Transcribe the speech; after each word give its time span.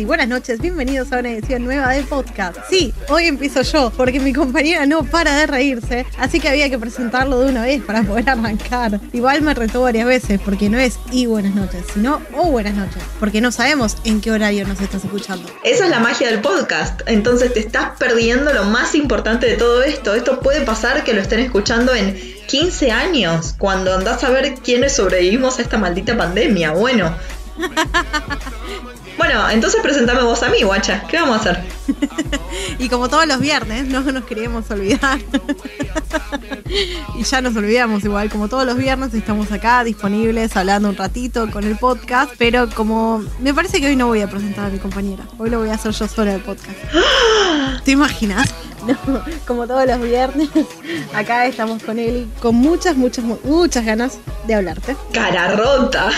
y 0.00 0.04
buenas 0.06 0.28
noches. 0.28 0.60
Bienvenidos 0.60 1.12
a 1.12 1.18
una 1.18 1.30
edición 1.30 1.62
nueva 1.62 1.90
de 1.90 2.02
podcast. 2.02 2.56
Sí, 2.70 2.94
hoy 3.08 3.26
empiezo 3.26 3.60
yo, 3.60 3.92
porque 3.94 4.18
mi 4.18 4.32
compañera 4.32 4.86
no 4.86 5.04
para 5.04 5.36
de 5.36 5.46
reírse, 5.46 6.06
así 6.16 6.40
que 6.40 6.48
había 6.48 6.70
que 6.70 6.78
presentarlo 6.78 7.40
de 7.40 7.50
una 7.50 7.62
vez 7.64 7.82
para 7.82 8.02
poder 8.02 8.30
arrancar. 8.30 8.98
Igual 9.12 9.42
me 9.42 9.52
retó 9.52 9.82
varias 9.82 10.06
veces, 10.06 10.40
porque 10.42 10.70
no 10.70 10.78
es 10.78 10.98
y 11.12 11.26
buenas 11.26 11.54
noches, 11.54 11.84
sino 11.92 12.22
o 12.34 12.44
buenas 12.50 12.74
noches, 12.74 13.02
porque 13.18 13.42
no 13.42 13.52
sabemos 13.52 13.98
en 14.04 14.22
qué 14.22 14.30
horario 14.30 14.66
nos 14.66 14.80
estás 14.80 15.04
escuchando. 15.04 15.50
Esa 15.64 15.84
es 15.84 15.90
la 15.90 16.00
magia 16.00 16.28
del 16.28 16.40
podcast, 16.40 17.02
entonces 17.04 17.52
te 17.52 17.60
estás 17.60 17.98
perdiendo 17.98 18.54
lo 18.54 18.64
más 18.64 18.94
importante 18.94 19.46
de 19.46 19.56
todo 19.56 19.82
esto. 19.82 20.14
Esto 20.14 20.40
puede 20.40 20.62
pasar 20.62 21.04
que 21.04 21.12
lo 21.12 21.20
estén 21.20 21.40
escuchando 21.40 21.94
en 21.94 22.18
15 22.48 22.90
años, 22.90 23.54
cuando 23.58 23.94
andás 23.94 24.24
a 24.24 24.30
ver 24.30 24.54
quiénes 24.54 24.96
sobrevivimos 24.96 25.58
a 25.58 25.62
esta 25.62 25.76
maldita 25.76 26.16
pandemia. 26.16 26.70
Bueno. 26.70 27.14
Bueno, 29.20 29.50
entonces 29.50 29.82
presentame 29.82 30.22
vos 30.22 30.42
a 30.42 30.48
mí, 30.48 30.62
guacha. 30.62 31.02
¿Qué 31.06 31.18
vamos 31.18 31.36
a 31.36 31.40
hacer? 31.40 31.62
y 32.78 32.88
como 32.88 33.10
todos 33.10 33.26
los 33.26 33.38
viernes, 33.38 33.84
no 33.84 34.00
nos 34.00 34.24
queríamos 34.24 34.70
olvidar. 34.70 35.18
y 37.18 37.22
ya 37.22 37.42
nos 37.42 37.54
olvidamos 37.54 38.02
igual, 38.02 38.30
como 38.30 38.48
todos 38.48 38.64
los 38.64 38.78
viernes 38.78 39.12
estamos 39.12 39.52
acá 39.52 39.84
disponibles 39.84 40.56
hablando 40.56 40.88
un 40.88 40.96
ratito 40.96 41.50
con 41.50 41.64
el 41.64 41.76
podcast, 41.76 42.32
pero 42.38 42.70
como 42.70 43.22
me 43.40 43.52
parece 43.52 43.78
que 43.78 43.88
hoy 43.88 43.96
no 43.96 44.06
voy 44.06 44.22
a 44.22 44.30
presentar 44.30 44.64
a 44.64 44.68
mi 44.70 44.78
compañera, 44.78 45.24
hoy 45.36 45.50
lo 45.50 45.58
voy 45.58 45.68
a 45.68 45.74
hacer 45.74 45.92
yo 45.92 46.08
sola 46.08 46.36
el 46.36 46.40
podcast. 46.40 46.78
¿Te 47.84 47.90
imaginas? 47.90 48.54
Como 49.46 49.66
todos 49.66 49.86
los 49.86 50.00
viernes, 50.00 50.48
acá 51.14 51.46
estamos 51.46 51.82
con 51.82 51.98
él 51.98 52.28
con 52.40 52.54
muchas, 52.54 52.96
muchas, 52.96 53.24
muchas 53.24 53.84
ganas 53.84 54.18
de 54.46 54.54
hablarte. 54.54 54.96
Cara 55.12 55.56
rota. 55.56 56.10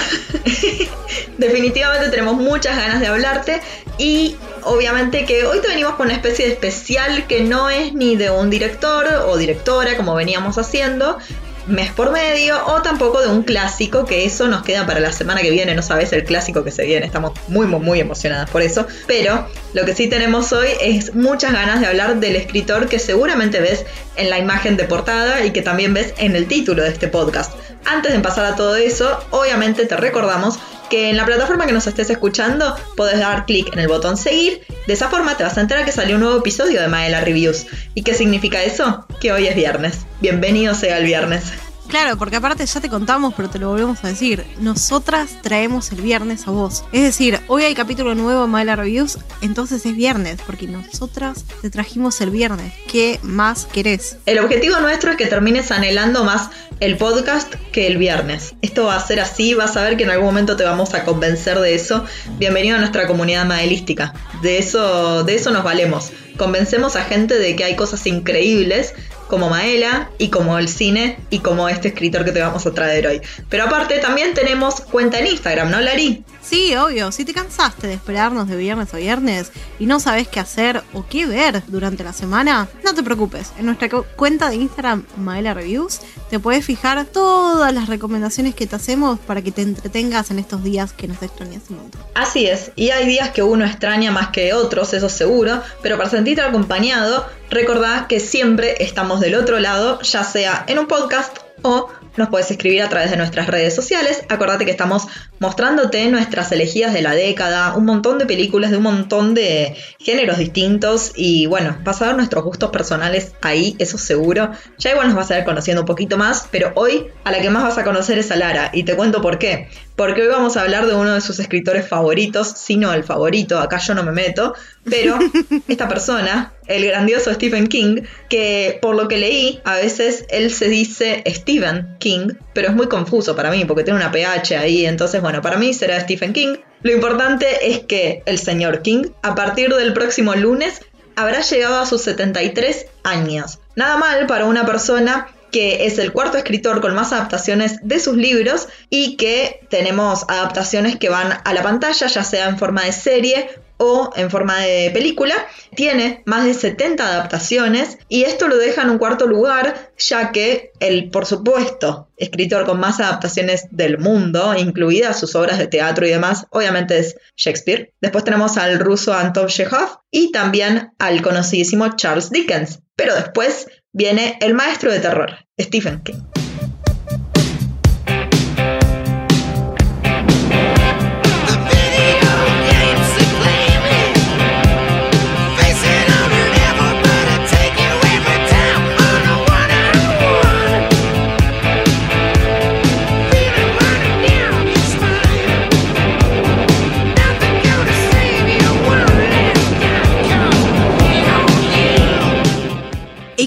Definitivamente 1.38 2.08
tenemos 2.08 2.36
muchas 2.36 2.77
ganas 2.77 3.00
de 3.00 3.06
hablarte 3.06 3.60
y 3.98 4.36
obviamente 4.62 5.24
que 5.24 5.44
hoy 5.44 5.60
te 5.60 5.68
venimos 5.68 5.94
con 5.94 6.06
una 6.06 6.14
especie 6.14 6.46
de 6.46 6.52
especial 6.52 7.27
que 7.27 7.42
no 7.42 7.70
es 7.70 7.94
ni 7.94 8.16
de 8.16 8.30
un 8.30 8.50
director 8.50 9.06
o 9.27 9.36
directora 9.36 9.96
como 9.96 10.14
veníamos 10.14 10.58
haciendo, 10.58 11.18
mes 11.66 11.90
por 11.92 12.10
medio 12.10 12.64
o 12.66 12.83
tampoco 12.83 13.20
de 13.20 13.28
un 13.28 13.42
clásico, 13.42 14.05
que 14.05 14.24
eso 14.24 14.48
nos 14.48 14.62
queda 14.62 14.86
para 14.86 15.00
la 15.00 15.12
semana 15.12 15.42
que 15.42 15.50
viene, 15.50 15.74
no 15.74 15.83
sabes 15.83 16.12
el 16.12 16.24
clásico 16.24 16.64
que 16.64 16.70
se 16.70 16.84
viene, 16.84 17.06
estamos 17.06 17.33
muy, 17.48 17.66
muy, 17.66 17.80
muy 17.80 18.00
emocionadas 18.00 18.50
por 18.50 18.62
eso, 18.62 18.86
pero 19.06 19.46
lo 19.72 19.84
que 19.84 19.94
sí 19.94 20.06
tenemos 20.08 20.52
hoy 20.52 20.68
es 20.80 21.14
muchas 21.14 21.52
ganas 21.52 21.80
de 21.80 21.86
hablar 21.86 22.20
del 22.20 22.36
escritor 22.36 22.88
que 22.88 22.98
seguramente 22.98 23.60
ves 23.60 23.84
en 24.16 24.28
la 24.28 24.38
imagen 24.38 24.76
de 24.76 24.84
portada 24.84 25.44
y 25.44 25.52
que 25.52 25.62
también 25.62 25.94
ves 25.94 26.12
en 26.18 26.36
el 26.36 26.46
título 26.46 26.82
de 26.82 26.90
este 26.90 27.08
podcast. 27.08 27.52
Antes 27.84 28.12
de 28.12 28.20
pasar 28.20 28.44
a 28.44 28.56
todo 28.56 28.76
eso, 28.76 29.24
obviamente 29.30 29.86
te 29.86 29.96
recordamos 29.96 30.58
que 30.90 31.08
en 31.08 31.16
la 31.16 31.24
plataforma 31.24 31.66
que 31.66 31.72
nos 31.72 31.86
estés 31.86 32.10
escuchando 32.10 32.76
podés 32.96 33.18
dar 33.18 33.46
clic 33.46 33.72
en 33.72 33.78
el 33.78 33.88
botón 33.88 34.18
seguir. 34.18 34.60
De 34.86 34.92
esa 34.92 35.08
forma 35.08 35.36
te 35.38 35.42
vas 35.42 35.56
a 35.56 35.62
enterar 35.62 35.86
que 35.86 35.92
salió 35.92 36.16
un 36.16 36.22
nuevo 36.22 36.38
episodio 36.38 36.80
de 36.80 36.88
Maela 36.88 37.22
Reviews. 37.22 37.66
¿Y 37.94 38.02
qué 38.02 38.12
significa 38.12 38.62
eso? 38.62 39.06
Que 39.20 39.32
hoy 39.32 39.46
es 39.46 39.56
viernes. 39.56 40.00
Bienvenido 40.20 40.74
sea 40.74 40.98
el 40.98 41.04
viernes. 41.04 41.44
Claro, 41.88 42.16
porque 42.16 42.36
aparte 42.36 42.64
ya 42.64 42.80
te 42.80 42.88
contamos, 42.88 43.34
pero 43.36 43.50
te 43.50 43.58
lo 43.58 43.69
volvemos 43.69 44.02
a 44.05 44.08
decir. 44.08 44.47
Nosotras 44.58 45.42
traemos 45.42 45.92
el 45.92 46.01
viernes 46.01 46.46
a 46.46 46.51
vos. 46.51 46.84
Es 46.92 47.02
decir, 47.02 47.40
hoy 47.48 47.64
hay 47.64 47.74
capítulo 47.74 48.14
nuevo 48.14 48.46
Mala 48.46 48.77
Reviews, 48.77 49.18
entonces 49.40 49.84
es 49.84 49.95
viernes, 49.95 50.39
porque 50.46 50.67
nosotras 50.67 51.45
te 51.61 51.70
trajimos 51.70 52.20
el 52.20 52.30
viernes. 52.30 52.73
¿Qué 52.90 53.18
más 53.23 53.67
querés? 53.67 54.17
El 54.27 54.39
objetivo 54.39 54.79
nuestro 54.80 55.11
es 55.11 55.17
que 55.17 55.27
termines 55.27 55.70
anhelando 55.70 56.24
más 56.24 56.51
el 56.80 56.96
podcast 56.96 57.55
que 57.73 57.86
el 57.86 57.96
viernes. 57.98 58.55
Esto 58.62 58.85
va 58.85 58.96
a 58.96 59.06
ser 59.06 59.20
así, 59.20 59.55
vas 59.55 59.77
a 59.77 59.83
ver 59.83 59.96
que 59.96 60.05
en 60.05 60.11
algún 60.11 60.27
momento 60.27 60.56
te 60.56 60.64
vamos 60.64 60.95
a 60.95 61.05
convencer 61.05 61.58
de 61.61 61.74
eso. 61.74 62.05
Bienvenido 62.39 62.77
a 62.77 62.80
nuestra 62.80 63.06
comunidad 63.06 63.45
madelística. 63.45 64.14
De 64.42 64.58
eso, 64.58 65.24
de 65.24 65.35
eso 65.35 65.51
nos 65.51 65.62
valemos. 65.62 66.11
Convencemos 66.36 66.96
a 66.96 67.05
gente 67.05 67.39
de 67.39 67.55
que 67.55 67.64
hay 67.64 67.77
cosas 67.77 68.06
increíbles 68.06 68.95
como 69.32 69.48
Maela 69.48 70.10
y 70.18 70.28
como 70.28 70.58
el 70.58 70.68
cine 70.68 71.16
y 71.30 71.38
como 71.38 71.66
este 71.70 71.88
escritor 71.88 72.22
que 72.22 72.32
te 72.32 72.42
vamos 72.42 72.66
a 72.66 72.74
traer 72.74 73.06
hoy. 73.06 73.22
Pero 73.48 73.64
aparte 73.64 73.98
también 73.98 74.34
tenemos 74.34 74.82
cuenta 74.82 75.20
en 75.20 75.28
Instagram, 75.28 75.70
¿no, 75.70 75.80
Lari? 75.80 76.22
Sí, 76.42 76.75
obvio. 76.75 77.13
Si 77.13 77.25
te 77.25 77.33
cansaste 77.33 77.86
de 77.86 77.95
esperarnos 77.95 78.48
de 78.48 78.57
viernes 78.57 78.92
a 78.92 78.97
viernes 78.97 79.53
y 79.79 79.86
no 79.86 80.01
sabes 80.01 80.29
qué 80.29 80.41
hacer 80.41 80.83
o 80.92 81.07
qué 81.07 81.27
ver 81.27 81.63
durante 81.69 82.05
la 82.05 82.13
semana, 82.13 82.69
no 82.85 82.95
te 82.95 83.03
preocupes. 83.03 83.53
En 83.58 83.67
nuestra 83.67 83.89
cuenta 83.89 84.51
de 84.51 84.57
Instagram, 84.57 85.05
Maela 85.17 85.55
Reviews, 85.55 86.01
te 86.30 86.39
puedes 86.39 86.64
fijar 86.64 87.05
todas 87.07 87.73
las 87.73 87.89
recomendaciones 87.89 88.55
que 88.55 88.67
te 88.67 88.77
hacemos 88.77 89.19
para 89.20 89.42
que 89.42 89.53
te 89.53 89.63
entretengas 89.63 90.30
en 90.30 90.41
estos 90.41 90.64
días 90.64 90.92
que 90.92 91.08
nos 91.08 91.23
extrañas 91.23 91.63
un 91.70 91.77
montón. 91.77 92.03
Así 92.14 92.47
es. 92.47 92.73
Y 92.74 92.91
hay 92.91 93.07
días 93.07 93.30
que 93.30 93.42
uno 93.42 93.64
extraña 93.64 94.11
más 94.11 94.29
que 94.29 94.53
otros, 94.53 94.92
eso 94.95 95.09
seguro. 95.09 95.63
Pero 95.80 95.97
para 95.97 96.11
sentirte 96.11 96.42
acompañado, 96.42 97.24
recordá 97.51 98.07
que 98.09 98.20
siempre 98.20 98.83
estamos 98.83 99.20
del 99.20 99.36
otro 99.36 99.61
lado, 99.61 100.01
ya 100.03 100.24
sea 100.24 100.64
en 100.67 100.79
un 100.79 100.86
podcast 100.86 101.39
o 101.63 101.89
nos 102.17 102.28
puedes 102.28 102.50
escribir 102.50 102.83
a 102.83 102.89
través 102.89 103.11
de 103.11 103.17
nuestras 103.17 103.46
redes 103.46 103.74
sociales. 103.74 104.24
Acordate 104.28 104.64
que 104.64 104.70
estamos 104.70 105.06
mostrándote 105.39 106.08
nuestras 106.11 106.52
elegidas 106.52 106.92
de 106.92 107.02
la 107.02 107.12
década, 107.12 107.74
un 107.74 107.84
montón 107.84 108.18
de 108.18 108.27
películas 108.27 108.70
de 108.70 108.77
un 108.77 108.83
montón 108.83 109.34
de 109.34 109.77
géneros 109.98 110.39
distintos 110.39 111.12
y 111.17 111.46
bueno, 111.46 111.77
vas 111.84 112.02
a 112.02 112.06
ver 112.06 112.17
nuestros 112.17 112.45
gustos 112.45 112.70
personales 112.70 113.33
ahí, 113.42 113.77
eso 113.78 113.98
seguro. 113.98 114.52
Ya 114.78 114.90
igual 114.90 115.08
nos 115.08 115.17
vas 115.17 115.30
a 115.30 115.34
ver 115.34 115.45
conociendo 115.45 115.83
un 115.83 115.86
poquito 115.86 116.17
más, 116.17 116.48
pero 116.50 116.73
hoy 116.74 117.06
a 117.24 117.33
la 117.33 117.40
que 117.40 117.50
más 117.50 117.62
vas 117.62 117.78
a 117.78 117.84
conocer 117.84 118.18
es 118.18 118.30
a 118.30 118.36
Lara 118.36 118.70
y 118.73 118.84
te 118.84 118.94
cuento 118.94 119.20
por 119.23 119.39
qué. 119.39 119.68
Porque 119.97 120.23
hoy 120.23 120.29
vamos 120.29 120.57
a 120.57 120.63
hablar 120.63 120.86
de 120.86 120.95
uno 120.95 121.13
de 121.13 121.20
sus 121.20 121.39
escritores 121.39 121.86
favoritos, 121.86 122.48
si 122.48 122.77
no 122.77 122.92
el 122.92 123.05
favorito, 123.05 123.58
acá 123.58 123.79
yo 123.79 123.95
no 123.95 124.03
me 124.03 124.13
meto, 124.13 124.55
pero 124.85 125.19
esta 125.69 125.89
persona, 125.89 126.55
el 126.67 126.86
grandioso 126.86 127.33
Stephen 127.33 127.67
King, 127.67 128.03
que 128.29 128.79
por 128.81 128.94
lo 128.94 129.06
que 129.08 129.19
leí, 129.19 129.61
a 129.64 129.76
veces 129.76 130.25
él 130.31 130.53
se 130.53 130.69
dice 130.69 131.23
Stephen 131.26 131.97
King, 131.99 132.29
pero 132.55 132.69
es 132.69 132.75
muy 132.75 132.88
confuso 132.88 133.37
para 133.37 133.50
mí 133.50 133.64
porque 133.64 133.85
tiene 133.85 133.99
una 133.99 134.11
PH 134.11 134.56
ahí, 134.56 134.87
entonces 134.87 135.20
bueno, 135.20 135.43
para 135.43 135.58
mí 135.58 135.75
será 135.75 136.00
Stephen 136.00 136.32
King. 136.32 136.56
Lo 136.82 136.93
importante 136.93 137.47
es 137.70 137.81
que 137.81 138.23
el 138.26 138.38
señor 138.38 138.82
King, 138.82 139.05
a 139.23 139.35
partir 139.35 139.73
del 139.75 139.93
próximo 139.93 140.35
lunes, 140.35 140.81
habrá 141.17 141.43
llegado 141.43 141.79
a 141.79 141.87
sus 141.87 142.03
73 142.03 142.87
años. 143.05 143.61
Nada 143.76 143.97
mal 143.97 144.26
para 144.26 144.47
una 144.47 144.67
persona 144.67 145.29
que 145.52 145.87
es 145.87 145.99
el 145.99 146.12
cuarto 146.12 146.38
escritor 146.38 146.81
con 146.81 146.94
más 146.94 147.12
adaptaciones 147.12 147.79
de 147.82 148.00
sus 148.00 148.17
libros 148.17 148.69
y 148.90 149.17
que 149.17 149.61
tenemos 149.70 150.25
adaptaciones 150.29 150.96
que 150.96 151.11
van 151.11 151.38
a 151.44 151.52
la 151.52 151.62
pantalla, 151.62 152.06
ya 152.06 152.25
sea 152.25 152.49
en 152.49 152.58
forma 152.58 152.85
de 152.85 152.93
serie 152.93 153.49
o 153.76 154.11
en 154.17 154.31
forma 154.31 154.61
de 154.61 154.91
película. 154.93 155.35
Tiene 155.75 156.23
más 156.25 156.44
de 156.44 156.55
70 156.55 157.06
adaptaciones 157.06 157.99
y 158.08 158.23
esto 158.23 158.49
lo 158.49 158.56
deja 158.56 158.82
en 158.82 158.91
un 158.91 158.99
cuarto 158.99 159.26
lugar, 159.26 159.93
ya 159.99 160.32
que 160.32 160.73
el, 160.81 161.11
por 161.11 161.26
supuesto, 161.26 162.08
escritor 162.17 162.64
con 162.64 162.79
más 162.81 163.00
adaptaciones 163.00 163.67
del 163.70 163.99
mundo, 163.99 164.55
incluidas 164.56 165.19
sus 165.19 165.35
obras 165.35 165.58
de 165.58 165.67
teatro 165.67 166.06
y 166.06 166.11
demás, 166.11 166.46
obviamente 166.50 166.99
es 166.99 167.17
Shakespeare. 167.37 167.93
Después 168.00 168.25
tenemos 168.25 168.56
al 168.56 168.79
ruso 168.79 169.12
Anton 169.12 169.49
Chekhov 169.49 170.00
y 170.11 170.31
también 170.31 170.93
al 170.99 171.20
conocidísimo 171.20 171.96
Charles 171.96 172.31
Dickens. 172.31 172.81
Pero 172.94 173.15
después 173.15 173.67
viene 173.93 174.39
el 174.41 174.55
maestro 174.55 174.91
de 174.91 175.00
terror, 175.00 175.31
Stephen 175.59 176.03
King. 176.03 176.31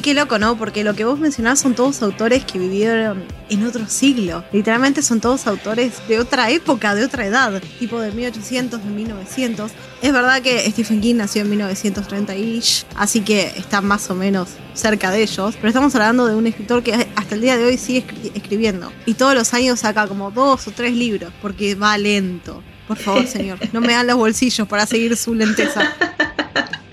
Qué 0.01 0.13
loco, 0.13 0.39
¿no? 0.39 0.57
Porque 0.57 0.83
lo 0.83 0.93
que 0.95 1.05
vos 1.05 1.19
mencionás 1.19 1.59
son 1.59 1.75
todos 1.75 2.01
autores 2.01 2.43
que 2.43 2.59
vivieron 2.59 3.23
en 3.49 3.65
otro 3.65 3.87
siglo. 3.87 4.43
Literalmente 4.51 5.01
son 5.01 5.21
todos 5.21 5.47
autores 5.47 5.93
de 6.07 6.19
otra 6.19 6.49
época, 6.49 6.95
de 6.95 7.05
otra 7.05 7.25
edad, 7.25 7.61
tipo 7.79 7.99
de 7.99 8.11
1800, 8.11 8.83
de 8.83 8.89
1900. 8.89 9.71
Es 10.01 10.11
verdad 10.13 10.41
que 10.41 10.69
Stephen 10.71 11.01
King 11.01 11.15
nació 11.15 11.43
en 11.43 11.51
1930-ish, 11.59 12.85
así 12.95 13.21
que 13.21 13.53
está 13.57 13.81
más 13.81 14.09
o 14.09 14.15
menos 14.15 14.49
cerca 14.73 15.11
de 15.11 15.23
ellos, 15.23 15.55
pero 15.55 15.67
estamos 15.67 15.93
hablando 15.95 16.25
de 16.25 16.35
un 16.35 16.47
escritor 16.47 16.83
que 16.83 16.93
hasta 17.15 17.35
el 17.35 17.41
día 17.41 17.57
de 17.57 17.65
hoy 17.65 17.77
sigue 17.77 18.05
escribiendo. 18.33 18.91
Y 19.05 19.13
todos 19.13 19.35
los 19.35 19.53
años 19.53 19.79
saca 19.79 20.07
como 20.07 20.31
dos 20.31 20.67
o 20.67 20.71
tres 20.71 20.93
libros, 20.93 21.31
porque 21.41 21.75
va 21.75 21.97
lento. 21.97 22.61
Por 22.87 22.97
favor, 22.97 23.25
señor, 23.27 23.57
no 23.73 23.81
me 23.81 23.93
dan 23.93 24.07
los 24.07 24.17
bolsillos 24.17 24.67
para 24.67 24.85
seguir 24.85 25.15
su 25.15 25.33
lenteza. 25.33 25.93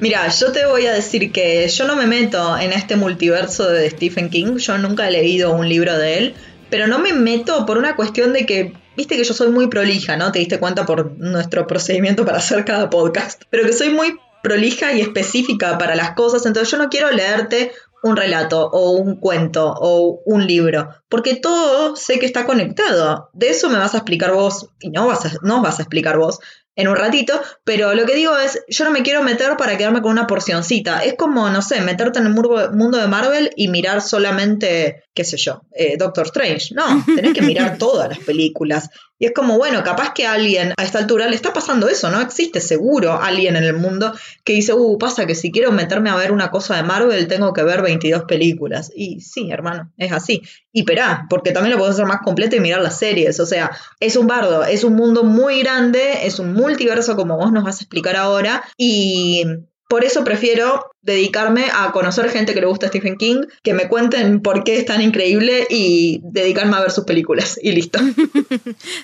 Mira, 0.00 0.28
yo 0.28 0.50
te 0.50 0.66
voy 0.66 0.86
a 0.86 0.92
decir 0.92 1.30
que 1.30 1.68
yo 1.68 1.86
no 1.86 1.94
me 1.94 2.06
meto 2.06 2.58
en 2.58 2.72
este 2.72 2.96
multiverso 2.96 3.68
de 3.70 3.88
Stephen 3.90 4.28
King, 4.28 4.56
yo 4.56 4.76
nunca 4.76 5.08
he 5.08 5.12
leído 5.12 5.52
un 5.54 5.68
libro 5.68 5.96
de 5.96 6.18
él, 6.18 6.34
pero 6.68 6.88
no 6.88 6.98
me 6.98 7.12
meto 7.12 7.64
por 7.64 7.78
una 7.78 7.94
cuestión 7.94 8.32
de 8.32 8.44
que 8.44 8.72
viste 8.96 9.16
que 9.16 9.24
yo 9.24 9.34
soy 9.34 9.50
muy 9.50 9.68
prolija, 9.68 10.16
¿no? 10.16 10.32
Te 10.32 10.40
diste 10.40 10.58
cuenta 10.58 10.84
por 10.84 11.16
nuestro 11.18 11.66
procedimiento 11.66 12.24
para 12.24 12.38
hacer 12.38 12.64
cada 12.64 12.90
podcast, 12.90 13.42
pero 13.50 13.64
que 13.64 13.72
soy 13.72 13.90
muy 13.90 14.16
prolija 14.42 14.92
y 14.92 15.00
específica 15.00 15.78
para 15.78 15.94
las 15.94 16.12
cosas, 16.14 16.44
entonces 16.44 16.70
yo 16.70 16.76
no 16.76 16.88
quiero 16.88 17.10
leerte 17.10 17.72
un 18.02 18.16
relato 18.16 18.68
o 18.68 18.90
un 18.90 19.16
cuento 19.16 19.72
o 19.74 20.20
un 20.26 20.46
libro, 20.46 20.90
porque 21.08 21.36
todo 21.36 21.96
sé 21.96 22.18
que 22.18 22.26
está 22.26 22.44
conectado. 22.44 23.30
De 23.32 23.48
eso 23.48 23.70
me 23.70 23.78
vas 23.78 23.94
a 23.94 23.98
explicar 23.98 24.32
vos 24.34 24.68
y 24.80 24.90
no 24.90 25.06
vas 25.06 25.24
a, 25.24 25.32
no 25.40 25.62
vas 25.62 25.78
a 25.78 25.82
explicar 25.82 26.18
vos 26.18 26.40
en 26.76 26.88
un 26.88 26.96
ratito, 26.96 27.40
pero 27.64 27.94
lo 27.94 28.04
que 28.04 28.14
digo 28.14 28.36
es, 28.36 28.64
yo 28.68 28.84
no 28.84 28.90
me 28.90 29.02
quiero 29.02 29.22
meter 29.22 29.56
para 29.56 29.76
quedarme 29.76 30.02
con 30.02 30.12
una 30.12 30.26
porcioncita. 30.26 31.04
Es 31.04 31.14
como, 31.14 31.48
no 31.50 31.62
sé, 31.62 31.80
meterte 31.80 32.18
en 32.18 32.26
el 32.26 32.32
mundo 32.32 32.98
de 32.98 33.06
Marvel 33.06 33.50
y 33.56 33.68
mirar 33.68 34.02
solamente, 34.02 35.03
qué 35.14 35.24
sé 35.24 35.36
yo, 35.36 35.62
eh, 35.72 35.96
Doctor 35.96 36.26
Strange. 36.26 36.74
No, 36.74 37.04
tenés 37.16 37.32
que 37.32 37.42
mirar 37.42 37.78
todas 37.78 38.08
las 38.08 38.18
películas. 38.18 38.90
Y 39.16 39.26
es 39.26 39.32
como, 39.32 39.56
bueno, 39.56 39.84
capaz 39.84 40.12
que 40.12 40.26
a 40.26 40.32
alguien 40.32 40.74
a 40.76 40.82
esta 40.82 40.98
altura 40.98 41.28
le 41.28 41.36
está 41.36 41.52
pasando 41.52 41.88
eso, 41.88 42.10
¿no? 42.10 42.20
Existe 42.20 42.60
seguro 42.60 43.12
alguien 43.12 43.54
en 43.54 43.62
el 43.62 43.74
mundo 43.74 44.12
que 44.42 44.54
dice, 44.54 44.74
uh, 44.74 44.98
pasa 44.98 45.24
que 45.24 45.36
si 45.36 45.52
quiero 45.52 45.70
meterme 45.70 46.10
a 46.10 46.16
ver 46.16 46.32
una 46.32 46.50
cosa 46.50 46.74
de 46.74 46.82
Marvel 46.82 47.28
tengo 47.28 47.52
que 47.52 47.62
ver 47.62 47.80
22 47.80 48.24
películas. 48.24 48.90
Y 48.94 49.20
sí, 49.20 49.50
hermano, 49.52 49.92
es 49.96 50.10
así. 50.10 50.42
Y 50.72 50.82
perá, 50.82 51.26
porque 51.30 51.52
también 51.52 51.72
lo 51.72 51.78
puedo 51.78 51.92
hacer 51.92 52.06
más 52.06 52.22
completo 52.24 52.56
y 52.56 52.60
mirar 52.60 52.82
las 52.82 52.98
series. 52.98 53.38
O 53.38 53.46
sea, 53.46 53.70
es 54.00 54.16
un 54.16 54.26
bardo, 54.26 54.64
es 54.64 54.82
un 54.82 54.94
mundo 54.94 55.22
muy 55.22 55.60
grande, 55.60 56.26
es 56.26 56.40
un 56.40 56.52
multiverso 56.52 57.14
como 57.14 57.36
vos 57.36 57.52
nos 57.52 57.62
vas 57.62 57.76
a 57.76 57.84
explicar 57.84 58.16
ahora. 58.16 58.64
Y 58.76 59.44
por 59.88 60.04
eso 60.04 60.24
prefiero 60.24 60.86
dedicarme 61.04 61.66
a 61.72 61.92
conocer 61.92 62.30
gente 62.30 62.54
que 62.54 62.60
le 62.60 62.66
gusta 62.66 62.88
Stephen 62.88 63.16
King, 63.16 63.42
que 63.62 63.74
me 63.74 63.88
cuenten 63.88 64.40
por 64.40 64.64
qué 64.64 64.78
es 64.78 64.86
tan 64.86 65.02
increíble 65.02 65.66
y 65.68 66.20
dedicarme 66.24 66.76
a 66.76 66.80
ver 66.80 66.90
sus 66.90 67.04
películas 67.04 67.58
y 67.62 67.72
listo. 67.72 67.98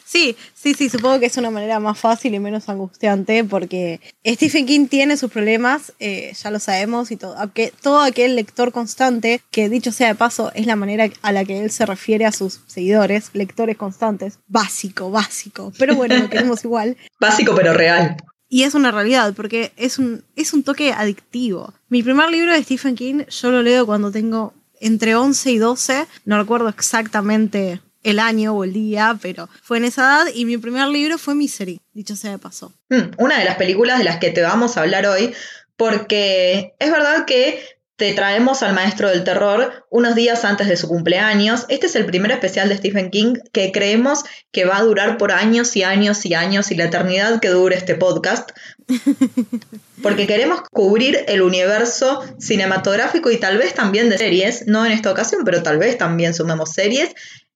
Sí, 0.04 0.36
sí, 0.54 0.74
sí, 0.74 0.88
supongo 0.88 1.20
que 1.20 1.26
es 1.26 1.36
una 1.36 1.50
manera 1.50 1.78
más 1.78 1.98
fácil 1.98 2.34
y 2.34 2.40
menos 2.40 2.68
angustiante 2.68 3.44
porque 3.44 4.00
Stephen 4.26 4.66
King 4.66 4.86
tiene 4.88 5.16
sus 5.16 5.30
problemas, 5.30 5.92
eh, 6.00 6.32
ya 6.34 6.50
lo 6.50 6.58
sabemos, 6.58 7.10
y 7.10 7.16
todo, 7.16 7.36
aunque 7.38 7.72
todo 7.80 8.00
aquel 8.00 8.34
lector 8.34 8.72
constante, 8.72 9.40
que 9.50 9.68
dicho 9.68 9.92
sea 9.92 10.08
de 10.08 10.14
paso, 10.14 10.50
es 10.54 10.66
la 10.66 10.76
manera 10.76 11.08
a 11.22 11.32
la 11.32 11.44
que 11.44 11.60
él 11.60 11.70
se 11.70 11.86
refiere 11.86 12.26
a 12.26 12.32
sus 12.32 12.60
seguidores, 12.66 13.30
lectores 13.34 13.76
constantes, 13.76 14.38
básico, 14.48 15.10
básico, 15.10 15.72
pero 15.78 15.94
bueno, 15.94 16.16
lo 16.16 16.28
queremos 16.28 16.64
igual. 16.64 16.96
Básico 17.20 17.54
pero 17.54 17.72
real. 17.72 18.16
Y 18.50 18.64
es 18.64 18.74
una 18.74 18.90
realidad, 18.90 19.32
porque 19.34 19.72
es 19.76 19.98
un, 19.98 20.24
es 20.36 20.52
un 20.52 20.64
toque 20.64 20.92
adictivo. 20.92 21.72
Mi 21.88 22.02
primer 22.02 22.28
libro 22.30 22.52
de 22.52 22.62
Stephen 22.62 22.96
King, 22.96 23.24
yo 23.28 23.50
lo 23.50 23.62
leo 23.62 23.86
cuando 23.86 24.10
tengo 24.10 24.52
entre 24.80 25.14
11 25.14 25.52
y 25.52 25.58
12, 25.58 26.06
no 26.24 26.36
recuerdo 26.36 26.68
exactamente 26.68 27.80
el 28.02 28.18
año 28.18 28.54
o 28.54 28.64
el 28.64 28.72
día, 28.72 29.16
pero 29.22 29.48
fue 29.62 29.78
en 29.78 29.84
esa 29.84 30.02
edad 30.02 30.32
y 30.34 30.46
mi 30.46 30.56
primer 30.56 30.88
libro 30.88 31.16
fue 31.16 31.34
Misery, 31.34 31.80
dicho 31.92 32.16
sea 32.16 32.32
de 32.32 32.38
paso. 32.38 32.72
Mm, 32.88 33.12
una 33.18 33.38
de 33.38 33.44
las 33.44 33.56
películas 33.56 33.98
de 33.98 34.04
las 34.04 34.18
que 34.18 34.30
te 34.30 34.42
vamos 34.42 34.76
a 34.76 34.80
hablar 34.80 35.06
hoy, 35.06 35.32
porque 35.76 36.74
es 36.78 36.90
verdad 36.90 37.24
que 37.24 37.62
te 38.00 38.14
traemos 38.14 38.62
al 38.62 38.72
maestro 38.72 39.10
del 39.10 39.24
terror 39.24 39.84
unos 39.90 40.14
días 40.14 40.46
antes 40.46 40.68
de 40.68 40.78
su 40.78 40.88
cumpleaños. 40.88 41.66
Este 41.68 41.84
es 41.84 41.94
el 41.96 42.06
primer 42.06 42.30
especial 42.30 42.70
de 42.70 42.78
Stephen 42.78 43.10
King 43.10 43.34
que 43.52 43.72
creemos 43.72 44.24
que 44.52 44.64
va 44.64 44.78
a 44.78 44.82
durar 44.82 45.18
por 45.18 45.32
años 45.32 45.76
y 45.76 45.82
años 45.82 46.24
y 46.24 46.32
años 46.32 46.70
y 46.70 46.76
la 46.76 46.84
eternidad 46.84 47.40
que 47.40 47.50
dure 47.50 47.76
este 47.76 47.96
podcast. 47.96 48.52
Porque 50.02 50.26
queremos 50.26 50.62
cubrir 50.72 51.26
el 51.28 51.42
universo 51.42 52.24
cinematográfico 52.38 53.30
y 53.30 53.36
tal 53.36 53.58
vez 53.58 53.74
también 53.74 54.08
de 54.08 54.16
series, 54.16 54.66
no 54.66 54.86
en 54.86 54.92
esta 54.92 55.10
ocasión, 55.10 55.42
pero 55.44 55.62
tal 55.62 55.76
vez 55.76 55.98
también 55.98 56.32
sumemos 56.32 56.72
series. 56.72 57.10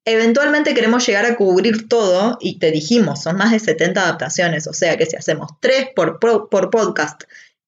Eventualmente 0.05 0.75
queremos 0.75 1.07
llegar 1.07 1.25
a 1.25 1.37
cubrir 1.37 1.89
todo 1.89 2.37
y 2.39 2.59
te 2.59 2.71
dijimos, 2.71 3.23
son 3.23 3.39
más 3.39 3.51
de 3.51 3.61
70 3.61 3.99
adaptaciones, 3.99 4.67
o 4.67 4.75
sea 4.75 4.99
que 4.99 5.07
si 5.07 5.17
hacemos 5.17 5.53
tres 5.63 5.87
por, 5.97 6.19
por 6.21 6.69
podcast 6.69 7.23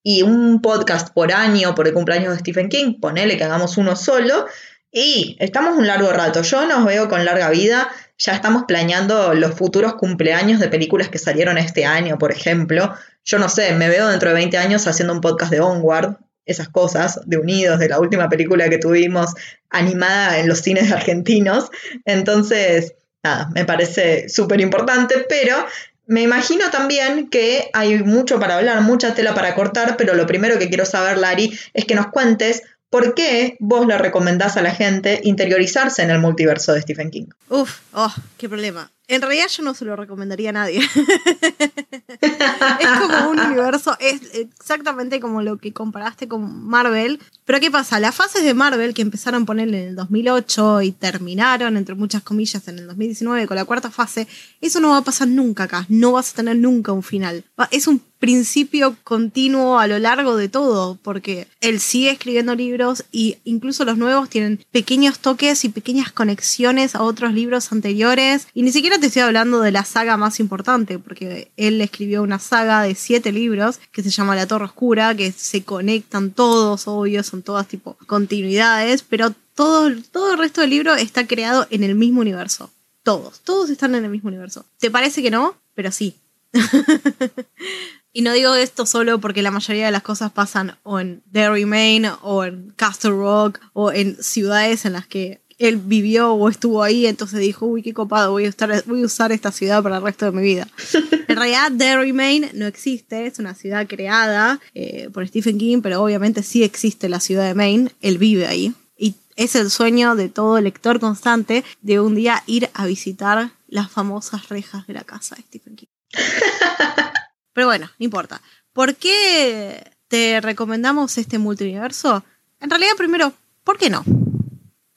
y 0.08 0.22
un 0.22 0.62
podcast 0.62 1.12
por 1.12 1.32
año 1.32 1.74
por 1.74 1.88
el 1.88 1.92
cumpleaños 1.92 2.32
de 2.32 2.38
Stephen 2.38 2.68
King, 2.68 3.00
ponele 3.00 3.36
que 3.36 3.42
hagamos 3.42 3.76
uno 3.76 3.96
solo. 3.96 4.46
Y 4.92 5.36
estamos 5.40 5.76
un 5.76 5.88
largo 5.88 6.12
rato. 6.12 6.42
Yo 6.42 6.64
nos 6.64 6.84
veo 6.84 7.08
con 7.08 7.24
larga 7.24 7.50
vida. 7.50 7.88
Ya 8.16 8.32
estamos 8.32 8.66
planeando 8.68 9.34
los 9.34 9.56
futuros 9.56 9.94
cumpleaños 9.94 10.60
de 10.60 10.68
películas 10.68 11.08
que 11.08 11.18
salieron 11.18 11.58
este 11.58 11.86
año, 11.86 12.18
por 12.18 12.30
ejemplo. 12.30 12.94
Yo 13.24 13.40
no 13.40 13.48
sé, 13.48 13.72
me 13.72 13.88
veo 13.88 14.06
dentro 14.06 14.28
de 14.28 14.36
20 14.36 14.56
años 14.58 14.86
haciendo 14.86 15.12
un 15.12 15.20
podcast 15.20 15.50
de 15.50 15.58
Onward, 15.58 16.18
esas 16.44 16.68
cosas, 16.68 17.18
de 17.26 17.38
Unidos, 17.38 17.80
de 17.80 17.88
la 17.88 17.98
última 17.98 18.28
película 18.28 18.68
que 18.68 18.78
tuvimos 18.78 19.34
animada 19.70 20.38
en 20.38 20.46
los 20.46 20.60
cines 20.60 20.92
argentinos. 20.92 21.68
Entonces, 22.04 22.94
nada, 23.24 23.50
me 23.56 23.64
parece 23.64 24.28
súper 24.28 24.60
importante, 24.60 25.26
pero 25.28 25.66
me 26.06 26.22
imagino 26.22 26.70
también 26.70 27.28
que 27.28 27.70
hay 27.72 28.02
mucho 28.02 28.38
para 28.38 28.56
hablar, 28.56 28.80
mucha 28.82 29.14
tela 29.14 29.34
para 29.34 29.54
cortar, 29.54 29.96
pero 29.96 30.14
lo 30.14 30.26
primero 30.26 30.58
que 30.58 30.68
quiero 30.68 30.86
saber, 30.86 31.18
Lari, 31.18 31.58
es 31.74 31.84
que 31.84 31.94
nos 31.94 32.08
cuentes 32.08 32.62
por 32.90 33.14
qué 33.14 33.56
vos 33.58 33.86
le 33.86 33.98
recomendás 33.98 34.56
a 34.56 34.62
la 34.62 34.74
gente 34.74 35.20
interiorizarse 35.24 36.02
en 36.02 36.10
el 36.10 36.20
multiverso 36.20 36.72
de 36.72 36.82
Stephen 36.82 37.10
King. 37.10 37.26
Uf, 37.48 37.80
oh, 37.92 38.14
qué 38.38 38.48
problema. 38.48 38.90
En 39.08 39.22
realidad 39.22 39.46
yo 39.48 39.62
no 39.62 39.72
se 39.74 39.84
lo 39.84 39.94
recomendaría 39.94 40.50
a 40.50 40.52
nadie. 40.52 40.80
es 42.20 42.90
como 42.98 43.30
un 43.30 43.38
universo, 43.38 43.96
es 44.00 44.20
exactamente 44.34 45.20
como 45.20 45.42
lo 45.42 45.58
que 45.58 45.72
comparaste 45.72 46.26
con 46.26 46.66
Marvel. 46.66 47.20
Pero 47.44 47.60
¿qué 47.60 47.70
pasa? 47.70 48.00
Las 48.00 48.16
fases 48.16 48.42
de 48.42 48.54
Marvel 48.54 48.94
que 48.94 49.02
empezaron 49.02 49.44
a 49.44 49.46
poner 49.46 49.68
en 49.68 49.74
el 49.74 49.94
2008 49.94 50.82
y 50.82 50.90
terminaron, 50.90 51.76
entre 51.76 51.94
muchas 51.94 52.22
comillas, 52.22 52.66
en 52.66 52.80
el 52.80 52.88
2019 52.88 53.46
con 53.46 53.54
la 53.54 53.64
cuarta 53.64 53.92
fase, 53.92 54.26
eso 54.60 54.80
no 54.80 54.90
va 54.90 54.98
a 54.98 55.04
pasar 55.04 55.28
nunca 55.28 55.64
acá. 55.64 55.86
No 55.88 56.12
vas 56.12 56.32
a 56.32 56.36
tener 56.36 56.56
nunca 56.56 56.90
un 56.90 57.04
final. 57.04 57.44
Es 57.70 57.86
un 57.86 58.02
principio 58.26 58.96
continuo 59.04 59.78
a 59.78 59.86
lo 59.86 60.00
largo 60.00 60.36
de 60.36 60.48
todo, 60.48 60.98
porque 61.00 61.46
él 61.60 61.78
sigue 61.78 62.10
escribiendo 62.10 62.56
libros 62.56 63.04
y 63.12 63.36
incluso 63.44 63.84
los 63.84 63.98
nuevos 63.98 64.28
tienen 64.28 64.58
pequeños 64.72 65.20
toques 65.20 65.64
y 65.64 65.68
pequeñas 65.68 66.10
conexiones 66.10 66.96
a 66.96 67.02
otros 67.02 67.32
libros 67.32 67.70
anteriores. 67.70 68.48
Y 68.52 68.62
ni 68.62 68.72
siquiera 68.72 68.98
te 68.98 69.06
estoy 69.06 69.22
hablando 69.22 69.60
de 69.60 69.70
la 69.70 69.84
saga 69.84 70.16
más 70.16 70.40
importante, 70.40 70.98
porque 70.98 71.52
él 71.56 71.80
escribió 71.80 72.24
una 72.24 72.40
saga 72.40 72.82
de 72.82 72.96
siete 72.96 73.30
libros 73.30 73.78
que 73.92 74.02
se 74.02 74.10
llama 74.10 74.34
La 74.34 74.48
Torre 74.48 74.64
Oscura, 74.64 75.14
que 75.14 75.30
se 75.30 75.62
conectan 75.62 76.32
todos, 76.32 76.88
obvio, 76.88 77.22
son 77.22 77.42
todas 77.42 77.68
tipo 77.68 77.96
continuidades, 78.06 79.04
pero 79.04 79.32
todo, 79.54 79.88
todo 80.10 80.32
el 80.32 80.38
resto 80.38 80.62
del 80.62 80.70
libro 80.70 80.94
está 80.96 81.28
creado 81.28 81.68
en 81.70 81.84
el 81.84 81.94
mismo 81.94 82.22
universo. 82.22 82.70
Todos, 83.04 83.38
todos 83.42 83.70
están 83.70 83.94
en 83.94 84.04
el 84.04 84.10
mismo 84.10 84.30
universo. 84.30 84.66
¿Te 84.80 84.90
parece 84.90 85.22
que 85.22 85.30
no? 85.30 85.54
Pero 85.74 85.92
sí. 85.92 86.16
Y 88.16 88.22
no 88.22 88.32
digo 88.32 88.54
esto 88.54 88.86
solo 88.86 89.20
porque 89.20 89.42
la 89.42 89.50
mayoría 89.50 89.84
de 89.84 89.92
las 89.92 90.00
cosas 90.00 90.32
pasan 90.32 90.78
o 90.84 90.98
en 90.98 91.22
Derry, 91.26 91.66
Maine, 91.66 92.12
o 92.22 92.46
en 92.46 92.72
Castle 92.74 93.10
Rock, 93.10 93.60
o 93.74 93.92
en 93.92 94.16
ciudades 94.22 94.86
en 94.86 94.94
las 94.94 95.06
que 95.06 95.42
él 95.58 95.76
vivió 95.76 96.32
o 96.32 96.48
estuvo 96.48 96.82
ahí, 96.82 97.06
entonces 97.06 97.40
dijo, 97.40 97.66
uy, 97.66 97.82
qué 97.82 97.92
copado, 97.92 98.30
voy 98.30 98.46
a, 98.46 98.48
estar, 98.48 98.82
voy 98.86 99.02
a 99.02 99.04
usar 99.04 99.32
esta 99.32 99.52
ciudad 99.52 99.82
para 99.82 99.98
el 99.98 100.02
resto 100.02 100.24
de 100.24 100.32
mi 100.32 100.42
vida. 100.42 100.66
en 101.28 101.36
realidad, 101.36 101.70
Derry, 101.72 102.14
Maine 102.14 102.52
no 102.54 102.64
existe, 102.64 103.26
es 103.26 103.38
una 103.38 103.54
ciudad 103.54 103.86
creada 103.86 104.60
eh, 104.72 105.10
por 105.12 105.28
Stephen 105.28 105.58
King, 105.58 105.82
pero 105.82 106.02
obviamente 106.02 106.42
sí 106.42 106.64
existe 106.64 107.10
la 107.10 107.20
ciudad 107.20 107.46
de 107.46 107.52
Maine, 107.52 107.90
él 108.00 108.16
vive 108.16 108.46
ahí. 108.46 108.72
Y 108.96 109.16
es 109.36 109.54
el 109.56 109.70
sueño 109.70 110.16
de 110.16 110.30
todo 110.30 110.58
lector 110.62 111.00
constante 111.00 111.64
de 111.82 112.00
un 112.00 112.14
día 112.14 112.42
ir 112.46 112.70
a 112.72 112.86
visitar 112.86 113.50
las 113.68 113.90
famosas 113.90 114.48
rejas 114.48 114.86
de 114.86 114.94
la 114.94 115.04
casa 115.04 115.36
de 115.36 115.42
Stephen 115.42 115.76
King. 115.76 115.88
Pero 117.56 117.68
bueno, 117.68 117.86
no 117.86 118.04
importa. 118.04 118.42
¿Por 118.74 118.96
qué 118.96 119.92
te 120.08 120.42
recomendamos 120.42 121.16
este 121.16 121.38
multiverso? 121.38 122.22
En 122.60 122.68
realidad, 122.68 122.92
primero, 122.98 123.32
¿por 123.64 123.78
qué 123.78 123.88
no? 123.88 124.04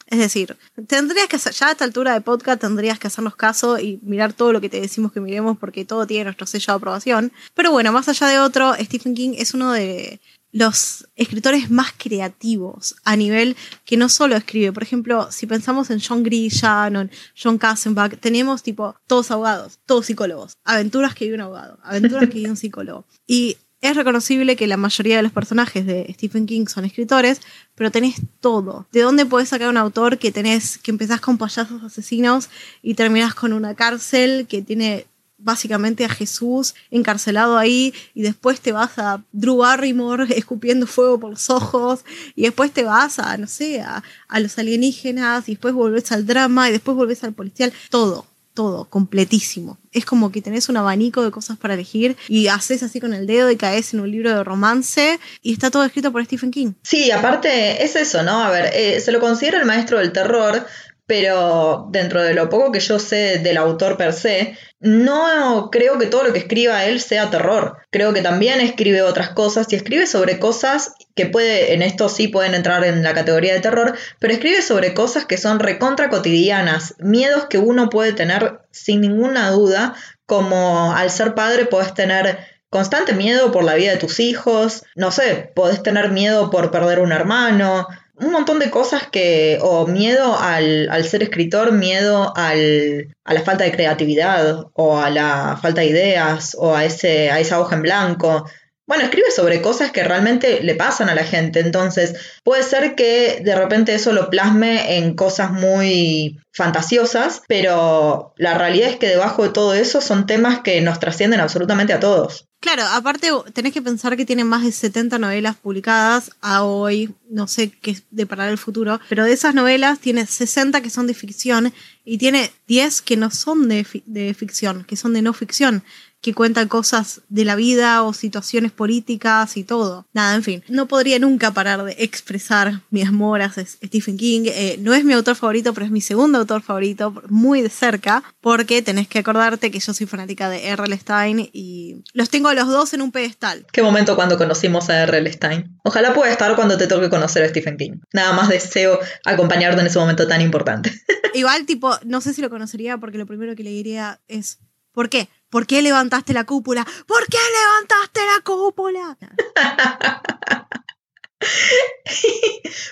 Es 0.07 0.19
decir, 0.19 0.57
tendrías 0.85 1.29
que 1.29 1.37
hacer, 1.37 1.53
ya 1.53 1.67
a 1.69 1.71
esta 1.71 1.85
altura 1.85 2.13
de 2.13 2.19
podcast 2.19 2.59
tendrías 2.59 2.99
que 2.99 3.07
hacernos 3.07 3.37
caso 3.37 3.79
y 3.79 4.01
mirar 4.03 4.33
todo 4.33 4.51
lo 4.51 4.59
que 4.59 4.67
te 4.67 4.81
decimos 4.81 5.13
que 5.13 5.21
miremos 5.21 5.57
porque 5.57 5.85
todo 5.85 6.05
tiene 6.05 6.25
nuestro 6.25 6.47
sello 6.47 6.73
de 6.73 6.75
aprobación. 6.75 7.31
Pero 7.53 7.71
bueno, 7.71 7.93
más 7.93 8.09
allá 8.09 8.27
de 8.27 8.39
otro, 8.39 8.75
Stephen 8.75 9.15
King 9.15 9.35
es 9.37 9.53
uno 9.53 9.71
de 9.71 10.19
los 10.51 11.07
escritores 11.15 11.69
más 11.69 11.93
creativos 11.97 12.95
a 13.03 13.15
nivel 13.15 13.55
que 13.85 13.97
no 13.97 14.09
solo 14.09 14.35
escribe. 14.35 14.71
Por 14.71 14.83
ejemplo, 14.83 15.31
si 15.31 15.45
pensamos 15.45 15.89
en 15.89 15.99
John 16.01 16.23
Grisham 16.23 16.95
en 16.95 17.11
John 17.41 17.57
Kassenbach, 17.57 18.19
tenemos 18.19 18.63
tipo 18.63 18.95
todos 19.07 19.31
abogados, 19.31 19.79
todos 19.85 20.07
psicólogos, 20.07 20.53
aventuras 20.63 21.13
que 21.13 21.25
vive 21.25 21.35
un 21.35 21.41
abogado, 21.41 21.77
aventuras 21.83 22.29
que 22.29 22.35
vive 22.35 22.49
un 22.49 22.57
psicólogo. 22.57 23.05
Y 23.27 23.57
es 23.81 23.95
reconocible 23.95 24.55
que 24.55 24.67
la 24.67 24.75
mayoría 24.75 25.17
de 25.17 25.23
los 25.23 25.31
personajes 25.31 25.85
de 25.85 26.11
Stephen 26.13 26.45
King 26.45 26.65
son 26.67 26.83
escritores, 26.83 27.41
pero 27.75 27.91
tenés 27.91 28.15
todo. 28.41 28.87
¿De 28.91 29.01
dónde 29.01 29.25
podés 29.25 29.49
sacar 29.49 29.69
un 29.69 29.77
autor 29.77 30.17
que 30.17 30.31
tenés, 30.31 30.77
que 30.77 30.91
empezás 30.91 31.21
con 31.21 31.37
payasos 31.37 31.81
asesinos 31.83 32.49
y 32.81 32.95
terminás 32.95 33.35
con 33.35 33.53
una 33.53 33.75
cárcel 33.75 34.47
que 34.49 34.61
tiene 34.61 35.05
básicamente 35.39 36.05
a 36.05 36.09
Jesús 36.09 36.75
encarcelado 36.91 37.57
ahí 37.57 37.93
y 38.13 38.21
después 38.21 38.59
te 38.59 38.71
vas 38.71 38.97
a 38.97 39.23
Drew 39.31 39.57
Barrymore 39.57 40.25
escupiendo 40.37 40.85
fuego 40.87 41.19
por 41.19 41.31
los 41.31 41.49
ojos 41.49 42.01
y 42.35 42.43
después 42.43 42.71
te 42.71 42.83
vas 42.83 43.19
a, 43.19 43.37
no 43.37 43.47
sé, 43.47 43.81
a, 43.81 44.03
los 44.39 44.57
alienígenas 44.57 45.49
y 45.49 45.53
después 45.53 45.73
volvés 45.73 46.11
al 46.11 46.25
drama 46.25 46.69
y 46.69 46.71
después 46.71 46.95
volvés 46.95 47.23
al 47.23 47.33
policial, 47.33 47.73
todo. 47.89 48.25
todo, 48.53 48.85
completísimo. 48.85 49.77
Es 49.91 50.05
como 50.05 50.31
que 50.31 50.41
tenés 50.41 50.69
un 50.69 50.77
abanico 50.77 51.23
de 51.23 51.31
cosas 51.31 51.57
para 51.57 51.73
elegir 51.73 52.17
y 52.27 52.47
haces 52.47 52.83
así 52.83 52.99
con 52.99 53.13
el 53.13 53.25
dedo 53.25 53.49
y 53.51 53.55
caes 53.55 53.93
en 53.93 54.01
un 54.01 54.11
libro 54.11 54.35
de 54.35 54.43
romance 54.43 55.19
y 55.41 55.53
está 55.53 55.71
todo 55.71 55.83
escrito 55.85 56.11
por 56.11 56.23
Stephen 56.25 56.51
King. 56.51 56.73
Sí, 56.83 57.11
aparte 57.11 57.83
es 57.83 57.95
eso, 57.95 58.23
¿no? 58.23 58.43
A 58.43 58.49
ver, 58.49 58.71
eh, 58.73 58.99
se 58.99 59.11
lo 59.11 59.19
considera 59.19 59.59
el 59.59 59.65
maestro 59.65 59.99
del 59.99 60.11
terror, 60.11 60.65
pero 61.09 61.87
dentro 61.89 62.21
de 62.21 62.35
lo 62.35 62.49
poco 62.49 62.71
que 62.71 62.79
yo 62.79 62.99
sé 62.99 63.39
del 63.39 63.57
autor 63.57 63.97
per 63.97 64.13
se, 64.13 64.55
no 64.79 65.69
creo 65.71 65.97
que 65.97 66.05
todo 66.05 66.23
lo 66.23 66.33
que 66.33 66.37
escriba 66.37 66.85
él 66.85 67.01
sea 67.01 67.31
terror. 67.31 67.77
Creo 67.89 68.13
que 68.13 68.21
también 68.21 68.61
escribe 68.61 69.01
otras 69.01 69.29
cosas 69.31 69.65
y 69.71 69.75
escribe 69.75 70.05
sobre 70.05 70.37
cosas 70.37 70.93
que 71.15 71.25
puede, 71.25 71.73
en 71.73 71.81
esto 71.81 72.09
sí 72.09 72.27
pueden 72.27 72.53
entrar 72.53 72.83
en 72.83 73.01
la 73.01 73.15
categoría 73.15 73.55
de 73.55 73.59
terror, 73.59 73.97
pero 74.19 74.33
escribe 74.33 74.61
sobre 74.61 74.93
cosas 74.93 75.25
que 75.25 75.39
son 75.39 75.59
recontra 75.59 76.11
cotidianas, 76.11 76.93
miedos 76.99 77.47
que 77.49 77.57
uno 77.57 77.89
puede 77.89 78.13
tener 78.13 78.59
sin 78.69 79.01
ninguna 79.01 79.49
duda, 79.49 79.95
como 80.27 80.93
al 80.93 81.09
ser 81.09 81.33
padre 81.33 81.65
puedes 81.65 81.95
tener 81.95 82.37
constante 82.69 83.13
miedo 83.13 83.51
por 83.51 83.63
la 83.63 83.73
vida 83.73 83.93
de 83.93 83.97
tus 83.97 84.19
hijos, 84.19 84.83
no 84.95 85.09
sé, 85.09 85.51
podés 85.55 85.81
tener 85.81 86.11
miedo 86.11 86.51
por 86.51 86.69
perder 86.69 86.99
un 86.99 87.11
hermano, 87.11 87.87
un 88.19 88.31
montón 88.31 88.59
de 88.59 88.69
cosas 88.69 89.07
que, 89.09 89.57
o 89.61 89.87
miedo 89.87 90.37
al, 90.37 90.89
ser 91.05 91.23
escritor, 91.23 91.71
miedo 91.71 92.33
al, 92.35 93.15
a 93.23 93.33
la 93.33 93.41
falta 93.41 93.63
de 93.63 93.71
creatividad, 93.71 94.65
o 94.73 94.97
a 94.97 95.09
la 95.09 95.57
falta 95.61 95.81
de 95.81 95.87
ideas, 95.87 96.55
o 96.57 96.75
a, 96.75 96.85
ese, 96.85 97.31
a 97.31 97.39
esa 97.39 97.59
hoja 97.59 97.75
en 97.75 97.83
blanco. 97.83 98.45
Bueno, 98.87 99.03
escribe 99.03 99.29
sobre 99.29 99.61
cosas 99.61 99.91
que 99.91 100.03
realmente 100.03 100.63
le 100.63 100.73
pasan 100.73 101.09
a 101.09 101.15
la 101.15 101.23
gente, 101.23 101.59
entonces 101.59 102.15
puede 102.43 102.63
ser 102.63 102.95
que 102.95 103.39
de 103.43 103.55
repente 103.55 103.93
eso 103.93 104.13
lo 104.13 104.31
plasme 104.31 104.97
en 104.97 105.15
cosas 105.15 105.51
muy 105.51 106.39
fantasiosas, 106.51 107.43
pero 107.47 108.33
la 108.37 108.57
realidad 108.57 108.89
es 108.89 108.95
que 108.95 109.07
debajo 109.07 109.43
de 109.43 109.49
todo 109.49 109.75
eso 109.75 110.01
son 110.01 110.25
temas 110.25 110.61
que 110.61 110.81
nos 110.81 110.99
trascienden 110.99 111.39
absolutamente 111.39 111.93
a 111.93 111.99
todos. 111.99 112.48
Claro, 112.61 112.83
aparte 112.83 113.29
tenés 113.53 113.71
que 113.71 113.81
pensar 113.81 114.17
que 114.17 114.25
tiene 114.25 114.43
más 114.43 114.63
de 114.63 114.73
70 114.73 115.17
novelas 115.17 115.55
publicadas 115.55 116.31
a 116.41 116.63
hoy, 116.63 117.15
no 117.29 117.47
sé 117.47 117.69
qué 117.69 117.97
deparar 118.11 118.49
el 118.49 118.57
futuro, 118.57 118.99
pero 119.07 119.23
de 119.23 119.31
esas 119.31 119.55
novelas 119.55 119.99
tiene 119.99 120.25
60 120.25 120.81
que 120.81 120.89
son 120.89 121.07
de 121.07 121.13
ficción 121.13 121.73
y 122.03 122.17
tiene 122.17 122.51
10 122.67 123.01
que 123.01 123.15
no 123.15 123.31
son 123.31 123.69
de, 123.69 123.87
de 124.05 124.33
ficción, 124.33 124.83
que 124.83 124.97
son 124.97 125.13
de 125.13 125.21
no 125.21 125.31
ficción 125.31 125.83
que 126.21 126.33
cuentan 126.33 126.67
cosas 126.67 127.21
de 127.29 127.45
la 127.45 127.55
vida 127.55 128.03
o 128.03 128.13
situaciones 128.13 128.71
políticas 128.71 129.57
y 129.57 129.63
todo. 129.63 130.05
Nada, 130.13 130.35
en 130.35 130.43
fin, 130.43 130.63
no 130.67 130.87
podría 130.87 131.19
nunca 131.19 131.51
parar 131.51 131.83
de 131.83 131.95
expresar 131.99 132.81
mi 132.89 133.03
amor 133.03 133.41
a 133.41 133.51
Stephen 133.51 134.17
King. 134.17 134.43
Eh, 134.45 134.77
no 134.79 134.93
es 134.93 135.03
mi 135.03 135.13
autor 135.13 135.35
favorito, 135.35 135.73
pero 135.73 135.85
es 135.85 135.91
mi 135.91 136.01
segundo 136.01 136.39
autor 136.39 136.61
favorito, 136.61 137.13
muy 137.29 137.61
de 137.61 137.69
cerca, 137.69 138.23
porque 138.41 138.81
tenés 138.81 139.07
que 139.07 139.19
acordarte 139.19 139.71
que 139.71 139.79
yo 139.79 139.93
soy 139.93 140.07
fanática 140.07 140.49
de 140.49 140.67
R.L. 140.67 140.97
Stein 140.97 141.49
y 141.53 142.03
los 142.13 142.29
tengo 142.29 142.49
a 142.49 142.53
los 142.53 142.67
dos 142.67 142.93
en 142.93 143.01
un 143.01 143.11
pedestal. 143.11 143.65
Qué 143.71 143.81
momento 143.81 144.15
cuando 144.15 144.37
conocimos 144.37 144.89
a 144.89 145.03
R.L. 145.03 145.31
Stein. 145.31 145.79
Ojalá 145.83 146.13
pueda 146.13 146.31
estar 146.31 146.55
cuando 146.55 146.77
te 146.77 146.87
toque 146.87 147.09
conocer 147.09 147.43
a 147.43 147.49
Stephen 147.49 147.77
King. 147.77 147.99
Nada 148.13 148.33
más 148.33 148.49
deseo 148.49 148.99
acompañarte 149.25 149.79
en 149.81 149.87
ese 149.87 149.99
momento 149.99 150.27
tan 150.27 150.41
importante. 150.41 150.91
Igual, 151.33 151.65
tipo, 151.65 151.97
no 152.05 152.21
sé 152.21 152.33
si 152.33 152.41
lo 152.41 152.49
conocería 152.49 152.97
porque 152.97 153.17
lo 153.17 153.25
primero 153.25 153.55
que 153.55 153.63
le 153.63 153.69
diría 153.69 154.19
es, 154.27 154.59
¿por 154.91 155.09
qué? 155.09 155.29
¿Por 155.49 155.65
qué 155.65 155.81
levantaste 155.81 156.33
la 156.33 156.45
cúpula? 156.45 156.85
¿Por 157.07 157.25
qué 157.27 157.37
levantaste 157.59 158.19
la 158.25 158.39
cúpula? 158.43 159.17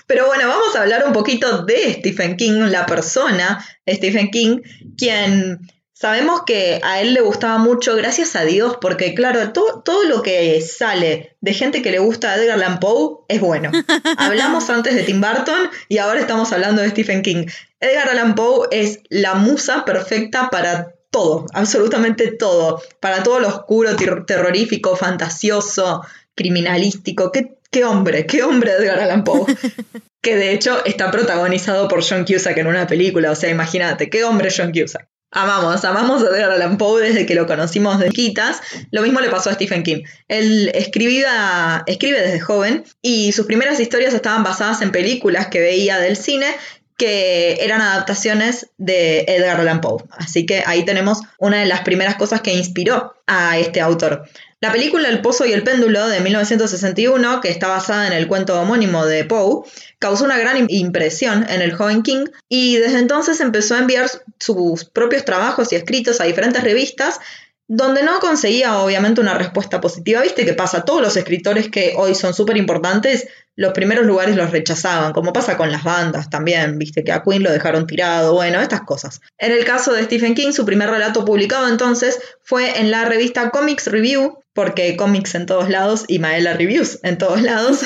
Pero 0.06 0.26
bueno, 0.26 0.48
vamos 0.48 0.74
a 0.74 0.82
hablar 0.82 1.04
un 1.06 1.12
poquito 1.12 1.64
de 1.64 1.94
Stephen 1.94 2.36
King, 2.36 2.68
la 2.70 2.86
persona 2.86 3.64
Stephen 3.86 4.30
King, 4.30 4.60
quien 4.96 5.60
sabemos 5.92 6.42
que 6.46 6.80
a 6.82 7.00
él 7.00 7.14
le 7.14 7.20
gustaba 7.20 7.58
mucho, 7.58 7.94
gracias 7.94 8.34
a 8.36 8.44
Dios, 8.44 8.78
porque 8.80 9.14
claro, 9.14 9.52
todo, 9.52 10.04
lo 10.04 10.22
que 10.22 10.60
sale 10.60 11.36
de 11.40 11.54
gente 11.54 11.82
que 11.82 11.90
le 11.90 11.98
gusta 11.98 12.30
a 12.32 12.36
Edgar 12.36 12.56
Allan 12.56 12.80
Poe 12.80 13.24
es 13.28 13.40
bueno. 13.40 13.70
Hablamos 14.16 14.70
antes 14.70 14.94
de 14.94 15.02
Tim 15.02 15.20
Burton 15.20 15.70
y 15.88 15.98
ahora 15.98 16.20
estamos 16.20 16.52
hablando 16.52 16.82
de 16.82 16.90
Stephen 16.90 17.22
King. 17.22 17.46
Edgar 17.80 18.08
Allan 18.08 18.34
Poe 18.34 18.68
es 18.70 19.00
la 19.10 19.34
musa 19.34 19.84
perfecta 19.84 20.48
para 20.50 20.94
todo, 21.10 21.46
absolutamente 21.52 22.32
todo, 22.32 22.82
para 23.00 23.22
todo 23.22 23.40
lo 23.40 23.48
oscuro, 23.48 23.96
terrorífico, 23.96 24.96
fantasioso, 24.96 26.02
criminalístico. 26.34 27.32
¿Qué, 27.32 27.58
qué 27.70 27.84
hombre, 27.84 28.26
qué 28.26 28.42
hombre 28.42 28.72
Edgar 28.72 29.00
Allan 29.00 29.24
Poe. 29.24 29.46
que 30.20 30.36
de 30.36 30.52
hecho 30.52 30.84
está 30.84 31.10
protagonizado 31.10 31.88
por 31.88 32.02
John 32.04 32.24
Cusack 32.24 32.56
en 32.58 32.66
una 32.66 32.86
película, 32.86 33.30
o 33.30 33.34
sea, 33.34 33.50
imagínate, 33.50 34.10
qué 34.10 34.24
hombre 34.24 34.50
John 34.54 34.72
Cusack. 34.72 35.08
Amamos, 35.30 35.84
amamos 35.84 36.22
a 36.22 36.28
Edgar 36.28 36.50
Allan 36.50 36.78
Poe 36.78 37.02
desde 37.02 37.26
que 37.26 37.34
lo 37.34 37.46
conocimos 37.46 37.98
de 37.98 38.08
quitas. 38.08 38.62
Lo 38.90 39.02
mismo 39.02 39.20
le 39.20 39.28
pasó 39.28 39.50
a 39.50 39.54
Stephen 39.54 39.82
King. 39.82 40.02
Él 40.26 40.70
escribía, 40.74 41.82
escribe 41.86 42.22
desde 42.22 42.40
joven 42.40 42.84
y 43.02 43.32
sus 43.32 43.44
primeras 43.44 43.78
historias 43.78 44.14
estaban 44.14 44.42
basadas 44.42 44.80
en 44.80 44.90
películas 44.90 45.48
que 45.48 45.60
veía 45.60 45.98
del 45.98 46.16
cine 46.16 46.46
que 46.98 47.64
eran 47.64 47.80
adaptaciones 47.80 48.70
de 48.76 49.20
Edgar 49.28 49.60
Allan 49.60 49.80
Poe. 49.80 50.02
Así 50.10 50.44
que 50.44 50.64
ahí 50.66 50.84
tenemos 50.84 51.20
una 51.38 51.60
de 51.60 51.66
las 51.66 51.82
primeras 51.82 52.16
cosas 52.16 52.42
que 52.42 52.52
inspiró 52.52 53.14
a 53.26 53.56
este 53.56 53.80
autor. 53.80 54.28
La 54.60 54.72
película 54.72 55.08
El 55.08 55.22
Pozo 55.22 55.46
y 55.46 55.52
el 55.52 55.62
Péndulo 55.62 56.08
de 56.08 56.18
1961, 56.18 57.40
que 57.40 57.50
está 57.50 57.68
basada 57.68 58.08
en 58.08 58.12
el 58.12 58.26
cuento 58.26 58.60
homónimo 58.60 59.06
de 59.06 59.24
Poe, 59.24 59.62
causó 60.00 60.24
una 60.24 60.36
gran 60.36 60.66
impresión 60.68 61.46
en 61.48 61.62
el 61.62 61.72
joven 61.72 62.02
King 62.02 62.26
y 62.48 62.76
desde 62.78 62.98
entonces 62.98 63.40
empezó 63.40 63.76
a 63.76 63.78
enviar 63.78 64.10
sus 64.40 64.84
propios 64.84 65.24
trabajos 65.24 65.72
y 65.72 65.76
escritos 65.76 66.20
a 66.20 66.24
diferentes 66.24 66.64
revistas 66.64 67.20
donde 67.68 68.02
no 68.02 68.18
conseguía 68.18 68.78
obviamente 68.78 69.20
una 69.20 69.34
respuesta 69.34 69.80
positiva. 69.80 70.22
¿Viste 70.22 70.46
qué 70.46 70.54
pasa? 70.54 70.84
Todos 70.84 71.02
los 71.02 71.16
escritores 71.16 71.68
que 71.68 71.94
hoy 71.96 72.14
son 72.14 72.34
súper 72.34 72.56
importantes, 72.56 73.28
los 73.58 73.72
primeros 73.72 74.06
lugares 74.06 74.36
los 74.36 74.52
rechazaban, 74.52 75.12
como 75.12 75.32
pasa 75.32 75.56
con 75.56 75.72
las 75.72 75.82
bandas 75.82 76.30
también, 76.30 76.78
viste 76.78 77.02
que 77.02 77.10
a 77.10 77.24
Queen 77.24 77.42
lo 77.42 77.50
dejaron 77.50 77.88
tirado, 77.88 78.34
bueno, 78.34 78.60
estas 78.60 78.82
cosas. 78.82 79.20
En 79.36 79.50
el 79.50 79.64
caso 79.64 79.92
de 79.92 80.04
Stephen 80.04 80.36
King, 80.36 80.52
su 80.52 80.64
primer 80.64 80.88
relato 80.88 81.24
publicado 81.24 81.66
entonces 81.66 82.20
fue 82.44 82.78
en 82.78 82.92
la 82.92 83.04
revista 83.04 83.50
Comics 83.50 83.88
Review, 83.88 84.38
porque 84.52 84.96
cómics 84.96 85.34
en 85.34 85.46
todos 85.46 85.68
lados 85.70 86.04
y 86.06 86.20
Maela 86.20 86.54
Reviews 86.54 87.00
en 87.02 87.18
todos 87.18 87.42
lados. 87.42 87.80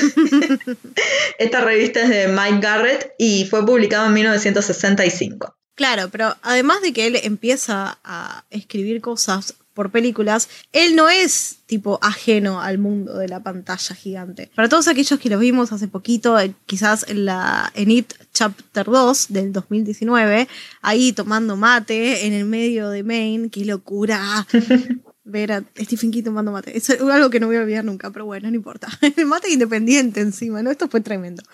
Esta 1.39 1.63
revista 1.63 2.03
es 2.03 2.11
de 2.11 2.29
Mike 2.29 2.61
Garrett 2.61 3.15
y 3.17 3.47
fue 3.47 3.65
publicado 3.65 4.09
en 4.09 4.13
1965. 4.13 5.57
Claro, 5.75 6.11
pero 6.11 6.37
además 6.43 6.83
de 6.83 6.93
que 6.93 7.07
él 7.07 7.19
empieza 7.23 7.99
a 8.05 8.45
escribir 8.51 9.01
cosas 9.01 9.55
por 9.75 9.91
películas, 9.91 10.49
él 10.73 10.97
no 10.97 11.09
es 11.09 11.59
tipo 11.67 11.99
ajeno 12.03 12.61
al 12.61 12.79
mundo 12.79 13.17
de 13.17 13.29
la 13.29 13.43
pantalla 13.43 13.95
gigante. 13.95 14.51
Para 14.55 14.69
todos 14.69 14.89
aquellos 14.89 15.19
que 15.19 15.31
lo 15.31 15.39
vimos 15.39 15.73
hace 15.73 15.89
poquito, 15.89 16.39
eh, 16.39 16.55
quizás 16.67 17.07
en 17.09 17.25
la 17.25 17.73
en 17.75 17.91
It 17.91 18.13
Chapter 18.33 18.87
2 18.87 19.27
del 19.31 19.53
2019, 19.53 20.49
ahí 20.83 21.13
tomando 21.13 21.57
mate 21.57 22.27
en 22.27 22.33
el 22.33 22.45
medio 22.45 22.91
de 22.91 23.03
Maine, 23.03 23.51
qué 23.51 23.65
locura. 23.65 24.47
Ver 25.25 25.53
a 25.53 25.63
Stephen 25.79 26.11
King 26.11 26.25
tomando 26.25 26.51
mate. 26.51 26.77
Es 26.77 26.91
algo 26.91 27.31
que 27.31 27.39
no 27.39 27.47
voy 27.47 27.57
a 27.57 27.61
olvidar 27.61 27.85
nunca, 27.85 28.11
pero 28.11 28.27
bueno, 28.27 28.51
no 28.51 28.57
importa. 28.57 28.89
El 29.17 29.27
mate 29.27 29.51
independiente 29.51 30.21
encima, 30.21 30.63
¿no? 30.63 30.71
Esto 30.71 30.89
fue 30.89 31.01
tremendo. 31.01 31.45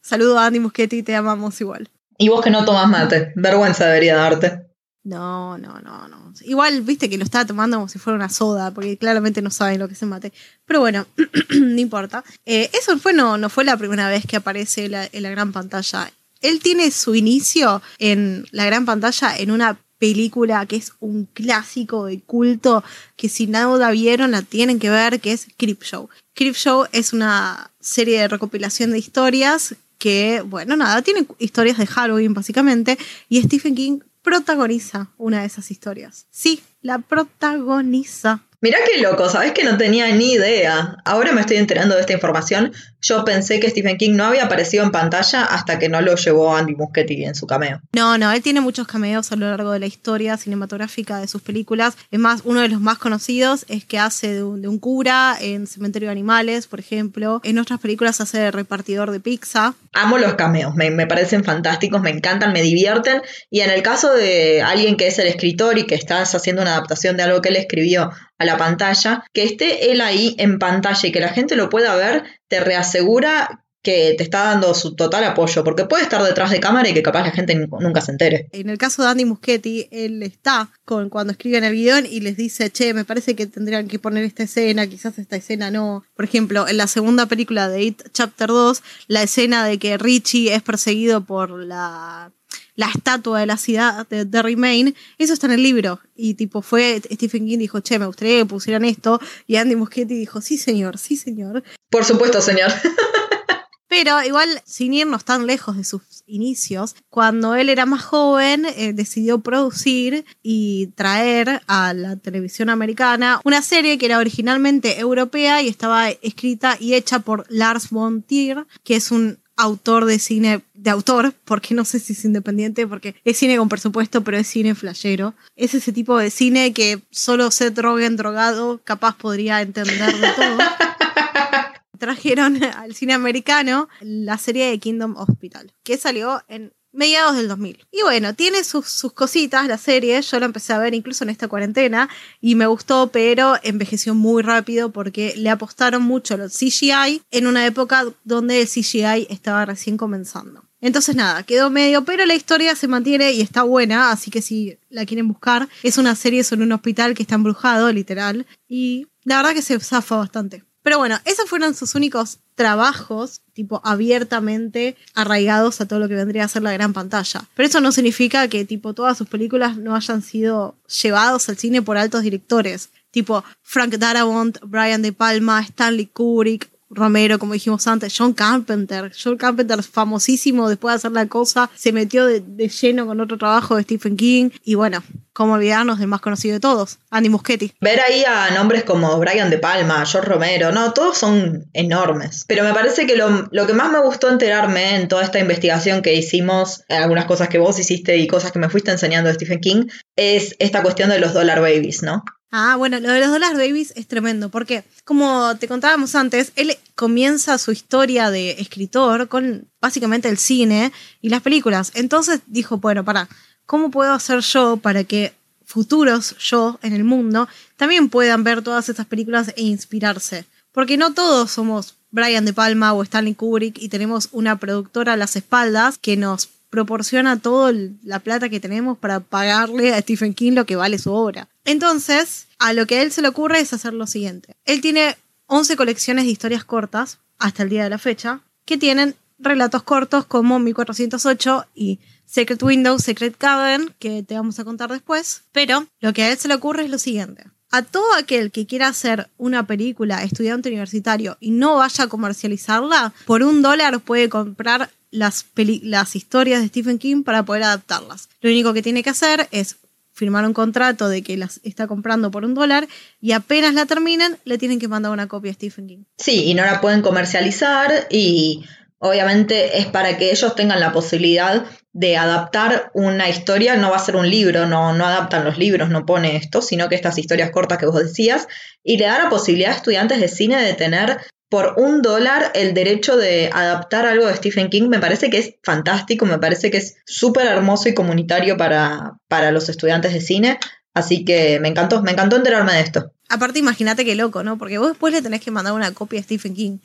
Saludo 0.00 0.38
a 0.38 0.46
Andy 0.46 0.60
Muschietti, 0.60 1.02
te 1.02 1.14
amamos 1.14 1.60
igual. 1.60 1.90
Y 2.16 2.30
vos 2.30 2.42
que 2.42 2.50
no 2.50 2.64
tomas 2.64 2.88
mate, 2.88 3.32
vergüenza 3.36 3.84
debería 3.86 4.16
darte. 4.16 4.67
No, 5.04 5.56
no, 5.58 5.80
no, 5.80 6.08
no. 6.08 6.32
Igual, 6.42 6.82
viste 6.82 7.08
que 7.08 7.18
lo 7.18 7.24
estaba 7.24 7.46
tomando 7.46 7.78
como 7.78 7.88
si 7.88 7.98
fuera 7.98 8.16
una 8.16 8.28
soda, 8.28 8.72
porque 8.72 8.98
claramente 8.98 9.40
no 9.40 9.50
saben 9.50 9.78
lo 9.78 9.88
que 9.88 9.94
se 9.94 10.06
mate. 10.06 10.32
Pero 10.66 10.80
bueno, 10.80 11.06
no 11.50 11.80
importa. 11.80 12.24
Eh, 12.44 12.70
eso 12.72 12.98
fue, 12.98 13.12
no, 13.12 13.38
no 13.38 13.48
fue 13.48 13.64
la 13.64 13.76
primera 13.76 14.08
vez 14.08 14.26
que 14.26 14.36
aparece 14.36 14.84
en 14.84 15.22
la 15.22 15.30
gran 15.30 15.52
pantalla. 15.52 16.12
Él 16.40 16.60
tiene 16.60 16.90
su 16.90 17.14
inicio 17.14 17.82
en 17.98 18.46
la 18.50 18.66
gran 18.66 18.84
pantalla 18.84 19.36
en 19.36 19.50
una 19.50 19.78
película 19.98 20.64
que 20.66 20.76
es 20.76 20.92
un 21.00 21.26
clásico 21.26 22.06
de 22.06 22.20
culto 22.20 22.84
que 23.16 23.28
si 23.28 23.46
nada 23.46 23.90
vieron 23.90 24.30
la 24.30 24.42
tienen 24.42 24.78
que 24.78 24.90
ver, 24.90 25.20
que 25.20 25.32
es 25.32 25.48
Show. 25.58 26.08
Creep 26.34 26.54
Show 26.54 26.86
es 26.92 27.12
una 27.12 27.72
serie 27.80 28.20
de 28.20 28.28
recopilación 28.28 28.92
de 28.92 28.98
historias 28.98 29.74
que, 29.98 30.42
bueno, 30.42 30.76
nada, 30.76 31.02
tiene 31.02 31.26
historias 31.38 31.76
de 31.78 31.86
Halloween 31.86 32.32
básicamente, 32.32 32.96
y 33.28 33.42
Stephen 33.42 33.74
King 33.74 33.98
protagoniza 34.28 35.08
una 35.16 35.40
de 35.40 35.46
esas 35.46 35.70
historias. 35.70 36.26
Sí, 36.30 36.62
la 36.82 36.98
protagoniza. 36.98 38.42
Mirá 38.60 38.78
qué 38.84 39.00
loco, 39.00 39.30
sabes 39.30 39.52
que 39.52 39.64
no 39.64 39.78
tenía 39.78 40.14
ni 40.14 40.32
idea. 40.32 40.98
Ahora 41.06 41.32
me 41.32 41.40
estoy 41.40 41.56
enterando 41.56 41.94
de 41.94 42.02
esta 42.02 42.12
información. 42.12 42.72
Yo 43.00 43.24
pensé 43.24 43.60
que 43.60 43.70
Stephen 43.70 43.96
King 43.96 44.16
no 44.16 44.24
había 44.24 44.44
aparecido 44.44 44.84
en 44.84 44.90
pantalla 44.90 45.44
hasta 45.44 45.78
que 45.78 45.88
no 45.88 46.00
lo 46.00 46.16
llevó 46.16 46.56
Andy 46.56 46.74
Muschietti 46.74 47.24
en 47.24 47.34
su 47.34 47.46
cameo. 47.46 47.80
No, 47.92 48.18
no, 48.18 48.32
él 48.32 48.42
tiene 48.42 48.60
muchos 48.60 48.86
cameos 48.86 49.30
a 49.32 49.36
lo 49.36 49.48
largo 49.48 49.72
de 49.72 49.78
la 49.78 49.86
historia 49.86 50.36
cinematográfica 50.36 51.18
de 51.18 51.28
sus 51.28 51.42
películas. 51.42 51.96
Es 52.10 52.18
más, 52.18 52.42
uno 52.44 52.60
de 52.60 52.68
los 52.68 52.80
más 52.80 52.98
conocidos 52.98 53.64
es 53.68 53.84
que 53.84 53.98
hace 53.98 54.34
de 54.34 54.42
un, 54.42 54.78
cura 54.78 55.36
en 55.40 55.66
Cementerio 55.66 56.08
de 56.08 56.12
Animales, 56.12 56.66
por 56.66 56.80
ejemplo. 56.80 57.40
En 57.44 57.58
otras 57.58 57.80
películas 57.80 58.20
hace 58.20 58.38
de 58.38 58.50
repartidor 58.50 59.10
de 59.10 59.20
pizza. 59.20 59.74
Amo 59.92 60.18
los 60.18 60.34
cameos, 60.34 60.74
me, 60.74 60.90
me 60.90 61.06
parecen 61.06 61.44
fantásticos, 61.44 62.00
me 62.00 62.10
encantan, 62.10 62.52
me 62.52 62.62
divierten. 62.62 63.22
Y 63.50 63.60
en 63.60 63.70
el 63.70 63.82
caso 63.82 64.12
de 64.12 64.62
alguien 64.62 64.96
que 64.96 65.08
es 65.08 65.18
el 65.18 65.26
escritor 65.26 65.78
y 65.78 65.84
que 65.84 65.94
estás 65.94 66.34
haciendo 66.34 66.62
una 66.62 66.72
adaptación 66.72 67.16
de 67.16 67.24
algo 67.24 67.40
que 67.40 67.48
él 67.48 67.56
escribió 67.56 68.10
a 68.38 68.44
la 68.44 68.56
pantalla, 68.56 69.24
que 69.32 69.42
esté 69.42 69.90
él 69.90 70.00
ahí 70.00 70.36
en 70.38 70.58
pantalla 70.58 71.08
y 71.08 71.12
que 71.12 71.20
la 71.20 71.30
gente 71.30 71.56
lo 71.56 71.68
pueda 71.68 71.96
ver, 71.96 72.22
te 72.48 72.60
reasegura 72.60 73.64
que 73.82 74.14
te 74.18 74.24
está 74.24 74.44
dando 74.44 74.74
su 74.74 74.94
total 74.96 75.24
apoyo, 75.24 75.62
porque 75.64 75.84
puede 75.84 76.02
estar 76.02 76.22
detrás 76.22 76.50
de 76.50 76.60
cámara 76.60 76.88
y 76.88 76.94
que 76.94 77.02
capaz 77.02 77.22
la 77.22 77.30
gente 77.30 77.54
nunca 77.54 78.00
se 78.00 78.10
entere. 78.10 78.48
En 78.52 78.68
el 78.68 78.76
caso 78.76 79.02
de 79.02 79.08
Andy 79.08 79.24
Muschietti, 79.24 79.88
él 79.90 80.22
está 80.22 80.70
con 80.84 81.08
cuando 81.08 81.32
escriben 81.32 81.64
el 81.64 81.74
guion 81.74 82.04
y 82.04 82.20
les 82.20 82.36
dice, 82.36 82.70
che, 82.70 82.92
me 82.92 83.04
parece 83.04 83.36
que 83.36 83.46
tendrían 83.46 83.88
que 83.88 83.98
poner 83.98 84.24
esta 84.24 84.42
escena, 84.42 84.86
quizás 84.86 85.18
esta 85.18 85.36
escena 85.36 85.70
no. 85.70 86.04
Por 86.16 86.24
ejemplo, 86.24 86.66
en 86.68 86.76
la 86.76 86.86
segunda 86.86 87.26
película 87.26 87.68
de 87.68 87.82
It 87.82 88.02
Chapter 88.12 88.48
2, 88.48 88.82
la 89.06 89.22
escena 89.22 89.64
de 89.64 89.78
que 89.78 89.96
Richie 89.96 90.52
es 90.54 90.62
perseguido 90.62 91.24
por 91.24 91.50
la 91.50 92.32
la 92.78 92.86
estatua 92.86 93.40
de 93.40 93.46
la 93.46 93.56
ciudad 93.56 94.06
de, 94.06 94.40
Remain, 94.40 94.94
eso 95.18 95.32
está 95.32 95.48
en 95.48 95.54
el 95.54 95.64
libro. 95.64 95.98
Y 96.14 96.34
tipo 96.34 96.62
fue, 96.62 97.02
Stephen 97.12 97.44
King 97.44 97.58
dijo, 97.58 97.80
che, 97.80 97.98
me 97.98 98.06
gustaría 98.06 98.38
que 98.38 98.46
pusieran 98.46 98.84
esto. 98.84 99.20
Y 99.48 99.56
Andy 99.56 99.74
Muschietti 99.74 100.14
dijo, 100.14 100.40
sí 100.40 100.58
señor, 100.58 100.96
sí 100.96 101.16
señor. 101.16 101.64
Por 101.90 102.04
supuesto, 102.04 102.40
señor. 102.40 102.70
Pero 103.88 104.22
igual, 104.22 104.62
sin 104.64 104.94
irnos 104.94 105.24
tan 105.24 105.48
lejos 105.48 105.76
de 105.76 105.82
sus 105.82 106.02
inicios, 106.26 106.94
cuando 107.10 107.56
él 107.56 107.68
era 107.68 107.84
más 107.84 108.04
joven, 108.04 108.64
eh, 108.64 108.92
decidió 108.92 109.40
producir 109.40 110.24
y 110.40 110.88
traer 110.94 111.62
a 111.66 111.94
la 111.94 112.14
televisión 112.14 112.70
americana 112.70 113.40
una 113.44 113.60
serie 113.60 113.98
que 113.98 114.06
era 114.06 114.18
originalmente 114.18 115.00
europea 115.00 115.62
y 115.62 115.68
estaba 115.68 116.10
escrita 116.10 116.76
y 116.78 116.94
hecha 116.94 117.18
por 117.18 117.44
Lars 117.48 117.90
von 117.90 118.22
Trier, 118.22 118.66
que 118.84 118.94
es 118.94 119.10
un 119.10 119.40
autor 119.58 120.04
de 120.06 120.18
cine, 120.18 120.62
de 120.72 120.90
autor, 120.90 121.34
porque 121.44 121.74
no 121.74 121.84
sé 121.84 121.98
si 121.98 122.14
es 122.14 122.24
independiente, 122.24 122.86
porque 122.86 123.16
es 123.24 123.36
cine 123.36 123.58
con 123.58 123.68
presupuesto, 123.68 124.22
pero 124.22 124.38
es 124.38 124.46
cine 124.46 124.74
flashero. 124.74 125.34
Es 125.56 125.74
ese 125.74 125.92
tipo 125.92 126.16
de 126.16 126.30
cine 126.30 126.72
que 126.72 127.02
solo 127.10 127.50
Seth 127.50 127.78
Rogen 127.78 128.16
drogado 128.16 128.80
capaz 128.84 129.16
podría 129.16 129.60
entender 129.60 130.14
de 130.16 130.28
todo. 130.32 130.58
Trajeron 131.98 132.62
al 132.62 132.94
cine 132.94 133.12
americano 133.12 133.88
la 134.00 134.38
serie 134.38 134.70
de 134.70 134.78
Kingdom 134.78 135.16
Hospital, 135.16 135.72
que 135.82 135.96
salió 135.96 136.44
en 136.46 136.72
mediados 136.92 137.36
del 137.36 137.48
2000. 137.48 137.86
Y 137.90 138.02
bueno, 138.02 138.34
tiene 138.34 138.64
sus, 138.64 138.88
sus, 138.88 139.12
cositas 139.12 139.66
la 139.66 139.78
serie, 139.78 140.20
yo 140.22 140.40
la 140.40 140.46
empecé 140.46 140.72
a 140.72 140.78
ver 140.78 140.94
incluso 140.94 141.24
en 141.24 141.30
esta 141.30 141.48
cuarentena 141.48 142.08
y 142.40 142.54
me 142.54 142.66
gustó, 142.66 143.08
pero 143.12 143.56
envejeció 143.62 144.14
muy 144.14 144.42
rápido 144.42 144.90
porque 144.90 145.34
le 145.36 145.50
apostaron 145.50 146.02
mucho 146.02 146.36
los 146.36 146.52
CGI 146.52 147.22
en 147.30 147.46
una 147.46 147.66
época 147.66 148.04
donde 148.24 148.60
el 148.60 148.68
CGI 148.68 149.26
estaba 149.30 149.64
recién 149.64 149.96
comenzando. 149.96 150.64
Entonces 150.80 151.16
nada, 151.16 151.42
quedó 151.42 151.70
medio, 151.70 152.04
pero 152.04 152.24
la 152.24 152.34
historia 152.34 152.76
se 152.76 152.86
mantiene 152.86 153.32
y 153.32 153.40
está 153.40 153.64
buena, 153.64 154.12
así 154.12 154.30
que 154.30 154.42
si 154.42 154.78
la 154.90 155.04
quieren 155.06 155.26
buscar, 155.26 155.68
es 155.82 155.98
una 155.98 156.14
serie 156.14 156.44
sobre 156.44 156.62
un 156.62 156.72
hospital 156.72 157.14
que 157.14 157.22
está 157.22 157.34
embrujado, 157.34 157.90
literal, 157.90 158.46
y 158.68 159.08
la 159.24 159.38
verdad 159.38 159.54
que 159.54 159.62
se 159.62 159.78
zafa 159.80 160.16
bastante. 160.16 160.64
Pero 160.82 160.98
bueno, 160.98 161.18
esos 161.24 161.50
fueron 161.50 161.74
sus 161.74 161.96
únicos 161.96 162.38
trabajos, 162.58 163.40
tipo 163.54 163.80
abiertamente 163.84 164.96
arraigados 165.14 165.80
a 165.80 165.86
todo 165.86 166.00
lo 166.00 166.08
que 166.08 166.16
vendría 166.16 166.44
a 166.44 166.48
ser 166.48 166.62
la 166.62 166.72
gran 166.72 166.92
pantalla. 166.92 167.44
Pero 167.54 167.68
eso 167.68 167.80
no 167.80 167.92
significa 167.92 168.48
que, 168.48 168.66
tipo, 168.66 168.92
todas 168.92 169.16
sus 169.16 169.28
películas 169.28 169.78
no 169.78 169.94
hayan 169.94 170.20
sido 170.20 170.74
llevados 171.02 171.48
al 171.48 171.56
cine 171.56 171.80
por 171.80 171.96
altos 171.96 172.22
directores, 172.22 172.90
tipo 173.12 173.44
Frank 173.62 173.94
Darabont, 173.94 174.58
Brian 174.62 175.00
De 175.00 175.12
Palma, 175.12 175.60
Stanley 175.62 176.06
Kubrick, 176.06 176.68
Romero, 176.90 177.38
como 177.38 177.52
dijimos 177.52 177.86
antes, 177.86 178.14
John 178.16 178.32
Carpenter. 178.32 179.12
John 179.22 179.36
Carpenter, 179.36 179.82
famosísimo 179.82 180.68
después 180.68 180.92
de 180.92 180.96
hacer 180.96 181.12
la 181.12 181.26
cosa, 181.26 181.70
se 181.74 181.92
metió 181.92 182.26
de, 182.26 182.42
lleno 182.68 183.06
con 183.06 183.20
otro 183.20 183.38
trabajo 183.38 183.76
de 183.76 183.82
Stephen 183.82 184.16
King. 184.16 184.50
Y 184.64 184.74
bueno, 184.74 185.02
cómo 185.32 185.54
olvidarnos 185.54 185.98
del 185.98 186.08
más 186.08 186.20
conocido 186.20 186.54
de 186.54 186.60
todos, 186.60 186.98
Andy 187.10 187.28
Muschietti. 187.28 187.74
Ver 187.80 188.00
ahí 188.00 188.24
a 188.24 188.50
nombres 188.54 188.84
como 188.84 189.18
Brian 189.18 189.50
De 189.50 189.58
Palma, 189.58 190.04
George 190.06 190.28
Romero, 190.28 190.72
no, 190.72 190.92
todos 190.92 191.18
son 191.18 191.68
enormes. 191.74 192.44
Pero 192.48 192.64
me 192.64 192.72
parece 192.72 193.06
que 193.06 193.16
lo, 193.16 193.48
lo 193.50 193.66
que 193.66 193.74
más 193.74 193.92
me 193.92 194.00
gustó 194.00 194.28
enterarme 194.30 194.96
en 194.96 195.08
toda 195.08 195.22
esta 195.22 195.38
investigación 195.38 196.02
que 196.02 196.14
hicimos, 196.14 196.84
algunas 196.88 197.26
cosas 197.26 197.48
que 197.48 197.58
vos 197.58 197.78
hiciste 197.78 198.16
y 198.16 198.26
cosas 198.26 198.52
que 198.52 198.58
me 198.58 198.70
fuiste 198.70 198.90
enseñando 198.90 199.28
de 199.28 199.34
Stephen 199.34 199.60
King, 199.60 199.86
es 200.16 200.56
esta 200.58 200.82
cuestión 200.82 201.10
de 201.10 201.18
los 201.18 201.34
dollar 201.34 201.60
babies, 201.60 202.02
¿no? 202.02 202.24
Ah, 202.50 202.76
bueno, 202.76 202.98
lo 202.98 203.10
de 203.10 203.20
los 203.20 203.30
Dollar 203.30 203.54
Babies 203.54 203.92
es 203.94 204.06
tremendo, 204.06 204.48
porque 204.48 204.84
como 205.04 205.54
te 205.56 205.68
contábamos 205.68 206.14
antes, 206.14 206.52
él 206.56 206.74
comienza 206.94 207.58
su 207.58 207.72
historia 207.72 208.30
de 208.30 208.52
escritor 208.52 209.28
con 209.28 209.68
básicamente 209.82 210.30
el 210.30 210.38
cine 210.38 210.90
y 211.20 211.28
las 211.28 211.42
películas. 211.42 211.92
Entonces 211.94 212.40
dijo, 212.46 212.78
bueno, 212.78 213.04
para, 213.04 213.28
¿cómo 213.66 213.90
puedo 213.90 214.12
hacer 214.12 214.40
yo 214.40 214.78
para 214.78 215.04
que 215.04 215.34
futuros 215.66 216.36
yo 216.38 216.78
en 216.82 216.94
el 216.94 217.04
mundo 217.04 217.48
también 217.76 218.08
puedan 218.08 218.44
ver 218.44 218.62
todas 218.62 218.88
estas 218.88 219.06
películas 219.06 219.52
e 219.54 219.62
inspirarse? 219.62 220.46
Porque 220.72 220.96
no 220.96 221.12
todos 221.12 221.50
somos 221.50 221.96
Brian 222.10 222.46
De 222.46 222.54
Palma 222.54 222.94
o 222.94 223.02
Stanley 223.02 223.34
Kubrick 223.34 223.76
y 223.78 223.90
tenemos 223.90 224.30
una 224.32 224.58
productora 224.58 225.12
a 225.12 225.16
las 225.18 225.36
espaldas 225.36 225.98
que 225.98 226.16
nos 226.16 226.48
proporciona 226.70 227.38
toda 227.38 227.72
la 228.02 228.18
plata 228.20 228.48
que 228.48 228.60
tenemos 228.60 228.98
para 228.98 229.20
pagarle 229.20 229.94
a 229.94 230.00
Stephen 230.00 230.34
King 230.34 230.52
lo 230.52 230.66
que 230.66 230.76
vale 230.76 230.98
su 230.98 231.12
obra. 231.12 231.48
Entonces, 231.64 232.46
a 232.58 232.72
lo 232.72 232.86
que 232.86 232.98
a 232.98 233.02
él 233.02 233.12
se 233.12 233.22
le 233.22 233.28
ocurre 233.28 233.60
es 233.60 233.72
hacer 233.72 233.94
lo 233.94 234.06
siguiente. 234.06 234.56
Él 234.64 234.80
tiene 234.80 235.16
11 235.46 235.76
colecciones 235.76 236.24
de 236.24 236.30
historias 236.30 236.64
cortas 236.64 237.18
hasta 237.38 237.62
el 237.62 237.70
día 237.70 237.84
de 237.84 237.90
la 237.90 237.98
fecha 237.98 238.40
que 238.64 238.76
tienen 238.76 239.14
relatos 239.38 239.82
cortos 239.82 240.26
como 240.26 240.58
1408 240.58 241.66
y 241.74 242.00
Secret 242.26 242.62
Window, 242.62 242.98
Secret 242.98 243.36
Cabin, 243.38 243.94
que 243.98 244.22
te 244.22 244.34
vamos 244.34 244.58
a 244.58 244.64
contar 244.64 244.90
después. 244.90 245.42
Pero 245.52 245.86
lo 246.00 246.12
que 246.12 246.24
a 246.24 246.32
él 246.32 246.38
se 246.38 246.48
le 246.48 246.54
ocurre 246.54 246.84
es 246.84 246.90
lo 246.90 246.98
siguiente. 246.98 247.44
A 247.70 247.82
todo 247.82 248.14
aquel 248.14 248.50
que 248.50 248.66
quiera 248.66 248.88
hacer 248.88 249.28
una 249.36 249.66
película 249.66 250.22
estudiante 250.22 250.70
universitario 250.70 251.36
y 251.38 251.50
no 251.50 251.76
vaya 251.76 252.04
a 252.04 252.08
comercializarla, 252.08 253.12
por 253.26 253.42
un 253.42 253.60
dólar 253.60 254.00
puede 254.00 254.28
comprar 254.28 254.90
las, 255.10 255.46
las 255.82 256.16
historias 256.16 256.60
de 256.60 256.68
Stephen 256.68 256.98
King 256.98 257.22
para 257.22 257.44
poder 257.44 257.64
adaptarlas. 257.64 258.28
Lo 258.40 258.50
único 258.50 258.74
que 258.74 258.82
tiene 258.82 259.02
que 259.02 259.10
hacer 259.10 259.48
es 259.50 259.76
firmar 260.12 260.44
un 260.44 260.52
contrato 260.52 261.08
de 261.08 261.22
que 261.22 261.36
las 261.36 261.60
está 261.62 261.86
comprando 261.86 262.30
por 262.30 262.44
un 262.44 262.54
dólar 262.54 262.88
y 263.20 263.32
apenas 263.32 263.74
la 263.74 263.86
terminen 263.86 264.36
le 264.44 264.58
tienen 264.58 264.80
que 264.80 264.88
mandar 264.88 265.12
una 265.12 265.28
copia 265.28 265.52
a 265.52 265.54
Stephen 265.54 265.86
King. 265.86 266.04
Sí, 266.18 266.44
y 266.46 266.54
no 266.54 266.64
la 266.64 266.80
pueden 266.80 267.02
comercializar 267.02 268.08
y 268.10 268.64
obviamente 268.98 269.78
es 269.78 269.86
para 269.86 270.18
que 270.18 270.32
ellos 270.32 270.56
tengan 270.56 270.80
la 270.80 270.92
posibilidad 270.92 271.64
de 271.92 272.16
adaptar 272.16 272.90
una 272.94 273.28
historia, 273.28 273.76
no 273.76 273.90
va 273.90 273.96
a 273.96 274.04
ser 274.04 274.16
un 274.16 274.28
libro, 274.28 274.66
no, 274.66 274.92
no 274.92 275.06
adaptan 275.06 275.44
los 275.44 275.56
libros, 275.56 275.88
no 275.88 276.04
pone 276.04 276.36
esto, 276.36 276.62
sino 276.62 276.88
que 276.88 276.96
estas 276.96 277.16
historias 277.18 277.50
cortas 277.50 277.78
que 277.78 277.86
vos 277.86 278.02
decías, 278.02 278.46
y 278.82 278.98
le 278.98 279.06
da 279.06 279.22
la 279.22 279.30
posibilidad 279.30 279.72
a 279.72 279.76
estudiantes 279.76 280.20
de 280.20 280.28
cine 280.28 280.62
de 280.62 280.74
tener 280.74 281.18
por 281.48 281.74
un 281.78 282.02
dólar 282.02 282.52
el 282.54 282.74
derecho 282.74 283.16
de 283.16 283.50
adaptar 283.52 284.06
algo 284.06 284.26
de 284.26 284.36
Stephen 284.36 284.68
King 284.68 284.88
me 284.88 284.98
parece 284.98 285.30
que 285.30 285.38
es 285.38 285.54
fantástico, 285.62 286.26
me 286.26 286.38
parece 286.38 286.70
que 286.70 286.78
es 286.78 286.96
súper 287.06 287.46
hermoso 287.46 287.88
y 287.88 287.94
comunitario 287.94 288.56
para, 288.56 289.18
para 289.28 289.50
los 289.50 289.68
estudiantes 289.68 290.12
de 290.12 290.20
cine. 290.20 290.58
Así 290.94 291.24
que 291.24 291.60
me 291.60 291.68
encantó, 291.68 292.02
me 292.02 292.10
encantó 292.10 292.36
enterarme 292.36 292.72
de 292.72 292.80
esto. 292.80 293.12
Aparte, 293.28 293.58
imagínate 293.58 294.04
qué 294.04 294.14
loco, 294.14 294.42
¿no? 294.42 294.56
Porque 294.56 294.78
vos 294.78 294.88
después 294.88 295.12
le 295.12 295.20
tenés 295.20 295.42
que 295.42 295.50
mandar 295.50 295.74
una 295.74 295.92
copia 295.92 296.18
a 296.18 296.22
Stephen 296.22 296.54
King. 296.54 296.78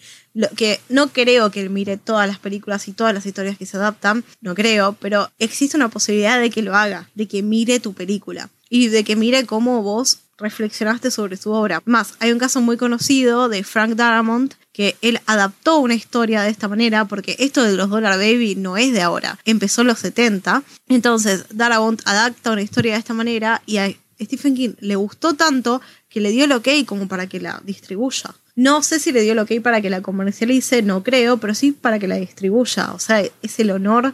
Que 0.56 0.80
no 0.89 1.08
creo 1.08 1.49
que 1.52 1.62
él 1.62 1.69
mire 1.69 1.97
todas 1.97 2.28
las 2.28 2.38
películas 2.38 2.88
y 2.88 2.91
todas 2.91 3.13
las 3.13 3.26
historias 3.26 3.58
que 3.58 3.65
se 3.65 3.78
adaptan, 3.78 4.23
no 4.41 4.54
creo, 4.54 4.95
pero 4.99 5.32
existe 5.39 5.78
una 5.78 5.89
posibilidad 5.89 6.39
de 6.39 6.49
que 6.49 6.62
lo 6.62 6.76
haga, 6.76 7.10
de 7.15 7.28
que 7.28 7.41
mire 7.41 7.80
tu 7.80 7.93
película 7.93 8.49
y 8.69 8.89
de 8.89 9.04
que 9.04 9.15
mire 9.15 9.45
cómo 9.45 9.82
vos 9.84 10.19
reflexionaste 10.43 11.10
sobre 11.10 11.38
su 11.38 11.51
obra. 11.51 11.82
Más, 11.86 12.13
hay 12.19 12.32
un 12.32 12.38
caso 12.38 12.62
muy 12.62 12.77
conocido 12.77 13.49
de 13.49 13.63
Frank 13.63 13.95
Darabont 13.95 14.53
que 14.73 14.95
él 15.01 15.19
adaptó 15.25 15.77
una 15.77 15.95
historia 15.95 16.41
de 16.41 16.49
esta 16.49 16.67
manera, 16.67 17.06
porque 17.06 17.36
esto 17.39 17.63
de 17.63 17.75
los 17.75 17.89
Dollar 17.89 18.17
Baby 18.17 18.56
no 18.56 18.75
es 18.77 18.91
de 18.91 19.01
ahora, 19.01 19.39
empezó 19.45 19.82
en 19.82 19.88
los 19.88 19.99
70. 19.99 20.63
Entonces, 20.89 21.45
Darabont 21.51 22.01
adapta 22.06 22.51
una 22.51 22.62
historia 22.62 22.93
de 22.93 22.99
esta 22.99 23.13
manera 23.13 23.62
y 23.65 23.77
a 23.77 23.91
Stephen 24.21 24.56
King 24.56 24.73
le 24.79 24.95
gustó 24.95 25.34
tanto 25.34 25.82
que 26.10 26.19
le 26.21 26.32
dio 26.32 26.45
el 26.45 26.51
ok 26.51 26.67
como 26.86 27.08
para 27.08 27.27
que 27.27 27.39
la 27.39 27.62
distribuya. 27.63 28.36
No 28.56 28.84
sé 28.84 28.99
si 28.99 29.12
le 29.12 29.21
dio 29.21 29.34
el 29.34 29.39
ok 29.39 29.62
para 29.63 29.82
que 29.82 29.89
la 29.89 30.01
comercialice, 30.01 30.82
no 30.84 31.03
creo, 31.03 31.38
pero 31.38 31.56
sí 31.56 31.71
para 31.71 31.97
que 31.97 32.08
la 32.08 32.15
distribuya. 32.15 32.93
O 32.93 32.99
sea, 32.99 33.23
es 33.41 33.60
el 33.60 33.71
honor 33.71 34.13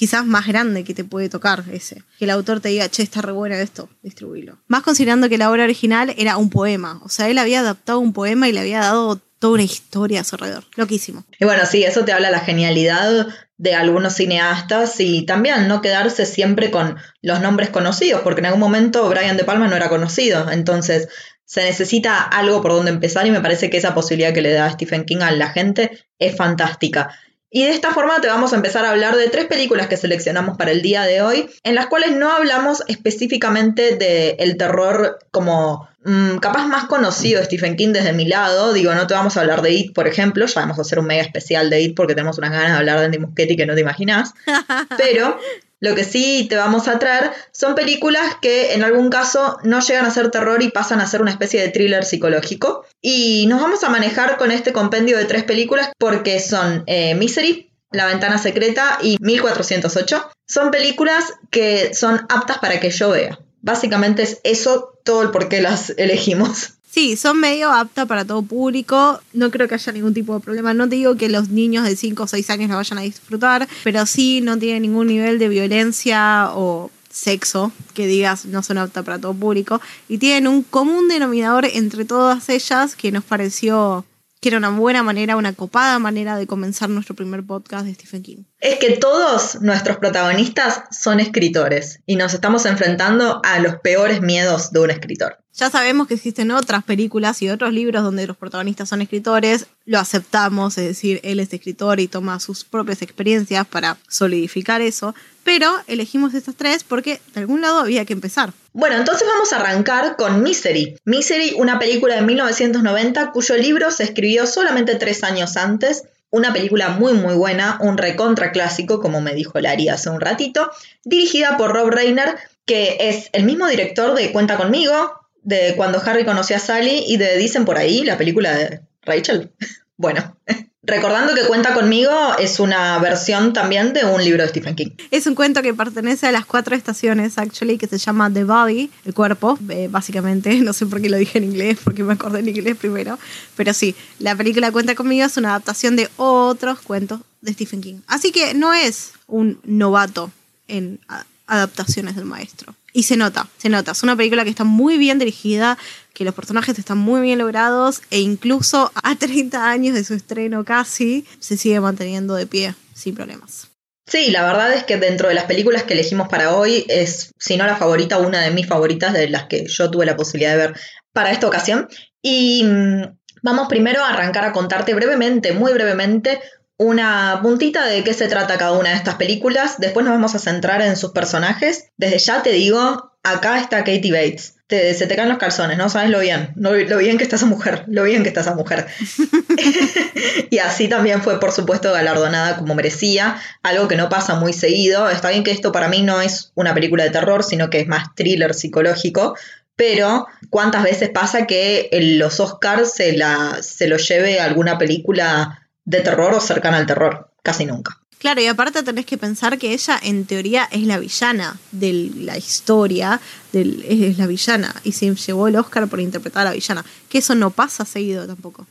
quizás 0.00 0.24
más 0.24 0.46
grande 0.46 0.82
que 0.82 0.94
te 0.94 1.04
puede 1.04 1.28
tocar 1.28 1.62
ese. 1.70 2.04
Que 2.18 2.24
el 2.24 2.30
autor 2.30 2.60
te 2.60 2.70
diga, 2.70 2.88
che, 2.88 3.02
está 3.02 3.20
re 3.20 3.32
bueno 3.32 3.54
esto, 3.56 3.90
distribuirlo. 4.02 4.56
Más 4.66 4.82
considerando 4.82 5.28
que 5.28 5.36
la 5.36 5.50
obra 5.50 5.64
original 5.64 6.14
era 6.16 6.38
un 6.38 6.48
poema. 6.48 7.02
O 7.04 7.10
sea, 7.10 7.28
él 7.28 7.36
había 7.36 7.60
adaptado 7.60 7.98
un 7.98 8.14
poema 8.14 8.48
y 8.48 8.52
le 8.52 8.60
había 8.60 8.80
dado 8.80 9.20
toda 9.38 9.52
una 9.52 9.62
historia 9.62 10.22
a 10.22 10.24
su 10.24 10.36
alrededor. 10.36 10.64
Loquísimo. 10.76 11.26
Y 11.38 11.44
bueno, 11.44 11.66
sí, 11.66 11.84
eso 11.84 12.06
te 12.06 12.12
habla 12.12 12.30
la 12.30 12.40
genialidad 12.40 13.26
de 13.58 13.74
algunos 13.74 14.14
cineastas 14.14 14.98
y 15.00 15.26
también 15.26 15.68
no 15.68 15.82
quedarse 15.82 16.24
siempre 16.24 16.70
con 16.70 16.96
los 17.20 17.42
nombres 17.42 17.68
conocidos, 17.68 18.22
porque 18.22 18.40
en 18.40 18.46
algún 18.46 18.60
momento 18.60 19.06
Brian 19.10 19.36
De 19.36 19.44
Palma 19.44 19.68
no 19.68 19.76
era 19.76 19.90
conocido, 19.90 20.50
entonces 20.50 21.08
se 21.44 21.62
necesita 21.64 22.22
algo 22.22 22.62
por 22.62 22.72
donde 22.72 22.90
empezar 22.90 23.26
y 23.26 23.30
me 23.30 23.42
parece 23.42 23.68
que 23.68 23.76
esa 23.76 23.92
posibilidad 23.92 24.32
que 24.32 24.40
le 24.40 24.52
da 24.52 24.70
Stephen 24.70 25.04
King 25.04 25.20
a 25.20 25.30
la 25.32 25.50
gente 25.50 25.98
es 26.18 26.34
fantástica. 26.34 27.14
Y 27.50 27.64
de 27.64 27.70
esta 27.70 27.92
forma 27.92 28.20
te 28.20 28.28
vamos 28.28 28.52
a 28.52 28.56
empezar 28.56 28.84
a 28.84 28.90
hablar 28.90 29.16
de 29.16 29.28
tres 29.28 29.46
películas 29.46 29.88
que 29.88 29.96
seleccionamos 29.96 30.56
para 30.56 30.70
el 30.70 30.82
día 30.82 31.02
de 31.02 31.20
hoy, 31.20 31.50
en 31.64 31.74
las 31.74 31.86
cuales 31.86 32.12
no 32.12 32.30
hablamos 32.30 32.84
específicamente 32.86 33.96
del 33.96 34.56
terror 34.56 35.18
como 35.32 35.88
mm, 36.04 36.36
capaz 36.36 36.68
más 36.68 36.84
conocido 36.84 37.40
de 37.40 37.46
Stephen 37.46 37.76
King 37.76 37.92
desde 37.92 38.12
mi 38.12 38.24
lado. 38.24 38.72
Digo, 38.72 38.94
no 38.94 39.08
te 39.08 39.14
vamos 39.14 39.36
a 39.36 39.40
hablar 39.40 39.62
de 39.62 39.72
It, 39.72 39.94
por 39.94 40.06
ejemplo, 40.06 40.46
ya 40.46 40.60
vamos 40.60 40.78
a 40.78 40.82
hacer 40.82 41.00
un 41.00 41.06
mega 41.06 41.22
especial 41.22 41.70
de 41.70 41.82
It 41.82 41.96
porque 41.96 42.14
tenemos 42.14 42.38
unas 42.38 42.52
ganas 42.52 42.70
de 42.70 42.78
hablar 42.78 43.00
de 43.00 43.06
Andy 43.06 43.18
Muschietti 43.18 43.56
que 43.56 43.66
no 43.66 43.74
te 43.74 43.80
imaginas. 43.80 44.32
Pero 44.96 45.36
lo 45.80 45.94
que 45.94 46.04
sí 46.04 46.46
te 46.48 46.56
vamos 46.56 46.88
a 46.88 46.98
traer 46.98 47.32
son 47.52 47.74
películas 47.74 48.36
que 48.40 48.74
en 48.74 48.84
algún 48.84 49.08
caso 49.08 49.58
no 49.64 49.80
llegan 49.80 50.04
a 50.04 50.10
ser 50.10 50.30
terror 50.30 50.62
y 50.62 50.68
pasan 50.68 51.00
a 51.00 51.06
ser 51.06 51.22
una 51.22 51.30
especie 51.30 51.60
de 51.60 51.70
thriller 51.70 52.04
psicológico. 52.04 52.84
Y 53.00 53.46
nos 53.46 53.62
vamos 53.62 53.82
a 53.82 53.88
manejar 53.88 54.36
con 54.36 54.50
este 54.50 54.72
compendio 54.72 55.16
de 55.16 55.24
tres 55.24 55.44
películas 55.44 55.90
porque 55.98 56.38
son 56.38 56.84
eh, 56.86 57.14
Misery, 57.14 57.70
La 57.90 58.06
ventana 58.06 58.38
secreta 58.38 58.98
y 59.02 59.16
1408. 59.20 60.30
Son 60.46 60.70
películas 60.70 61.32
que 61.50 61.94
son 61.94 62.26
aptas 62.28 62.58
para 62.58 62.78
que 62.78 62.90
yo 62.90 63.10
vea. 63.10 63.38
Básicamente 63.62 64.22
es 64.22 64.40
eso 64.44 64.98
todo 65.02 65.22
el 65.22 65.30
por 65.30 65.48
qué 65.48 65.60
las 65.60 65.90
elegimos. 65.96 66.74
Sí, 66.90 67.16
son 67.16 67.38
medio 67.38 67.70
aptas 67.72 68.06
para 68.06 68.24
todo 68.24 68.42
público. 68.42 69.20
No 69.32 69.52
creo 69.52 69.68
que 69.68 69.76
haya 69.76 69.92
ningún 69.92 70.12
tipo 70.12 70.34
de 70.34 70.40
problema. 70.40 70.74
No 70.74 70.88
te 70.88 70.96
digo 70.96 71.16
que 71.16 71.28
los 71.28 71.48
niños 71.48 71.84
de 71.84 71.94
5 71.94 72.24
o 72.24 72.26
6 72.26 72.50
años 72.50 72.68
la 72.68 72.76
vayan 72.76 72.98
a 72.98 73.02
disfrutar, 73.02 73.68
pero 73.84 74.04
sí 74.06 74.40
no 74.40 74.58
tiene 74.58 74.80
ningún 74.80 75.06
nivel 75.06 75.38
de 75.38 75.48
violencia 75.48 76.50
o 76.52 76.90
sexo 77.08 77.72
que 77.94 78.06
digas 78.06 78.46
no 78.46 78.62
son 78.62 78.78
aptas 78.78 79.04
para 79.04 79.20
todo 79.20 79.34
público. 79.34 79.80
Y 80.08 80.18
tienen 80.18 80.48
un 80.48 80.64
común 80.64 81.08
denominador 81.08 81.64
entre 81.64 82.04
todas 82.04 82.48
ellas 82.48 82.96
que 82.96 83.12
nos 83.12 83.22
pareció 83.22 84.04
que 84.40 84.48
era 84.48 84.58
una 84.58 84.70
buena 84.70 85.02
manera, 85.02 85.36
una 85.36 85.52
copada 85.52 85.98
manera 85.98 86.36
de 86.36 86.46
comenzar 86.46 86.88
nuestro 86.88 87.14
primer 87.14 87.44
podcast 87.44 87.84
de 87.84 87.94
Stephen 87.94 88.22
King. 88.22 88.44
Es 88.58 88.78
que 88.78 88.96
todos 88.96 89.60
nuestros 89.60 89.98
protagonistas 89.98 90.84
son 90.90 91.20
escritores 91.20 92.00
y 92.06 92.16
nos 92.16 92.32
estamos 92.32 92.64
enfrentando 92.64 93.42
a 93.44 93.60
los 93.60 93.76
peores 93.76 94.22
miedos 94.22 94.72
de 94.72 94.80
un 94.80 94.90
escritor. 94.90 95.39
Ya 95.60 95.68
sabemos 95.68 96.08
que 96.08 96.14
existen 96.14 96.52
otras 96.52 96.82
películas 96.84 97.42
y 97.42 97.50
otros 97.50 97.74
libros 97.74 98.02
donde 98.02 98.26
los 98.26 98.34
protagonistas 98.38 98.88
son 98.88 99.02
escritores, 99.02 99.66
lo 99.84 99.98
aceptamos, 99.98 100.78
es 100.78 100.86
decir, 100.86 101.20
él 101.22 101.38
es 101.38 101.52
escritor 101.52 102.00
y 102.00 102.08
toma 102.08 102.40
sus 102.40 102.64
propias 102.64 103.02
experiencias 103.02 103.66
para 103.66 103.98
solidificar 104.08 104.80
eso, 104.80 105.14
pero 105.44 105.70
elegimos 105.86 106.32
estas 106.32 106.54
tres 106.54 106.82
porque 106.82 107.20
de 107.34 107.40
algún 107.40 107.60
lado 107.60 107.80
había 107.80 108.06
que 108.06 108.14
empezar. 108.14 108.54
Bueno, 108.72 108.96
entonces 108.96 109.28
vamos 109.30 109.52
a 109.52 109.56
arrancar 109.56 110.16
con 110.16 110.42
Misery. 110.42 110.96
Misery, 111.04 111.52
una 111.58 111.78
película 111.78 112.14
de 112.14 112.22
1990 112.22 113.30
cuyo 113.30 113.54
libro 113.58 113.90
se 113.90 114.04
escribió 114.04 114.46
solamente 114.46 114.94
tres 114.94 115.22
años 115.24 115.58
antes. 115.58 116.04
Una 116.30 116.54
película 116.54 116.88
muy 116.88 117.12
muy 117.12 117.34
buena, 117.34 117.76
un 117.82 117.98
recontra 117.98 118.50
clásico, 118.50 118.98
como 119.02 119.20
me 119.20 119.34
dijo 119.34 119.60
Lari 119.60 119.90
hace 119.90 120.08
un 120.08 120.22
ratito, 120.22 120.70
dirigida 121.04 121.58
por 121.58 121.74
Rob 121.74 121.90
Reiner, 121.90 122.38
que 122.64 122.96
es 122.98 123.28
el 123.34 123.44
mismo 123.44 123.66
director 123.66 124.14
de 124.14 124.32
Cuenta 124.32 124.56
conmigo, 124.56 125.19
de 125.42 125.74
cuando 125.76 126.00
Harry 126.04 126.24
conoció 126.24 126.56
a 126.56 126.58
Sally 126.58 127.04
y 127.06 127.16
de 127.16 127.36
Dicen 127.36 127.64
por 127.64 127.78
ahí, 127.78 128.04
la 128.04 128.18
película 128.18 128.54
de 128.54 128.80
Rachel. 129.02 129.50
bueno, 129.96 130.36
recordando 130.82 131.34
que 131.34 131.42
Cuenta 131.46 131.74
conmigo 131.74 132.10
es 132.38 132.60
una 132.60 132.98
versión 132.98 133.52
también 133.52 133.92
de 133.92 134.04
un 134.04 134.22
libro 134.22 134.42
de 134.42 134.48
Stephen 134.48 134.74
King. 134.74 134.90
Es 135.10 135.26
un 135.26 135.34
cuento 135.34 135.62
que 135.62 135.74
pertenece 135.74 136.26
a 136.26 136.32
las 136.32 136.46
cuatro 136.46 136.74
estaciones, 136.74 137.38
actually, 137.38 137.78
que 137.78 137.86
se 137.86 137.98
llama 137.98 138.32
The 138.32 138.44
Body, 138.44 138.90
el 139.04 139.14
cuerpo, 139.14 139.58
eh, 139.68 139.88
básicamente. 139.90 140.60
No 140.70 140.72
sé 140.72 140.86
por 140.86 141.00
qué 141.00 141.08
lo 141.08 141.16
dije 141.16 141.38
en 141.38 141.44
inglés, 141.44 141.78
porque 141.82 142.02
me 142.02 142.12
acordé 142.12 142.40
en 142.40 142.48
inglés 142.48 142.76
primero. 142.76 143.18
Pero 143.56 143.74
sí, 143.74 143.94
la 144.18 144.36
película 144.36 144.70
Cuenta 144.72 144.94
conmigo 144.94 145.24
es 145.24 145.36
una 145.36 145.50
adaptación 145.50 145.96
de 145.96 146.08
otros 146.16 146.80
cuentos 146.80 147.20
de 147.40 147.52
Stephen 147.52 147.80
King. 147.80 148.00
Así 148.06 148.30
que 148.30 148.54
no 148.54 148.72
es 148.72 149.12
un 149.26 149.58
novato 149.64 150.30
en 150.68 151.00
adaptaciones 151.46 152.14
del 152.16 152.24
maestro. 152.24 152.74
Y 152.92 153.04
se 153.04 153.16
nota, 153.16 153.48
se 153.58 153.68
nota. 153.68 153.92
Es 153.92 154.02
una 154.02 154.16
película 154.16 154.44
que 154.44 154.50
está 154.50 154.64
muy 154.64 154.98
bien 154.98 155.18
dirigida, 155.18 155.78
que 156.12 156.24
los 156.24 156.34
personajes 156.34 156.78
están 156.78 156.98
muy 156.98 157.20
bien 157.20 157.38
logrados 157.38 158.02
e 158.10 158.20
incluso 158.20 158.90
a 158.94 159.14
30 159.18 159.68
años 159.68 159.94
de 159.94 160.04
su 160.04 160.14
estreno 160.14 160.64
casi 160.64 161.26
se 161.38 161.56
sigue 161.56 161.80
manteniendo 161.80 162.34
de 162.34 162.46
pie 162.46 162.74
sin 162.94 163.14
problemas. 163.14 163.68
Sí, 164.06 164.32
la 164.32 164.42
verdad 164.42 164.72
es 164.74 164.82
que 164.82 164.96
dentro 164.96 165.28
de 165.28 165.34
las 165.34 165.44
películas 165.44 165.84
que 165.84 165.94
elegimos 165.94 166.28
para 166.28 166.56
hoy 166.56 166.84
es, 166.88 167.32
si 167.38 167.56
no 167.56 167.64
la 167.64 167.76
favorita, 167.76 168.18
una 168.18 168.40
de 168.40 168.50
mis 168.50 168.66
favoritas 168.66 169.12
de 169.12 169.28
las 169.28 169.44
que 169.44 169.66
yo 169.68 169.88
tuve 169.88 170.04
la 170.04 170.16
posibilidad 170.16 170.50
de 170.50 170.56
ver 170.56 170.80
para 171.12 171.30
esta 171.30 171.46
ocasión. 171.46 171.88
Y 172.20 172.64
mm, 172.64 173.02
vamos 173.42 173.68
primero 173.68 174.02
a 174.02 174.08
arrancar 174.08 174.44
a 174.44 174.52
contarte 174.52 174.94
brevemente, 174.94 175.52
muy 175.52 175.72
brevemente, 175.72 176.40
una 176.80 177.40
puntita 177.42 177.84
de 177.84 178.02
qué 178.02 178.14
se 178.14 178.26
trata 178.26 178.56
cada 178.56 178.72
una 178.72 178.88
de 178.88 178.96
estas 178.96 179.16
películas. 179.16 179.74
Después 179.76 180.02
nos 180.02 180.14
vamos 180.14 180.34
a 180.34 180.38
centrar 180.38 180.80
en 180.80 180.96
sus 180.96 181.10
personajes. 181.10 181.90
Desde 181.98 182.18
ya 182.18 182.42
te 182.42 182.52
digo, 182.52 183.12
acá 183.22 183.60
está 183.60 183.84
Katie 183.84 184.10
Bates. 184.10 184.54
se 184.66 185.06
te 185.06 185.14
caen 185.14 185.28
los 185.28 185.36
calzones, 185.36 185.76
¿no? 185.76 185.90
Sabes 185.90 186.08
lo 186.08 186.20
bien, 186.20 186.54
lo, 186.56 186.72
bien 186.96 187.18
que 187.18 187.24
está 187.24 187.36
esa 187.36 187.44
mujer, 187.44 187.84
lo 187.86 188.04
bien 188.04 188.22
que 188.22 188.30
está 188.30 188.40
esa 188.40 188.54
mujer. 188.54 188.86
y 190.50 190.56
así 190.56 190.88
también 190.88 191.20
fue, 191.20 191.38
por 191.38 191.52
supuesto, 191.52 191.92
galardonada 191.92 192.56
como 192.56 192.74
merecía, 192.74 193.38
algo 193.62 193.86
que 193.86 193.96
no 193.96 194.08
pasa 194.08 194.36
muy 194.36 194.54
seguido. 194.54 195.10
Está 195.10 195.28
bien 195.28 195.44
que 195.44 195.50
esto 195.50 195.72
para 195.72 195.90
mí 195.90 196.00
no 196.00 196.22
es 196.22 196.50
una 196.54 196.72
película 196.72 197.04
de 197.04 197.10
terror, 197.10 197.44
sino 197.44 197.68
que 197.68 197.80
es 197.80 197.88
más 197.88 198.14
thriller 198.14 198.54
psicológico, 198.54 199.36
pero 199.76 200.28
¿cuántas 200.48 200.82
veces 200.82 201.10
pasa 201.10 201.46
que 201.46 201.90
los 201.92 202.40
Oscars 202.40 202.94
se, 202.94 203.18
la, 203.18 203.58
se 203.60 203.86
lo 203.86 203.98
lleve 203.98 204.40
alguna 204.40 204.78
película 204.78 205.60
de 205.90 206.00
terror 206.00 206.32
o 206.34 206.40
cercana 206.40 206.78
al 206.78 206.86
terror, 206.86 207.28
casi 207.42 207.66
nunca. 207.66 207.98
Claro, 208.18 208.42
y 208.42 208.46
aparte 208.46 208.82
tenés 208.82 209.06
que 209.06 209.16
pensar 209.16 209.56
que 209.58 209.72
ella 209.72 209.98
en 210.02 210.26
teoría 210.26 210.68
es 210.70 210.82
la 210.82 210.98
villana 210.98 211.56
de 211.72 212.10
la 212.16 212.36
historia, 212.36 213.18
del, 213.50 213.82
es 213.88 214.18
la 214.18 214.26
villana, 214.26 214.74
y 214.84 214.92
se 214.92 215.14
llevó 215.14 215.48
el 215.48 215.56
Oscar 215.56 215.88
por 215.88 216.00
interpretar 216.00 216.42
a 216.42 216.50
la 216.50 216.54
villana, 216.54 216.84
que 217.08 217.18
eso 217.18 217.34
no 217.34 217.50
pasa 217.50 217.86
seguido 217.86 218.26
tampoco. 218.26 218.66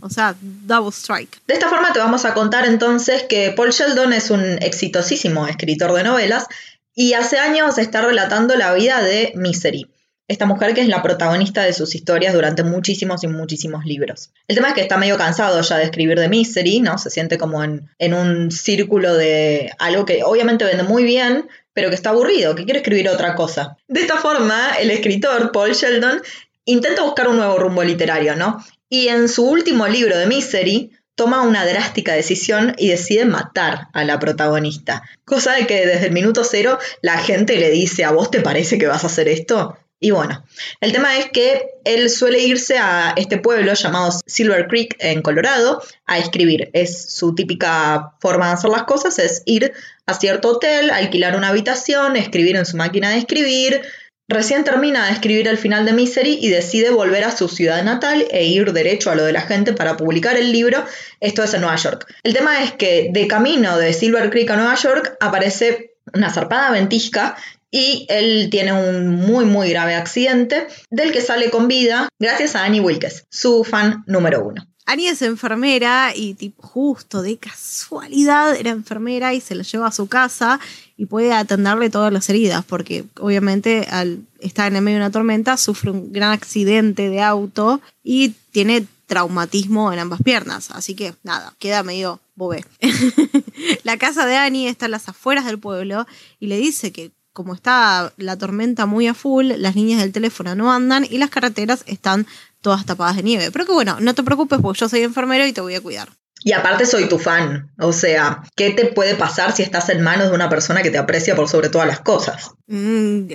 O 0.00 0.08
sea, 0.10 0.36
double 0.40 0.92
strike. 0.92 1.40
De 1.48 1.54
esta 1.54 1.68
forma 1.68 1.92
te 1.92 1.98
vamos 1.98 2.24
a 2.24 2.34
contar 2.34 2.66
entonces 2.66 3.24
que 3.24 3.52
Paul 3.56 3.70
Sheldon 3.70 4.12
es 4.12 4.30
un 4.30 4.44
exitosísimo 4.62 5.48
escritor 5.48 5.92
de 5.92 6.04
novelas 6.04 6.46
y 6.94 7.14
hace 7.14 7.40
años 7.40 7.78
está 7.78 8.00
relatando 8.00 8.54
la 8.54 8.72
vida 8.74 9.02
de 9.02 9.32
Misery 9.34 9.88
esta 10.26 10.46
mujer 10.46 10.74
que 10.74 10.80
es 10.80 10.88
la 10.88 11.02
protagonista 11.02 11.62
de 11.62 11.72
sus 11.72 11.94
historias 11.94 12.32
durante 12.32 12.62
muchísimos 12.62 13.22
y 13.24 13.28
muchísimos 13.28 13.84
libros. 13.84 14.30
El 14.48 14.56
tema 14.56 14.68
es 14.68 14.74
que 14.74 14.80
está 14.80 14.96
medio 14.96 15.18
cansado 15.18 15.60
ya 15.60 15.76
de 15.76 15.84
escribir 15.84 16.18
de 16.18 16.28
Misery, 16.28 16.80
¿no? 16.80 16.96
Se 16.98 17.10
siente 17.10 17.36
como 17.36 17.62
en, 17.62 17.88
en 17.98 18.14
un 18.14 18.50
círculo 18.50 19.14
de 19.14 19.72
algo 19.78 20.04
que 20.04 20.22
obviamente 20.24 20.64
vende 20.64 20.82
muy 20.82 21.04
bien, 21.04 21.48
pero 21.74 21.90
que 21.90 21.96
está 21.96 22.10
aburrido, 22.10 22.54
que 22.54 22.64
quiere 22.64 22.80
escribir 22.80 23.08
otra 23.08 23.34
cosa. 23.34 23.76
De 23.88 24.00
esta 24.00 24.16
forma, 24.16 24.70
el 24.80 24.90
escritor 24.90 25.52
Paul 25.52 25.72
Sheldon 25.72 26.22
intenta 26.64 27.02
buscar 27.02 27.28
un 27.28 27.36
nuevo 27.36 27.58
rumbo 27.58 27.82
literario, 27.82 28.36
¿no? 28.36 28.64
Y 28.88 29.08
en 29.08 29.28
su 29.28 29.46
último 29.46 29.86
libro 29.88 30.16
de 30.16 30.26
Misery, 30.26 30.92
toma 31.14 31.42
una 31.42 31.64
drástica 31.64 32.14
decisión 32.14 32.74
y 32.76 32.88
decide 32.88 33.24
matar 33.24 33.88
a 33.92 34.04
la 34.04 34.18
protagonista. 34.18 35.02
Cosa 35.24 35.52
de 35.52 35.66
que 35.66 35.86
desde 35.86 36.06
el 36.06 36.12
minuto 36.12 36.44
cero 36.44 36.78
la 37.02 37.18
gente 37.18 37.56
le 37.58 37.70
dice, 37.70 38.04
¿a 38.04 38.10
vos 38.10 38.30
te 38.30 38.40
parece 38.40 38.78
que 38.78 38.86
vas 38.86 39.04
a 39.04 39.08
hacer 39.08 39.28
esto? 39.28 39.76
Y 40.04 40.10
bueno, 40.10 40.44
el 40.82 40.92
tema 40.92 41.16
es 41.16 41.30
que 41.30 41.70
él 41.82 42.10
suele 42.10 42.38
irse 42.38 42.76
a 42.76 43.14
este 43.16 43.38
pueblo 43.38 43.72
llamado 43.72 44.10
Silver 44.26 44.66
Creek 44.68 44.96
en 44.98 45.22
Colorado 45.22 45.82
a 46.04 46.18
escribir. 46.18 46.68
Es 46.74 47.14
su 47.14 47.34
típica 47.34 48.12
forma 48.20 48.48
de 48.48 48.52
hacer 48.52 48.68
las 48.68 48.82
cosas, 48.82 49.18
es 49.18 49.40
ir 49.46 49.72
a 50.04 50.12
cierto 50.12 50.50
hotel, 50.50 50.90
alquilar 50.90 51.38
una 51.38 51.48
habitación, 51.48 52.16
escribir 52.16 52.56
en 52.56 52.66
su 52.66 52.76
máquina 52.76 53.08
de 53.08 53.16
escribir. 53.16 53.80
Recién 54.28 54.62
termina 54.64 55.06
de 55.06 55.12
escribir 55.12 55.48
el 55.48 55.56
final 55.56 55.86
de 55.86 55.94
Misery 55.94 56.36
y 56.38 56.50
decide 56.50 56.90
volver 56.90 57.24
a 57.24 57.34
su 57.34 57.48
ciudad 57.48 57.82
natal 57.82 58.26
e 58.30 58.44
ir 58.44 58.74
derecho 58.74 59.10
a 59.10 59.14
lo 59.14 59.24
de 59.24 59.32
la 59.32 59.40
gente 59.40 59.72
para 59.72 59.96
publicar 59.96 60.36
el 60.36 60.52
libro. 60.52 60.84
Esto 61.20 61.42
es 61.42 61.54
en 61.54 61.62
Nueva 61.62 61.76
York. 61.76 62.12
El 62.24 62.34
tema 62.34 62.62
es 62.62 62.72
que 62.72 63.08
de 63.10 63.26
camino 63.26 63.78
de 63.78 63.94
Silver 63.94 64.28
Creek 64.28 64.50
a 64.50 64.56
Nueva 64.56 64.74
York 64.74 65.16
aparece 65.18 65.94
una 66.12 66.30
zarpada 66.30 66.70
ventisca 66.70 67.36
y 67.74 68.06
él 68.08 68.50
tiene 68.52 68.72
un 68.72 69.08
muy 69.08 69.44
muy 69.44 69.68
grave 69.70 69.96
accidente 69.96 70.68
del 70.90 71.10
que 71.10 71.20
sale 71.20 71.50
con 71.50 71.66
vida 71.66 72.08
gracias 72.20 72.54
a 72.54 72.64
Annie 72.64 72.80
Wilkes, 72.80 73.24
su 73.30 73.64
fan 73.64 74.04
número 74.06 74.46
uno. 74.46 74.64
Annie 74.86 75.08
es 75.08 75.22
enfermera 75.22 76.12
y 76.14 76.34
tipo, 76.34 76.62
justo 76.62 77.20
de 77.20 77.36
casualidad 77.36 78.54
era 78.54 78.70
enfermera 78.70 79.34
y 79.34 79.40
se 79.40 79.56
la 79.56 79.64
lleva 79.64 79.88
a 79.88 79.92
su 79.92 80.06
casa 80.06 80.60
y 80.96 81.06
puede 81.06 81.32
atenderle 81.32 81.90
todas 81.90 82.12
las 82.12 82.28
heridas 82.30 82.64
porque 82.64 83.06
obviamente 83.18 83.88
al 83.90 84.20
estar 84.38 84.68
en 84.68 84.76
el 84.76 84.82
medio 84.82 84.98
de 84.98 85.06
una 85.06 85.10
tormenta 85.10 85.56
sufre 85.56 85.90
un 85.90 86.12
gran 86.12 86.30
accidente 86.30 87.08
de 87.08 87.22
auto 87.22 87.80
y 88.04 88.34
tiene 88.52 88.86
traumatismo 89.06 89.92
en 89.92 89.98
ambas 89.98 90.22
piernas. 90.22 90.70
Así 90.70 90.94
que 90.94 91.14
nada, 91.24 91.54
queda 91.58 91.82
medio 91.82 92.20
bobé. 92.36 92.64
la 93.82 93.96
casa 93.96 94.26
de 94.26 94.36
Annie 94.36 94.68
está 94.68 94.84
en 94.84 94.92
las 94.92 95.08
afueras 95.08 95.44
del 95.44 95.58
pueblo 95.58 96.06
y 96.38 96.46
le 96.46 96.56
dice 96.56 96.92
que 96.92 97.10
como 97.34 97.52
está 97.52 98.12
la 98.16 98.38
tormenta 98.38 98.86
muy 98.86 99.08
a 99.08 99.12
full, 99.12 99.52
las 99.58 99.74
líneas 99.74 100.00
del 100.00 100.12
teléfono 100.12 100.54
no 100.54 100.72
andan 100.72 101.04
y 101.04 101.18
las 101.18 101.30
carreteras 101.30 101.82
están 101.86 102.26
todas 102.62 102.86
tapadas 102.86 103.16
de 103.16 103.24
nieve. 103.24 103.50
Pero 103.50 103.66
que 103.66 103.72
bueno, 103.72 103.98
no 104.00 104.14
te 104.14 104.22
preocupes 104.22 104.60
porque 104.62 104.80
yo 104.80 104.88
soy 104.88 105.02
enfermero 105.02 105.44
y 105.46 105.52
te 105.52 105.60
voy 105.60 105.74
a 105.74 105.82
cuidar. 105.82 106.08
Y 106.44 106.52
aparte 106.52 106.86
soy 106.86 107.08
tu 107.08 107.18
fan. 107.18 107.72
O 107.78 107.92
sea, 107.92 108.42
¿qué 108.54 108.70
te 108.70 108.86
puede 108.86 109.16
pasar 109.16 109.52
si 109.52 109.62
estás 109.62 109.88
en 109.88 110.02
manos 110.02 110.28
de 110.28 110.34
una 110.34 110.48
persona 110.48 110.82
que 110.82 110.90
te 110.90 110.98
aprecia 110.98 111.34
por 111.34 111.48
sobre 111.48 111.70
todas 111.70 111.88
las 111.88 112.00
cosas? 112.00 112.52
Mm, 112.66 113.26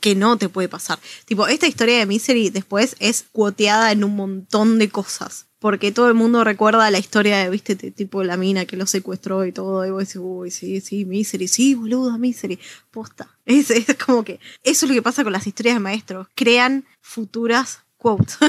que, 0.00 0.14
no 0.14 0.38
te 0.38 0.48
puede 0.48 0.68
pasar. 0.68 0.98
Tipo, 1.26 1.46
esta 1.48 1.66
historia 1.66 1.98
de 1.98 2.06
Misery 2.06 2.50
después 2.50 2.96
es 3.00 3.26
cuoteada 3.32 3.92
en 3.92 4.02
un 4.02 4.16
montón 4.16 4.78
de 4.78 4.88
cosas. 4.88 5.45
Porque 5.58 5.90
todo 5.90 6.08
el 6.08 6.14
mundo 6.14 6.44
recuerda 6.44 6.90
la 6.90 6.98
historia 6.98 7.38
de, 7.38 7.48
viste, 7.48 7.76
tipo 7.76 8.22
la 8.22 8.36
mina 8.36 8.66
que 8.66 8.76
lo 8.76 8.86
secuestró 8.86 9.46
y 9.46 9.52
todo. 9.52 9.86
Y 9.86 9.90
vos 9.90 10.00
decís, 10.00 10.20
uy, 10.22 10.50
sí, 10.50 10.80
sí, 10.80 11.04
Misery, 11.04 11.48
sí, 11.48 11.74
boluda, 11.74 12.18
Misery. 12.18 12.58
Posta. 12.90 13.30
Es, 13.46 13.70
es 13.70 13.86
como 13.94 14.24
que 14.24 14.40
eso 14.64 14.86
es 14.86 14.90
lo 14.90 14.94
que 14.94 15.02
pasa 15.02 15.22
con 15.22 15.32
las 15.32 15.46
historias 15.46 15.76
de 15.76 15.80
maestros. 15.80 16.26
Crean 16.34 16.84
futuras 17.00 17.85
quotes. 18.06 18.38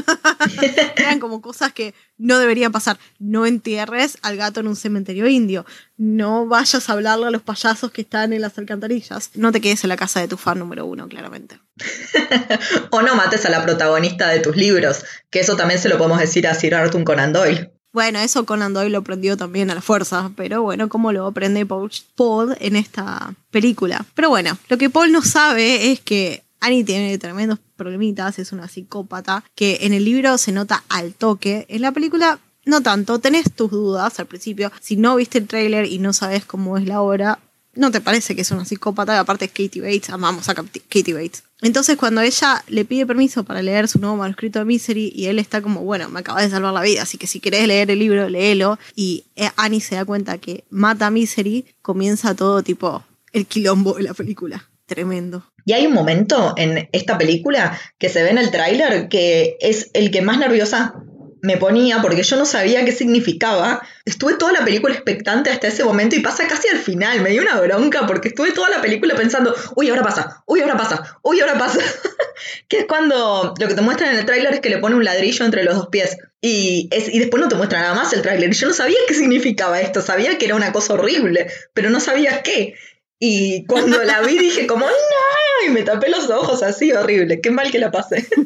Eran 0.97 1.19
como 1.19 1.41
cosas 1.41 1.73
que 1.73 1.93
no 2.17 2.37
deberían 2.37 2.71
pasar. 2.71 2.99
No 3.19 3.45
entierres 3.45 4.17
al 4.21 4.37
gato 4.37 4.59
en 4.59 4.67
un 4.67 4.75
cementerio 4.75 5.27
indio. 5.27 5.65
No 5.97 6.45
vayas 6.45 6.89
a 6.89 6.93
hablarle 6.93 7.27
a 7.27 7.31
los 7.31 7.41
payasos 7.41 7.91
que 7.91 8.01
están 8.01 8.33
en 8.33 8.41
las 8.41 8.57
alcantarillas. 8.57 9.31
No 9.33 9.51
te 9.51 9.61
quedes 9.61 9.83
en 9.83 9.89
la 9.89 9.97
casa 9.97 10.19
de 10.19 10.27
tu 10.27 10.37
fan 10.37 10.59
número 10.59 10.85
uno, 10.85 11.07
claramente. 11.07 11.59
o 12.91 13.01
no 13.01 13.15
mates 13.15 13.45
a 13.45 13.49
la 13.49 13.63
protagonista 13.63 14.29
de 14.29 14.39
tus 14.39 14.55
libros, 14.55 15.03
que 15.29 15.39
eso 15.39 15.55
también 15.55 15.79
se 15.79 15.89
lo 15.89 15.97
podemos 15.97 16.19
decir 16.19 16.47
a 16.47 16.53
Sir 16.53 16.75
Arthur 16.75 17.03
Conan 17.03 17.33
Doyle. 17.33 17.71
Bueno, 17.93 18.19
eso 18.19 18.45
Conan 18.45 18.73
Doyle 18.73 18.91
lo 18.91 18.99
aprendió 18.99 19.37
también 19.37 19.71
a 19.71 19.75
la 19.75 19.81
fuerza, 19.81 20.31
pero 20.35 20.61
bueno, 20.61 20.87
¿cómo 20.87 21.11
lo 21.11 21.25
aprende 21.25 21.65
Paul 21.65 22.55
en 22.59 22.75
esta 22.75 23.33
película? 23.49 24.05
Pero 24.13 24.29
bueno, 24.29 24.57
lo 24.69 24.77
que 24.77 24.91
Paul 24.91 25.11
no 25.11 25.23
sabe 25.23 25.91
es 25.91 26.01
que 26.01 26.43
Annie 26.59 26.83
tiene 26.83 27.17
tremendos 27.17 27.59
problemitas, 27.77 28.39
es 28.39 28.51
una 28.51 28.67
psicópata, 28.67 29.43
que 29.55 29.79
en 29.81 29.93
el 29.93 30.03
libro 30.03 30.37
se 30.37 30.51
nota 30.51 30.83
al 30.89 31.13
toque. 31.13 31.65
En 31.69 31.81
la 31.81 31.93
película 31.93 32.39
no 32.65 32.81
tanto, 32.81 33.19
tenés 33.19 33.53
tus 33.53 33.71
dudas 33.71 34.19
al 34.19 34.25
principio. 34.25 34.71
Si 34.81 34.97
no 34.97 35.15
viste 35.15 35.37
el 35.37 35.47
tráiler 35.47 35.85
y 35.85 35.99
no 35.99 36.11
sabes 36.11 36.43
cómo 36.43 36.77
es 36.77 36.85
la 36.85 37.01
obra, 37.01 37.39
no 37.77 37.91
te 37.91 38.01
parece 38.01 38.35
que 38.35 38.41
es 38.41 38.51
una 38.51 38.65
psicópata, 38.65 39.19
aparte 39.19 39.45
es 39.45 39.51
Katie 39.51 39.81
Bates, 39.81 40.09
amamos 40.09 40.49
a 40.49 40.55
Katie 40.55 41.13
Bates. 41.13 41.43
Entonces 41.61 41.95
cuando 41.95 42.21
ella 42.21 42.63
le 42.67 42.85
pide 42.85 43.05
permiso 43.05 43.43
para 43.43 43.61
leer 43.61 43.87
su 43.87 43.99
nuevo 43.99 44.17
manuscrito 44.17 44.59
de 44.59 44.65
Misery 44.65 45.13
y 45.15 45.27
él 45.27 45.39
está 45.39 45.61
como, 45.61 45.81
bueno, 45.81 46.09
me 46.09 46.19
acabas 46.19 46.43
de 46.43 46.49
salvar 46.49 46.73
la 46.73 46.81
vida, 46.81 47.03
así 47.03 47.17
que 47.17 47.27
si 47.27 47.39
querés 47.39 47.67
leer 47.67 47.89
el 47.89 47.99
libro, 47.99 48.27
léelo. 48.29 48.77
Y 48.95 49.25
eh, 49.35 49.49
Annie 49.55 49.79
se 49.79 49.95
da 49.95 50.05
cuenta 50.05 50.37
que 50.37 50.65
mata 50.69 51.07
a 51.07 51.11
Misery, 51.11 51.65
comienza 51.81 52.35
todo 52.35 52.63
tipo 52.63 53.03
el 53.31 53.45
quilombo 53.45 53.93
de 53.93 54.03
la 54.03 54.13
película. 54.13 54.67
Tremendo. 54.87 55.45
Y 55.65 55.73
hay 55.73 55.85
un 55.85 55.93
momento 55.93 56.53
en 56.57 56.89
esta 56.93 57.17
película 57.17 57.77
que 57.97 58.07
se 58.07 58.23
ve 58.23 58.29
en 58.29 58.37
el 58.37 58.51
tráiler 58.51 59.09
que 59.09 59.57
es 59.59 59.91
el 59.93 60.11
que 60.11 60.21
más 60.21 60.39
nerviosa 60.39 60.95
me 61.41 61.57
ponía 61.57 62.01
porque 62.01 62.23
yo 62.23 62.37
no 62.37 62.45
sabía 62.45 62.85
qué 62.85 62.93
significaba. 62.93 63.81
Estuve 64.05 64.35
toda 64.35 64.53
la 64.53 64.63
película 64.63 64.93
expectante 64.93 65.49
hasta 65.49 65.67
ese 65.67 65.83
momento 65.83 66.15
y 66.15 66.21
pasa 66.21 66.47
casi 66.47 66.69
al 66.69 66.79
final. 66.79 67.21
Me 67.21 67.31
dio 67.31 67.41
una 67.41 67.59
bronca 67.59 68.07
porque 68.07 68.29
estuve 68.29 68.53
toda 68.53 68.69
la 68.69 68.81
película 68.81 69.13
pensando, 69.15 69.53
uy, 69.75 69.89
ahora 69.89 70.03
pasa, 70.03 70.43
uy, 70.45 70.61
ahora 70.61 70.77
pasa, 70.77 71.19
uy, 71.21 71.41
ahora 71.41 71.57
pasa. 71.57 71.79
que 72.69 72.79
es 72.79 72.85
cuando 72.85 73.53
lo 73.59 73.67
que 73.67 73.75
te 73.75 73.81
muestran 73.81 74.11
en 74.11 74.19
el 74.19 74.25
tráiler 74.25 74.53
es 74.53 74.59
que 74.61 74.69
le 74.69 74.77
pone 74.77 74.95
un 74.95 75.03
ladrillo 75.03 75.45
entre 75.45 75.63
los 75.63 75.75
dos 75.75 75.87
pies. 75.89 76.17
Y, 76.41 76.87
es, 76.91 77.13
y 77.13 77.19
después 77.19 77.43
no 77.43 77.49
te 77.49 77.55
muestra 77.55 77.81
nada 77.81 77.93
más 77.93 78.13
el 78.13 78.21
tráiler. 78.21 78.51
Yo 78.53 78.67
no 78.67 78.73
sabía 78.73 78.97
qué 79.07 79.13
significaba 79.13 79.81
esto. 79.81 80.01
Sabía 80.01 80.37
que 80.37 80.45
era 80.45 80.55
una 80.55 80.71
cosa 80.71 80.93
horrible, 80.93 81.51
pero 81.73 81.89
no 81.89 81.99
sabía 81.99 82.41
qué. 82.41 82.75
Y 83.19 83.65
cuando 83.65 84.03
la 84.03 84.21
vi 84.21 84.37
dije 84.37 84.67
como, 84.67 84.85
no, 84.85 85.67
y 85.67 85.69
me 85.69 85.83
tapé 85.83 86.09
los 86.09 86.29
ojos 86.29 86.61
así, 86.63 86.91
horrible, 86.91 87.41
qué 87.41 87.51
mal 87.51 87.71
que 87.71 87.79
la 87.79 87.91
pasé. 87.91 88.27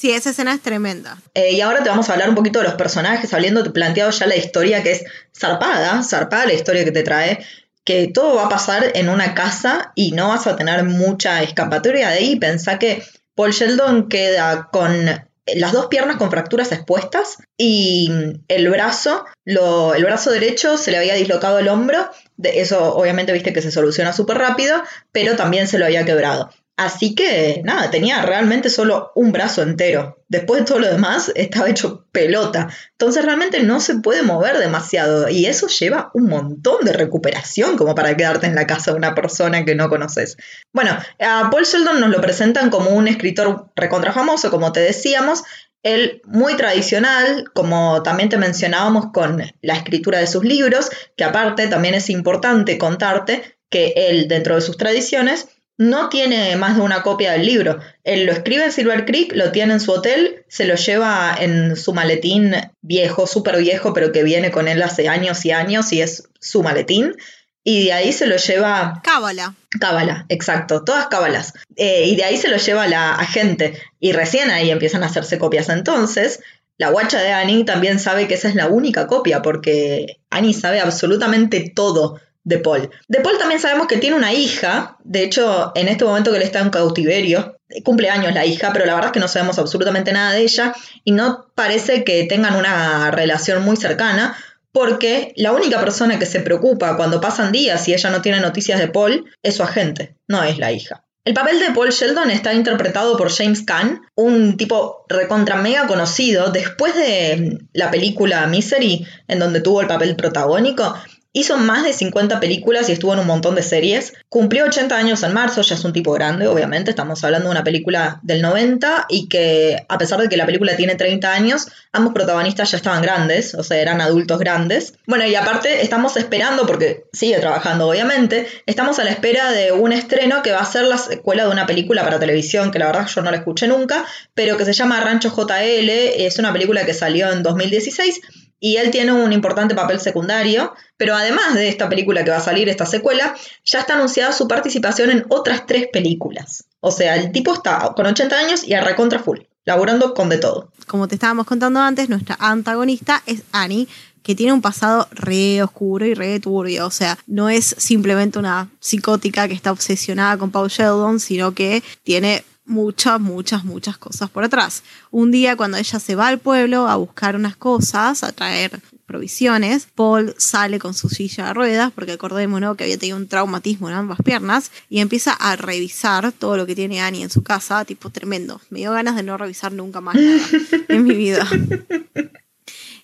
Sí, 0.00 0.12
esa 0.12 0.30
escena 0.30 0.54
es 0.54 0.62
tremenda. 0.62 1.18
Eh, 1.34 1.52
y 1.52 1.60
ahora 1.60 1.82
te 1.82 1.90
vamos 1.90 2.08
a 2.08 2.14
hablar 2.14 2.30
un 2.30 2.34
poquito 2.34 2.60
de 2.60 2.64
los 2.64 2.72
personajes, 2.72 3.34
habiendo 3.34 3.70
planteado 3.70 4.10
ya 4.10 4.26
la 4.26 4.34
historia 4.34 4.82
que 4.82 4.92
es 4.92 5.04
zarpada, 5.38 6.02
zarpada 6.02 6.46
la 6.46 6.54
historia 6.54 6.86
que 6.86 6.90
te 6.90 7.02
trae, 7.02 7.44
que 7.84 8.08
todo 8.08 8.36
va 8.36 8.46
a 8.46 8.48
pasar 8.48 8.92
en 8.94 9.10
una 9.10 9.34
casa 9.34 9.92
y 9.94 10.12
no 10.12 10.28
vas 10.28 10.46
a 10.46 10.56
tener 10.56 10.84
mucha 10.84 11.42
escapatoria 11.42 12.08
de 12.08 12.14
ahí. 12.14 12.36
Pensá 12.36 12.78
que 12.78 13.02
Paul 13.34 13.52
Sheldon 13.52 14.08
queda 14.08 14.70
con 14.72 15.06
las 15.56 15.72
dos 15.72 15.86
piernas 15.86 16.16
con 16.16 16.30
fracturas 16.30 16.72
expuestas 16.72 17.38
y 17.56 18.10
el 18.48 18.68
brazo, 18.70 19.24
lo, 19.44 19.94
el 19.94 20.04
brazo 20.04 20.30
derecho 20.30 20.76
se 20.76 20.90
le 20.90 20.98
había 20.98 21.14
dislocado 21.14 21.58
el 21.58 21.68
hombro, 21.68 22.10
de 22.36 22.60
eso 22.60 22.94
obviamente 22.94 23.32
viste 23.32 23.52
que 23.52 23.62
se 23.62 23.70
soluciona 23.70 24.12
súper 24.12 24.38
rápido, 24.38 24.82
pero 25.12 25.36
también 25.36 25.68
se 25.68 25.78
lo 25.78 25.84
había 25.84 26.04
quebrado. 26.04 26.50
Así 26.80 27.14
que 27.14 27.60
nada, 27.62 27.90
tenía 27.90 28.22
realmente 28.22 28.70
solo 28.70 29.12
un 29.14 29.32
brazo 29.32 29.60
entero. 29.60 30.24
Después 30.28 30.60
de 30.60 30.64
todo 30.66 30.78
lo 30.78 30.90
demás 30.90 31.30
estaba 31.34 31.68
hecho 31.68 32.06
pelota. 32.10 32.68
Entonces 32.92 33.22
realmente 33.22 33.62
no 33.62 33.80
se 33.80 33.98
puede 33.98 34.22
mover 34.22 34.56
demasiado 34.56 35.28
y 35.28 35.44
eso 35.44 35.66
lleva 35.66 36.10
un 36.14 36.30
montón 36.30 36.86
de 36.86 36.94
recuperación 36.94 37.76
como 37.76 37.94
para 37.94 38.16
quedarte 38.16 38.46
en 38.46 38.54
la 38.54 38.66
casa 38.66 38.92
de 38.92 38.96
una 38.96 39.14
persona 39.14 39.66
que 39.66 39.74
no 39.74 39.90
conoces. 39.90 40.38
Bueno, 40.72 40.96
a 41.18 41.50
Paul 41.50 41.64
Sheldon 41.64 42.00
nos 42.00 42.08
lo 42.08 42.22
presentan 42.22 42.70
como 42.70 42.92
un 42.92 43.08
escritor 43.08 43.70
recontra 43.76 44.14
famoso, 44.14 44.50
como 44.50 44.72
te 44.72 44.80
decíamos, 44.80 45.42
él 45.82 46.22
muy 46.24 46.56
tradicional, 46.56 47.44
como 47.52 48.02
también 48.02 48.30
te 48.30 48.38
mencionábamos 48.38 49.12
con 49.12 49.42
la 49.60 49.74
escritura 49.74 50.18
de 50.18 50.26
sus 50.26 50.44
libros, 50.44 50.88
que 51.14 51.24
aparte 51.24 51.68
también 51.68 51.92
es 51.92 52.08
importante 52.08 52.78
contarte 52.78 53.58
que 53.68 53.92
él 53.94 54.28
dentro 54.28 54.54
de 54.54 54.62
sus 54.62 54.78
tradiciones 54.78 55.48
no 55.80 56.10
tiene 56.10 56.56
más 56.56 56.76
de 56.76 56.82
una 56.82 57.02
copia 57.02 57.32
del 57.32 57.46
libro. 57.46 57.80
Él 58.04 58.26
lo 58.26 58.32
escribe 58.32 58.64
en 58.64 58.72
Silver 58.72 59.06
Creek, 59.06 59.32
lo 59.34 59.50
tiene 59.50 59.72
en 59.72 59.80
su 59.80 59.92
hotel, 59.92 60.44
se 60.46 60.66
lo 60.66 60.74
lleva 60.74 61.34
en 61.40 61.74
su 61.74 61.94
maletín 61.94 62.54
viejo, 62.82 63.26
súper 63.26 63.56
viejo, 63.56 63.94
pero 63.94 64.12
que 64.12 64.22
viene 64.22 64.50
con 64.50 64.68
él 64.68 64.82
hace 64.82 65.08
años 65.08 65.42
y 65.46 65.52
años 65.52 65.90
y 65.94 66.02
es 66.02 66.28
su 66.38 66.62
maletín. 66.62 67.16
Y 67.64 67.86
de 67.86 67.94
ahí 67.94 68.12
se 68.12 68.26
lo 68.26 68.36
lleva... 68.36 69.00
Cábala. 69.02 69.54
Cábala, 69.80 70.26
exacto, 70.28 70.84
todas 70.84 71.06
cábalas. 71.06 71.54
Eh, 71.76 72.08
y 72.08 72.16
de 72.16 72.24
ahí 72.24 72.36
se 72.36 72.48
lo 72.48 72.58
lleva 72.58 72.86
la 72.86 73.14
agente. 73.14 73.80
Y 73.98 74.12
recién 74.12 74.50
ahí 74.50 74.70
empiezan 74.70 75.02
a 75.02 75.06
hacerse 75.06 75.38
copias. 75.38 75.70
Entonces, 75.70 76.40
la 76.76 76.90
guacha 76.90 77.22
de 77.22 77.32
Annie 77.32 77.64
también 77.64 78.00
sabe 78.00 78.28
que 78.28 78.34
esa 78.34 78.50
es 78.50 78.54
la 78.54 78.66
única 78.66 79.06
copia, 79.06 79.40
porque 79.40 80.18
Annie 80.28 80.52
sabe 80.52 80.80
absolutamente 80.80 81.72
todo 81.74 82.20
de 82.44 82.58
Paul. 82.58 82.90
De 83.08 83.20
Paul 83.20 83.38
también 83.38 83.60
sabemos 83.60 83.86
que 83.86 83.98
tiene 83.98 84.16
una 84.16 84.32
hija, 84.32 84.96
de 85.04 85.22
hecho 85.22 85.72
en 85.74 85.88
este 85.88 86.04
momento 86.04 86.30
que 86.30 86.38
él 86.38 86.42
está 86.42 86.60
en 86.60 86.70
cautiverio, 86.70 87.58
cumple 87.84 88.10
años 88.10 88.34
la 88.34 88.46
hija, 88.46 88.72
pero 88.72 88.86
la 88.86 88.94
verdad 88.94 89.08
es 89.10 89.12
que 89.12 89.20
no 89.20 89.28
sabemos 89.28 89.58
absolutamente 89.58 90.12
nada 90.12 90.32
de 90.32 90.42
ella 90.42 90.74
y 91.04 91.12
no 91.12 91.46
parece 91.54 92.04
que 92.04 92.24
tengan 92.24 92.56
una 92.56 93.10
relación 93.10 93.62
muy 93.64 93.76
cercana, 93.76 94.36
porque 94.72 95.32
la 95.36 95.52
única 95.52 95.80
persona 95.80 96.18
que 96.18 96.26
se 96.26 96.40
preocupa 96.40 96.96
cuando 96.96 97.20
pasan 97.20 97.52
días 97.52 97.86
y 97.88 97.94
ella 97.94 98.10
no 98.10 98.22
tiene 98.22 98.40
noticias 98.40 98.78
de 98.78 98.88
Paul 98.88 99.24
es 99.42 99.56
su 99.56 99.62
agente, 99.62 100.16
no 100.28 100.42
es 100.42 100.58
la 100.58 100.72
hija. 100.72 101.04
El 101.22 101.34
papel 101.34 101.60
de 101.60 101.72
Paul 101.72 101.90
Sheldon 101.90 102.30
está 102.30 102.54
interpretado 102.54 103.16
por 103.18 103.30
James 103.30 103.62
Caan, 103.62 104.00
un 104.14 104.56
tipo 104.56 105.04
recontra 105.06 105.56
mega 105.56 105.86
conocido. 105.86 106.50
Después 106.50 106.94
de 106.94 107.58
la 107.74 107.90
película 107.90 108.46
Misery, 108.46 109.06
en 109.28 109.38
donde 109.38 109.60
tuvo 109.60 109.82
el 109.82 109.86
papel 109.86 110.16
protagónico, 110.16 110.94
Hizo 111.32 111.56
más 111.56 111.84
de 111.84 111.92
50 111.92 112.40
películas 112.40 112.88
y 112.88 112.92
estuvo 112.92 113.12
en 113.12 113.20
un 113.20 113.26
montón 113.28 113.54
de 113.54 113.62
series. 113.62 114.14
Cumplió 114.28 114.64
80 114.64 114.96
años 114.96 115.22
en 115.22 115.32
marzo, 115.32 115.62
ya 115.62 115.76
es 115.76 115.84
un 115.84 115.92
tipo 115.92 116.10
grande, 116.12 116.48
obviamente. 116.48 116.90
Estamos 116.90 117.22
hablando 117.22 117.46
de 117.46 117.52
una 117.52 117.62
película 117.62 118.18
del 118.24 118.42
90 118.42 119.06
y 119.08 119.28
que, 119.28 119.76
a 119.88 119.96
pesar 119.96 120.20
de 120.20 120.28
que 120.28 120.36
la 120.36 120.44
película 120.44 120.74
tiene 120.74 120.96
30 120.96 121.32
años, 121.32 121.68
ambos 121.92 122.14
protagonistas 122.14 122.72
ya 122.72 122.78
estaban 122.78 123.00
grandes, 123.00 123.54
o 123.54 123.62
sea, 123.62 123.78
eran 123.78 124.00
adultos 124.00 124.40
grandes. 124.40 124.94
Bueno, 125.06 125.24
y 125.24 125.36
aparte 125.36 125.82
estamos 125.82 126.16
esperando, 126.16 126.66
porque 126.66 127.04
sigue 127.12 127.38
trabajando, 127.38 127.88
obviamente, 127.88 128.48
estamos 128.66 128.98
a 128.98 129.04
la 129.04 129.10
espera 129.10 129.52
de 129.52 129.70
un 129.70 129.92
estreno 129.92 130.42
que 130.42 130.50
va 130.50 130.58
a 130.58 130.64
ser 130.64 130.86
la 130.86 130.98
secuela 130.98 131.44
de 131.44 131.50
una 131.50 131.64
película 131.64 132.02
para 132.02 132.18
televisión, 132.18 132.72
que 132.72 132.80
la 132.80 132.86
verdad 132.86 133.06
yo 133.06 133.22
no 133.22 133.30
la 133.30 133.36
escuché 133.36 133.68
nunca, 133.68 134.04
pero 134.34 134.56
que 134.56 134.64
se 134.64 134.72
llama 134.72 135.00
Rancho 135.00 135.30
JL. 135.30 135.90
Es 135.90 136.40
una 136.40 136.52
película 136.52 136.84
que 136.84 136.92
salió 136.92 137.30
en 137.30 137.44
2016 137.44 138.20
y 138.60 138.76
él 138.76 138.90
tiene 138.90 139.12
un 139.12 139.32
importante 139.32 139.74
papel 139.74 139.98
secundario, 139.98 140.74
pero 140.98 141.16
además 141.16 141.54
de 141.54 141.68
esta 141.68 141.88
película 141.88 142.22
que 142.22 142.30
va 142.30 142.36
a 142.36 142.42
salir, 142.42 142.68
esta 142.68 142.86
secuela, 142.86 143.34
ya 143.64 143.80
está 143.80 143.94
anunciada 143.94 144.32
su 144.32 144.46
participación 144.46 145.10
en 145.10 145.24
otras 145.30 145.66
tres 145.66 145.88
películas. 145.90 146.64
O 146.80 146.90
sea, 146.90 147.16
el 147.16 147.32
tipo 147.32 147.54
está 147.54 147.92
con 147.96 148.06
80 148.06 148.38
años 148.38 148.64
y 148.64 148.74
a 148.74 148.82
recontra 148.82 149.18
full, 149.18 149.40
laburando 149.64 150.14
con 150.14 150.28
de 150.28 150.38
todo. 150.38 150.70
Como 150.86 151.08
te 151.08 151.14
estábamos 151.14 151.46
contando 151.46 151.80
antes, 151.80 152.08
nuestra 152.10 152.36
antagonista 152.38 153.22
es 153.26 153.42
Annie, 153.52 153.88
que 154.22 154.34
tiene 154.34 154.52
un 154.52 154.60
pasado 154.60 155.08
re 155.12 155.62
oscuro 155.62 156.04
y 156.04 156.14
re 156.14 156.38
turbio. 156.40 156.86
O 156.86 156.90
sea, 156.90 157.18
no 157.26 157.48
es 157.48 157.74
simplemente 157.78 158.38
una 158.38 158.68
psicótica 158.78 159.48
que 159.48 159.54
está 159.54 159.72
obsesionada 159.72 160.36
con 160.36 160.50
Paul 160.50 160.68
Sheldon, 160.68 161.20
sino 161.20 161.54
que 161.54 161.82
tiene 162.02 162.44
muchas, 162.70 163.20
muchas, 163.20 163.64
muchas 163.64 163.98
cosas 163.98 164.30
por 164.30 164.44
atrás. 164.44 164.82
Un 165.10 165.30
día 165.30 165.56
cuando 165.56 165.76
ella 165.76 165.98
se 165.98 166.14
va 166.14 166.28
al 166.28 166.38
pueblo 166.38 166.88
a 166.88 166.96
buscar 166.96 167.36
unas 167.36 167.56
cosas, 167.56 168.22
a 168.22 168.32
traer 168.32 168.80
provisiones, 169.06 169.88
Paul 169.94 170.34
sale 170.38 170.78
con 170.78 170.94
su 170.94 171.08
silla 171.08 171.46
de 171.46 171.54
ruedas, 171.54 171.92
porque 171.92 172.12
acordémonos 172.12 172.76
que 172.76 172.84
había 172.84 172.96
tenido 172.96 173.16
un 173.16 173.26
traumatismo 173.26 173.90
en 173.90 173.96
ambas 173.96 174.18
piernas, 174.24 174.70
y 174.88 175.00
empieza 175.00 175.32
a 175.32 175.56
revisar 175.56 176.30
todo 176.32 176.56
lo 176.56 176.64
que 176.64 176.76
tiene 176.76 177.00
Annie 177.00 177.24
en 177.24 177.30
su 177.30 177.42
casa, 177.42 177.84
tipo 177.84 178.10
tremendo. 178.10 178.60
Me 178.70 178.78
dio 178.78 178.92
ganas 178.92 179.16
de 179.16 179.24
no 179.24 179.36
revisar 179.36 179.72
nunca 179.72 180.00
más 180.00 180.16
en 180.16 181.04
mi 181.04 181.14
vida. 181.14 181.46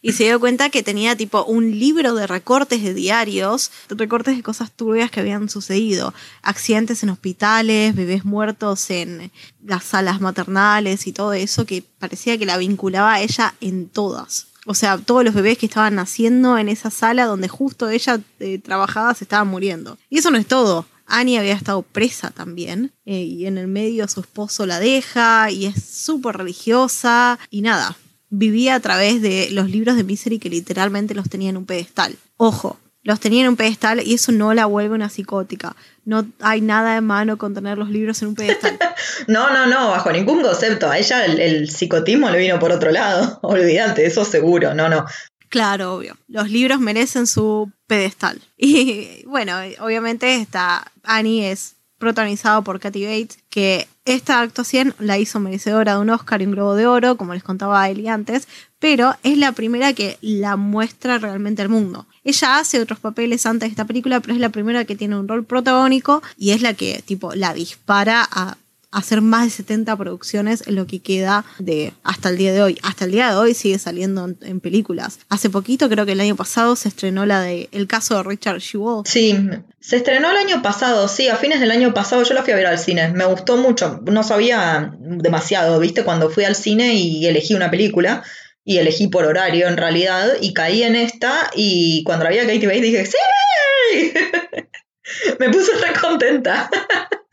y 0.03 0.13
se 0.13 0.25
dio 0.25 0.41
cuenta 0.41 0.71
que 0.71 0.83
tenía 0.83 1.17
tipo 1.17 1.45
un 1.45 1.79
libro 1.79 2.15
de 2.15 2.27
recortes 2.27 2.83
de 2.83 2.95
diarios, 2.95 3.71
recortes 3.89 4.37
de 4.37 4.43
cosas 4.43 4.73
turbias 4.73 5.11
que 5.11 5.21
habían 5.21 5.49
sucedido, 5.49 6.15
accidentes 6.43 7.03
en 7.03 7.11
hospitales, 7.11 7.95
bebés 7.95 8.25
muertos 8.25 8.91
en 8.91 9.31
las 9.65 9.85
salas 9.85 10.21
maternales 10.21 11.07
y 11.07 11.13
todo 11.13 11.33
eso 11.33 11.67
que 11.67 11.83
parecía 11.99 12.39
que 12.39 12.47
la 12.47 12.59
vinculaba 12.59 13.15
a 13.15 13.21
ella 13.21 13.55
en 13.61 13.89
todas. 13.89 14.49
O 14.67 14.75
sea, 14.75 14.99
todos 14.99 15.25
los 15.25 15.35
bebés 15.35 15.59
que 15.59 15.67
estaban 15.67 15.95
naciendo 15.95 16.59
en 16.59 16.69
esa 16.69 16.91
sala 16.91 17.27
donde 17.27 17.49
justo 17.49 17.89
ella 17.89 18.21
eh, 18.41 18.59
trabajaba 18.59 19.15
se 19.15 19.25
estaban 19.25 19.47
muriendo. 19.47 19.97
Y 20.11 20.19
eso 20.19 20.31
no 20.31 20.39
es 20.39 20.47
todo. 20.47 20.87
Annie 21.07 21.39
había 21.39 21.55
estado 21.55 21.83
presa 21.83 22.31
también 22.31 22.93
eh, 23.05 23.23
y 23.23 23.47
en 23.47 23.59
el 23.59 23.69
medio 23.69 24.09
su 24.09 24.21
esposo 24.21 24.67
la 24.67 24.81
deja 24.81 25.51
y 25.53 25.67
es 25.67 25.85
súper 25.85 26.37
religiosa 26.37 27.39
y 27.49 27.61
nada, 27.61 27.97
vivía 28.31 28.75
a 28.75 28.81
través 28.81 29.23
de 29.23 29.49
los 29.51 29.71
libros 29.71 29.97
de 29.97 30.05
Misery 30.05 30.39
que 30.39 30.51
literalmente 30.51 31.15
los 31.15 31.29
tenía 31.29 31.51
en 31.51 31.57
un 31.57 31.67
pedestal. 31.67 32.17
Ojo, 32.37 32.79
los 33.07 33.21
tenía 33.21 33.43
en 33.43 33.49
un 33.49 33.57
pedestal 33.57 34.03
y 34.05 34.15
eso 34.15 34.33
no 34.33 34.53
la 34.53 34.67
vuelve 34.67 34.97
una 34.97 35.09
psicótica. 35.09 35.77
No 36.05 36.27
hay 36.41 36.61
nada 36.61 36.95
de 36.95 37.01
mano 37.01 37.39
con 37.39 37.55
tener 37.55 37.79
los 37.79 37.89
libros 37.89 38.21
en 38.23 38.29
un 38.29 38.35
pedestal. 38.35 38.77
no, 39.29 39.51
no, 39.53 39.67
no, 39.67 39.91
bajo 39.91 40.11
ningún 40.11 40.43
concepto. 40.43 40.91
A 40.91 40.99
ella 40.99 41.25
el, 41.25 41.71
psicotismo 41.71 42.29
le 42.31 42.39
vino 42.39 42.59
por 42.59 42.73
otro 42.73 42.91
lado. 42.91 43.39
Olvídate, 43.43 44.07
eso 44.07 44.25
seguro, 44.25 44.75
no, 44.75 44.89
no. 44.89 45.05
Claro, 45.49 45.95
obvio. 45.95 46.17
Los 46.27 46.51
libros 46.51 46.81
merecen 46.81 47.29
su 47.29 47.71
pedestal. 47.87 48.43
Y 48.59 49.25
bueno, 49.27 49.53
obviamente 49.81 50.37
está 50.37 50.91
Annie 51.05 51.53
es 51.53 51.76
protagonizado 51.99 52.63
por 52.63 52.81
Kathy 52.81 53.05
Bates, 53.05 53.39
que 53.49 53.89
esta 54.05 54.41
actuación 54.41 54.95
la 54.99 55.19
hizo 55.19 55.41
merecedora 55.41 55.95
de 55.95 56.01
un 56.01 56.11
Oscar 56.11 56.43
y 56.43 56.47
un 56.47 56.53
Globo 56.53 56.75
de 56.75 56.87
Oro, 56.87 57.17
como 57.17 57.35
les 57.35 57.43
contaba 57.43 57.89
Eli 57.89 58.09
antes, 58.09 58.47
pero 58.79 59.15
es 59.23 59.39
la 59.39 59.53
primera 59.53 59.93
que 59.95 60.19
la 60.21 60.57
muestra 60.57 61.19
realmente 61.19 61.63
al 61.63 61.69
mundo. 61.69 62.07
Ella 62.23 62.59
hace 62.59 62.81
otros 62.81 63.01
papeles 63.01 63.47
antes 63.47 63.69
de 63.69 63.71
esta 63.71 63.85
película, 63.85 64.21
pero 64.21 64.35
es 64.35 64.41
la 64.41 64.51
primera 64.51 64.85
que 64.85 64.97
tiene 64.97 65.19
un 65.19 65.29
rol 65.29 65.45
protagónico 65.45 66.23
y 66.37 66.51
es 66.51 66.63
la 66.63 66.75
que 66.75 67.03
tipo 67.05 67.35
la 67.35 67.55
dispara 67.55 68.27
a 68.31 68.57
hacer 68.97 69.21
más 69.21 69.45
de 69.45 69.51
70 69.51 69.95
producciones 69.97 70.67
en 70.67 70.75
lo 70.75 70.87
que 70.87 71.01
queda 71.01 71.45
de 71.59 71.93
hasta 72.03 72.31
el 72.31 72.39
día 72.39 72.55
de 72.55 72.63
hoy. 72.63 72.79
Hasta 72.83 73.05
el 73.05 73.13
día 73.13 73.31
de 73.31 73.37
hoy 73.37 73.53
sigue 73.53 73.79
saliendo 73.79 74.35
en, 74.41 74.61
películas. 74.61 75.19
Hace 75.29 75.51
poquito, 75.51 75.91
creo 75.91 76.07
que 76.07 76.13
el 76.13 76.21
año 76.21 76.35
pasado, 76.35 76.77
se 76.77 76.89
estrenó 76.89 77.27
la 77.27 77.43
de 77.43 77.69
El 77.73 77.87
caso 77.87 78.17
de 78.17 78.23
Richard 78.23 78.61
Jewell. 78.61 79.03
Sí, 79.05 79.39
se 79.81 79.97
estrenó 79.97 80.31
el 80.31 80.39
año 80.39 80.63
pasado, 80.63 81.09
sí, 81.09 81.29
a 81.29 81.37
fines 81.37 81.61
del 81.61 81.73
año 81.73 81.93
pasado 81.93 82.23
yo 82.23 82.33
la 82.33 82.43
fui 82.43 82.55
a 82.55 82.57
ver 82.57 82.67
al 82.67 82.79
cine. 82.79 83.09
Me 83.13 83.27
gustó 83.27 83.59
mucho, 83.59 84.01
no 84.11 84.23
sabía 84.23 84.95
demasiado, 84.99 85.79
viste, 85.79 86.03
cuando 86.03 86.31
fui 86.31 86.45
al 86.45 86.55
cine 86.57 86.95
y 86.95 87.27
elegí 87.27 87.55
una 87.55 87.71
película 87.71 88.25
y 88.65 88.79
elegí 88.79 89.09
por 89.09 89.27
horario 89.27 89.69
en 89.69 89.77
realidad 89.77 90.27
y 90.41 90.55
caí 90.55 90.83
en 90.83 90.97
esta 90.97 91.51
y 91.55 92.03
cuando 92.05 92.25
la 92.25 92.31
vi 92.31 92.39
a 92.39 92.47
Katie 92.47 92.67
Bates 92.67 92.83
dije 92.83 93.07
¡Sí! 93.07 94.13
Me 95.41 95.51
puse 95.51 95.73
re 95.75 95.99
contenta. 96.01 96.71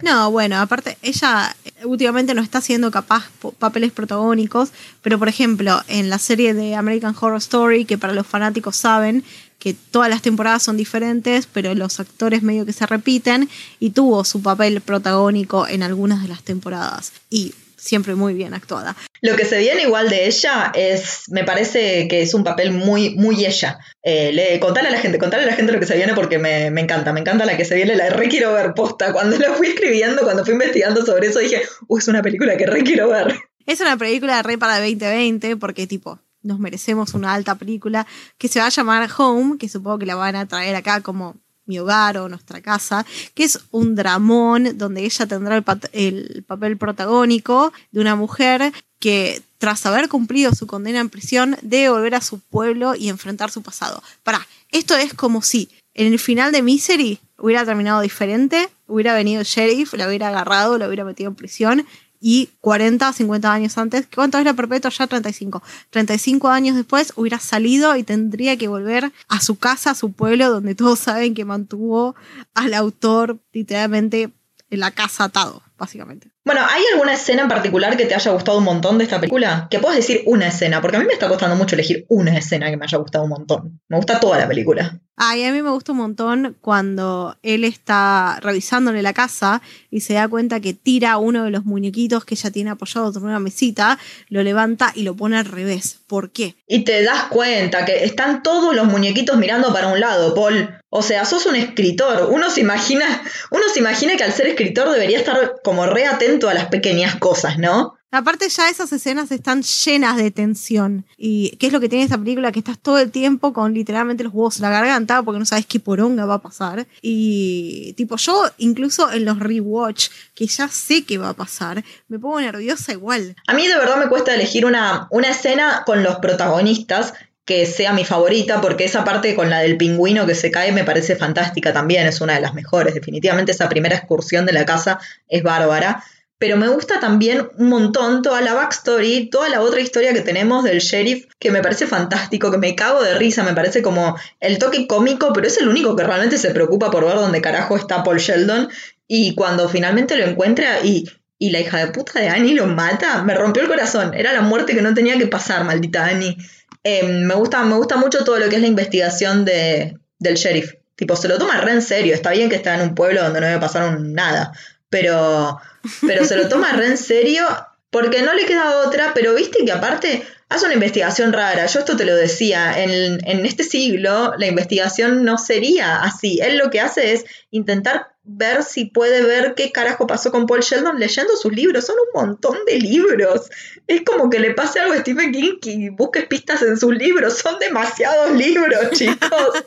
No, 0.04 0.32
bueno, 0.32 0.60
aparte, 0.60 0.98
ella 1.02 1.56
últimamente 1.86 2.34
no 2.34 2.42
está 2.42 2.58
haciendo 2.58 2.92
capaz 2.92 3.30
papeles 3.58 3.94
protagónicos, 3.94 4.74
pero 5.02 5.18
por 5.18 5.30
ejemplo, 5.30 5.82
en 5.88 6.10
la 6.10 6.20
serie 6.20 6.54
de 6.54 6.76
American 6.76 7.16
Horror 7.18 7.38
Story, 7.38 7.86
que 7.86 7.98
para 7.98 8.12
los 8.12 8.28
fanáticos 8.28 8.76
saben 8.76 9.24
que 9.60 9.74
todas 9.74 10.10
las 10.10 10.22
temporadas 10.22 10.62
son 10.62 10.76
diferentes, 10.76 11.48
pero 11.48 11.74
los 11.74 12.02
actores 12.02 12.44
medio 12.44 12.66
que 12.66 12.74
se 12.74 12.86
repiten, 12.86 13.48
y 13.80 13.92
tuvo 13.92 14.26
su 14.26 14.42
papel 14.42 14.82
protagónico 14.82 15.70
en 15.70 15.84
algunas 15.84 16.22
de 16.22 16.28
las 16.28 16.44
temporadas. 16.44 17.14
Y 17.30 17.54
siempre 17.84 18.16
muy 18.16 18.34
bien 18.34 18.54
actuada. 18.54 18.96
Lo 19.22 19.36
que 19.36 19.46
se 19.46 19.60
viene 19.60 19.84
igual 19.84 20.10
de 20.10 20.26
ella 20.26 20.72
es, 20.74 21.24
me 21.30 21.44
parece 21.44 22.08
que 22.08 22.22
es 22.22 22.34
un 22.34 22.44
papel 22.44 22.72
muy, 22.72 23.16
muy 23.16 23.46
ella. 23.46 23.80
Eh, 24.02 24.32
le, 24.34 24.60
contale 24.60 24.88
a 24.88 24.92
la 24.92 25.00
gente, 25.00 25.18
contale 25.18 25.44
a 25.44 25.48
la 25.48 25.56
gente 25.56 25.74
lo 25.74 25.80
que 25.80 25.86
se 25.86 25.96
viene 25.96 26.14
porque 26.14 26.40
me, 26.40 26.68
encanta, 26.68 27.14
me 27.14 27.20
encanta 27.20 27.46
la 27.46 27.58
que 27.58 27.66
se 27.66 27.76
viene, 27.76 27.96
la 27.96 28.10
re 28.10 28.30
quiero 28.30 28.54
ver 28.54 28.74
posta. 28.74 29.12
Cuando 29.12 29.38
la 29.38 29.54
fui 29.54 29.68
escribiendo, 29.68 30.24
cuando 30.24 30.46
fui 30.46 30.54
investigando 30.54 31.06
sobre 31.06 31.28
eso, 31.28 31.40
dije, 31.40 31.62
uh, 31.88 31.98
es 31.98 32.08
una 32.08 32.22
película 32.22 32.58
que 32.58 32.66
re 32.66 32.84
quiero 32.84 33.10
ver. 33.10 33.36
Es 33.66 33.80
una 33.82 33.98
película 33.98 34.42
re 34.42 34.58
para 34.58 34.80
2020 34.80 35.58
porque 35.58 35.88
tipo, 35.88 36.20
nos 36.42 36.60
merecemos 36.60 37.14
una 37.14 37.34
alta 37.34 37.56
película 37.56 38.06
que 38.38 38.48
se 38.48 38.60
va 38.60 38.68
a 38.68 38.70
llamar 38.70 39.10
Home, 39.18 39.58
que 39.58 39.70
supongo 39.70 40.00
que 40.00 40.06
la 40.06 40.16
van 40.16 40.36
a 40.36 40.48
traer 40.48 40.76
acá 40.76 41.02
como 41.02 41.43
mi 41.66 41.80
hogar 41.80 42.18
o 42.18 42.30
nuestra 42.30 42.62
casa, 42.62 43.06
que 43.34 43.44
es 43.44 43.60
un 43.72 43.96
dramón 43.96 44.78
donde 44.78 45.04
ella 45.04 45.26
tendrá 45.26 45.64
el, 45.92 46.44
papel 46.46 46.78
protagónico 46.78 47.74
de 47.92 48.02
una 48.02 48.16
mujer 48.16 48.74
que 49.00 49.42
tras 49.58 49.86
haber 49.86 50.10
cumplido 50.10 50.54
su 50.54 50.68
condena 50.68 51.00
en 51.00 51.10
prisión 51.10 51.58
debe 51.62 51.90
volver 51.90 52.16
a 52.16 52.22
su 52.22 52.40
pueblo 52.40 52.96
y 52.96 53.10
enfrentar 53.10 53.52
su 53.52 53.62
pasado. 53.62 54.02
Para, 54.24 54.46
esto 54.70 54.96
es 54.96 55.14
como 55.14 55.42
si 55.42 55.70
en 55.94 56.12
el 56.12 56.20
final 56.20 56.52
de 56.52 56.62
Misery 56.62 57.20
hubiera 57.38 57.66
terminado 57.66 58.02
diferente, 58.02 58.70
hubiera 58.88 59.14
venido 59.14 59.42
el 59.42 59.48
sheriff, 59.48 59.94
la 59.94 60.08
hubiera 60.08 60.30
agarrado, 60.30 60.78
la 60.78 60.88
hubiera 60.88 61.06
metido 61.06 61.30
en 61.30 61.36
prisión 61.36 61.86
y 62.26 62.52
40, 62.62 63.12
50 63.12 63.52
años 63.52 63.78
antes, 63.78 64.08
¿cuánto 64.16 64.38
era 64.38 64.54
perpetuo? 64.54 64.90
Ya 64.90 65.08
35. 65.08 65.62
35 65.90 66.48
años 66.48 66.78
después 66.78 67.12
hubiera 67.18 67.38
salido 67.38 67.98
y 67.98 68.04
tendría 68.04 68.56
que 68.58 68.70
volver 68.70 69.12
a 69.28 69.42
su 69.42 69.58
casa, 69.58 69.92
a 69.92 69.96
su 69.96 70.14
pueblo, 70.14 70.50
donde 70.50 70.74
todos 70.74 71.00
saben 71.00 71.34
que 71.34 71.44
mantuvo 71.44 72.16
al 72.54 72.76
autor 72.76 73.40
literalmente 73.52 74.32
en 74.70 74.80
la 74.80 74.92
casa 74.92 75.26
atado, 75.26 75.64
básicamente. 75.78 76.33
Bueno, 76.46 76.62
¿hay 76.70 76.84
alguna 76.92 77.14
escena 77.14 77.44
en 77.44 77.48
particular 77.48 77.96
que 77.96 78.06
te 78.06 78.16
haya 78.16 78.32
gustado 78.32 78.58
un 78.58 78.66
montón 78.66 78.98
de 78.98 79.06
esta 79.06 79.22
película? 79.22 79.68
Que 79.72 79.80
puedas 79.80 79.96
decir 79.96 80.24
una 80.26 80.48
escena, 80.48 80.82
porque 80.82 80.98
a 80.98 81.00
mí 81.00 81.06
me 81.06 81.14
está 81.14 81.30
costando 81.30 81.56
mucho 81.56 81.76
elegir 81.76 82.06
una 82.10 82.38
escena 82.38 82.70
que 82.70 82.76
me 82.76 82.84
haya 82.84 82.98
gustado 82.98 83.24
un 83.24 83.30
montón. 83.30 83.80
Me 83.88 83.96
gusta 83.96 84.20
toda 84.20 84.38
la 84.38 84.48
película. 84.48 85.00
Ay, 85.16 85.44
a 85.46 85.52
mí 85.52 85.62
me 85.62 85.70
gusta 85.70 85.92
un 85.92 86.00
montón 86.00 86.58
cuando 86.60 87.38
él 87.44 87.64
está 87.64 88.40
revisándole 88.42 89.04
la 89.04 89.14
casa 89.14 89.62
y 89.92 90.02
se 90.02 90.16
da 90.16 90.28
cuenta 90.28 90.60
que 90.60 90.74
tira 90.74 91.18
uno 91.18 91.44
de 91.44 91.52
los 91.52 91.66
muñequitos 91.66 92.26
que 92.26 92.34
ella 92.34 92.50
tiene 92.50 92.72
apoyado 92.72 93.14
sobre 93.14 93.28
una 93.28 93.40
mesita, 93.40 94.00
lo 94.30 94.42
levanta 94.42 94.92
y 94.96 95.04
lo 95.04 95.16
pone 95.16 95.38
al 95.38 95.46
revés. 95.46 96.00
¿Por 96.08 96.32
qué? 96.32 96.56
Y 96.68 96.84
te 96.84 97.04
das 97.04 97.26
cuenta 97.26 97.86
que 97.86 98.04
están 98.04 98.42
todos 98.42 98.76
los 98.76 98.88
muñequitos 98.88 99.38
mirando 99.38 99.72
para 99.72 99.88
un 99.88 100.00
lado, 100.00 100.34
Paul. 100.34 100.80
O 100.90 101.02
sea, 101.02 101.26
sos 101.26 101.46
un 101.46 101.56
escritor. 101.56 102.30
Uno 102.32 102.50
se 102.50 102.62
imagina, 102.62 103.06
uno 103.52 103.64
se 103.72 103.80
imagina 103.80 104.16
que 104.16 104.24
al 104.24 104.32
ser 104.32 104.48
escritor 104.48 104.92
debería 104.92 105.20
estar 105.20 105.56
como 105.64 105.86
re 105.86 106.06
atento 106.06 106.33
a 106.50 106.54
las 106.54 106.68
pequeñas 106.68 107.16
cosas, 107.16 107.58
¿no? 107.58 107.96
Aparte 108.12 108.48
ya 108.48 108.70
esas 108.70 108.94
escenas 108.94 109.32
están 109.32 109.64
llenas 109.64 110.18
de 110.18 110.30
tensión. 110.30 111.04
¿Y 111.18 111.58
qué 111.58 111.68
es 111.68 111.74
lo 111.74 111.80
que 111.80 111.90
tiene 111.90 112.04
esta 112.04 112.18
película? 112.18 112.52
Que 112.52 112.60
estás 112.60 112.78
todo 112.78 113.00
el 113.00 113.10
tiempo 113.10 113.54
con 113.54 113.74
literalmente 113.74 114.24
los 114.24 114.32
huevos 114.32 114.58
en 114.58 114.64
la 114.64 114.70
garganta 114.70 115.24
porque 115.24 115.40
no 115.40 115.46
sabes 115.46 115.66
qué 115.66 115.80
poronga 115.80 116.26
va 116.26 116.36
a 116.36 116.42
pasar. 116.42 116.86
Y 117.02 117.94
tipo 117.94 118.18
yo 118.18 118.44
incluso 118.60 119.12
en 119.12 119.26
los 119.26 119.40
rewatch, 119.40 120.10
que 120.36 120.46
ya 120.46 120.68
sé 120.68 121.06
qué 121.06 121.18
va 121.18 121.30
a 121.30 121.34
pasar, 121.34 121.84
me 122.08 122.20
pongo 122.20 122.40
nerviosa 122.40 122.92
igual. 122.92 123.36
A 123.48 123.54
mí 123.56 123.68
de 123.68 123.76
verdad 123.76 123.98
me 123.98 124.10
cuesta 124.10 124.36
elegir 124.36 124.68
una, 124.68 125.08
una 125.10 125.30
escena 125.30 125.82
con 125.84 126.04
los 126.04 126.18
protagonistas 126.18 127.16
que 127.46 127.66
sea 127.66 127.92
mi 127.92 128.06
favorita, 128.06 128.62
porque 128.62 128.86
esa 128.86 129.04
parte 129.04 129.36
con 129.36 129.50
la 129.50 129.60
del 129.60 129.76
pingüino 129.76 130.26
que 130.26 130.36
se 130.36 130.50
cae 130.50 130.72
me 130.72 130.86
parece 130.86 131.16
fantástica 131.16 131.74
también, 131.74 132.08
es 132.08 132.22
una 132.22 132.36
de 132.36 132.42
las 132.42 132.54
mejores. 132.54 132.94
Definitivamente 132.94 133.52
esa 133.52 133.68
primera 133.68 133.96
excursión 133.96 134.46
de 134.46 134.54
la 134.54 134.66
casa 134.66 135.00
es 135.28 135.44
bárbara. 135.44 136.04
Pero 136.44 136.58
me 136.58 136.68
gusta 136.68 137.00
también 137.00 137.48
un 137.58 137.70
montón 137.70 138.22
toda 138.22 138.42
la 138.42 138.54
backstory, 138.54 139.30
toda 139.30 139.48
la 139.48 139.62
otra 139.62 139.80
historia 139.80 140.12
que 140.12 140.20
tenemos 140.20 140.66
del 140.66 140.80
sheriff, 140.80 141.28
que 141.40 141.52
me 141.52 141.62
parece 141.62 141.88
fantástico, 141.88 142.52
que 142.52 142.58
me 142.58 142.76
cago 142.76 143.02
de 143.02 143.18
risa, 143.18 143.44
me 143.44 143.54
parece 143.54 143.82
como 143.82 144.18
el 144.42 144.58
toque 144.58 144.86
cómico, 144.86 145.32
pero 145.32 145.48
es 145.48 145.58
el 145.60 145.70
único 145.70 145.96
que 145.96 146.04
realmente 146.04 146.38
se 146.38 146.52
preocupa 146.52 146.92
por 146.92 147.06
ver 147.06 147.16
dónde 147.16 147.40
carajo 147.40 147.78
está 147.78 148.04
Paul 148.04 148.18
Sheldon. 148.18 148.68
Y 149.08 149.36
cuando 149.36 149.70
finalmente 149.70 150.18
lo 150.18 150.26
encuentra 150.26 150.82
y, 150.84 151.10
y 151.40 151.52
la 151.52 151.62
hija 151.62 151.78
de 151.78 151.94
puta 151.94 152.20
de 152.20 152.28
Annie 152.28 152.56
lo 152.56 152.66
mata, 152.66 153.24
me 153.24 153.36
rompió 153.36 153.64
el 153.64 153.70
corazón. 153.70 154.14
Era 154.14 154.34
la 154.34 154.42
muerte 154.42 154.76
que 154.76 154.82
no 154.82 154.94
tenía 154.94 155.18
que 155.18 155.28
pasar, 155.28 155.64
maldita 155.64 156.08
Annie. 156.08 156.36
Em, 156.84 157.26
me, 157.26 157.36
gusta, 157.36 157.64
me 157.64 157.78
gusta 157.78 157.96
mucho 157.96 158.26
todo 158.26 158.38
lo 158.38 158.50
que 158.50 158.58
es 158.58 158.62
la 158.62 158.68
investigación 158.68 159.46
de, 159.46 159.98
del 160.20 160.36
sheriff. 160.36 160.74
Tipo, 160.98 161.16
se 161.16 161.30
lo 161.30 161.38
toma 161.38 161.62
re 161.62 161.72
en 161.72 161.82
serio. 161.82 162.14
Está 162.14 162.32
bien 162.32 162.50
que 162.50 162.58
está 162.58 162.76
en 162.76 162.82
un 162.82 162.96
pueblo 162.96 163.24
donde 163.24 163.40
no 163.40 163.48
debe 163.48 163.62
pasar 163.62 163.98
nada. 164.02 164.52
Pero, 164.90 165.58
pero 166.02 166.26
se 166.26 166.38
lo 166.38 166.48
toma 166.50 166.74
re 166.74 166.88
en 166.88 166.98
serio 166.98 167.46
porque 167.90 168.22
no 168.22 168.34
le 168.34 168.46
queda 168.46 168.86
otra. 168.86 169.14
Pero 169.14 169.36
viste 169.36 169.64
que 169.66 169.72
aparte 169.72 170.26
hace 170.50 170.66
una 170.66 170.74
investigación 170.76 171.34
rara. 171.34 171.66
Yo 171.66 171.80
esto 171.80 171.96
te 171.96 172.06
lo 172.06 172.16
decía. 172.16 172.82
En, 172.82 173.20
en 173.28 173.46
este 173.46 173.64
siglo 173.64 174.34
la 174.38 174.48
investigación 174.48 175.24
no 175.24 175.38
sería 175.38 176.02
así. 176.02 176.40
Él 176.42 176.58
lo 176.58 176.70
que 176.70 176.82
hace 176.82 177.14
es 177.14 177.26
intentar 177.52 178.13
ver 178.26 178.64
si 178.64 178.86
puede 178.86 179.22
ver 179.22 179.54
qué 179.54 179.72
carajo 179.72 180.08
pasó 180.08 180.32
con 180.32 180.48
Paul 180.48 180.62
Sheldon 180.62 180.98
leyendo 180.98 181.36
sus 181.36 181.52
libros. 181.52 181.86
Son 181.86 181.96
un 181.96 182.22
montón 182.22 182.58
de 182.66 182.80
libros. 182.80 183.50
Es 183.88 184.04
como 184.04 184.30
que 184.30 184.40
le 184.40 184.52
pase 184.52 184.80
algo 184.80 184.94
a 184.94 185.00
Stephen 185.00 185.34
King 185.34 185.58
y 185.64 185.90
busques 185.90 186.26
pistas 186.26 186.62
en 186.62 186.78
sus 186.78 186.96
libros. 186.96 187.38
Son 187.38 187.60
demasiados 187.60 188.32
libros, 188.36 188.92
chicos. 188.94 189.64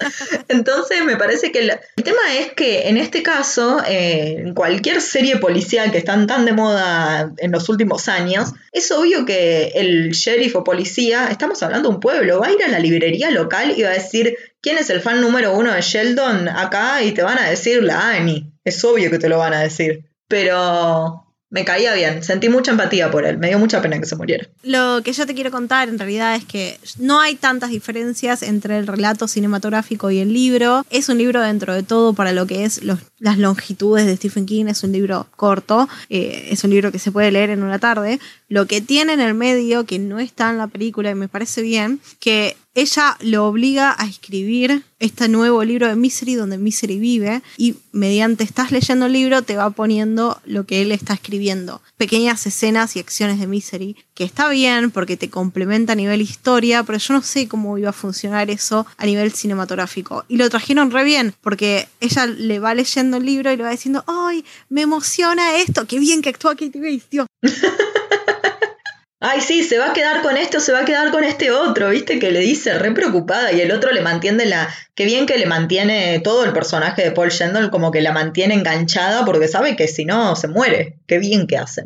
Entonces 0.48 1.04
me 1.04 1.16
parece 1.16 1.52
que 1.52 1.60
el, 1.60 1.72
tema 2.02 2.34
es 2.38 2.52
que 2.52 2.88
en 2.88 2.96
este 2.96 3.22
caso, 3.22 3.82
eh, 3.86 4.36
en 4.38 4.54
cualquier 4.54 5.02
serie 5.02 5.36
policial 5.36 5.92
que 5.92 5.98
están 5.98 6.26
tan 6.26 6.46
de 6.46 6.52
moda 6.52 7.32
en 7.36 7.52
los 7.52 7.68
últimos 7.68 8.08
años, 8.08 8.52
es 8.72 8.90
obvio 8.90 9.26
que 9.26 9.72
el 9.74 10.12
sheriff 10.12 10.56
o 10.56 10.64
policía, 10.64 11.28
estamos 11.30 11.62
hablando 11.62 11.90
de 11.90 11.94
un 11.96 12.00
pueblo, 12.00 12.40
va 12.40 12.46
a 12.46 12.52
ir 12.52 12.62
a 12.64 12.68
la 12.68 12.78
librería 12.78 13.30
local 13.30 13.74
y 13.76 13.82
va 13.82 13.90
a 13.90 13.94
decir, 13.94 14.36
¿quién 14.66 14.78
es 14.78 14.90
el 14.90 15.00
fan 15.00 15.20
número 15.20 15.56
uno 15.56 15.72
de 15.72 15.80
Sheldon 15.80 16.48
acá? 16.48 17.00
Y 17.04 17.12
te 17.12 17.22
van 17.22 17.38
a 17.38 17.48
decir 17.48 17.84
la 17.84 18.10
Annie. 18.10 18.50
Es 18.64 18.82
obvio 18.84 19.12
que 19.12 19.20
te 19.20 19.28
lo 19.28 19.38
van 19.38 19.54
a 19.54 19.60
decir. 19.60 20.10
Pero 20.26 21.24
me 21.50 21.64
caía 21.64 21.94
bien, 21.94 22.24
sentí 22.24 22.48
mucha 22.48 22.72
empatía 22.72 23.08
por 23.08 23.24
él, 23.24 23.38
me 23.38 23.46
dio 23.46 23.60
mucha 23.60 23.80
pena 23.80 24.00
que 24.00 24.06
se 24.06 24.16
muriera. 24.16 24.48
Lo 24.64 25.02
que 25.04 25.12
yo 25.12 25.24
te 25.24 25.34
quiero 25.36 25.52
contar 25.52 25.88
en 25.88 26.00
realidad 26.00 26.34
es 26.34 26.44
que 26.44 26.80
no 26.98 27.20
hay 27.20 27.36
tantas 27.36 27.70
diferencias 27.70 28.42
entre 28.42 28.76
el 28.76 28.88
relato 28.88 29.28
cinematográfico 29.28 30.10
y 30.10 30.18
el 30.18 30.32
libro. 30.32 30.84
Es 30.90 31.08
un 31.08 31.18
libro 31.18 31.40
dentro 31.40 31.72
de 31.72 31.84
todo 31.84 32.14
para 32.14 32.32
lo 32.32 32.48
que 32.48 32.64
es 32.64 32.80
las 32.82 33.38
longitudes 33.38 34.04
de 34.04 34.16
Stephen 34.16 34.46
King, 34.46 34.66
es 34.66 34.82
un 34.82 34.90
libro 34.90 35.28
corto, 35.36 35.88
eh, 36.10 36.48
es 36.50 36.64
un 36.64 36.70
libro 36.70 36.90
que 36.90 36.98
se 36.98 37.12
puede 37.12 37.30
leer 37.30 37.50
en 37.50 37.62
una 37.62 37.78
tarde. 37.78 38.18
Lo 38.48 38.66
que 38.66 38.80
tiene 38.80 39.12
en 39.12 39.20
el 39.20 39.34
medio, 39.34 39.86
que 39.86 40.00
no 40.00 40.18
está 40.18 40.50
en 40.50 40.58
la 40.58 40.66
película 40.66 41.10
y 41.10 41.14
me 41.14 41.28
parece 41.28 41.62
bien, 41.62 42.00
que 42.18 42.56
ella 42.76 43.16
lo 43.20 43.46
obliga 43.46 43.96
a 43.98 44.04
escribir 44.04 44.84
este 44.98 45.28
nuevo 45.28 45.64
libro 45.64 45.88
de 45.88 45.96
Misery 45.96 46.34
donde 46.34 46.58
Misery 46.58 46.98
vive 46.98 47.42
y 47.56 47.76
mediante 47.92 48.44
estás 48.44 48.70
leyendo 48.70 49.06
el 49.06 49.14
libro 49.14 49.40
te 49.40 49.56
va 49.56 49.70
poniendo 49.70 50.38
lo 50.44 50.66
que 50.66 50.82
él 50.82 50.92
está 50.92 51.14
escribiendo. 51.14 51.80
Pequeñas 51.96 52.46
escenas 52.46 52.94
y 52.94 53.00
acciones 53.00 53.40
de 53.40 53.46
Misery, 53.46 53.96
que 54.12 54.24
está 54.24 54.50
bien 54.50 54.90
porque 54.90 55.16
te 55.16 55.30
complementa 55.30 55.94
a 55.94 55.96
nivel 55.96 56.20
historia, 56.20 56.82
pero 56.82 56.98
yo 56.98 57.14
no 57.14 57.22
sé 57.22 57.48
cómo 57.48 57.78
iba 57.78 57.90
a 57.90 57.94
funcionar 57.94 58.50
eso 58.50 58.86
a 58.98 59.06
nivel 59.06 59.32
cinematográfico. 59.32 60.26
Y 60.28 60.36
lo 60.36 60.50
trajeron 60.50 60.90
re 60.90 61.04
bien 61.04 61.34
porque 61.40 61.88
ella 62.00 62.26
le 62.26 62.58
va 62.58 62.74
leyendo 62.74 63.16
el 63.16 63.24
libro 63.24 63.50
y 63.50 63.56
le 63.56 63.62
va 63.62 63.70
diciendo, 63.70 64.04
¡ay, 64.06 64.44
me 64.68 64.82
emociona 64.82 65.56
esto! 65.56 65.86
¡Qué 65.86 65.98
bien 65.98 66.20
que 66.20 66.28
actúa 66.28 66.54
Katie 66.54 66.80
Bates, 66.80 67.08
Dios! 67.10 67.26
Ay, 69.18 69.40
sí, 69.40 69.62
se 69.62 69.78
va 69.78 69.90
a 69.90 69.92
quedar 69.94 70.20
con 70.20 70.36
esto, 70.36 70.60
se 70.60 70.72
va 70.72 70.80
a 70.80 70.84
quedar 70.84 71.10
con 71.10 71.24
este 71.24 71.50
otro, 71.50 71.88
¿viste? 71.88 72.18
Que 72.18 72.30
le 72.30 72.40
dice 72.40 72.78
re 72.78 72.92
preocupada 72.92 73.50
y 73.50 73.62
el 73.62 73.72
otro 73.72 73.90
le 73.92 74.02
mantiene 74.02 74.44
la. 74.44 74.68
Qué 74.94 75.06
bien 75.06 75.24
que 75.24 75.38
le 75.38 75.46
mantiene 75.46 76.20
todo 76.20 76.44
el 76.44 76.52
personaje 76.52 77.02
de 77.02 77.12
Paul 77.12 77.30
Shendon, 77.30 77.70
como 77.70 77.90
que 77.90 78.02
la 78.02 78.12
mantiene 78.12 78.54
enganchada 78.54 79.24
porque 79.24 79.48
sabe 79.48 79.74
que 79.74 79.88
si 79.88 80.04
no 80.04 80.36
se 80.36 80.48
muere. 80.48 80.98
Qué 81.06 81.18
bien 81.18 81.46
que 81.46 81.56
hace, 81.56 81.84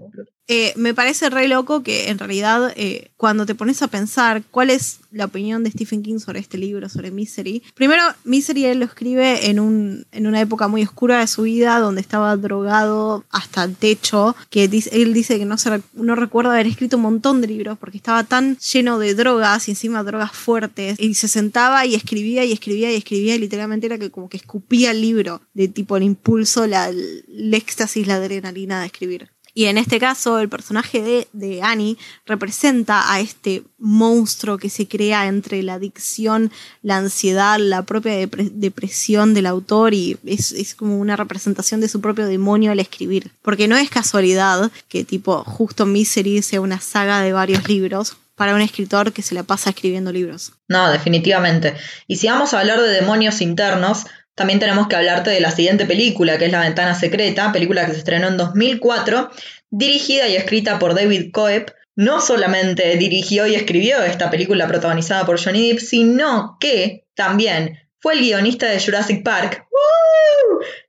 eh, 0.53 0.73
me 0.75 0.95
parece 0.95 1.31
re 1.31 1.47
loco 1.47 1.85
que 1.85 2.09
en 2.09 2.19
realidad 2.19 2.73
eh, 2.75 3.13
cuando 3.17 3.47
te 3.47 3.55
pones 3.55 3.83
a 3.83 3.87
pensar 3.87 4.43
cuál 4.51 4.71
es 4.71 4.99
la 5.13 5.27
opinión 5.27 5.63
de 5.63 5.71
Stephen 5.71 6.03
King 6.03 6.19
sobre 6.19 6.41
este 6.41 6.59
libro, 6.59 6.89
sobre 6.89 7.13
Misery, 7.13 7.63
primero 7.77 8.03
Misery 8.25 8.65
él 8.65 8.81
lo 8.81 8.87
escribe 8.87 9.49
en, 9.49 9.61
un, 9.61 10.07
en 10.11 10.27
una 10.27 10.41
época 10.41 10.67
muy 10.67 10.83
oscura 10.83 11.21
de 11.21 11.29
su 11.29 11.43
vida 11.43 11.79
donde 11.79 12.01
estaba 12.01 12.37
drogado 12.37 13.25
hasta 13.31 13.63
el 13.63 13.77
techo, 13.77 14.35
que 14.51 14.65
él 14.65 15.15
dice 15.15 15.39
que 15.39 15.45
no, 15.45 15.57
se, 15.57 15.83
no 15.93 16.17
recuerda 16.17 16.51
haber 16.51 16.67
escrito 16.67 16.97
un 16.97 17.05
montón 17.05 17.41
de 17.41 17.47
libros 17.47 17.79
porque 17.79 17.99
estaba 17.99 18.25
tan 18.25 18.59
lleno 18.59 18.99
de 18.99 19.15
drogas 19.15 19.69
y 19.69 19.71
encima 19.71 20.03
drogas 20.03 20.33
fuertes 20.33 20.99
y 20.99 21.15
se 21.15 21.29
sentaba 21.29 21.87
y 21.87 21.95
escribía 21.95 22.45
y 22.45 22.51
escribía 22.51 22.91
y 22.91 22.97
escribía 22.97 23.37
y 23.37 23.39
literalmente 23.39 23.87
era 23.87 23.99
que 23.99 24.11
como 24.11 24.29
que 24.29 24.39
escupía 24.39 24.91
el 24.91 25.01
libro 25.01 25.43
de 25.55 25.69
tipo 25.69 25.97
el 25.97 26.03
impulso, 26.03 26.67
la, 26.67 26.89
el 26.89 27.55
éxtasis, 27.55 28.09
la 28.09 28.17
adrenalina 28.17 28.81
de 28.81 28.87
escribir. 28.87 29.31
Y 29.55 29.67
en 29.67 29.79
este 29.79 29.99
caso, 29.99 30.39
el 30.39 30.49
personaje 30.49 31.03
de, 31.03 31.29
de, 31.33 31.63
Annie 31.63 31.99
representa 32.27 33.13
a 33.13 33.21
este 33.21 33.63
monstruo 33.79 34.59
que 34.59 34.71
se 34.71 34.87
crea 34.87 35.27
entre 35.27 35.63
la 35.63 35.75
adicción, 35.75 36.53
la 36.83 36.99
ansiedad, 36.99 37.59
la 37.59 37.83
propia 37.83 38.13
depresión 38.17 39.35
del 39.35 39.47
autor 39.47 39.95
y 39.95 40.19
es, 40.25 40.53
es, 40.53 40.75
como 40.75 40.99
una 40.99 41.17
representación 41.17 41.81
de 41.81 41.89
su 41.89 42.01
propio 42.01 42.27
demonio 42.27 42.73
al 42.73 42.81
escribir. 42.81 43.33
Porque 43.43 43.69
no 43.69 43.77
es 43.77 43.91
casualidad 43.91 44.71
que 44.89 45.05
tipo 45.05 45.45
justo 45.45 45.87
Misery 45.87 46.43
sea 46.43 46.61
una 46.61 46.81
saga 46.81 47.21
de 47.21 47.33
varios 47.33 47.69
libros 47.69 48.17
para 48.41 48.55
un 48.55 48.63
escritor 48.63 49.13
que 49.13 49.21
se 49.21 49.35
la 49.35 49.43
pasa 49.43 49.69
escribiendo 49.69 50.11
libros. 50.13 50.53
No, 50.67 50.91
definitivamente. 50.91 51.77
Y 52.07 52.17
si 52.17 52.27
vamos 52.27 52.55
a 52.55 52.61
hablar 52.61 52.81
de 52.81 52.89
demonios 52.89 53.43
internos, 53.43 54.07
también 54.35 54.59
tenemos 54.59 54.89
que 54.89 54.97
hablarte 54.97 55.31
de 55.31 55.41
la 55.41 55.51
siguiente 55.51 55.87
película, 55.87 56.39
que 56.39 56.47
es 56.47 56.53
La 56.53 56.61
Ventana 56.61 56.95
Secreta, 56.95 57.53
película 57.53 57.85
que 57.87 57.93
se 57.93 57.99
estrenó 57.99 58.29
en 58.29 58.37
2004, 58.37 59.31
dirigida 59.71 60.29
y 60.29 60.37
escrita 60.37 60.79
por 60.79 60.95
David 60.95 61.31
Coeb. 61.33 61.75
No 61.97 62.21
solamente 62.21 62.97
dirigió 62.97 63.47
y 63.47 63.55
escribió 63.55 64.03
esta 64.03 64.31
película 64.31 64.67
protagonizada 64.67 65.27
por 65.27 65.43
Johnny 65.43 65.69
Depp, 65.69 65.81
sino 65.81 66.57
que 66.59 67.05
también 67.15 67.79
fue 67.99 68.15
el 68.15 68.21
guionista 68.21 68.67
de 68.67 68.81
Jurassic 68.81 69.23
Park, 69.23 69.67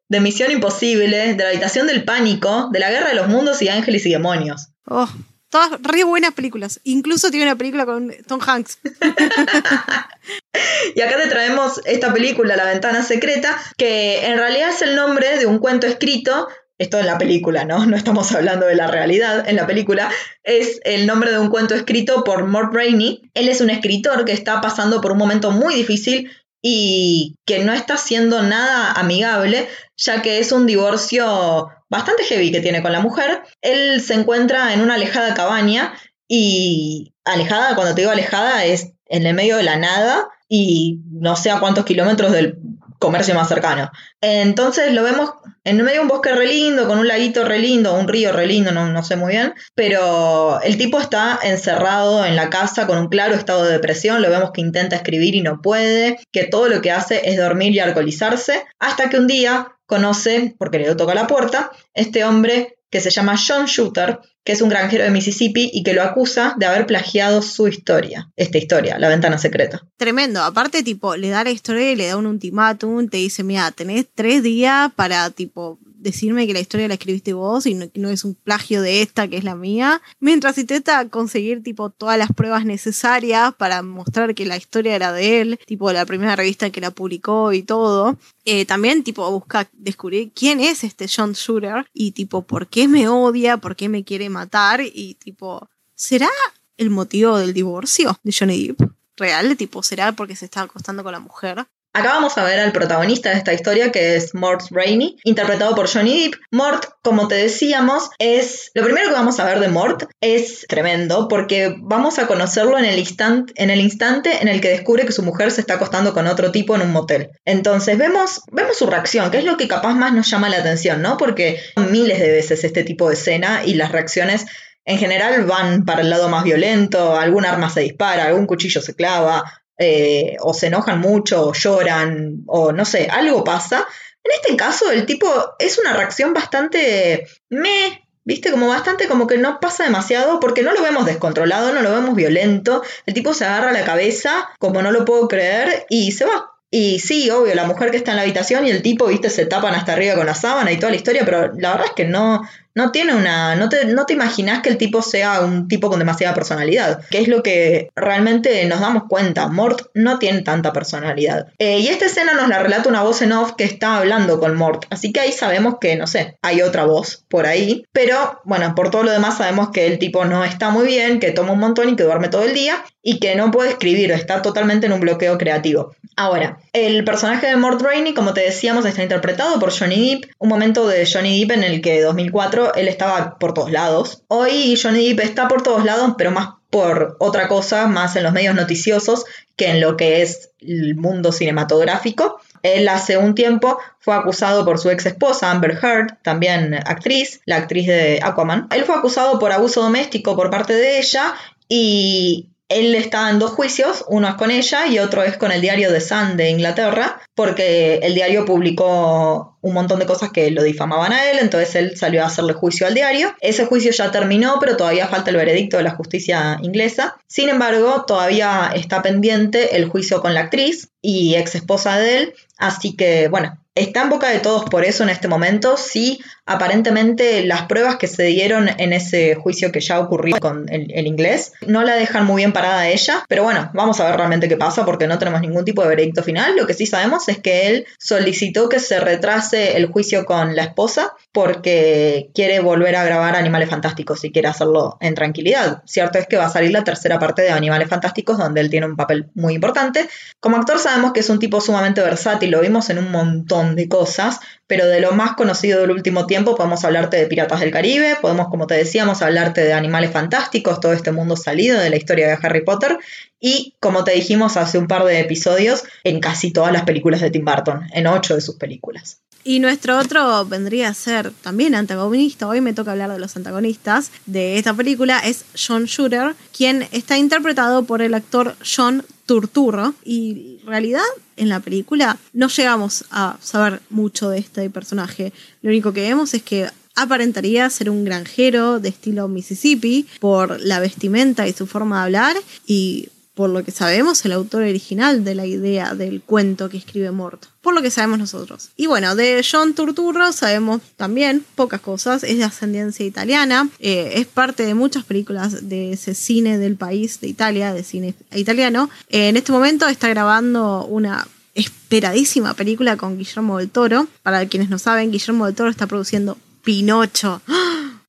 de 0.08 0.20
Misión 0.20 0.52
Imposible, 0.52 1.34
de 1.36 1.44
La 1.44 1.50
Habitación 1.50 1.88
del 1.88 2.06
Pánico, 2.06 2.70
de 2.72 2.80
La 2.80 2.90
Guerra 2.90 3.10
de 3.10 3.16
los 3.16 3.28
Mundos 3.28 3.62
y 3.62 3.70
Ángeles 3.70 4.06
y 4.06 4.12
Demonios. 4.12 4.70
Oh, 4.86 5.10
Todas 5.52 5.80
re 5.82 6.06
buenas 6.06 6.34
películas. 6.34 6.80
Incluso 6.86 7.30
tiene 7.30 7.46
una 7.46 7.58
película 7.58 7.86
con 7.86 8.14
Tom 8.26 8.40
Hanks. 8.42 8.80
y 10.96 11.02
acá 11.02 11.18
te 11.22 11.28
traemos 11.28 11.82
esta 11.84 12.14
película, 12.14 12.56
La 12.56 12.64
Ventana 12.64 13.04
Secreta, 13.04 13.62
que 13.78 14.28
en 14.28 14.38
realidad 14.38 14.70
es 14.70 14.82
el 14.82 14.96
nombre 14.96 15.38
de 15.38 15.46
un 15.46 15.60
cuento 15.60 15.88
escrito. 15.88 16.48
Esto 16.78 17.00
en 17.00 17.06
la 17.06 17.18
película, 17.18 17.66
¿no? 17.66 17.86
No 17.86 17.98
estamos 17.98 18.32
hablando 18.32 18.66
de 18.66 18.76
la 18.76 18.88
realidad. 18.88 19.48
En 19.48 19.58
la 19.58 19.68
película 19.68 20.10
es 20.44 20.80
el 20.86 21.06
nombre 21.06 21.32
de 21.32 21.40
un 21.40 21.50
cuento 21.50 21.76
escrito 21.76 22.24
por 22.24 22.48
Mort 22.48 22.74
Rainey. 22.74 23.30
Él 23.34 23.50
es 23.50 23.60
un 23.60 23.70
escritor 23.70 24.24
que 24.24 24.32
está 24.32 24.62
pasando 24.62 25.02
por 25.02 25.12
un 25.12 25.18
momento 25.18 25.52
muy 25.52 25.76
difícil 25.76 26.32
y 26.62 27.36
que 27.46 27.60
no 27.60 27.74
está 27.74 27.98
siendo 27.98 28.42
nada 28.42 28.94
amigable, 28.94 29.68
ya 29.98 30.22
que 30.22 30.40
es 30.40 30.54
un 30.54 30.66
divorcio 30.66 31.68
bastante 31.92 32.24
heavy 32.24 32.52
que 32.52 32.62
tiene 32.62 32.82
con 32.82 32.94
la 32.94 33.02
mujer. 33.02 33.44
Él 33.62 34.02
se 34.02 34.14
encuentra 34.14 34.74
en 34.74 34.82
una 34.82 34.96
alejada 34.96 35.34
cabaña 35.34 35.94
y 36.28 37.14
alejada, 37.26 37.76
cuando 37.76 37.94
te 37.94 38.02
digo 38.02 38.12
alejada, 38.12 38.64
es 38.64 38.94
en 39.08 39.28
el 39.28 39.36
medio 39.36 39.58
de 39.58 39.64
la 39.64 39.76
nada 39.76 40.30
y 40.48 41.02
no 41.12 41.36
sé 41.36 41.52
a 41.52 41.60
cuántos 41.60 41.84
kilómetros 41.84 42.32
del 42.32 42.58
comercio 43.02 43.34
más 43.34 43.50
cercano. 43.50 43.92
Entonces 44.22 44.94
lo 44.94 45.04
vemos 45.04 45.32
en 45.64 45.78
medio 45.78 45.94
de 45.94 46.00
un 46.02 46.08
bosque 46.08 46.34
re 46.34 46.46
lindo, 46.46 46.88
con 46.88 47.00
un 47.00 47.08
laguito 47.08 47.44
re 47.44 47.58
lindo, 47.58 47.96
un 47.96 48.08
río 48.08 48.32
re 48.32 48.46
lindo, 48.46 48.72
no, 48.72 48.88
no 48.90 49.04
sé 49.04 49.16
muy 49.16 49.34
bien, 49.34 49.54
pero 49.74 50.62
el 50.62 50.78
tipo 50.78 51.00
está 51.00 51.40
encerrado 51.42 52.24
en 52.24 52.36
la 52.36 52.52
casa 52.52 52.86
con 52.86 53.00
un 53.00 53.10
claro 53.10 53.34
estado 53.34 53.66
de 53.66 53.72
depresión, 53.72 54.22
lo 54.22 54.30
vemos 54.30 54.52
que 54.52 54.62
intenta 54.62 54.96
escribir 54.96 55.34
y 55.34 55.42
no 55.42 55.62
puede, 55.62 56.20
que 56.32 56.44
todo 56.44 56.70
lo 56.70 56.82
que 56.82 56.92
hace 56.92 57.30
es 57.30 57.38
dormir 57.38 57.74
y 57.74 57.80
alcoholizarse, 57.80 58.66
hasta 58.78 59.10
que 59.10 59.18
un 59.18 59.26
día 59.26 59.76
conoce, 59.88 60.56
porque 60.60 60.78
le 60.78 60.94
toca 60.96 61.16
la 61.16 61.28
puerta, 61.28 61.72
este 61.96 62.24
hombre 62.24 62.78
que 62.92 63.02
se 63.02 63.10
llama 63.10 63.36
John 63.36 63.66
Shooter, 63.66 64.20
que 64.44 64.54
es 64.54 64.62
un 64.62 64.70
granjero 64.70 65.04
de 65.04 65.12
Mississippi 65.12 65.70
y 65.74 65.84
que 65.84 65.94
lo 65.94 66.04
acusa 66.04 66.56
de 66.58 66.66
haber 66.66 66.86
plagiado 66.86 67.42
su 67.42 67.68
historia, 67.68 68.30
esta 68.36 68.58
historia, 68.58 68.98
La 68.98 69.10
Ventana 69.10 69.38
Secreta. 69.38 69.86
Tremendo, 69.98 70.42
aparte 70.42 70.84
tipo, 70.84 71.16
le 71.16 71.30
da 71.30 71.44
la 71.44 71.52
historia 71.52 71.92
y 71.92 71.96
le 71.96 72.08
da 72.08 72.18
un 72.18 72.26
ultimátum, 72.26 73.08
te 73.08 73.18
dice, 73.18 73.44
mira, 73.44 73.72
tenés 73.72 74.08
tres 74.14 74.42
días 74.42 74.92
para 74.96 75.30
tipo 75.30 75.78
decirme 76.02 76.48
que 76.48 76.54
la 76.54 76.60
historia 76.60 76.88
la 76.88 76.96
escribiste 76.96 77.34
vos 77.34 77.66
y 77.66 77.74
no, 77.76 78.10
es 78.10 78.26
un 78.26 78.36
plagio 78.36 78.82
de 78.82 79.02
esta 79.02 79.28
que 79.28 79.38
es 79.38 79.44
la 79.44 79.56
mía. 79.56 80.02
Mientras 80.20 80.58
intenta 80.58 81.08
conseguir 81.10 81.64
tipo 81.64 81.90
todas 81.90 82.18
las 82.18 82.32
pruebas 82.34 82.66
necesarias 82.66 83.54
para 83.56 83.82
mostrar 83.82 84.36
que 84.36 84.46
la 84.46 84.58
historia 84.58 84.96
era 84.96 85.14
de 85.14 85.42
él, 85.42 85.60
tipo 85.66 85.92
la 85.92 86.06
primera 86.06 86.36
revista 86.36 86.70
que 86.70 86.82
la 86.82 86.92
publicó 86.92 87.54
y 87.54 87.64
todo. 87.64 88.18
Eh, 88.46 88.66
también 88.66 89.04
tipo 89.04 89.30
busca 89.32 89.70
descubrir 89.74 90.32
quién 90.34 90.60
es 90.60 90.84
este 90.84 91.08
John 91.08 91.34
Shooter 91.34 91.86
y 91.94 92.12
tipo 92.12 92.42
por 92.42 92.68
qué 92.68 92.88
me 92.88 93.08
odia, 93.08 93.58
por 93.58 93.76
qué 93.76 93.88
me 93.90 94.04
quiere 94.04 94.30
matar 94.30 94.82
y 94.82 95.16
tipo, 95.16 95.70
¿será 95.96 96.30
el 96.78 96.90
motivo 96.90 97.38
del 97.38 97.54
divorcio 97.54 98.20
de 98.24 98.34
Johnny 98.38 98.68
Depp? 98.68 98.92
¿Real? 99.18 99.56
Tipo, 99.56 99.84
¿será 99.84 100.14
porque 100.14 100.36
se 100.36 100.46
está 100.46 100.62
acostando 100.62 101.04
con 101.04 101.12
la 101.12 101.20
mujer? 101.20 101.68
Acá 101.94 102.14
vamos 102.14 102.38
a 102.38 102.46
ver 102.46 102.58
al 102.62 102.72
protagonista 102.72 103.32
de 103.32 103.38
esta 103.38 103.54
historia, 103.54 103.92
que 103.92 104.16
es 104.16 104.34
Mort 104.34 104.62
Rainey, 104.72 105.18
interpretado 105.26 105.76
por 105.76 105.90
Johnny 105.90 106.24
Depp. 106.24 106.36
Mort, 106.50 106.86
como 107.04 107.28
te 107.28 107.36
decíamos, 107.36 108.10
es. 108.18 108.72
Lo 108.74 108.84
primero 108.84 109.10
que 109.10 109.16
vamos 109.16 109.42
a 109.42 109.46
ver 109.46 109.60
de 109.60 109.68
Mort 109.68 110.04
es 110.22 110.66
tremendo, 110.70 111.28
porque 111.28 111.76
vamos 111.80 112.18
a 112.18 112.28
conocerlo 112.28 112.80
en 112.80 112.86
el, 112.86 112.98
instante 112.98 114.38
en 114.42 114.48
el 114.48 114.62
que 114.62 114.70
descubre 114.70 115.06
que 115.06 115.12
su 115.12 115.22
mujer 115.22 115.52
se 115.52 115.60
está 115.60 115.74
acostando 115.74 116.14
con 116.14 116.28
otro 116.28 116.52
tipo 116.54 116.76
en 116.76 116.82
un 116.82 116.94
motel. 116.94 117.32
Entonces, 117.44 117.98
vemos, 117.98 118.40
vemos 118.54 118.78
su 118.78 118.86
reacción, 118.86 119.30
que 119.30 119.40
es 119.40 119.44
lo 119.44 119.58
que 119.58 119.68
capaz 119.68 119.94
más 119.94 120.14
nos 120.14 120.30
llama 120.30 120.48
la 120.48 120.60
atención, 120.60 121.02
¿no? 121.02 121.18
Porque 121.18 121.60
miles 121.76 122.20
de 122.20 122.32
veces 122.32 122.64
este 122.64 122.86
tipo 122.86 123.10
de 123.10 123.16
escena 123.16 123.64
y 123.66 123.74
las 123.74 123.92
reacciones 123.92 124.46
en 124.86 124.98
general 124.98 125.44
van 125.44 125.86
para 125.86 126.02
el 126.02 126.10
lado 126.10 126.30
más 126.30 126.44
violento, 126.44 127.18
algún 127.18 127.46
arma 127.46 127.70
se 127.70 127.82
dispara, 127.82 128.26
algún 128.26 128.48
cuchillo 128.48 128.82
se 128.82 128.96
clava, 128.96 129.61
eh, 129.82 130.38
o 130.42 130.54
se 130.54 130.68
enojan 130.68 131.00
mucho, 131.00 131.48
o 131.48 131.54
lloran, 131.54 132.44
o 132.48 132.72
no 132.72 132.86
sé, 132.86 133.08
algo 133.12 133.44
pasa, 133.44 133.88
En 134.24 134.32
este 134.40 134.56
caso, 134.56 134.92
el 134.92 135.06
tipo 135.06 135.28
es 135.60 135.80
una 135.80 135.94
reacción 135.94 136.34
bastante 136.34 137.26
me, 137.50 138.08
viste, 138.24 138.52
como 138.52 138.68
bastante 138.68 139.08
como 139.08 139.28
que 139.28 139.38
no 139.38 139.60
pasa 139.60 139.84
demasiado 139.84 140.40
porque 140.40 140.62
no 140.64 140.74
lo 140.74 140.84
vemos 140.84 141.06
descontrolado, 141.06 141.74
no 141.74 141.82
lo 141.82 141.92
vemos 141.92 142.16
violento. 142.16 142.84
El 143.06 143.14
tipo 143.14 143.34
se 143.34 143.46
agarra 143.46 143.72
la 143.72 143.84
cabeza 143.84 144.50
como 144.60 144.82
no 144.82 144.92
lo 144.92 145.06
puedo 145.06 145.28
creer 145.28 145.86
y 145.90 146.12
se 146.12 146.26
va. 146.26 146.52
Y 146.74 147.00
sí, 147.00 147.30
obvio, 147.30 147.54
la 147.54 147.66
mujer 147.66 147.92
que 147.92 147.98
está 147.98 148.12
en 148.12 148.18
la 148.18 148.24
habitación 148.24 148.66
y 148.66 148.72
el 148.72 148.82
tipo, 148.82 149.08
viste, 149.08 149.30
se 149.30 149.46
tapan 149.46 149.76
hasta 149.76 149.92
arriba 149.92 150.16
con 150.16 150.26
la 150.26 150.36
sábana 150.36 150.72
y 150.72 150.78
toda 150.78 150.92
la 150.92 150.96
historia, 150.96 151.26
pero 151.26 151.52
la 151.58 151.72
verdad 151.72 151.88
es 151.88 151.94
que 151.94 152.06
no, 152.06 152.48
no 152.76 152.92
tiene 152.92 153.14
una. 153.14 153.56
No 153.56 153.70
te, 153.70 153.86
no 153.86 154.06
te 154.06 154.14
imaginas 154.14 154.62
que 154.62 154.70
el 154.70 154.78
tipo 154.78 155.02
sea 155.02 155.42
un 155.42 155.68
tipo 155.68 155.90
con 155.90 156.00
demasiada 156.00 156.34
personalidad, 156.34 157.02
que 157.10 157.20
es 157.20 157.28
lo 157.28 157.44
que 157.44 157.90
realmente 157.96 158.66
nos 158.66 158.80
damos 158.80 159.04
cuenta. 159.10 159.48
Mort 159.48 159.88
no 159.94 160.20
tiene 160.20 160.42
tanta 160.42 160.74
personalidad. 160.74 161.48
Eh, 161.60 161.80
y 161.80 161.88
esta 161.88 162.06
escena 162.06 162.34
nos 162.34 162.48
la 162.48 162.60
relata 162.60 162.90
una 162.90 163.04
voz 163.04 163.22
en 163.22 163.32
off 163.34 163.54
que 163.58 163.64
está 163.64 163.98
hablando 163.98 164.40
con 164.40 164.56
Mort, 164.56 164.86
así 164.90 165.12
que 165.12 165.20
ahí 165.20 165.32
sabemos 165.32 165.76
que, 165.80 165.96
no 165.96 166.08
sé, 166.08 166.38
hay 166.42 166.62
otra 166.62 166.86
voz 166.86 167.24
por 167.30 167.46
ahí. 167.46 167.86
Pero 167.92 168.42
bueno, 168.44 168.74
por 168.76 168.90
todo 168.90 169.04
lo 169.04 169.12
demás 169.12 169.38
sabemos 169.38 169.70
que 169.70 169.88
el 169.88 170.00
tipo 170.00 170.26
no 170.26 170.44
está 170.44 170.70
muy 170.70 170.86
bien, 170.86 171.20
que 171.20 171.32
toma 171.32 171.54
un 171.54 171.60
montón 171.60 171.90
y 171.90 171.96
que 171.96 172.04
duerme 172.04 172.30
todo 172.30 172.44
el 172.44 172.54
día 172.54 172.84
y 173.04 173.20
que 173.20 173.36
no 173.36 173.52
puede 173.52 173.72
escribir, 173.72 174.12
está 174.12 174.42
totalmente 174.42 174.86
en 174.86 174.94
un 174.94 175.00
bloqueo 175.00 175.38
creativo. 175.38 175.96
Ahora, 176.16 176.60
el 176.74 177.04
personaje 177.04 177.48
de 177.48 177.56
Mort 177.56 177.82
Rainey, 177.82 178.14
como 178.14 178.34
te 178.34 178.42
decíamos, 178.42 178.86
está 178.86 179.02
interpretado 179.02 179.60
por 179.60 179.72
Johnny 179.72 180.16
Depp, 180.16 180.32
un 180.40 180.50
momento 180.50 180.88
de 180.88 181.10
Johnny 181.12 181.40
Depp 181.40 181.58
en 181.58 181.64
el 181.64 181.82
que 181.82 182.02
2004 182.02 182.61
él 182.76 182.88
estaba 182.88 183.38
por 183.40 183.54
todos 183.54 183.72
lados. 183.72 184.24
Hoy 184.28 184.80
Johnny 184.82 185.14
Depp 185.14 185.20
está 185.22 185.48
por 185.48 185.64
todos 185.64 185.84
lados, 185.86 186.14
pero 186.18 186.32
más 186.32 186.50
por 186.70 187.18
otra 187.20 187.48
cosa, 187.48 187.88
más 187.88 188.16
en 188.16 188.24
los 188.24 188.32
medios 188.32 188.56
noticiosos 188.56 189.26
que 189.56 189.70
en 189.70 189.82
lo 189.82 189.98
que 189.98 190.22
es 190.22 190.52
el 190.60 190.96
mundo 190.96 191.32
cinematográfico. 191.32 192.40
Él 192.64 192.88
hace 192.88 193.18
un 193.18 193.36
tiempo 193.36 193.78
fue 194.00 194.16
acusado 194.16 194.64
por 194.66 194.80
su 194.80 194.90
ex 194.90 195.06
esposa, 195.06 195.52
Amber 195.52 195.78
Heard, 195.82 196.18
también 196.22 196.76
actriz, 196.76 197.42
la 197.46 197.58
actriz 197.58 197.88
de 197.88 198.20
Aquaman. 198.24 198.68
Él 198.72 198.86
fue 198.86 198.96
acusado 198.96 199.38
por 199.40 199.52
abuso 199.52 199.82
doméstico 199.82 200.36
por 200.36 200.50
parte 200.50 200.74
de 200.74 201.00
ella 201.00 201.34
y 201.68 202.51
él 202.72 202.96
está 202.96 203.30
en 203.30 203.40
dos 203.40 203.52
juicios, 203.52 204.06
uno 204.08 204.28
es 204.28 204.36
con 204.36 204.52
ella 204.52 204.88
y 204.88 205.00
otro 205.00 205.24
es 205.24 205.38
con 205.38 205.52
el 205.52 205.62
diario 205.62 205.92
The 205.92 206.02
Sun 206.02 206.38
de 206.38 206.50
Inglaterra, 206.50 207.22
porque 207.36 208.00
el 208.04 208.16
diario 208.16 208.46
publicó 208.46 209.58
un 209.62 209.74
montón 209.74 210.00
de 210.00 210.06
cosas 210.06 210.32
que 210.32 210.52
lo 210.52 210.64
difamaban 210.64 211.14
a 211.14 211.30
él, 211.30 211.38
entonces 211.40 211.76
él 211.76 211.98
salió 211.98 212.24
a 212.24 212.28
hacerle 212.28 212.54
juicio 212.54 212.88
al 212.88 212.94
diario. 212.94 213.34
Ese 213.42 213.66
juicio 213.66 213.92
ya 213.92 214.12
terminó, 214.12 214.58
pero 214.60 214.78
todavía 214.78 215.08
falta 215.08 215.30
el 215.30 215.38
veredicto 215.38 215.78
de 215.78 215.84
la 215.84 215.96
justicia 215.96 216.58
inglesa. 216.62 217.18
Sin 217.28 217.50
embargo, 217.50 218.06
todavía 218.08 218.72
está 218.76 219.02
pendiente 219.02 219.76
el 219.76 219.88
juicio 219.88 220.22
con 220.22 220.34
la 220.34 220.42
actriz 220.42 220.90
y 221.02 221.36
ex 221.36 221.56
esposa 221.56 221.98
de 221.98 222.18
él, 222.18 222.34
así 222.58 222.96
que 222.96 223.28
bueno, 223.28 223.61
está 223.76 224.02
en 224.02 224.10
boca 224.10 224.30
de 224.30 224.40
todos 224.40 224.66
por 224.66 224.84
eso 224.84 225.04
en 225.04 225.10
este 225.10 225.28
momento. 225.28 225.78
Sí, 225.78 226.20
aparentemente 226.46 227.46
las 227.46 227.64
pruebas 227.64 227.96
que 227.96 228.08
se 228.08 228.24
dieron 228.24 228.70
en 228.78 228.94
ese 228.94 229.36
juicio 229.36 229.72
que 229.72 229.80
ya 229.80 230.00
ocurrió 230.00 230.38
con 230.40 230.68
el, 230.70 231.08
inglés 231.08 231.54
no 231.66 231.84
la 231.84 231.96
dejan 231.96 232.26
muy 232.26 232.42
bien 232.42 232.54
parada 232.54 232.82
a 232.82 232.90
ella, 232.90 233.24
pero 233.28 233.44
bueno, 233.44 233.72
vamos 233.74 234.00
a 234.00 234.06
ver 234.06 234.18
realmente 234.18 234.48
qué 234.48 234.58
pasa 234.58 234.86
porque 234.86 235.08
no 235.08 235.18
tenemos 235.20 235.42
ningún 235.42 235.66
tipo 235.66 235.82
de 235.82 235.90
veredicto 235.90 236.24
final. 236.24 236.56
Lo 236.56 236.68
que 236.68 236.74
sí 236.74 236.86
sabemos 236.86 237.28
es 237.30 237.40
que 237.40 237.68
él 237.68 237.86
solicitó 237.98 238.70
que 238.70 238.80
se 238.80 239.00
retrase 239.00 239.78
el 239.78 239.88
juicio 239.88 240.26
con 240.26 240.56
la 240.56 240.64
esposa 240.64 241.14
porque 241.32 242.30
quiere 242.36 242.60
volver 242.60 242.96
a 242.96 243.06
grabar 243.06 243.36
Animales 243.36 243.70
Fantásticos 243.70 244.24
y 244.26 244.32
quiere 244.32 244.50
hacerlo 244.50 244.98
en 245.00 245.16
tranquilidad. 245.16 245.82
Cierto 245.86 246.20
es 246.20 246.28
que 246.28 246.38
va 246.38 246.46
a 246.46 246.50
salir 246.50 246.72
la 246.72 246.84
tercera 246.84 247.20
parte 247.20 247.42
de 247.42 247.52
Animales 247.52 247.88
Fantásticos 247.88 248.38
donde 248.38 248.60
él 248.60 248.70
tiene 248.70 248.86
un 248.86 248.98
papel 248.98 249.30
muy 249.34 249.54
importante. 249.54 250.10
Como 250.40 250.58
actor 250.58 250.80
sabemos 250.80 251.14
que 251.14 251.22
es 251.22 251.30
un 251.30 251.40
tipo 251.40 251.62
sumamente 251.62 252.02
versátil, 252.02 252.52
lo 252.52 252.60
vimos 252.60 252.90
en 252.90 252.98
un 252.98 253.12
montón 253.12 253.76
de 253.76 253.88
cosas, 253.88 254.40
pero 254.68 254.86
de 254.88 255.00
lo 255.00 255.14
más 255.14 255.34
conocido 255.34 255.82
del 255.82 255.92
último 255.92 256.26
tiempo 256.28 256.56
podemos 256.56 256.84
hablarte 256.84 257.18
de 257.18 257.28
Piratas 257.28 257.62
del 257.62 257.72
Caribe, 257.72 258.18
podemos, 258.22 258.50
como 258.50 258.68
te 258.68 258.76
decíamos, 258.76 259.22
hablarte 259.22 259.62
de 259.62 259.74
Animales 259.74 260.12
Fantásticos, 260.12 260.80
todo 260.80 260.94
este 260.94 261.12
mundo 261.12 261.38
salido 261.38 261.80
de 261.80 261.90
la 261.90 261.98
historia 261.98 262.28
de 262.28 262.38
Harry 262.42 262.64
Potter, 262.64 262.98
y 263.40 263.76
como 263.80 264.04
te 264.04 264.12
dijimos 264.12 264.58
hace 264.58 264.78
un 264.78 264.88
par 264.88 265.04
de 265.06 265.20
episodios, 265.20 265.84
en 266.04 266.20
casi 266.20 266.52
todas 266.52 266.72
las 266.72 266.84
películas 266.84 267.22
de 267.22 267.32
Tim 267.32 267.46
Burton, 267.46 267.88
en 267.94 268.08
ocho 268.08 268.36
de 268.36 268.42
sus 268.42 268.56
películas. 268.56 269.22
Y 269.44 269.60
nuestro 269.60 269.98
otro 269.98 270.46
vendría 270.46 270.90
a 270.90 270.94
ser 270.94 271.32
también 271.42 271.74
antagonista. 271.74 272.48
Hoy 272.48 272.62
me 272.62 272.74
toca 272.74 272.92
hablar 272.92 273.12
de 273.12 273.20
los 273.20 273.36
antagonistas 273.36 274.12
de 274.26 274.58
esta 274.58 274.74
película. 274.74 275.20
Es 275.20 275.46
John 275.56 275.86
Shooter, 275.86 276.36
quien 276.56 276.88
está 276.92 277.18
interpretado 277.18 277.84
por 277.84 278.02
el 278.02 278.14
actor 278.14 278.56
John 278.64 279.04
Turturro. 279.26 279.96
Y 280.06 280.60
en 280.62 280.68
realidad 280.68 281.02
en 281.38 281.50
la 281.50 281.60
película 281.60 282.18
no 282.34 282.50
llegamos 282.50 283.06
a 283.10 283.38
saber 283.42 283.82
mucho 283.90 284.30
de 284.30 284.40
este 284.40 284.70
personaje. 284.70 285.34
Lo 285.62 285.70
único 285.70 285.92
que 285.92 286.02
vemos 286.02 286.34
es 286.34 286.44
que 286.44 286.70
aparentaría 286.96 287.70
ser 287.70 287.90
un 287.90 288.04
granjero 288.06 288.80
de 288.80 288.90
estilo 288.90 289.28
Mississippi 289.28 290.06
por 290.20 290.60
la 290.62 290.80
vestimenta 290.80 291.48
y 291.48 291.54
su 291.54 291.66
forma 291.66 291.98
de 291.98 292.04
hablar 292.04 292.38
y 292.68 293.10
por 293.34 293.50
lo 293.50 293.64
que 293.64 293.72
sabemos, 293.72 294.26
el 294.26 294.34
autor 294.34 294.64
original 294.64 295.24
de 295.24 295.36
la 295.36 295.46
idea 295.46 295.96
del 295.96 296.22
cuento 296.22 296.70
que 296.70 296.78
escribe 296.78 297.12
Mort. 297.12 297.46
Por 297.62 297.74
lo 297.74 297.82
que 297.82 297.90
sabemos 297.90 298.20
nosotros. 298.20 298.70
Y 298.76 298.88
bueno, 298.88 299.16
de 299.16 299.46
John 299.50 299.74
Turturro 299.74 300.34
sabemos 300.34 300.82
también 300.98 301.46
pocas 301.56 301.80
cosas. 301.80 302.24
Es 302.24 302.38
de 302.38 302.44
ascendencia 302.44 303.06
italiana. 303.06 303.70
Eh, 303.80 304.14
es 304.16 304.28
parte 304.28 304.66
de 304.66 304.74
muchas 304.74 305.06
películas 305.06 305.70
de 305.70 305.94
ese 305.94 306.14
cine 306.14 306.58
del 306.58 306.76
país 306.76 307.22
de 307.22 307.28
Italia, 307.28 307.74
de 307.74 307.84
cine 307.84 308.16
italiano. 308.36 308.90
En 309.10 309.38
este 309.38 309.52
momento 309.52 309.88
está 309.88 310.10
grabando 310.10 310.86
una 310.86 311.28
esperadísima 311.56 312.54
película 312.54 312.98
con 312.98 313.18
Guillermo 313.18 313.60
del 313.60 313.70
Toro. 313.70 314.08
Para 314.24 314.46
quienes 314.48 314.70
no 314.70 314.78
saben, 314.78 315.12
Guillermo 315.12 315.46
del 315.46 315.56
Toro 315.56 315.70
está 315.70 315.88
produciendo 315.88 316.38
Pinocho. 316.64 317.42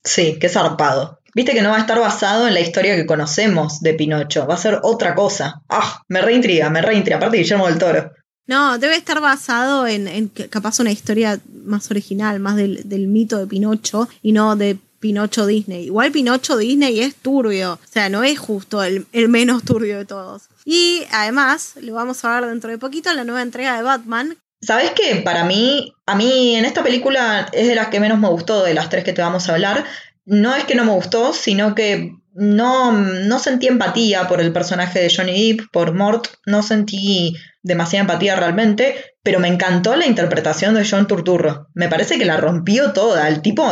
Sí, 0.04 0.36
qué 0.40 0.48
zarpado. 0.48 1.20
Viste 1.34 1.52
que 1.52 1.62
no 1.62 1.70
va 1.70 1.76
a 1.76 1.80
estar 1.80 1.98
basado 1.98 2.46
en 2.46 2.54
la 2.54 2.60
historia 2.60 2.94
que 2.94 3.06
conocemos 3.06 3.80
de 3.80 3.94
Pinocho, 3.94 4.46
va 4.46 4.54
a 4.54 4.58
ser 4.58 4.80
otra 4.82 5.14
cosa. 5.14 5.62
Ah, 5.68 6.02
me 6.08 6.20
reintriga, 6.20 6.68
me 6.68 6.82
reintriga, 6.82 7.16
aparte 7.16 7.38
Guillermo 7.38 7.68
del 7.68 7.78
Toro. 7.78 8.12
No, 8.46 8.76
debe 8.78 8.96
estar 8.96 9.20
basado 9.20 9.86
en, 9.86 10.08
en 10.08 10.28
capaz 10.28 10.80
una 10.80 10.90
historia 10.90 11.40
más 11.64 11.90
original, 11.90 12.38
más 12.40 12.56
del, 12.56 13.06
mito 13.06 13.38
de 13.38 13.46
Pinocho 13.46 14.08
y 14.20 14.32
no 14.32 14.56
de 14.56 14.76
Pinocho 15.00 15.46
Disney. 15.46 15.86
Igual 15.86 16.12
Pinocho 16.12 16.56
Disney 16.58 17.00
es 17.00 17.14
turbio, 17.14 17.74
o 17.74 17.90
sea, 17.90 18.08
no 18.08 18.24
es 18.24 18.38
justo 18.38 18.82
el, 18.82 19.06
el 19.12 19.28
menos 19.28 19.62
turbio 19.64 19.96
de 19.96 20.04
todos. 20.04 20.42
Y 20.64 21.04
además, 21.12 21.74
lo 21.80 21.94
vamos 21.94 22.24
a 22.24 22.40
ver 22.40 22.50
dentro 22.50 22.70
de 22.70 22.78
poquito 22.78 23.10
en 23.10 23.16
la 23.16 23.24
nueva 23.24 23.42
entrega 23.42 23.76
de 23.76 23.82
Batman, 23.82 24.36
¿Sabes 24.64 24.92
qué? 24.92 25.16
Para 25.16 25.42
mí, 25.42 25.92
a 26.06 26.14
mí 26.14 26.54
en 26.54 26.64
esta 26.64 26.84
película 26.84 27.48
es 27.52 27.66
de 27.66 27.74
las 27.74 27.88
que 27.88 27.98
menos 27.98 28.20
me 28.20 28.28
gustó 28.28 28.62
de 28.62 28.74
las 28.74 28.90
tres 28.90 29.02
que 29.02 29.12
te 29.12 29.20
vamos 29.20 29.48
a 29.48 29.54
hablar, 29.54 29.84
no 30.24 30.54
es 30.54 30.64
que 30.64 30.74
no 30.74 30.84
me 30.84 30.92
gustó, 30.92 31.32
sino 31.32 31.74
que 31.74 32.12
no, 32.34 32.92
no 32.92 33.38
sentí 33.38 33.66
empatía 33.66 34.26
por 34.26 34.40
el 34.40 34.52
personaje 34.52 35.00
de 35.00 35.14
Johnny 35.14 35.52
Depp, 35.52 35.70
por 35.70 35.94
Mort, 35.94 36.28
no 36.46 36.62
sentí 36.62 37.36
demasiada 37.62 38.02
empatía 38.02 38.34
realmente, 38.36 38.96
pero 39.22 39.38
me 39.38 39.48
encantó 39.48 39.94
la 39.94 40.06
interpretación 40.06 40.74
de 40.74 40.88
John 40.88 41.06
Turturro. 41.06 41.68
Me 41.74 41.88
parece 41.88 42.18
que 42.18 42.24
la 42.24 42.38
rompió 42.38 42.92
toda. 42.92 43.28
El 43.28 43.40
tipo 43.40 43.64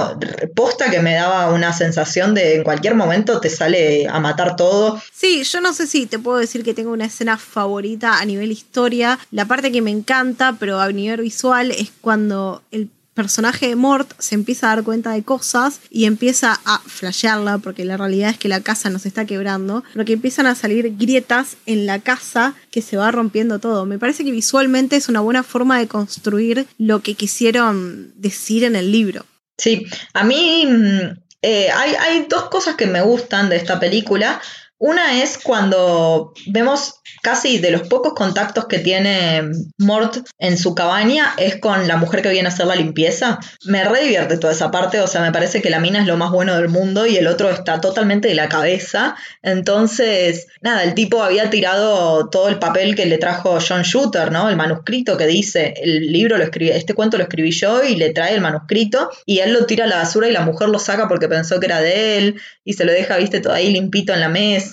posta 0.54 0.90
que 0.90 1.00
me 1.00 1.14
daba 1.14 1.52
una 1.52 1.72
sensación 1.72 2.34
de 2.34 2.56
en 2.56 2.64
cualquier 2.64 2.94
momento 2.94 3.40
te 3.40 3.50
sale 3.50 4.06
a 4.06 4.20
matar 4.20 4.54
todo. 4.54 5.00
Sí, 5.12 5.42
yo 5.42 5.60
no 5.60 5.72
sé 5.72 5.88
si 5.88 6.06
te 6.06 6.20
puedo 6.20 6.38
decir 6.38 6.62
que 6.62 6.74
tengo 6.74 6.92
una 6.92 7.06
escena 7.06 7.36
favorita 7.36 8.18
a 8.18 8.24
nivel 8.24 8.52
historia. 8.52 9.18
La 9.32 9.46
parte 9.46 9.72
que 9.72 9.82
me 9.82 9.90
encanta, 9.90 10.54
pero 10.58 10.78
a 10.78 10.92
nivel 10.92 11.22
visual, 11.22 11.72
es 11.72 11.90
cuando 12.00 12.62
el 12.70 12.90
personaje 13.20 13.68
de 13.68 13.76
Mort 13.76 14.12
se 14.18 14.34
empieza 14.34 14.66
a 14.72 14.76
dar 14.76 14.84
cuenta 14.84 15.12
de 15.12 15.22
cosas 15.22 15.80
y 15.90 16.06
empieza 16.06 16.58
a 16.64 16.78
flashearla, 16.78 17.58
porque 17.58 17.84
la 17.84 17.98
realidad 17.98 18.30
es 18.30 18.38
que 18.38 18.48
la 18.48 18.62
casa 18.62 18.88
nos 18.88 19.04
está 19.04 19.26
quebrando, 19.26 19.84
pero 19.92 20.06
que 20.06 20.14
empiezan 20.14 20.46
a 20.46 20.54
salir 20.54 20.96
grietas 20.96 21.58
en 21.66 21.84
la 21.84 21.98
casa 21.98 22.54
que 22.70 22.80
se 22.80 22.96
va 22.96 23.10
rompiendo 23.10 23.58
todo. 23.58 23.84
Me 23.84 23.98
parece 23.98 24.24
que 24.24 24.30
visualmente 24.30 24.96
es 24.96 25.10
una 25.10 25.20
buena 25.20 25.42
forma 25.42 25.78
de 25.78 25.86
construir 25.86 26.66
lo 26.78 27.02
que 27.02 27.14
quisieron 27.14 28.12
decir 28.16 28.64
en 28.64 28.74
el 28.74 28.90
libro. 28.90 29.26
Sí, 29.58 29.86
a 30.14 30.24
mí 30.24 30.64
mm, 30.66 31.18
eh, 31.42 31.68
hay, 31.70 31.94
hay 31.96 32.26
dos 32.26 32.48
cosas 32.48 32.76
que 32.76 32.86
me 32.86 33.02
gustan 33.02 33.50
de 33.50 33.56
esta 33.56 33.78
película. 33.78 34.40
Una 34.82 35.22
es 35.22 35.36
cuando 35.36 36.32
vemos 36.46 37.02
casi 37.22 37.58
de 37.58 37.70
los 37.70 37.86
pocos 37.86 38.14
contactos 38.14 38.64
que 38.64 38.78
tiene 38.78 39.42
Mort 39.76 40.26
en 40.38 40.56
su 40.56 40.74
cabaña 40.74 41.34
es 41.36 41.56
con 41.56 41.86
la 41.86 41.98
mujer 41.98 42.22
que 42.22 42.30
viene 42.30 42.48
a 42.48 42.52
hacer 42.52 42.64
la 42.64 42.76
limpieza. 42.76 43.40
Me 43.66 43.84
re 43.84 44.04
divierte 44.04 44.38
toda 44.38 44.54
esa 44.54 44.70
parte, 44.70 44.98
o 45.02 45.06
sea, 45.06 45.20
me 45.20 45.32
parece 45.32 45.60
que 45.60 45.68
la 45.68 45.80
mina 45.80 46.00
es 46.00 46.06
lo 46.06 46.16
más 46.16 46.30
bueno 46.30 46.56
del 46.56 46.70
mundo 46.70 47.04
y 47.04 47.18
el 47.18 47.26
otro 47.26 47.50
está 47.50 47.82
totalmente 47.82 48.28
de 48.28 48.34
la 48.34 48.48
cabeza. 48.48 49.16
Entonces, 49.42 50.46
nada, 50.62 50.82
el 50.82 50.94
tipo 50.94 51.22
había 51.22 51.50
tirado 51.50 52.30
todo 52.30 52.48
el 52.48 52.58
papel 52.58 52.96
que 52.96 53.04
le 53.04 53.18
trajo 53.18 53.58
John 53.60 53.82
Shooter, 53.82 54.32
¿no? 54.32 54.48
El 54.48 54.56
manuscrito 54.56 55.18
que 55.18 55.26
dice, 55.26 55.74
el 55.76 56.10
libro 56.10 56.38
lo 56.38 56.44
escribí, 56.44 56.70
este 56.70 56.94
cuento 56.94 57.18
lo 57.18 57.24
escribí 57.24 57.50
yo 57.50 57.84
y 57.84 57.96
le 57.96 58.14
trae 58.14 58.32
el 58.32 58.40
manuscrito 58.40 59.10
y 59.26 59.40
él 59.40 59.52
lo 59.52 59.66
tira 59.66 59.84
a 59.84 59.88
la 59.88 59.96
basura 59.96 60.26
y 60.26 60.32
la 60.32 60.40
mujer 60.40 60.70
lo 60.70 60.78
saca 60.78 61.06
porque 61.06 61.28
pensó 61.28 61.60
que 61.60 61.66
era 61.66 61.82
de 61.82 62.16
él 62.16 62.40
y 62.64 62.72
se 62.72 62.86
lo 62.86 62.92
deja, 62.92 63.18
viste, 63.18 63.40
todo 63.40 63.52
ahí 63.52 63.70
limpito 63.70 64.14
en 64.14 64.20
la 64.20 64.30
mesa 64.30 64.69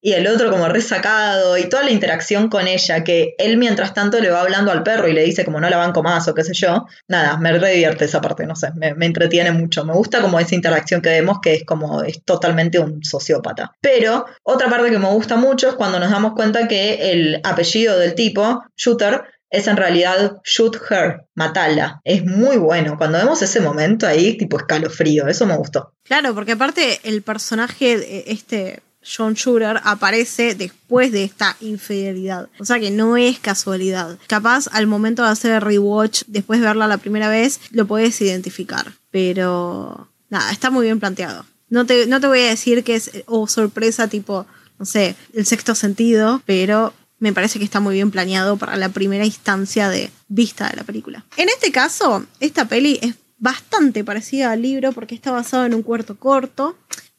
y 0.00 0.12
el 0.12 0.26
otro 0.26 0.50
como 0.50 0.68
resacado 0.68 1.56
y 1.58 1.68
toda 1.68 1.82
la 1.82 1.90
interacción 1.90 2.48
con 2.48 2.68
ella, 2.68 3.04
que 3.04 3.34
él 3.38 3.56
mientras 3.56 3.94
tanto 3.94 4.20
le 4.20 4.30
va 4.30 4.40
hablando 4.40 4.70
al 4.70 4.82
perro 4.82 5.08
y 5.08 5.12
le 5.12 5.24
dice 5.24 5.44
como 5.44 5.60
no 5.60 5.68
la 5.68 5.76
banco 5.76 6.02
más 6.02 6.28
o 6.28 6.34
qué 6.34 6.44
sé 6.44 6.54
yo. 6.54 6.86
Nada, 7.08 7.36
me 7.38 7.52
re 7.52 7.72
divierte 7.72 8.04
esa 8.04 8.20
parte, 8.20 8.46
no 8.46 8.56
sé, 8.56 8.68
me, 8.74 9.06
entretiene 9.06 9.52
mucho. 9.52 9.84
Me 9.84 9.94
gusta 9.94 10.20
como 10.20 10.38
esa 10.38 10.54
interacción 10.54 11.00
que 11.00 11.10
vemos 11.10 11.38
que 11.42 11.54
es 11.54 11.64
como 11.64 12.02
es 12.02 12.22
totalmente 12.24 12.78
un 12.78 13.04
sociópata. 13.04 13.72
Pero 13.80 14.26
otra 14.42 14.68
parte 14.68 14.90
que 14.90 14.98
me 14.98 15.08
gusta 15.08 15.36
mucho 15.36 15.68
es 15.68 15.74
cuando 15.74 15.98
nos 15.98 16.10
damos 16.10 16.32
cuenta 16.34 16.68
que 16.68 17.12
el 17.12 17.40
apellido 17.42 17.98
del 17.98 18.14
tipo, 18.14 18.62
Shooter, 18.76 19.22
es 19.54 19.68
en 19.68 19.76
realidad 19.76 20.40
shoot 20.44 20.76
her, 20.90 21.26
matala. 21.34 22.00
Es 22.04 22.24
muy 22.24 22.56
bueno. 22.56 22.96
Cuando 22.98 23.18
vemos 23.18 23.40
ese 23.40 23.60
momento 23.60 24.06
ahí, 24.06 24.36
tipo 24.36 24.56
escalofrío, 24.56 25.28
eso 25.28 25.46
me 25.46 25.56
gustó. 25.56 25.94
Claro, 26.02 26.34
porque 26.34 26.52
aparte 26.52 27.00
el 27.04 27.22
personaje, 27.22 28.32
este 28.32 28.80
John 29.04 29.34
Shooter, 29.34 29.80
aparece 29.84 30.54
después 30.54 31.12
de 31.12 31.24
esta 31.24 31.56
infidelidad. 31.60 32.48
O 32.58 32.64
sea 32.64 32.80
que 32.80 32.90
no 32.90 33.16
es 33.16 33.38
casualidad. 33.38 34.18
Capaz 34.26 34.68
al 34.72 34.86
momento 34.86 35.22
de 35.22 35.28
hacer 35.28 35.52
el 35.52 35.60
rewatch, 35.60 36.22
después 36.26 36.60
de 36.60 36.66
verla 36.66 36.88
la 36.88 36.98
primera 36.98 37.28
vez, 37.28 37.60
lo 37.70 37.86
puedes 37.86 38.20
identificar. 38.20 38.92
Pero 39.10 40.08
nada, 40.30 40.50
está 40.50 40.70
muy 40.70 40.86
bien 40.86 41.00
planteado. 41.00 41.44
No 41.68 41.86
te, 41.86 42.06
no 42.06 42.20
te 42.20 42.26
voy 42.26 42.40
a 42.40 42.48
decir 42.48 42.84
que 42.84 42.96
es, 42.96 43.10
oh, 43.26 43.46
sorpresa, 43.46 44.08
tipo, 44.08 44.46
no 44.78 44.86
sé, 44.86 45.16
el 45.32 45.46
sexto 45.46 45.74
sentido, 45.74 46.42
pero 46.46 46.92
me 47.18 47.32
parece 47.32 47.58
que 47.58 47.64
está 47.64 47.80
muy 47.80 47.94
bien 47.94 48.10
planeado 48.10 48.56
para 48.56 48.76
la 48.76 48.90
primera 48.90 49.24
instancia 49.24 49.88
de 49.88 50.10
vista 50.28 50.68
de 50.68 50.76
la 50.76 50.84
película. 50.84 51.24
En 51.36 51.48
este 51.48 51.72
caso, 51.72 52.26
esta 52.40 52.66
peli 52.66 52.98
es 53.02 53.14
bastante 53.38 54.04
parecida 54.04 54.52
al 54.52 54.62
libro 54.62 54.92
porque 54.92 55.14
está 55.14 55.30
basado 55.30 55.64
en 55.66 55.74
un 55.74 55.82
cuarto 55.82 56.18
corto. 56.18 56.76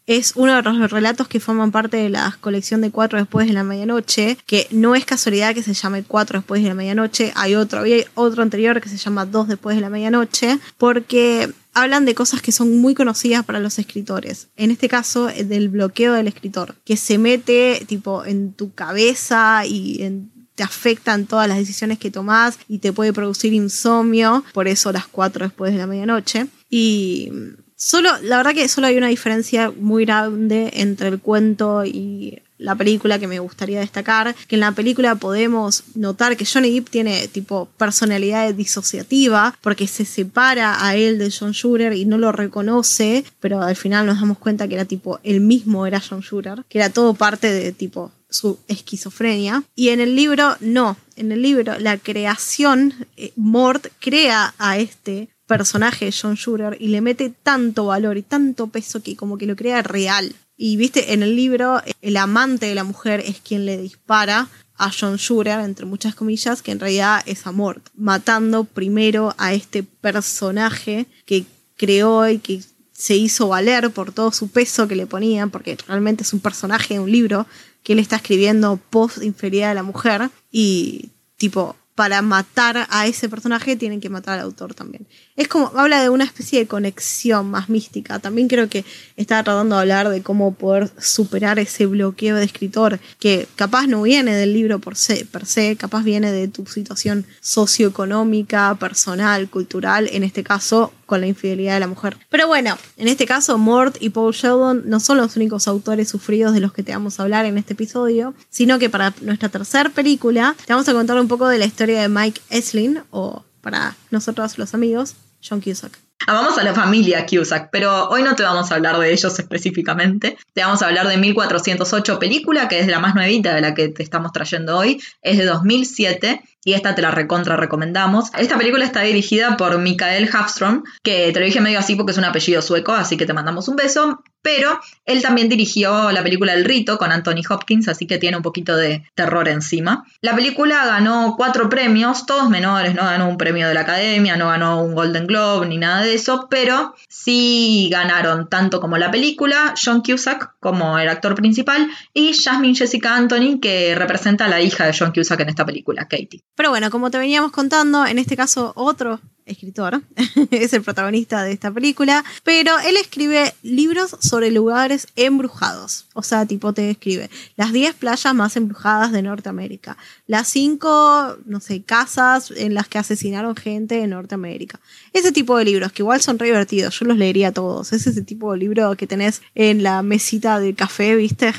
Es 0.07 0.33
uno 0.35 0.55
de 0.55 0.61
los 0.61 0.91
relatos 0.91 1.27
que 1.27 1.39
forman 1.39 1.71
parte 1.71 1.97
de 1.97 2.09
la 2.09 2.37
colección 2.39 2.81
de 2.81 2.91
Cuatro 2.91 3.17
después 3.17 3.47
de 3.47 3.53
la 3.53 3.63
medianoche, 3.63 4.37
que 4.45 4.67
no 4.69 4.93
es 4.93 5.03
casualidad 5.05 5.55
que 5.55 5.63
se 5.63 5.73
llame 5.73 6.03
Cuatro 6.03 6.39
después 6.39 6.61
de 6.61 6.69
la 6.69 6.75
medianoche. 6.75 7.31
Hay 7.35 7.55
otro, 7.55 7.81
hay 7.81 8.05
otro 8.13 8.43
anterior 8.43 8.79
que 8.81 8.89
se 8.89 8.97
llama 8.97 9.25
Dos 9.25 9.47
después 9.47 9.75
de 9.75 9.81
la 9.81 9.89
medianoche, 9.89 10.59
porque 10.77 11.51
hablan 11.73 12.05
de 12.05 12.13
cosas 12.13 12.41
que 12.41 12.51
son 12.51 12.77
muy 12.79 12.93
conocidas 12.93 13.43
para 13.43 13.59
los 13.59 13.79
escritores. 13.79 14.47
En 14.55 14.71
este 14.71 14.87
caso, 14.87 15.27
del 15.27 15.69
bloqueo 15.69 16.13
del 16.13 16.27
escritor, 16.27 16.75
que 16.85 16.97
se 16.97 17.17
mete 17.17 17.83
tipo 17.87 18.25
en 18.25 18.53
tu 18.53 18.73
cabeza 18.73 19.63
y 19.65 20.29
te 20.55 20.63
afecta 20.63 21.13
en 21.13 21.25
todas 21.25 21.47
las 21.49 21.57
decisiones 21.57 21.99
que 21.99 22.11
tomás 22.11 22.59
y 22.67 22.77
te 22.77 22.93
puede 22.93 23.11
producir 23.11 23.53
insomnio, 23.53 24.43
por 24.53 24.67
eso 24.67 24.91
las 24.91 25.07
cuatro 25.07 25.45
después 25.45 25.73
de 25.73 25.79
la 25.79 25.87
medianoche. 25.87 26.47
Y 26.69 27.31
solo, 27.75 28.09
la 28.21 28.37
verdad 28.37 28.53
que 28.53 28.67
solo 28.67 28.87
hay 28.87 28.97
una 28.97 29.07
diferencia 29.07 29.71
muy 29.71 30.05
grande 30.05 30.71
entre 30.73 31.09
el 31.09 31.19
cuento 31.19 31.85
y 31.85 32.41
la 32.57 32.75
película 32.75 33.19
que 33.19 33.27
me 33.27 33.39
gustaría 33.39 33.79
destacar, 33.79 34.33
que 34.47 34.55
en 34.55 34.61
la 34.61 34.71
película 34.71 35.15
podemos 35.15 35.83
notar 35.93 36.37
que 36.37 36.45
Johnny 36.45 36.73
Depp 36.73 36.89
tiene 36.89 37.27
tipo 37.27 37.67
personalidad 37.77 38.53
disociativa 38.53 39.57
porque 39.61 39.87
se 39.87 40.05
separa 40.05 40.85
a 40.85 40.95
él 40.95 41.17
de 41.17 41.31
John 41.37 41.51
Shooter 41.51 41.93
y 41.93 42.05
no 42.05 42.17
lo 42.17 42.31
reconoce, 42.31 43.25
pero 43.39 43.61
al 43.61 43.75
final 43.75 44.05
nos 44.05 44.19
damos 44.19 44.37
cuenta 44.37 44.67
que 44.67 44.75
era 44.75 44.85
tipo 44.85 45.19
él 45.23 45.41
mismo 45.41 45.85
era 45.85 46.01
John 46.01 46.21
Shooter, 46.21 46.63
que 46.69 46.77
era 46.77 46.89
todo 46.89 47.13
parte 47.13 47.51
de 47.51 47.71
tipo 47.71 48.11
su 48.29 48.59
esquizofrenia. 48.67 49.63
Y 49.75 49.89
en 49.89 49.99
el 49.99 50.15
libro 50.15 50.55
no, 50.59 50.97
en 51.15 51.31
el 51.31 51.41
libro 51.41 51.77
la 51.79 51.97
creación, 51.97 52.93
eh, 53.17 53.31
Mort 53.35 53.87
crea 53.99 54.53
a 54.57 54.77
este 54.77 55.29
personaje 55.47 56.11
John 56.11 56.35
Shooter 56.35 56.77
y 56.79 56.87
le 56.87 57.01
mete 57.01 57.29
tanto 57.29 57.85
valor 57.85 58.17
y 58.17 58.23
tanto 58.23 58.67
peso 58.67 59.01
que 59.01 59.15
como 59.15 59.37
que 59.37 59.45
lo 59.45 59.55
crea 59.55 59.81
real. 59.81 60.35
Y 60.57 60.77
viste, 60.77 61.13
en 61.13 61.23
el 61.23 61.35
libro, 61.35 61.81
el 62.01 62.17
amante 62.17 62.67
de 62.67 62.75
la 62.75 62.83
mujer 62.83 63.21
es 63.25 63.39
quien 63.41 63.65
le 63.65 63.77
dispara 63.77 64.47
a 64.77 64.91
John 64.91 65.17
Shooter, 65.17 65.59
entre 65.59 65.85
muchas 65.85 66.15
comillas, 66.15 66.61
que 66.61 66.71
en 66.71 66.79
realidad 66.79 67.23
es 67.25 67.45
Amort, 67.47 67.87
matando 67.95 68.63
primero 68.63 69.33
a 69.37 69.53
este 69.53 69.83
personaje 69.83 71.07
que 71.25 71.45
creó 71.77 72.27
y 72.29 72.39
que 72.39 72.61
se 72.93 73.15
hizo 73.15 73.49
valer 73.49 73.91
por 73.91 74.13
todo 74.13 74.31
su 74.31 74.49
peso 74.49 74.87
que 74.87 74.95
le 74.95 75.05
ponían, 75.05 75.49
porque 75.49 75.77
realmente 75.87 76.23
es 76.23 76.33
un 76.33 76.39
personaje 76.39 76.95
de 76.95 76.99
un 77.01 77.11
libro 77.11 77.45
que 77.83 77.93
él 77.93 77.99
está 77.99 78.17
escribiendo 78.17 78.79
post 78.89 79.21
inferioridad 79.21 79.69
de 79.69 79.75
la 79.75 79.83
mujer, 79.83 80.29
y 80.51 81.09
tipo, 81.37 81.75
para 81.95 82.21
matar 82.21 82.87
a 82.89 83.07
ese 83.07 83.29
personaje 83.29 83.75
tienen 83.75 84.01
que 84.01 84.09
matar 84.09 84.39
al 84.39 84.45
autor 84.45 84.73
también. 84.73 85.07
Es 85.35 85.49
como, 85.49 85.69
habla 85.75 86.01
de 86.01 86.09
una 86.09 86.23
especie 86.23 86.59
de 86.59 86.67
conexión 86.67 87.51
más 87.51 87.67
mística. 87.67 88.19
También 88.19 88.47
creo 88.47 88.69
que 88.69 88.85
está 89.17 89.43
tratando 89.43 89.75
de 89.75 89.81
hablar 89.81 90.07
de 90.07 90.23
cómo 90.23 90.53
poder 90.53 90.89
superar 90.97 91.59
ese 91.59 91.85
bloqueo 91.87 92.37
de 92.37 92.45
escritor 92.45 92.99
que 93.19 93.45
capaz 93.57 93.85
no 93.87 94.03
viene 94.03 94.33
del 94.33 94.53
libro 94.53 94.79
por 94.79 94.95
se, 94.95 95.25
per 95.25 95.45
se, 95.45 95.75
capaz 95.75 96.03
viene 96.03 96.31
de 96.31 96.47
tu 96.47 96.65
situación 96.65 97.25
socioeconómica, 97.41 98.75
personal, 98.79 99.49
cultural, 99.49 100.09
en 100.13 100.23
este 100.23 100.41
caso 100.41 100.93
con 101.05 101.19
la 101.19 101.27
infidelidad 101.27 101.73
de 101.73 101.79
la 101.81 101.87
mujer. 101.87 102.17
Pero 102.29 102.47
bueno, 102.47 102.77
en 102.95 103.09
este 103.09 103.25
caso 103.25 103.57
Mort 103.57 103.97
y 103.99 104.11
Paul 104.11 104.33
Sheldon 104.33 104.83
no 104.85 105.01
son 105.01 105.17
los 105.17 105.35
únicos 105.35 105.67
autores 105.67 106.07
sufridos 106.07 106.53
de 106.53 106.61
los 106.61 106.71
que 106.71 106.81
te 106.81 106.93
vamos 106.93 107.19
a 107.19 107.23
hablar 107.23 107.45
en 107.45 107.57
este 107.57 107.73
episodio, 107.73 108.33
sino 108.49 108.79
que 108.79 108.89
para 108.89 109.13
nuestra 109.19 109.49
tercera 109.49 109.89
película 109.89 110.55
te 110.65 110.71
vamos 110.71 110.87
a 110.87 110.93
contar 110.93 111.19
un 111.19 111.27
poco 111.27 111.49
de 111.49 111.57
la 111.57 111.65
historia 111.65 112.01
de 112.01 112.07
Mike 112.07 112.41
Esslin, 112.49 113.01
o 113.11 113.43
para 113.61 113.97
nosotros 114.11 114.57
los 114.57 114.73
amigos, 114.73 115.15
John 115.47 115.61
Cusack. 115.61 115.97
Amamos 116.27 116.57
a 116.57 116.63
la 116.63 116.73
familia 116.73 117.25
Cusack, 117.25 117.69
pero 117.71 118.09
hoy 118.09 118.23
no 118.23 118.35
te 118.35 118.41
vamos 118.41 118.71
a 118.71 118.75
hablar 118.75 118.97
de 118.97 119.13
ellos 119.13 119.37
específicamente. 119.37 120.37
Te 120.53 120.61
vamos 120.61 120.81
a 120.81 120.87
hablar 120.87 121.07
de 121.07 121.17
1408 121.17 122.17
película, 122.17 122.67
que 122.67 122.79
es 122.79 122.87
la 122.87 122.99
más 122.99 123.13
nuevita 123.13 123.53
de 123.53 123.61
la 123.61 123.75
que 123.75 123.89
te 123.89 124.01
estamos 124.01 124.31
trayendo 124.31 124.77
hoy. 124.77 124.99
Es 125.21 125.37
de 125.37 125.45
2007 125.45 126.41
y 126.65 126.73
esta 126.73 126.95
te 126.95 127.01
la 127.01 127.11
recontra 127.11 127.55
recomendamos. 127.55 128.31
Esta 128.37 128.57
película 128.57 128.83
está 128.83 129.01
dirigida 129.01 129.55
por 129.55 129.77
Mikael 129.77 130.29
Hafström, 130.29 130.83
que 131.03 131.31
te 131.31 131.39
lo 131.39 131.45
dije 131.45 131.61
medio 131.61 131.79
así 131.79 131.95
porque 131.95 132.11
es 132.11 132.17
un 132.17 132.25
apellido 132.25 132.61
sueco, 132.61 132.91
así 132.91 133.15
que 133.15 133.27
te 133.27 133.33
mandamos 133.33 133.69
un 133.69 133.75
beso. 133.75 134.21
Pero 134.41 134.79
él 135.05 135.23
también 135.23 135.49
dirigió 135.49 136.11
la 136.11 136.21
película 136.21 136.53
El 136.53 136.65
Rito 136.65 136.99
con 136.99 137.11
Anthony 137.11 137.41
Hopkins, 137.49 137.87
así 137.87 138.05
que 138.05 138.19
tiene 138.19 138.37
un 138.37 138.43
poquito 138.43 138.75
de 138.75 139.03
terror 139.15 139.47
encima. 139.47 140.05
La 140.21 140.35
película 140.35 140.85
ganó 140.85 141.33
cuatro 141.35 141.67
premios, 141.67 142.27
todos 142.27 142.47
menores, 142.49 142.93
no 142.93 143.03
ganó 143.03 143.27
un 143.27 143.37
premio 143.37 143.67
de 143.67 143.73
la 143.73 143.81
Academia, 143.81 144.35
no 144.35 144.49
ganó 144.49 144.83
un 144.83 144.93
Golden 144.93 145.25
Globe 145.25 145.65
ni 145.65 145.77
nada 145.77 146.03
de 146.03 146.13
eso, 146.13 146.47
pero 146.47 146.93
sí 147.07 147.89
ganaron 147.91 148.47
tanto 148.47 148.79
como 148.79 148.99
la 148.99 149.09
película, 149.09 149.73
John 149.83 150.01
Cusack 150.01 150.55
como 150.59 150.99
el 150.99 151.09
actor 151.09 151.33
principal 151.33 151.87
y 152.13 152.33
Jasmine 152.33 152.75
Jessica 152.75 153.15
Anthony, 153.15 153.59
que 153.59 153.95
representa 153.95 154.45
a 154.45 154.49
la 154.49 154.61
hija 154.61 154.85
de 154.85 154.95
John 154.97 155.11
Cusack 155.11 155.39
en 155.39 155.49
esta 155.49 155.65
película, 155.65 156.07
Katie. 156.07 156.43
Pero 156.55 156.69
bueno, 156.69 156.89
como 156.89 157.11
te 157.11 157.17
veníamos 157.17 157.51
contando, 157.51 158.05
en 158.05 158.17
este 158.17 158.37
caso 158.37 158.71
otro 158.75 159.19
escritor, 159.45 160.01
es 160.51 160.73
el 160.73 160.81
protagonista 160.81 161.43
de 161.43 161.51
esta 161.51 161.71
película, 161.71 162.23
pero 162.43 162.79
él 162.79 162.97
escribe 162.97 163.53
libros 163.61 164.15
sobre 164.19 164.51
lugares 164.51 165.07
embrujados. 165.15 166.07
O 166.13 166.23
sea, 166.23 166.45
tipo 166.45 166.73
te 166.73 166.89
escribe 166.89 167.29
las 167.55 167.71
10 167.71 167.95
playas 167.95 168.33
más 168.33 168.55
embrujadas 168.55 169.11
de 169.11 169.21
Norteamérica, 169.21 169.97
las 170.27 170.47
5, 170.47 171.37
no 171.45 171.59
sé, 171.59 171.83
casas 171.83 172.51
en 172.51 172.73
las 172.73 172.87
que 172.87 172.97
asesinaron 172.97 173.55
gente 173.55 174.01
en 174.01 174.11
Norteamérica. 174.11 174.79
Ese 175.13 175.31
tipo 175.31 175.57
de 175.57 175.65
libros, 175.65 175.91
que 175.91 176.01
igual 176.01 176.21
son 176.21 176.39
re 176.39 176.47
divertidos, 176.47 176.97
yo 176.99 177.05
los 177.05 177.17
leería 177.17 177.51
todos. 177.51 177.93
Es 177.93 178.07
ese 178.07 178.21
tipo 178.21 178.51
de 178.51 178.59
libro 178.59 178.95
que 178.95 179.07
tenés 179.07 179.41
en 179.53 179.83
la 179.83 180.01
mesita 180.01 180.59
del 180.59 180.75
café, 180.75 181.15
¿viste? 181.15 181.53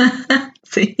sí. 0.62 0.96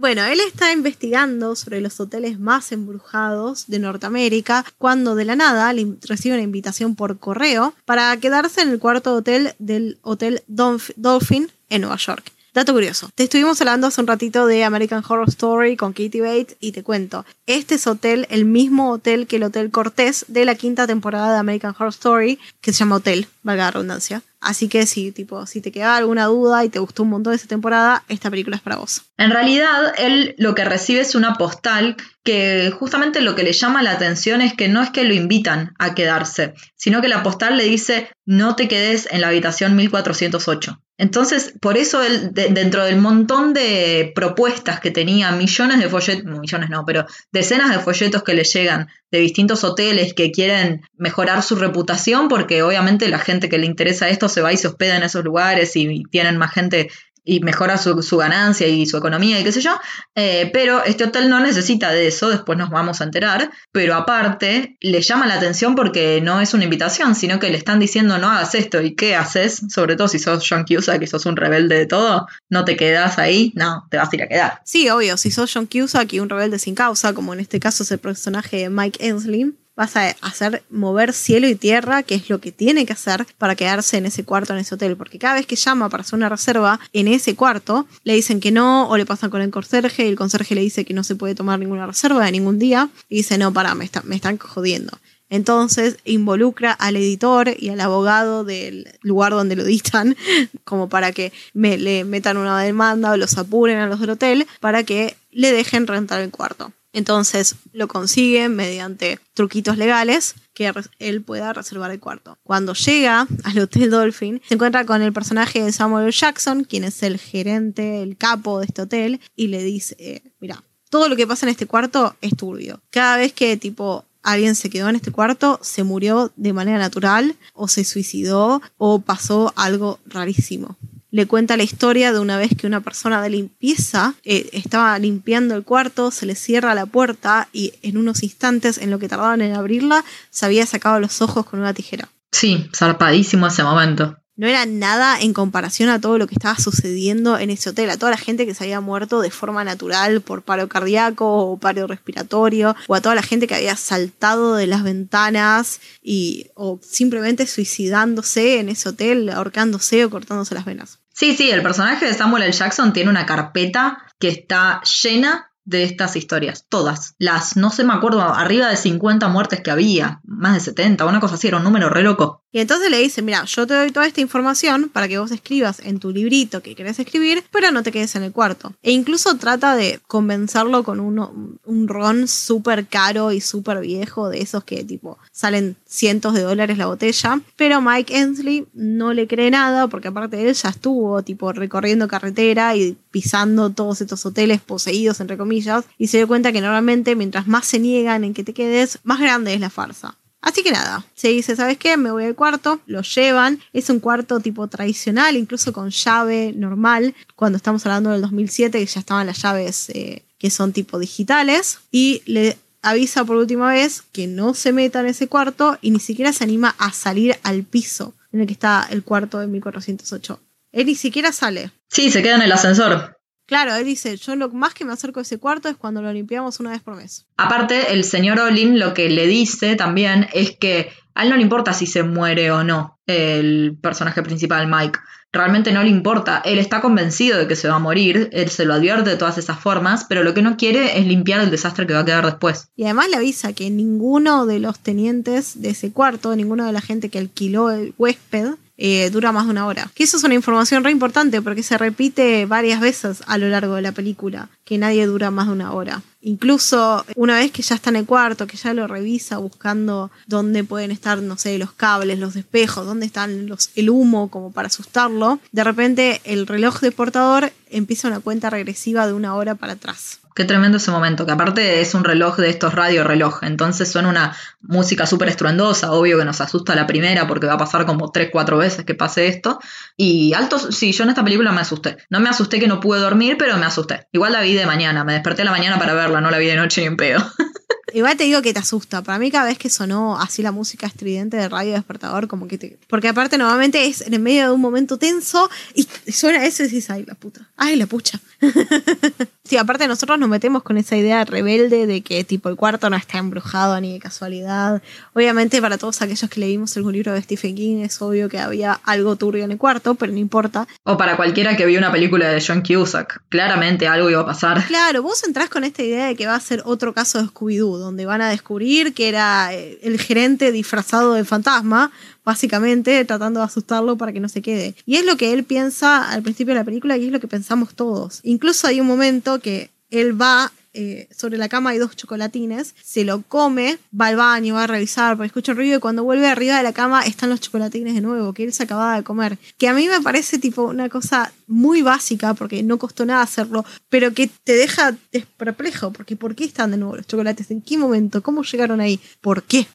Bueno, 0.00 0.24
él 0.26 0.38
está 0.38 0.72
investigando 0.72 1.56
sobre 1.56 1.80
los 1.80 1.98
hoteles 1.98 2.38
más 2.38 2.70
embrujados 2.70 3.66
de 3.66 3.80
Norteamérica 3.80 4.64
cuando 4.78 5.16
de 5.16 5.24
la 5.24 5.34
nada 5.34 5.72
le 5.72 5.96
recibe 6.06 6.36
una 6.36 6.44
invitación 6.44 6.94
por 6.94 7.18
correo 7.18 7.74
para 7.84 8.16
quedarse 8.18 8.60
en 8.60 8.68
el 8.68 8.78
cuarto 8.78 9.12
hotel 9.12 9.54
del 9.58 9.98
Hotel 10.02 10.44
Dolphin 10.46 11.50
en 11.68 11.80
Nueva 11.80 11.96
York. 11.96 12.30
Dato 12.54 12.72
curioso, 12.72 13.10
te 13.14 13.24
estuvimos 13.24 13.60
hablando 13.60 13.86
hace 13.86 14.00
un 14.00 14.06
ratito 14.06 14.46
de 14.46 14.64
American 14.64 15.04
Horror 15.06 15.28
Story 15.28 15.76
con 15.76 15.92
Katie 15.92 16.22
Bates 16.22 16.56
y 16.60 16.72
te 16.72 16.82
cuento, 16.82 17.26
este 17.46 17.74
es 17.74 17.86
hotel, 17.86 18.26
el 18.30 18.46
mismo 18.46 18.90
hotel 18.90 19.26
que 19.26 19.36
el 19.36 19.44
Hotel 19.44 19.70
Cortés 19.70 20.24
de 20.28 20.46
la 20.46 20.54
quinta 20.54 20.86
temporada 20.86 21.32
de 21.32 21.38
American 21.38 21.74
Horror 21.78 21.90
Story, 21.90 22.38
que 22.62 22.72
se 22.72 22.80
llama 22.80 22.96
Hotel, 22.96 23.28
valga 23.42 23.64
la 23.64 23.70
redundancia. 23.72 24.22
Así 24.40 24.68
que 24.68 24.86
si, 24.86 25.10
tipo, 25.12 25.46
si 25.46 25.60
te 25.60 25.72
queda 25.72 25.96
alguna 25.96 26.26
duda 26.26 26.64
y 26.64 26.68
te 26.68 26.78
gustó 26.78 27.02
un 27.02 27.10
montón 27.10 27.34
esa 27.34 27.48
temporada, 27.48 28.04
esta 28.08 28.30
película 28.30 28.56
es 28.56 28.62
para 28.62 28.76
vos. 28.76 29.02
En 29.18 29.30
realidad, 29.30 29.92
él 29.98 30.34
lo 30.38 30.54
que 30.54 30.64
recibe 30.64 31.00
es 31.00 31.14
una 31.14 31.34
postal 31.34 31.96
que 32.22 32.72
justamente 32.78 33.20
lo 33.20 33.34
que 33.34 33.42
le 33.42 33.52
llama 33.52 33.82
la 33.82 33.92
atención 33.92 34.40
es 34.40 34.54
que 34.54 34.68
no 34.68 34.82
es 34.82 34.90
que 34.90 35.04
lo 35.04 35.12
invitan 35.12 35.74
a 35.78 35.94
quedarse, 35.94 36.54
sino 36.76 37.02
que 37.02 37.08
la 37.08 37.22
postal 37.22 37.56
le 37.56 37.64
dice 37.64 38.10
no 38.24 38.54
te 38.54 38.68
quedes 38.68 39.08
en 39.10 39.22
la 39.22 39.28
habitación 39.28 39.74
1408. 39.74 40.80
Entonces, 40.98 41.54
por 41.60 41.78
eso 41.78 42.02
él, 42.02 42.32
dentro 42.32 42.84
del 42.84 42.96
montón 42.96 43.54
de 43.54 44.10
propuestas 44.16 44.80
que 44.80 44.90
tenía, 44.90 45.30
millones 45.30 45.78
de 45.78 45.88
folletos, 45.88 46.24
millones 46.24 46.70
no, 46.70 46.84
pero 46.84 47.06
decenas 47.30 47.70
de 47.70 47.78
folletos 47.78 48.24
que 48.24 48.34
le 48.34 48.42
llegan 48.42 48.88
de 49.12 49.20
distintos 49.20 49.62
hoteles 49.62 50.12
que 50.12 50.32
quieren 50.32 50.82
mejorar 50.96 51.44
su 51.44 51.54
reputación, 51.54 52.26
porque 52.26 52.62
obviamente 52.62 53.08
la 53.08 53.20
gente 53.20 53.48
que 53.48 53.58
le 53.58 53.66
interesa 53.66 54.08
esto 54.08 54.28
se 54.28 54.42
va 54.42 54.52
y 54.52 54.56
se 54.56 54.66
hospeda 54.66 54.96
en 54.96 55.04
esos 55.04 55.24
lugares 55.24 55.76
y 55.76 56.02
tienen 56.10 56.36
más 56.36 56.52
gente 56.52 56.90
y 57.28 57.40
mejora 57.40 57.76
su, 57.76 58.02
su, 58.02 58.16
ganancia 58.16 58.66
y 58.66 58.86
su 58.86 58.96
economía 58.96 59.38
y 59.38 59.44
qué 59.44 59.52
sé 59.52 59.60
yo, 59.60 59.78
eh, 60.14 60.48
pero 60.50 60.82
este 60.82 61.04
hotel 61.04 61.28
no 61.28 61.40
necesita 61.40 61.92
de 61.92 62.06
eso, 62.06 62.30
después 62.30 62.56
nos 62.56 62.70
vamos 62.70 63.02
a 63.02 63.04
enterar, 63.04 63.50
pero 63.70 63.94
aparte 63.94 64.78
le 64.80 65.02
llama 65.02 65.26
la 65.26 65.34
atención 65.34 65.74
porque 65.74 66.22
no 66.22 66.40
es 66.40 66.54
una 66.54 66.64
invitación, 66.64 67.14
sino 67.14 67.38
que 67.38 67.50
le 67.50 67.58
están 67.58 67.80
diciendo 67.80 68.16
no 68.16 68.30
hagas 68.30 68.54
esto 68.54 68.80
y 68.80 68.94
qué 68.94 69.14
haces, 69.14 69.60
sobre 69.68 69.96
todo 69.96 70.08
si 70.08 70.18
sos 70.18 70.42
John 70.48 70.64
Cusack, 70.64 71.00
que 71.00 71.06
sos 71.06 71.26
un 71.26 71.36
rebelde 71.36 71.76
de 71.76 71.86
todo, 71.86 72.26
no 72.48 72.64
te 72.64 72.76
quedas 72.76 73.18
ahí, 73.18 73.52
no, 73.54 73.86
te 73.90 73.98
vas 73.98 74.10
a 74.10 74.16
ir 74.16 74.22
a 74.22 74.28
quedar. 74.28 74.62
Sí, 74.64 74.88
obvio, 74.88 75.18
si 75.18 75.30
sos 75.30 75.52
John 75.52 75.66
Cusack 75.66 76.10
y 76.14 76.20
un 76.20 76.30
rebelde 76.30 76.58
sin 76.58 76.74
causa, 76.74 77.12
como 77.12 77.34
en 77.34 77.40
este 77.40 77.60
caso 77.60 77.82
es 77.82 77.90
el 77.90 77.98
personaje 77.98 78.56
de 78.56 78.70
Mike 78.70 79.06
Ensley, 79.06 79.52
vas 79.78 79.96
a 79.96 80.08
hacer 80.22 80.64
mover 80.70 81.12
cielo 81.12 81.48
y 81.48 81.54
tierra, 81.54 82.02
que 82.02 82.16
es 82.16 82.28
lo 82.28 82.40
que 82.40 82.50
tiene 82.50 82.84
que 82.84 82.94
hacer 82.94 83.24
para 83.38 83.54
quedarse 83.54 83.96
en 83.96 84.06
ese 84.06 84.24
cuarto, 84.24 84.52
en 84.52 84.58
ese 84.58 84.74
hotel. 84.74 84.96
Porque 84.96 85.20
cada 85.20 85.34
vez 85.34 85.46
que 85.46 85.54
llama 85.54 85.88
para 85.88 86.00
hacer 86.00 86.16
una 86.16 86.28
reserva 86.28 86.80
en 86.92 87.06
ese 87.06 87.36
cuarto, 87.36 87.86
le 88.02 88.14
dicen 88.14 88.40
que 88.40 88.50
no, 88.50 88.88
o 88.88 88.96
le 88.96 89.06
pasan 89.06 89.30
con 89.30 89.40
el 89.40 89.52
conserje, 89.52 90.04
y 90.04 90.08
el 90.08 90.16
conserje 90.16 90.56
le 90.56 90.62
dice 90.62 90.84
que 90.84 90.94
no 90.94 91.04
se 91.04 91.14
puede 91.14 91.36
tomar 91.36 91.60
ninguna 91.60 91.86
reserva 91.86 92.24
de 92.24 92.32
ningún 92.32 92.58
día, 92.58 92.90
y 93.08 93.18
dice, 93.18 93.38
no, 93.38 93.52
para, 93.52 93.76
me, 93.76 93.88
me 94.02 94.16
están 94.16 94.36
jodiendo. 94.36 94.98
Entonces 95.30 95.98
involucra 96.04 96.72
al 96.72 96.96
editor 96.96 97.54
y 97.56 97.68
al 97.68 97.80
abogado 97.80 98.42
del 98.42 98.88
lugar 99.02 99.30
donde 99.30 99.54
lo 99.54 99.62
dictan, 99.62 100.16
como 100.64 100.88
para 100.88 101.12
que 101.12 101.32
me, 101.54 101.78
le 101.78 102.04
metan 102.04 102.36
una 102.36 102.60
demanda 102.60 103.12
o 103.12 103.16
los 103.16 103.38
apuren 103.38 103.78
a 103.78 103.86
los 103.86 104.00
del 104.00 104.10
hotel, 104.10 104.46
para 104.58 104.82
que 104.82 105.16
le 105.30 105.52
dejen 105.52 105.86
rentar 105.86 106.20
el 106.20 106.32
cuarto. 106.32 106.72
Entonces 106.92 107.56
lo 107.72 107.86
consigue 107.88 108.48
mediante 108.48 109.18
truquitos 109.34 109.76
legales 109.76 110.34
que 110.54 110.72
él 110.98 111.22
pueda 111.22 111.52
reservar 111.52 111.90
el 111.90 112.00
cuarto. 112.00 112.38
Cuando 112.42 112.74
llega 112.74 113.26
al 113.44 113.58
Hotel 113.58 113.90
Dolphin, 113.90 114.40
se 114.46 114.54
encuentra 114.54 114.84
con 114.84 115.02
el 115.02 115.12
personaje 115.12 115.62
de 115.62 115.72
Samuel 115.72 116.12
Jackson, 116.12 116.64
quien 116.64 116.84
es 116.84 117.02
el 117.02 117.18
gerente, 117.18 118.02
el 118.02 118.16
capo 118.16 118.58
de 118.58 118.66
este 118.66 118.82
hotel, 118.82 119.20
y 119.36 119.48
le 119.48 119.62
dice, 119.62 119.96
eh, 119.98 120.22
mira, 120.40 120.64
todo 120.90 121.08
lo 121.08 121.16
que 121.16 121.26
pasa 121.26 121.46
en 121.46 121.50
este 121.50 121.66
cuarto 121.66 122.16
es 122.20 122.36
turbio. 122.36 122.80
Cada 122.90 123.18
vez 123.18 123.32
que 123.32 123.56
tipo 123.56 124.06
alguien 124.22 124.54
se 124.54 124.70
quedó 124.70 124.88
en 124.88 124.96
este 124.96 125.12
cuarto, 125.12 125.60
se 125.62 125.84
murió 125.84 126.32
de 126.36 126.52
manera 126.52 126.78
natural, 126.78 127.36
o 127.52 127.68
se 127.68 127.84
suicidó, 127.84 128.62
o 128.78 129.00
pasó 129.00 129.52
algo 129.56 130.00
rarísimo 130.06 130.76
le 131.10 131.26
cuenta 131.26 131.56
la 131.56 131.62
historia 131.62 132.12
de 132.12 132.18
una 132.18 132.36
vez 132.36 132.50
que 132.56 132.66
una 132.66 132.80
persona 132.80 133.22
de 133.22 133.30
limpieza 133.30 134.14
eh, 134.24 134.50
estaba 134.52 134.98
limpiando 134.98 135.54
el 135.54 135.64
cuarto, 135.64 136.10
se 136.10 136.26
le 136.26 136.34
cierra 136.34 136.74
la 136.74 136.86
puerta 136.86 137.48
y 137.52 137.74
en 137.82 137.96
unos 137.96 138.22
instantes, 138.22 138.78
en 138.78 138.90
lo 138.90 138.98
que 138.98 139.08
tardaban 139.08 139.40
en 139.40 139.54
abrirla, 139.54 140.04
se 140.30 140.46
había 140.46 140.66
sacado 140.66 141.00
los 141.00 141.22
ojos 141.22 141.46
con 141.46 141.60
una 141.60 141.74
tijera. 141.74 142.08
Sí, 142.32 142.68
zarpadísimo 142.74 143.46
ese 143.46 143.62
momento. 143.62 144.18
No 144.38 144.46
era 144.46 144.66
nada 144.66 145.20
en 145.20 145.32
comparación 145.32 145.88
a 145.88 146.00
todo 146.00 146.16
lo 146.16 146.28
que 146.28 146.36
estaba 146.36 146.56
sucediendo 146.56 147.38
en 147.40 147.50
ese 147.50 147.70
hotel, 147.70 147.90
a 147.90 147.96
toda 147.96 148.12
la 148.12 148.16
gente 148.16 148.46
que 148.46 148.54
se 148.54 148.62
había 148.62 148.80
muerto 148.80 149.20
de 149.20 149.32
forma 149.32 149.64
natural 149.64 150.20
por 150.20 150.42
paro 150.42 150.68
cardíaco 150.68 151.26
o 151.26 151.58
paro 151.58 151.88
respiratorio, 151.88 152.76
o 152.86 152.94
a 152.94 153.00
toda 153.00 153.16
la 153.16 153.22
gente 153.24 153.48
que 153.48 153.56
había 153.56 153.74
saltado 153.74 154.54
de 154.54 154.68
las 154.68 154.84
ventanas 154.84 155.80
y 156.00 156.46
o 156.54 156.78
simplemente 156.82 157.48
suicidándose 157.48 158.60
en 158.60 158.68
ese 158.68 158.90
hotel, 158.90 159.28
ahorcándose 159.28 160.04
o 160.04 160.10
cortándose 160.10 160.54
las 160.54 160.64
venas. 160.64 161.00
Sí, 161.12 161.34
sí, 161.34 161.50
el 161.50 161.62
personaje 161.62 162.06
de 162.06 162.14
Samuel 162.14 162.44
L. 162.44 162.52
Jackson 162.52 162.92
tiene 162.92 163.10
una 163.10 163.26
carpeta 163.26 164.06
que 164.20 164.28
está 164.28 164.80
llena 165.02 165.48
de 165.68 165.84
estas 165.84 166.16
historias, 166.16 166.64
todas. 166.66 167.14
Las, 167.18 167.58
no 167.58 167.68
sé, 167.68 167.84
me 167.84 167.92
acuerdo, 167.92 168.22
arriba 168.22 168.70
de 168.70 168.76
50 168.76 169.28
muertes 169.28 169.60
que 169.60 169.70
había, 169.70 170.22
más 170.24 170.54
de 170.54 170.60
70, 170.60 171.04
una 171.04 171.20
cosa 171.20 171.34
así, 171.34 171.46
era 171.46 171.58
un 171.58 171.64
número 171.64 171.90
re 171.90 172.02
loco. 172.02 172.42
Y 172.50 172.60
entonces 172.60 172.90
le 172.90 172.98
dice, 172.98 173.20
mira, 173.20 173.44
yo 173.44 173.66
te 173.66 173.74
doy 173.74 173.90
toda 173.90 174.06
esta 174.06 174.22
información 174.22 174.88
para 174.88 175.06
que 175.06 175.18
vos 175.18 175.30
escribas 175.30 175.80
en 175.80 175.98
tu 175.98 176.10
librito 176.10 176.62
que 176.62 176.74
querés 176.74 176.98
escribir, 176.98 177.44
pero 177.50 177.70
no 177.70 177.82
te 177.82 177.92
quedes 177.92 178.16
en 178.16 178.22
el 178.22 178.32
cuarto. 178.32 178.72
E 178.82 178.90
incluso 178.90 179.36
trata 179.36 179.76
de 179.76 180.00
convencerlo 180.06 180.82
con 180.82 181.00
un 181.00 181.88
ron 181.88 182.26
súper 182.26 182.86
caro 182.86 183.32
y 183.32 183.40
súper 183.40 183.80
viejo, 183.80 184.30
de 184.30 184.40
esos 184.40 184.64
que 184.64 184.82
tipo 184.84 185.18
salen 185.30 185.76
cientos 185.86 186.34
de 186.34 186.42
dólares 186.42 186.78
la 186.78 186.86
botella. 186.86 187.40
Pero 187.56 187.82
Mike 187.82 188.16
Ensley 188.16 188.66
no 188.72 189.12
le 189.12 189.26
cree 189.26 189.50
nada, 189.50 189.88
porque 189.88 190.08
aparte 190.08 190.38
de 190.38 190.48
él 190.48 190.54
ya 190.54 190.70
estuvo 190.70 191.22
tipo 191.22 191.52
recorriendo 191.52 192.08
carretera 192.08 192.74
y 192.76 192.96
pisando 193.10 193.70
todos 193.70 194.00
estos 194.00 194.24
hoteles 194.24 194.60
poseídos, 194.60 195.20
entre 195.20 195.36
comillas, 195.36 195.84
y 195.98 196.08
se 196.08 196.16
dio 196.16 196.28
cuenta 196.28 196.52
que 196.52 196.60
normalmente 196.60 197.14
mientras 197.14 197.46
más 197.46 197.66
se 197.66 197.78
niegan 197.78 198.24
en 198.24 198.32
que 198.32 198.44
te 198.44 198.54
quedes, 198.54 198.98
más 199.02 199.20
grande 199.20 199.52
es 199.52 199.60
la 199.60 199.70
farsa. 199.70 200.16
Así 200.40 200.62
que 200.62 200.70
nada, 200.70 201.04
se 201.14 201.28
dice, 201.28 201.56
¿sabes 201.56 201.78
qué? 201.78 201.96
Me 201.96 202.10
voy 202.10 202.24
al 202.24 202.34
cuarto, 202.34 202.80
lo 202.86 203.02
llevan, 203.02 203.60
es 203.72 203.90
un 203.90 203.98
cuarto 203.98 204.38
tipo 204.40 204.68
tradicional, 204.68 205.36
incluso 205.36 205.72
con 205.72 205.90
llave 205.90 206.52
normal, 206.54 207.14
cuando 207.34 207.56
estamos 207.56 207.84
hablando 207.86 208.10
del 208.10 208.22
2007, 208.22 208.78
que 208.78 208.86
ya 208.86 209.00
estaban 209.00 209.26
las 209.26 209.42
llaves 209.42 209.90
eh, 209.90 210.24
que 210.38 210.50
son 210.50 210.72
tipo 210.72 210.98
digitales, 210.98 211.80
y 211.90 212.22
le 212.26 212.56
avisa 212.82 213.24
por 213.24 213.36
última 213.36 213.70
vez 213.70 214.02
que 214.12 214.26
no 214.26 214.54
se 214.54 214.72
meta 214.72 215.00
en 215.00 215.06
ese 215.06 215.26
cuarto 215.28 215.78
y 215.80 215.90
ni 215.90 216.00
siquiera 216.00 216.32
se 216.32 216.44
anima 216.44 216.74
a 216.78 216.92
salir 216.92 217.36
al 217.42 217.64
piso 217.64 218.14
en 218.32 218.40
el 218.40 218.46
que 218.46 218.52
está 218.52 218.86
el 218.90 219.02
cuarto 219.02 219.40
de 219.40 219.48
1408. 219.48 220.40
Él 220.72 220.86
ni 220.86 220.94
siquiera 220.94 221.32
sale. 221.32 221.72
Sí, 221.88 222.10
se 222.10 222.22
queda 222.22 222.36
en 222.36 222.42
el 222.42 222.52
ascensor. 222.52 223.17
Claro, 223.48 223.74
él 223.74 223.84
dice, 223.86 224.14
yo 224.18 224.36
lo 224.36 224.50
más 224.50 224.74
que 224.74 224.84
me 224.84 224.92
acerco 224.92 225.20
a 225.20 225.22
ese 225.22 225.38
cuarto 225.38 225.70
es 225.70 225.76
cuando 225.76 226.02
lo 226.02 226.12
limpiamos 226.12 226.60
una 226.60 226.70
vez 226.70 226.82
por 226.82 226.96
mes. 226.96 227.24
Aparte, 227.38 227.94
el 227.94 228.04
señor 228.04 228.38
Olin 228.38 228.78
lo 228.78 228.92
que 228.92 229.08
le 229.08 229.26
dice 229.26 229.74
también 229.74 230.28
es 230.34 230.54
que 230.54 230.92
a 231.14 231.24
él 231.24 231.30
no 231.30 231.36
le 231.36 231.42
importa 231.42 231.72
si 231.72 231.86
se 231.86 232.02
muere 232.02 232.50
o 232.50 232.62
no 232.62 232.98
el 233.06 233.78
personaje 233.80 234.22
principal, 234.22 234.68
Mike. 234.68 234.98
Realmente 235.32 235.72
no 235.72 235.82
le 235.82 235.88
importa. 235.88 236.42
Él 236.44 236.58
está 236.58 236.82
convencido 236.82 237.38
de 237.38 237.48
que 237.48 237.56
se 237.56 237.68
va 237.68 237.76
a 237.76 237.78
morir, 237.80 238.28
él 238.32 238.50
se 238.50 238.66
lo 238.66 238.74
advierte 238.74 239.08
de 239.08 239.16
todas 239.16 239.38
esas 239.38 239.58
formas, 239.58 240.04
pero 240.06 240.22
lo 240.22 240.34
que 240.34 240.42
no 240.42 240.58
quiere 240.58 240.98
es 240.98 241.06
limpiar 241.06 241.40
el 241.40 241.50
desastre 241.50 241.86
que 241.86 241.94
va 241.94 242.00
a 242.00 242.04
quedar 242.04 242.26
después. 242.26 242.68
Y 242.76 242.84
además 242.84 243.08
le 243.08 243.16
avisa 243.16 243.54
que 243.54 243.70
ninguno 243.70 244.44
de 244.44 244.58
los 244.58 244.78
tenientes 244.78 245.62
de 245.62 245.70
ese 245.70 245.90
cuarto, 245.90 246.36
ninguno 246.36 246.66
de 246.66 246.72
la 246.72 246.82
gente 246.82 247.08
que 247.08 247.18
alquiló 247.18 247.70
el 247.70 247.94
huésped, 247.96 248.56
eh, 248.78 249.10
dura 249.10 249.32
más 249.32 249.44
de 249.44 249.50
una 249.50 249.66
hora. 249.66 249.90
Que 249.94 250.04
eso 250.04 250.16
es 250.16 250.24
una 250.24 250.34
información 250.34 250.84
re 250.84 250.92
importante 250.92 251.42
porque 251.42 251.62
se 251.62 251.76
repite 251.76 252.46
varias 252.46 252.80
veces 252.80 253.22
a 253.26 253.36
lo 253.36 253.48
largo 253.48 253.74
de 253.74 253.82
la 253.82 253.92
película, 253.92 254.48
que 254.64 254.78
nadie 254.78 255.04
dura 255.06 255.30
más 255.30 255.48
de 255.48 255.52
una 255.52 255.72
hora. 255.72 256.02
Incluso 256.20 257.04
una 257.16 257.36
vez 257.36 257.52
que 257.52 257.62
ya 257.62 257.74
está 257.74 257.90
en 257.90 257.96
el 257.96 258.06
cuarto, 258.06 258.46
que 258.46 258.56
ya 258.56 258.74
lo 258.74 258.86
revisa 258.86 259.38
buscando 259.38 260.10
dónde 260.26 260.64
pueden 260.64 260.90
estar, 260.90 261.20
no 261.20 261.36
sé, 261.36 261.58
los 261.58 261.72
cables, 261.72 262.18
los 262.18 262.36
espejos, 262.36 262.86
dónde 262.86 263.06
están 263.06 263.46
los, 263.46 263.70
el 263.74 263.90
humo 263.90 264.30
como 264.30 264.52
para 264.52 264.68
asustarlo, 264.68 265.40
de 265.52 265.64
repente 265.64 266.20
el 266.24 266.46
reloj 266.46 266.80
de 266.80 266.92
portador 266.92 267.52
empieza 267.70 268.08
una 268.08 268.20
cuenta 268.20 268.50
regresiva 268.50 269.06
de 269.06 269.12
una 269.12 269.34
hora 269.34 269.54
para 269.54 269.74
atrás. 269.74 270.20
Qué 270.38 270.44
tremendo 270.44 270.76
ese 270.76 270.92
momento, 270.92 271.26
que 271.26 271.32
aparte 271.32 271.80
es 271.80 271.96
un 271.96 272.04
reloj 272.04 272.36
de 272.36 272.48
estos 272.48 272.72
radio 272.72 273.02
reloj, 273.02 273.42
entonces 273.42 273.90
suena 273.90 274.08
una 274.08 274.36
música 274.60 275.04
súper 275.04 275.30
estruendosa, 275.30 275.90
obvio 275.90 276.16
que 276.16 276.24
nos 276.24 276.40
asusta 276.40 276.76
la 276.76 276.86
primera 276.86 277.26
porque 277.26 277.48
va 277.48 277.54
a 277.54 277.58
pasar 277.58 277.86
como 277.86 278.12
3, 278.12 278.28
4 278.30 278.56
veces 278.56 278.84
que 278.84 278.94
pase 278.94 279.26
esto. 279.26 279.58
Y 279.96 280.34
altos, 280.34 280.68
sí, 280.70 280.92
yo 280.92 281.02
en 281.02 281.10
esta 281.10 281.24
película 281.24 281.50
me 281.50 281.60
asusté. 281.60 281.96
No 282.08 282.20
me 282.20 282.28
asusté 282.28 282.60
que 282.60 282.68
no 282.68 282.78
pude 282.78 283.00
dormir, 283.00 283.34
pero 283.36 283.58
me 283.58 283.66
asusté. 283.66 284.06
Igual 284.12 284.30
la 284.30 284.42
vi 284.42 284.54
de 284.54 284.64
mañana, 284.64 285.02
me 285.02 285.14
desperté 285.14 285.42
la 285.42 285.50
mañana 285.50 285.76
para 285.76 285.94
verla, 285.94 286.20
no 286.20 286.30
la 286.30 286.38
vi 286.38 286.46
de 286.46 286.54
noche 286.54 286.82
ni 286.82 286.86
en 286.86 286.96
pedo. 286.96 287.20
Igual 287.92 288.16
te 288.16 288.24
digo 288.24 288.42
que 288.42 288.52
te 288.52 288.58
asusta. 288.58 289.02
Para 289.02 289.18
mí 289.18 289.30
cada 289.30 289.46
vez 289.46 289.58
que 289.58 289.70
sonó 289.70 290.18
así 290.18 290.42
la 290.42 290.52
música 290.52 290.86
estridente 290.86 291.36
de 291.36 291.48
radio 291.48 291.72
despertador, 291.72 292.28
como 292.28 292.48
que 292.48 292.58
te... 292.58 292.78
Porque 292.88 293.08
aparte 293.08 293.38
normalmente 293.38 293.86
es 293.86 294.02
en 294.02 294.22
medio 294.22 294.46
de 294.46 294.52
un 294.52 294.60
momento 294.60 294.98
tenso 294.98 295.48
y 295.74 295.88
suena 296.10 296.44
eso 296.44 296.62
y 296.62 296.68
dices, 296.68 296.90
ay 296.90 297.04
la 297.06 297.14
puta, 297.14 297.48
ay 297.56 297.76
la 297.76 297.86
pucha. 297.86 298.20
sí, 299.44 299.56
aparte 299.56 299.88
nosotros 299.88 300.18
nos 300.18 300.28
metemos 300.28 300.62
con 300.62 300.78
esa 300.78 300.96
idea 300.96 301.24
rebelde 301.24 301.86
de 301.86 302.02
que 302.02 302.24
tipo 302.24 302.48
el 302.48 302.56
cuarto 302.56 302.90
no 302.90 302.96
está 302.96 303.18
embrujado 303.18 303.80
ni 303.80 303.94
de 303.94 303.98
casualidad. 303.98 304.82
Obviamente 305.14 305.60
para 305.60 305.78
todos 305.78 306.02
aquellos 306.02 306.28
que 306.28 306.40
leímos 306.40 306.76
el 306.76 306.86
libro 306.90 307.12
de 307.12 307.22
Stephen 307.22 307.54
King 307.54 307.82
es 307.82 308.00
obvio 308.00 308.28
que 308.28 308.38
había 308.38 308.72
algo 308.84 309.16
turbio 309.16 309.44
en 309.44 309.52
el 309.52 309.58
cuarto, 309.58 309.94
pero 309.94 310.12
no 310.12 310.18
importa. 310.18 310.66
O 310.84 310.96
para 310.96 311.16
cualquiera 311.16 311.56
que 311.56 311.66
vio 311.66 311.78
una 311.78 311.92
película 311.92 312.28
de 312.28 312.42
John 312.46 312.62
Cusack, 312.62 313.22
claramente 313.28 313.86
algo 313.86 314.10
iba 314.10 314.20
a 314.20 314.26
pasar. 314.26 314.64
Claro, 314.66 315.02
vos 315.02 315.22
entrás 315.24 315.48
con 315.48 315.64
esta 315.64 315.82
idea 315.82 316.06
de 316.06 316.16
que 316.16 316.26
va 316.26 316.34
a 316.34 316.40
ser 316.40 316.62
otro 316.64 316.92
caso 316.92 317.18
de 317.18 317.28
Scooby-Doo 317.28 317.77
donde 317.78 318.06
van 318.06 318.20
a 318.20 318.28
descubrir 318.28 318.94
que 318.94 319.08
era 319.08 319.54
eh, 319.54 319.78
el 319.82 319.98
gerente 319.98 320.52
disfrazado 320.52 321.14
de 321.14 321.24
fantasma, 321.24 321.90
básicamente 322.24 323.04
tratando 323.04 323.40
de 323.40 323.46
asustarlo 323.46 323.96
para 323.96 324.12
que 324.12 324.20
no 324.20 324.28
se 324.28 324.42
quede. 324.42 324.74
Y 324.86 324.96
es 324.96 325.04
lo 325.04 325.16
que 325.16 325.32
él 325.32 325.44
piensa 325.44 326.10
al 326.10 326.22
principio 326.22 326.54
de 326.54 326.60
la 326.60 326.64
película 326.64 326.96
y 326.96 327.06
es 327.06 327.12
lo 327.12 327.20
que 327.20 327.28
pensamos 327.28 327.74
todos. 327.74 328.20
Incluso 328.22 328.66
hay 328.66 328.80
un 328.80 328.86
momento 328.86 329.40
que 329.40 329.70
él 329.90 330.20
va 330.20 330.52
eh, 330.80 331.08
sobre 331.10 331.38
la 331.38 331.48
cama 331.48 331.70
hay 331.70 331.78
dos 331.78 331.96
chocolatines, 331.96 332.72
se 332.80 333.04
lo 333.04 333.22
come, 333.22 333.80
va 334.00 334.06
al 334.06 334.14
baño, 334.14 334.54
va 334.54 334.62
a 334.62 334.66
revisar, 334.68 335.16
porque 335.16 335.26
escucha 335.26 335.52
ruido 335.52 335.78
y 335.78 335.80
cuando 335.80 336.04
vuelve 336.04 336.28
arriba 336.28 336.56
de 336.56 336.62
la 336.62 336.72
cama 336.72 337.02
están 337.02 337.30
los 337.30 337.40
chocolatines 337.40 337.94
de 337.94 338.00
nuevo, 338.00 338.32
que 338.32 338.44
él 338.44 338.52
se 338.52 338.62
acababa 338.62 338.94
de 338.94 339.02
comer. 339.02 339.38
Que 339.58 339.66
a 339.66 339.74
mí 339.74 339.88
me 339.88 340.00
parece 340.00 340.38
tipo 340.38 340.62
una 340.62 340.88
cosa 340.88 341.32
muy 341.48 341.82
básica, 341.82 342.32
porque 342.34 342.62
no 342.62 342.78
costó 342.78 343.04
nada 343.04 343.22
hacerlo, 343.22 343.64
pero 343.88 344.14
que 344.14 344.30
te 344.44 344.52
deja 344.52 344.94
perplejo, 345.36 345.92
porque 345.92 346.14
¿por 346.14 346.36
qué 346.36 346.44
están 346.44 346.70
de 346.70 346.76
nuevo 346.76 346.94
los 346.94 347.08
chocolates? 347.08 347.50
¿En 347.50 347.60
qué 347.60 347.76
momento? 347.76 348.22
¿Cómo 348.22 348.44
llegaron 348.44 348.80
ahí? 348.80 349.00
¿Por 349.20 349.42
qué? 349.42 349.66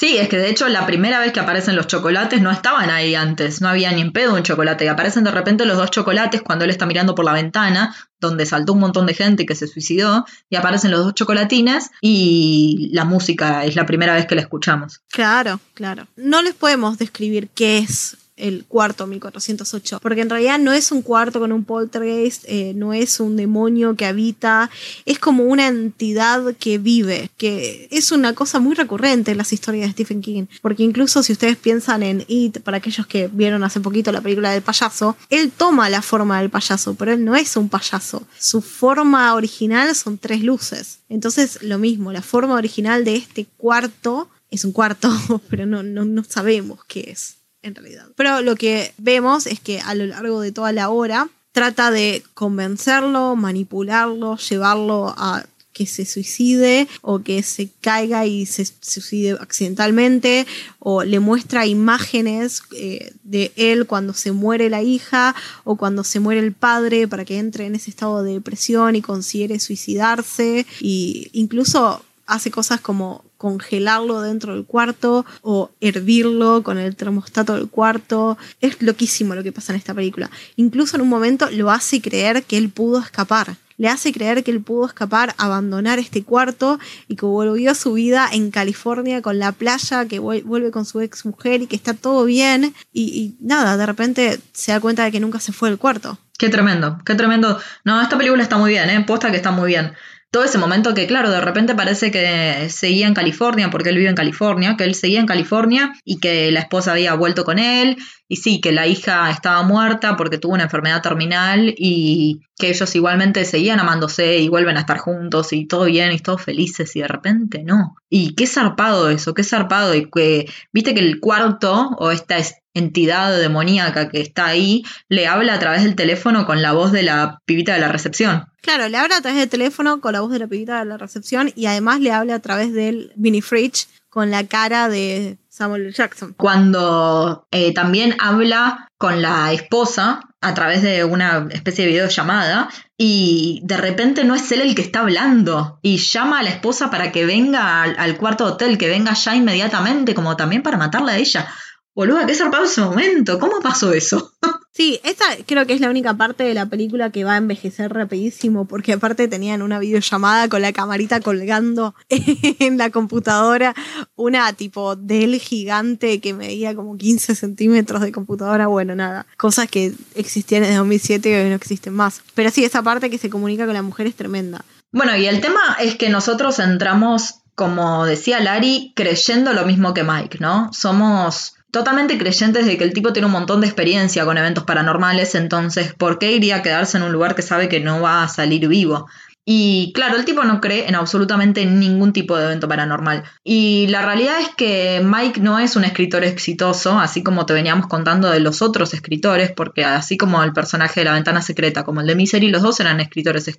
Sí, 0.00 0.16
es 0.16 0.30
que 0.30 0.38
de 0.38 0.48
hecho 0.48 0.66
la 0.70 0.86
primera 0.86 1.20
vez 1.20 1.30
que 1.30 1.40
aparecen 1.40 1.76
los 1.76 1.86
chocolates 1.86 2.40
no 2.40 2.50
estaban 2.50 2.88
ahí 2.88 3.14
antes, 3.14 3.60
no 3.60 3.68
había 3.68 3.92
ni 3.92 4.00
en 4.00 4.12
pedo 4.14 4.34
un 4.34 4.42
chocolate. 4.42 4.86
Y 4.86 4.88
aparecen 4.88 5.24
de 5.24 5.30
repente 5.30 5.66
los 5.66 5.76
dos 5.76 5.90
chocolates 5.90 6.40
cuando 6.40 6.64
él 6.64 6.70
está 6.70 6.86
mirando 6.86 7.14
por 7.14 7.26
la 7.26 7.34
ventana, 7.34 7.94
donde 8.18 8.46
saltó 8.46 8.72
un 8.72 8.80
montón 8.80 9.04
de 9.04 9.12
gente 9.12 9.44
que 9.44 9.54
se 9.54 9.66
suicidó, 9.66 10.24
y 10.48 10.56
aparecen 10.56 10.90
los 10.90 11.04
dos 11.04 11.12
chocolatines 11.14 11.90
y 12.00 12.88
la 12.94 13.04
música 13.04 13.66
es 13.66 13.76
la 13.76 13.84
primera 13.84 14.14
vez 14.14 14.24
que 14.24 14.36
la 14.36 14.40
escuchamos. 14.40 15.02
Claro, 15.10 15.60
claro. 15.74 16.06
No 16.16 16.40
les 16.40 16.54
podemos 16.54 16.96
describir 16.96 17.50
qué 17.54 17.76
es 17.76 18.16
el 18.40 18.64
cuarto 18.64 19.06
1408, 19.06 20.00
porque 20.02 20.22
en 20.22 20.30
realidad 20.30 20.58
no 20.58 20.72
es 20.72 20.90
un 20.92 21.02
cuarto 21.02 21.40
con 21.40 21.52
un 21.52 21.64
poltergeist, 21.64 22.44
eh, 22.46 22.72
no 22.74 22.92
es 22.92 23.20
un 23.20 23.36
demonio 23.36 23.94
que 23.94 24.06
habita, 24.06 24.70
es 25.04 25.18
como 25.18 25.44
una 25.44 25.68
entidad 25.68 26.54
que 26.58 26.78
vive, 26.78 27.30
que 27.36 27.88
es 27.90 28.12
una 28.12 28.34
cosa 28.34 28.58
muy 28.58 28.74
recurrente 28.74 29.30
en 29.30 29.38
las 29.38 29.52
historias 29.52 29.86
de 29.86 29.92
Stephen 29.92 30.20
King, 30.20 30.46
porque 30.62 30.82
incluso 30.82 31.22
si 31.22 31.32
ustedes 31.32 31.56
piensan 31.56 32.02
en 32.02 32.24
It, 32.28 32.60
para 32.60 32.78
aquellos 32.78 33.06
que 33.06 33.28
vieron 33.28 33.64
hace 33.64 33.80
poquito 33.80 34.12
la 34.12 34.20
película 34.20 34.50
del 34.50 34.62
payaso, 34.62 35.16
él 35.28 35.52
toma 35.56 35.90
la 35.90 36.02
forma 36.02 36.40
del 36.40 36.50
payaso, 36.50 36.94
pero 36.94 37.12
él 37.12 37.24
no 37.24 37.36
es 37.36 37.56
un 37.56 37.68
payaso, 37.68 38.26
su 38.38 38.62
forma 38.62 39.34
original 39.34 39.94
son 39.94 40.18
tres 40.18 40.42
luces, 40.42 41.00
entonces 41.08 41.62
lo 41.62 41.78
mismo, 41.78 42.12
la 42.12 42.22
forma 42.22 42.54
original 42.54 43.04
de 43.04 43.16
este 43.16 43.46
cuarto 43.56 44.28
es 44.50 44.64
un 44.64 44.72
cuarto, 44.72 45.10
pero 45.50 45.66
no, 45.66 45.82
no, 45.82 46.04
no 46.04 46.24
sabemos 46.24 46.80
qué 46.86 47.10
es 47.10 47.39
en 47.62 47.74
realidad. 47.74 48.06
Pero 48.16 48.40
lo 48.42 48.56
que 48.56 48.92
vemos 48.98 49.46
es 49.46 49.60
que 49.60 49.80
a 49.80 49.94
lo 49.94 50.06
largo 50.06 50.40
de 50.40 50.52
toda 50.52 50.72
la 50.72 50.88
hora 50.90 51.28
trata 51.52 51.90
de 51.90 52.22
convencerlo, 52.34 53.36
manipularlo, 53.36 54.36
llevarlo 54.36 55.14
a 55.16 55.44
que 55.72 55.86
se 55.86 56.04
suicide 56.04 56.88
o 57.00 57.20
que 57.20 57.42
se 57.42 57.70
caiga 57.80 58.26
y 58.26 58.44
se 58.44 58.66
suicide 58.80 59.38
accidentalmente 59.40 60.46
o 60.78 61.04
le 61.04 61.20
muestra 61.20 61.64
imágenes 61.64 62.62
eh, 62.76 63.12
de 63.22 63.52
él 63.56 63.86
cuando 63.86 64.12
se 64.12 64.32
muere 64.32 64.68
la 64.68 64.82
hija 64.82 65.34
o 65.64 65.76
cuando 65.76 66.02
se 66.02 66.20
muere 66.20 66.40
el 66.40 66.52
padre 66.52 67.06
para 67.06 67.24
que 67.24 67.38
entre 67.38 67.66
en 67.66 67.76
ese 67.76 67.90
estado 67.90 68.22
de 68.22 68.34
depresión 68.34 68.96
y 68.96 69.02
considere 69.02 69.60
suicidarse 69.60 70.66
y 70.80 71.30
incluso 71.32 72.04
hace 72.26 72.50
cosas 72.50 72.80
como 72.80 73.24
congelarlo 73.40 74.20
dentro 74.20 74.54
del 74.54 74.66
cuarto 74.66 75.24
o 75.40 75.70
hervirlo 75.80 76.62
con 76.62 76.76
el 76.76 76.94
termostato 76.94 77.54
del 77.54 77.70
cuarto. 77.70 78.36
Es 78.60 78.82
loquísimo 78.82 79.34
lo 79.34 79.42
que 79.42 79.50
pasa 79.50 79.72
en 79.72 79.78
esta 79.78 79.94
película. 79.94 80.30
Incluso 80.56 80.96
en 80.96 81.02
un 81.02 81.08
momento 81.08 81.48
lo 81.50 81.70
hace 81.70 82.02
creer 82.02 82.42
que 82.42 82.58
él 82.58 82.68
pudo 82.68 83.00
escapar. 83.00 83.56
Le 83.78 83.88
hace 83.88 84.12
creer 84.12 84.44
que 84.44 84.50
él 84.50 84.60
pudo 84.60 84.84
escapar, 84.84 85.34
abandonar 85.38 85.98
este 85.98 86.22
cuarto 86.22 86.78
y 87.08 87.16
que 87.16 87.24
volvió 87.24 87.70
a 87.70 87.74
su 87.74 87.94
vida 87.94 88.28
en 88.30 88.50
California 88.50 89.22
con 89.22 89.38
la 89.38 89.52
playa, 89.52 90.04
que 90.04 90.18
vuelve 90.18 90.70
con 90.70 90.84
su 90.84 91.00
ex 91.00 91.24
mujer 91.24 91.62
y 91.62 91.66
que 91.66 91.76
está 91.76 91.94
todo 91.94 92.26
bien. 92.26 92.74
Y, 92.92 93.36
nada, 93.40 93.78
de 93.78 93.86
repente 93.86 94.38
se 94.52 94.72
da 94.72 94.80
cuenta 94.80 95.04
de 95.04 95.12
que 95.12 95.20
nunca 95.20 95.40
se 95.40 95.54
fue 95.54 95.70
del 95.70 95.78
cuarto. 95.78 96.18
Qué 96.36 96.50
tremendo, 96.50 96.98
qué 97.06 97.14
tremendo. 97.14 97.58
No, 97.86 98.02
esta 98.02 98.18
película 98.18 98.42
está 98.42 98.58
muy 98.58 98.68
bien, 98.68 98.90
¿eh? 98.90 99.02
Posta 99.06 99.30
que 99.30 99.38
está 99.38 99.50
muy 99.50 99.68
bien 99.68 99.94
todo 100.30 100.44
ese 100.44 100.58
momento 100.58 100.94
que, 100.94 101.06
claro, 101.06 101.30
de 101.30 101.40
repente 101.40 101.74
parece 101.74 102.10
que 102.10 102.68
seguía 102.70 103.08
en 103.08 103.14
California, 103.14 103.70
porque 103.70 103.88
él 103.88 103.96
vive 103.96 104.10
en 104.10 104.14
California, 104.14 104.76
que 104.76 104.84
él 104.84 104.94
seguía 104.94 105.20
en 105.20 105.26
California 105.26 105.92
y 106.04 106.20
que 106.20 106.50
la 106.52 106.60
esposa 106.60 106.92
había 106.92 107.14
vuelto 107.14 107.44
con 107.44 107.58
él, 107.58 107.96
y 108.32 108.36
sí, 108.36 108.60
que 108.60 108.70
la 108.70 108.86
hija 108.86 109.28
estaba 109.28 109.64
muerta 109.64 110.16
porque 110.16 110.38
tuvo 110.38 110.54
una 110.54 110.62
enfermedad 110.62 111.02
terminal 111.02 111.74
y 111.76 112.42
que 112.56 112.68
ellos 112.68 112.94
igualmente 112.94 113.44
seguían 113.44 113.80
amándose 113.80 114.38
y 114.38 114.48
vuelven 114.48 114.76
a 114.76 114.80
estar 114.80 114.98
juntos 114.98 115.52
y 115.52 115.66
todo 115.66 115.86
bien 115.86 116.12
y 116.12 116.20
todos 116.20 116.40
felices 116.40 116.94
y 116.94 117.00
de 117.00 117.08
repente 117.08 117.64
no. 117.64 117.96
Y 118.08 118.36
qué 118.36 118.46
zarpado 118.46 119.10
eso, 119.10 119.34
qué 119.34 119.42
zarpado 119.42 119.96
y 119.96 120.08
que, 120.08 120.48
viste 120.72 120.94
que 120.94 121.00
el 121.00 121.18
cuarto 121.18 121.90
o 121.98 122.12
esta 122.12 122.36
entidad 122.72 123.36
demoníaca 123.36 124.08
que 124.08 124.20
está 124.20 124.46
ahí 124.46 124.84
le 125.08 125.26
habla 125.26 125.54
a 125.54 125.58
través 125.58 125.82
del 125.82 125.96
teléfono 125.96 126.46
con 126.46 126.62
la 126.62 126.70
voz 126.70 126.92
de 126.92 127.02
la 127.02 127.40
pibita 127.46 127.74
de 127.74 127.80
la 127.80 127.88
recepción. 127.88 128.46
Claro, 128.60 128.88
le 128.88 128.96
habla 128.96 129.16
a 129.16 129.22
través 129.22 129.40
del 129.40 129.48
teléfono 129.48 130.00
con 130.00 130.12
la 130.12 130.20
voz 130.20 130.30
de 130.30 130.38
la 130.38 130.46
pibita 130.46 130.78
de 130.78 130.84
la 130.84 130.98
recepción 130.98 131.52
y 131.56 131.66
además 131.66 131.98
le 131.98 132.12
habla 132.12 132.36
a 132.36 132.40
través 132.40 132.72
del 132.72 133.12
mini 133.16 133.42
fridge 133.42 133.88
con 134.08 134.30
la 134.30 134.46
cara 134.46 134.88
de 134.88 135.38
Samuel 135.60 135.92
Jackson. 135.92 136.34
Cuando 136.38 137.46
eh, 137.50 137.74
también 137.74 138.16
habla 138.18 138.88
con 138.96 139.20
la 139.20 139.52
esposa 139.52 140.20
a 140.40 140.54
través 140.54 140.80
de 140.80 141.04
una 141.04 141.48
especie 141.50 141.84
de 141.84 141.90
videollamada 141.90 142.70
y 142.96 143.60
de 143.64 143.76
repente 143.76 144.24
no 144.24 144.34
es 144.34 144.50
él 144.52 144.62
el 144.62 144.74
que 144.74 144.80
está 144.80 145.00
hablando 145.00 145.78
y 145.82 145.98
llama 145.98 146.38
a 146.38 146.42
la 146.42 146.48
esposa 146.48 146.90
para 146.90 147.12
que 147.12 147.26
venga 147.26 147.82
al, 147.82 148.16
cuarto 148.16 148.46
hotel, 148.46 148.78
que 148.78 148.88
venga 148.88 149.12
ya 149.12 149.36
inmediatamente, 149.36 150.14
como 150.14 150.34
también 150.34 150.62
para 150.62 150.78
matarla 150.78 151.12
a 151.12 151.18
ella. 151.18 151.46
Boluda, 151.94 152.24
qué 152.24 152.34
zarpado 152.34 152.64
ese 152.64 152.80
momento. 152.80 153.38
¿Cómo 153.38 153.60
pasó 153.60 153.92
eso? 153.92 154.32
Sí, 154.72 155.00
esta 155.02 155.24
creo 155.46 155.66
que 155.66 155.74
es 155.74 155.80
la 155.80 155.90
única 155.90 156.14
parte 156.14 156.44
de 156.44 156.54
la 156.54 156.66
película 156.66 157.10
que 157.10 157.24
va 157.24 157.34
a 157.34 157.38
envejecer 157.38 157.92
rapidísimo, 157.92 158.66
porque 158.66 158.92
aparte 158.92 159.26
tenían 159.26 159.62
una 159.62 159.80
videollamada 159.80 160.48
con 160.48 160.62
la 160.62 160.72
camarita 160.72 161.20
colgando 161.20 161.94
en 162.08 162.78
la 162.78 162.90
computadora, 162.90 163.74
una 164.14 164.52
tipo 164.52 164.94
Dell 164.94 165.40
gigante 165.40 166.20
que 166.20 166.34
medía 166.34 166.74
como 166.76 166.96
15 166.96 167.34
centímetros 167.34 168.00
de 168.00 168.12
computadora, 168.12 168.68
bueno, 168.68 168.94
nada, 168.94 169.26
cosas 169.36 169.68
que 169.68 169.92
existían 170.14 170.62
en 170.62 170.76
2007 170.76 171.30
y 171.30 171.34
hoy 171.34 171.48
no 171.48 171.56
existen 171.56 171.92
más. 171.92 172.22
Pero 172.34 172.50
sí, 172.50 172.64
esa 172.64 172.82
parte 172.82 173.10
que 173.10 173.18
se 173.18 173.28
comunica 173.28 173.64
con 173.64 173.74
la 173.74 173.82
mujer 173.82 174.06
es 174.06 174.14
tremenda. 174.14 174.64
Bueno, 174.92 175.16
y 175.16 175.26
el 175.26 175.40
tema 175.40 175.60
es 175.80 175.96
que 175.96 176.10
nosotros 176.10 176.60
entramos, 176.60 177.40
como 177.56 178.06
decía 178.06 178.38
Lari, 178.38 178.92
creyendo 178.94 179.52
lo 179.52 179.66
mismo 179.66 179.94
que 179.94 180.04
Mike, 180.04 180.38
¿no? 180.40 180.72
Somos 180.72 181.54
totalmente 181.70 182.18
creyentes 182.18 182.66
de 182.66 182.76
que 182.76 182.84
el 182.84 182.92
tipo 182.92 183.12
tiene 183.12 183.26
un 183.26 183.32
montón 183.32 183.60
de 183.60 183.66
experiencia 183.66 184.24
con 184.24 184.38
eventos 184.38 184.64
paranormales, 184.64 185.34
entonces, 185.34 185.94
¿por 185.94 186.18
qué 186.18 186.32
iría 186.32 186.56
a 186.56 186.62
quedarse 186.62 186.96
en 186.96 187.04
un 187.04 187.12
lugar 187.12 187.34
que 187.34 187.42
sabe 187.42 187.68
que 187.68 187.80
no 187.80 188.00
va 188.00 188.22
a 188.22 188.28
salir 188.28 188.66
vivo? 188.68 189.08
Y 189.44 189.92
claro, 189.94 190.16
el 190.16 190.24
tipo 190.24 190.44
no 190.44 190.60
cree 190.60 190.88
en 190.88 190.94
absolutamente 190.94 191.64
ningún 191.64 192.12
tipo 192.12 192.36
de 192.36 192.44
evento 192.44 192.68
paranormal. 192.68 193.24
Y 193.42 193.86
la 193.88 194.02
realidad 194.02 194.38
es 194.40 194.50
que 194.50 195.00
Mike 195.02 195.40
no 195.40 195.58
es 195.58 195.76
un 195.76 195.84
escritor 195.84 196.24
exitoso, 196.24 196.98
así 196.98 197.22
como 197.22 197.46
te 197.46 197.54
veníamos 197.54 197.86
contando 197.86 198.30
de 198.30 198.40
los 198.40 198.62
otros 198.62 198.92
escritores, 198.94 199.50
porque 199.50 199.84
así 199.84 200.16
como 200.16 200.42
el 200.44 200.52
personaje 200.52 201.00
de 201.00 201.04
la 201.06 201.14
ventana 201.14 201.42
secreta, 201.42 201.84
como 201.84 202.00
el 202.00 202.06
de 202.06 202.14
Misery, 202.14 202.50
los 202.50 202.62
dos 202.62 202.80
eran 202.80 203.00
escritores 203.00 203.50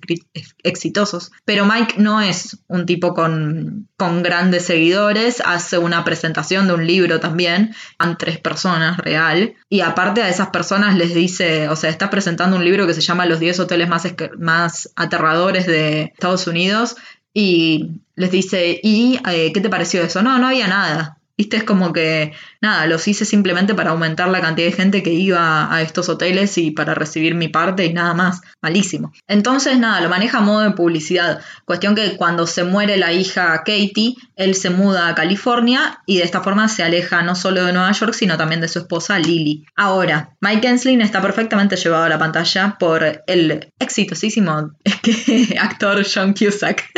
exitosos. 0.62 1.32
Pero 1.44 1.66
Mike 1.66 1.96
no 1.98 2.20
es 2.20 2.58
un 2.68 2.86
tipo 2.86 3.12
con, 3.12 3.88
con 3.96 4.22
grandes 4.22 4.64
seguidores, 4.64 5.42
hace 5.44 5.78
una 5.78 6.04
presentación 6.04 6.68
de 6.68 6.74
un 6.74 6.86
libro 6.86 7.18
también, 7.20 7.74
a 7.98 8.16
tres 8.16 8.38
personas 8.38 8.98
real, 8.98 9.54
y 9.68 9.80
aparte 9.80 10.22
a 10.22 10.28
esas 10.28 10.50
personas 10.50 10.96
les 10.96 11.14
dice, 11.14 11.68
o 11.68 11.76
sea, 11.76 11.90
está 11.90 12.08
presentando 12.08 12.56
un 12.56 12.64
libro 12.64 12.86
que 12.86 12.94
se 12.94 13.00
llama 13.00 13.26
Los 13.26 13.40
10 13.40 13.60
hoteles 13.60 13.88
más, 13.88 14.06
más 14.38 14.92
aterradores 14.96 15.66
de 15.66 15.71
Estados 16.14 16.46
Unidos 16.46 16.96
y 17.34 18.02
les 18.14 18.30
dice, 18.30 18.80
¿y 18.82 19.18
eh, 19.28 19.52
qué 19.52 19.60
te 19.60 19.70
pareció 19.70 20.02
eso? 20.02 20.22
No, 20.22 20.38
no 20.38 20.48
había 20.48 20.68
nada. 20.68 21.18
Es 21.50 21.64
como 21.64 21.92
que, 21.92 22.32
nada, 22.60 22.86
los 22.86 23.06
hice 23.08 23.24
simplemente 23.24 23.74
para 23.74 23.90
aumentar 23.90 24.28
la 24.28 24.40
cantidad 24.40 24.68
de 24.68 24.76
gente 24.76 25.02
que 25.02 25.12
iba 25.12 25.74
a 25.74 25.82
estos 25.82 26.08
hoteles 26.08 26.56
y 26.58 26.70
para 26.70 26.94
recibir 26.94 27.34
mi 27.34 27.48
parte 27.48 27.84
y 27.84 27.92
nada 27.92 28.14
más. 28.14 28.40
Malísimo. 28.62 29.12
Entonces, 29.28 29.78
nada, 29.78 30.00
lo 30.00 30.08
maneja 30.08 30.38
a 30.38 30.42
modo 30.42 30.60
de 30.60 30.70
publicidad. 30.70 31.40
Cuestión 31.64 31.94
que 31.94 32.16
cuando 32.16 32.46
se 32.46 32.64
muere 32.64 32.96
la 32.96 33.12
hija 33.12 33.58
Katie, 33.58 34.16
él 34.36 34.54
se 34.54 34.70
muda 34.70 35.08
a 35.08 35.14
California 35.14 36.00
y 36.06 36.18
de 36.18 36.24
esta 36.24 36.40
forma 36.40 36.68
se 36.68 36.82
aleja 36.82 37.22
no 37.22 37.34
solo 37.34 37.64
de 37.64 37.72
Nueva 37.72 37.92
York, 37.92 38.14
sino 38.14 38.36
también 38.36 38.60
de 38.60 38.68
su 38.68 38.80
esposa 38.80 39.18
Lily. 39.18 39.64
Ahora, 39.76 40.36
Mike 40.40 40.68
Enslin 40.68 41.02
está 41.02 41.20
perfectamente 41.20 41.76
llevado 41.76 42.04
a 42.04 42.08
la 42.08 42.18
pantalla 42.18 42.76
por 42.78 43.22
el 43.26 43.72
exitosísimo 43.78 44.72
actor 45.60 46.04
John 46.12 46.34
Cusack. 46.34 46.90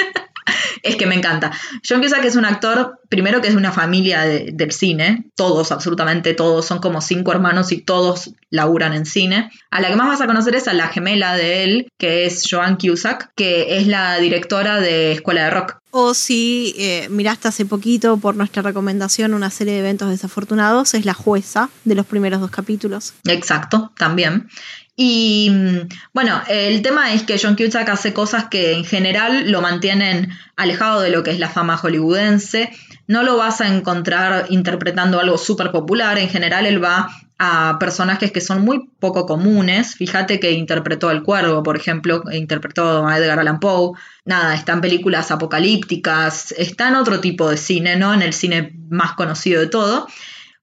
es 0.82 0.96
que 0.96 1.06
me 1.06 1.14
encanta. 1.14 1.52
John 1.88 2.02
Cusack 2.02 2.24
es 2.24 2.36
un 2.36 2.44
actor, 2.44 3.00
primero 3.08 3.40
que 3.40 3.48
es 3.48 3.54
de 3.54 3.58
una 3.58 3.72
familia 3.72 4.22
del 4.22 4.72
cine, 4.72 5.26
todos, 5.34 5.72
absolutamente 5.72 6.34
todos, 6.34 6.66
son 6.66 6.78
como 6.78 7.00
cinco 7.00 7.32
hermanos 7.32 7.72
y 7.72 7.80
todos 7.80 8.32
laburan 8.50 8.92
en 8.92 9.06
cine. 9.06 9.50
A 9.70 9.80
la 9.80 9.88
que 9.88 9.96
más 9.96 10.08
vas 10.08 10.20
a 10.20 10.26
conocer 10.26 10.54
es 10.54 10.68
a 10.68 10.74
la 10.74 10.88
gemela 10.88 11.36
de 11.36 11.64
él, 11.64 11.92
que 11.98 12.26
es 12.26 12.44
Joan 12.48 12.76
Cusack, 12.76 13.32
que 13.34 13.78
es 13.78 13.86
la 13.86 14.18
directora 14.18 14.80
de 14.80 15.12
Escuela 15.12 15.44
de 15.44 15.50
Rock. 15.50 15.78
O 15.96 16.12
si 16.12 16.74
eh, 16.76 17.06
miraste 17.08 17.46
hace 17.46 17.64
poquito 17.64 18.16
por 18.16 18.34
nuestra 18.34 18.62
recomendación 18.62 19.32
una 19.32 19.50
serie 19.50 19.74
de 19.74 19.78
eventos 19.78 20.10
desafortunados, 20.10 20.92
es 20.94 21.04
la 21.04 21.14
jueza 21.14 21.70
de 21.84 21.94
los 21.94 22.04
primeros 22.04 22.40
dos 22.40 22.50
capítulos. 22.50 23.14
Exacto, 23.28 23.92
también. 23.96 24.48
Y 24.96 25.50
mm, 25.50 25.88
bueno, 26.12 26.40
el 26.48 26.82
tema 26.82 27.12
es 27.12 27.24
que 27.24 27.38
John 27.42 27.56
Cusack 27.56 27.88
hace 27.88 28.12
cosas 28.12 28.46
que 28.48 28.72
en 28.72 28.84
general 28.84 29.50
lo 29.50 29.60
mantienen 29.60 30.30
alejado 30.56 31.00
de 31.00 31.10
lo 31.10 31.22
que 31.22 31.32
es 31.32 31.38
la 31.38 31.48
fama 31.48 31.76
hollywoodense. 31.76 32.70
No 33.06 33.22
lo 33.22 33.36
vas 33.36 33.60
a 33.60 33.74
encontrar 33.74 34.46
interpretando 34.50 35.20
algo 35.20 35.36
súper 35.36 35.72
popular. 35.72 36.18
En 36.18 36.28
general, 36.28 36.64
él 36.66 36.82
va 36.82 37.08
a 37.38 37.76
personajes 37.80 38.30
que 38.30 38.40
son 38.40 38.62
muy 38.62 38.88
poco 39.00 39.26
comunes. 39.26 39.96
Fíjate 39.96 40.38
que 40.38 40.52
interpretó 40.52 41.10
El 41.10 41.24
Cuervo, 41.24 41.62
por 41.64 41.76
ejemplo, 41.76 42.22
interpretó 42.32 43.06
a 43.06 43.18
Edgar 43.18 43.40
Allan 43.40 43.58
Poe. 43.58 43.98
Nada, 44.24 44.54
está 44.54 44.74
en 44.74 44.80
películas 44.80 45.32
apocalípticas, 45.32 46.52
está 46.52 46.88
en 46.88 46.96
otro 46.96 47.20
tipo 47.20 47.50
de 47.50 47.56
cine, 47.56 47.96
¿no? 47.96 48.14
En 48.14 48.22
el 48.22 48.32
cine 48.32 48.72
más 48.88 49.12
conocido 49.14 49.60
de 49.60 49.66
todo. 49.66 50.06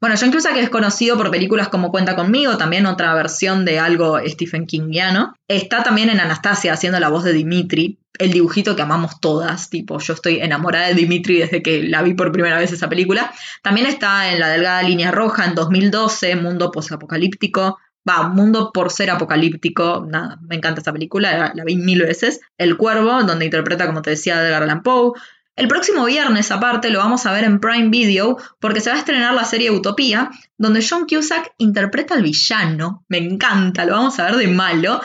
Bueno, 0.02 0.16
John 0.20 0.32
Cusack 0.32 0.58
es 0.58 0.72
conocido 0.72 1.16
por 1.16 1.30
películas 1.30 1.70
como 1.70 1.92
Cuenta 1.92 2.16
conmigo, 2.16 2.58
también 2.58 2.88
otra 2.88 3.14
versión 3.14 3.66
de 3.66 3.80
algo 3.80 4.18
Stephen 4.26 4.66
Kingiano. 4.66 5.36
Está 5.48 5.84
también 5.84 6.10
en 6.10 6.20
Anastasia 6.20 6.74
haciendo 6.74 7.00
la 7.00 7.10
voz 7.10 7.24
de 7.24 7.34
Dimitri, 7.34 8.00
el 8.18 8.32
dibujito 8.32 8.76
que 8.76 8.82
amamos 8.82 9.20
todas, 9.22 9.70
tipo, 9.70 10.00
yo 10.00 10.14
estoy 10.14 10.40
enamorada 10.40 10.88
de 10.88 10.96
Dimitri 10.96 11.38
desde 11.38 11.62
que 11.62 11.84
la 11.84 12.02
vi 12.02 12.16
por 12.16 12.32
primera 12.32 12.58
vez 12.58 12.72
esa 12.72 12.90
película. 12.90 13.32
También 13.62 13.86
está 13.86 14.32
en 14.32 14.40
La 14.40 14.50
Delgada 14.50 14.82
Línea 14.82 15.12
Roja 15.12 15.46
en 15.46 15.54
2012, 15.54 16.36
Mundo 16.36 16.72
Postapocalíptico. 16.72 17.78
Va, 18.10 18.28
Mundo 18.28 18.72
por 18.74 18.90
ser 18.90 19.12
apocalíptico, 19.12 20.04
nada, 20.10 20.40
me 20.42 20.56
encanta 20.56 20.80
esta 20.82 20.92
película, 20.92 21.54
la, 21.54 21.64
vi 21.64 21.76
mil 21.76 22.02
veces. 22.02 22.42
El 22.58 22.76
Cuervo, 22.76 23.22
donde 23.22 23.46
interpreta, 23.46 23.86
como 23.86 24.02
te 24.02 24.10
decía, 24.10 24.42
Edgar 24.42 24.64
Allan 24.64 24.82
Poe. 24.82 25.12
El 25.62 25.68
próximo 25.68 26.06
viernes, 26.06 26.50
aparte, 26.50 26.90
lo 26.90 26.98
vamos 26.98 27.28
a 27.28 27.34
ver 27.34 27.44
en 27.44 27.60
Prime 27.60 27.90
Video 27.90 28.36
porque 28.60 28.82
se 28.82 28.90
va 28.90 28.96
a 28.96 29.00
estrenar 29.00 29.36
la 29.36 29.46
serie 29.46 29.70
Utopía, 29.70 30.32
donde 30.58 30.84
John 30.84 31.06
Cusack 31.08 31.54
interpreta 31.60 32.16
al 32.16 32.24
villano. 32.24 33.06
Me 33.10 33.20
encanta, 33.20 33.86
lo 33.86 33.92
vamos 33.92 34.18
a 34.18 34.26
ver 34.26 34.38
de 34.38 34.48
malo. 34.48 35.02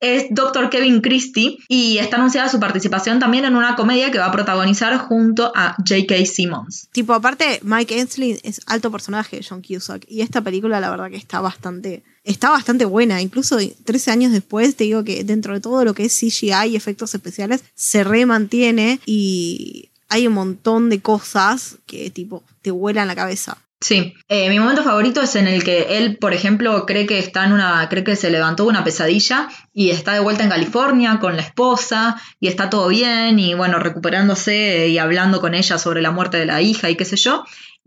Es 0.00 0.24
Dr. 0.30 0.68
Kevin 0.68 1.00
Christie 1.00 1.58
y 1.68 1.98
está 1.98 2.16
anunciada 2.16 2.48
su 2.48 2.58
participación 2.58 3.20
también 3.20 3.44
en 3.44 3.54
una 3.54 3.76
comedia 3.76 4.10
que 4.10 4.18
va 4.18 4.26
a 4.26 4.32
protagonizar 4.32 4.98
junto 4.98 5.52
a 5.54 5.76
J.K. 5.76 6.26
Simmons. 6.26 6.88
Tipo, 6.90 7.12
aparte, 7.12 7.60
Mike 7.62 7.94
Ainsley 7.94 8.40
es 8.42 8.62
alto 8.66 8.90
personaje 8.90 9.36
de 9.36 9.46
John 9.48 9.62
Cusack 9.62 10.06
y 10.08 10.22
esta 10.22 10.40
película 10.40 10.80
la 10.80 10.90
verdad 10.90 11.08
que 11.08 11.18
está 11.18 11.40
bastante 11.40 12.02
está 12.24 12.50
bastante 12.50 12.84
buena. 12.84 13.22
Incluso 13.22 13.58
13 13.84 14.10
años 14.10 14.32
después, 14.32 14.76
te 14.76 14.84
digo 14.84 15.04
que 15.04 15.24
dentro 15.24 15.54
de 15.54 15.60
todo 15.60 15.84
lo 15.84 15.94
que 15.94 16.04
es 16.04 16.18
CGI 16.18 16.70
y 16.70 16.76
efectos 16.76 17.14
especiales, 17.14 17.62
se 17.74 18.04
remantiene 18.04 19.00
y 19.06 19.89
hay 20.10 20.26
un 20.26 20.34
montón 20.34 20.90
de 20.90 21.00
cosas 21.00 21.78
que 21.86 22.10
tipo 22.10 22.42
te 22.62 22.70
vuelan 22.70 23.08
la 23.08 23.14
cabeza. 23.14 23.56
Sí, 23.82 24.12
eh, 24.28 24.50
mi 24.50 24.58
momento 24.58 24.82
favorito 24.82 25.22
es 25.22 25.36
en 25.36 25.46
el 25.46 25.64
que 25.64 25.96
él, 25.96 26.18
por 26.18 26.34
ejemplo, 26.34 26.84
cree 26.84 27.06
que 27.06 27.18
está 27.18 27.46
en 27.46 27.52
una, 27.52 27.88
cree 27.88 28.04
que 28.04 28.14
se 28.14 28.30
levantó 28.30 28.66
una 28.66 28.84
pesadilla 28.84 29.48
y 29.72 29.88
está 29.88 30.12
de 30.12 30.20
vuelta 30.20 30.42
en 30.44 30.50
California 30.50 31.18
con 31.18 31.34
la 31.34 31.40
esposa 31.40 32.20
y 32.38 32.48
está 32.48 32.68
todo 32.68 32.88
bien 32.88 33.38
y 33.38 33.54
bueno, 33.54 33.78
recuperándose 33.78 34.88
y 34.88 34.98
hablando 34.98 35.40
con 35.40 35.54
ella 35.54 35.78
sobre 35.78 36.02
la 36.02 36.10
muerte 36.10 36.36
de 36.36 36.44
la 36.44 36.60
hija 36.60 36.90
y 36.90 36.96
qué 36.96 37.06
sé 37.06 37.16
yo 37.16 37.44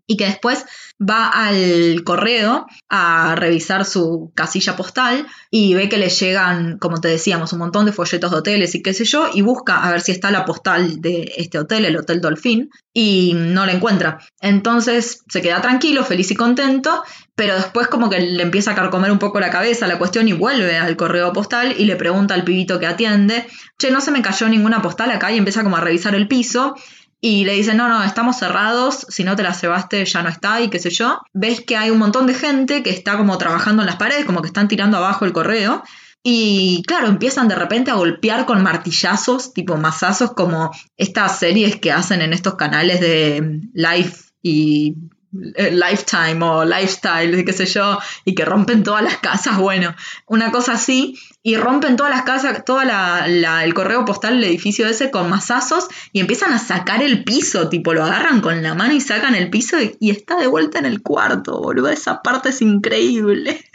y 0.07 0.17
que 0.17 0.25
después 0.25 0.65
va 0.99 1.27
al 1.27 2.03
correo 2.03 2.65
a 2.89 3.35
revisar 3.35 3.85
su 3.85 4.31
casilla 4.35 4.75
postal 4.75 5.27
y 5.49 5.73
ve 5.73 5.89
que 5.89 5.97
le 5.97 6.09
llegan, 6.09 6.77
como 6.77 6.99
te 7.01 7.07
decíamos, 7.07 7.53
un 7.53 7.59
montón 7.59 7.85
de 7.85 7.91
folletos 7.93 8.31
de 8.31 8.37
hoteles 8.37 8.75
y 8.75 8.81
qué 8.81 8.93
sé 8.93 9.05
yo, 9.05 9.29
y 9.33 9.41
busca 9.41 9.83
a 9.83 9.91
ver 9.91 10.01
si 10.01 10.11
está 10.11 10.31
la 10.31 10.45
postal 10.45 11.01
de 11.01 11.33
este 11.37 11.59
hotel, 11.59 11.85
el 11.85 11.97
Hotel 11.97 12.21
Dolphin, 12.21 12.69
y 12.93 13.33
no 13.35 13.65
la 13.65 13.73
encuentra. 13.73 14.19
Entonces 14.39 15.23
se 15.27 15.41
queda 15.41 15.61
tranquilo, 15.61 16.03
feliz 16.03 16.31
y 16.31 16.35
contento, 16.35 17.03
pero 17.35 17.55
después 17.55 17.87
como 17.87 18.09
que 18.09 18.19
le 18.19 18.43
empieza 18.43 18.71
a 18.71 18.75
carcomer 18.75 19.11
un 19.11 19.19
poco 19.19 19.39
la 19.39 19.49
cabeza 19.49 19.87
la 19.87 19.97
cuestión 19.97 20.27
y 20.27 20.33
vuelve 20.33 20.77
al 20.77 20.95
correo 20.95 21.33
postal 21.33 21.75
y 21.77 21.85
le 21.85 21.95
pregunta 21.95 22.33
al 22.33 22.43
pibito 22.43 22.79
que 22.79 22.87
atiende, 22.87 23.47
che, 23.79 23.89
no 23.89 24.01
se 24.01 24.11
me 24.11 24.21
cayó 24.21 24.47
ninguna 24.47 24.81
postal 24.81 25.11
acá 25.11 25.31
y 25.31 25.37
empieza 25.37 25.63
como 25.63 25.77
a 25.77 25.81
revisar 25.81 26.13
el 26.13 26.27
piso 26.27 26.75
y 27.25 27.45
le 27.45 27.53
dicen, 27.53 27.77
no, 27.77 27.87
no, 27.87 28.03
estamos 28.03 28.35
cerrados, 28.35 29.05
si 29.07 29.23
no 29.23 29.37
te 29.37 29.43
la 29.43 29.53
cebaste 29.53 30.03
ya 30.03 30.21
no 30.23 30.27
está 30.27 30.59
y 30.59 30.69
qué 30.69 30.77
sé 30.77 30.89
yo. 30.89 31.21
Ves 31.31 31.61
que 31.61 31.77
hay 31.77 31.89
un 31.89 31.97
montón 31.97 32.27
de 32.27 32.33
gente 32.33 32.83
que 32.83 32.89
está 32.89 33.15
como 33.15 33.37
trabajando 33.37 33.81
en 33.81 33.85
las 33.85 33.95
paredes, 33.95 34.25
como 34.25 34.41
que 34.41 34.47
están 34.47 34.67
tirando 34.67 34.97
abajo 34.97 35.23
el 35.23 35.31
correo. 35.31 35.83
Y 36.21 36.83
claro, 36.85 37.07
empiezan 37.07 37.47
de 37.47 37.55
repente 37.55 37.91
a 37.91 37.93
golpear 37.93 38.45
con 38.45 38.61
martillazos, 38.61 39.53
tipo 39.53 39.77
mazazos, 39.77 40.33
como 40.33 40.71
estas 40.97 41.39
series 41.39 41.77
que 41.77 41.93
hacen 41.93 42.21
en 42.21 42.33
estos 42.33 42.55
canales 42.55 42.99
de 42.99 43.61
live 43.73 44.11
y 44.41 44.97
Lifetime 45.33 46.45
o 46.45 46.63
Lifestyle, 46.63 47.43
qué 47.43 47.53
sé 47.53 47.65
yo, 47.65 47.99
y 48.23 48.35
que 48.35 48.45
rompen 48.45 48.83
todas 48.83 49.03
las 49.03 49.17
casas, 49.17 49.57
bueno, 49.57 49.95
una 50.27 50.51
cosa 50.51 50.73
así, 50.73 51.17
y 51.41 51.57
rompen 51.57 51.95
todas 51.95 52.11
las 52.11 52.23
casas, 52.23 52.63
todo 52.65 52.81
el 52.81 53.73
correo 53.73 54.05
postal 54.05 54.35
del 54.35 54.49
edificio 54.49 54.87
ese 54.87 55.11
con 55.11 55.29
mazazos 55.29 55.87
y 56.11 56.19
empiezan 56.19 56.53
a 56.53 56.59
sacar 56.59 57.01
el 57.01 57.23
piso, 57.23 57.67
tipo 57.69 57.93
lo 57.93 58.03
agarran 58.03 58.41
con 58.41 58.61
la 58.61 58.75
mano 58.75 58.93
y 58.93 59.01
sacan 59.01 59.35
el 59.35 59.49
piso 59.49 59.81
y, 59.81 59.97
y 59.99 60.11
está 60.11 60.37
de 60.37 60.47
vuelta 60.47 60.79
en 60.79 60.85
el 60.85 61.01
cuarto, 61.01 61.59
boludo, 61.59 61.89
esa 61.89 62.21
parte 62.21 62.49
es 62.49 62.61
increíble. 62.61 63.65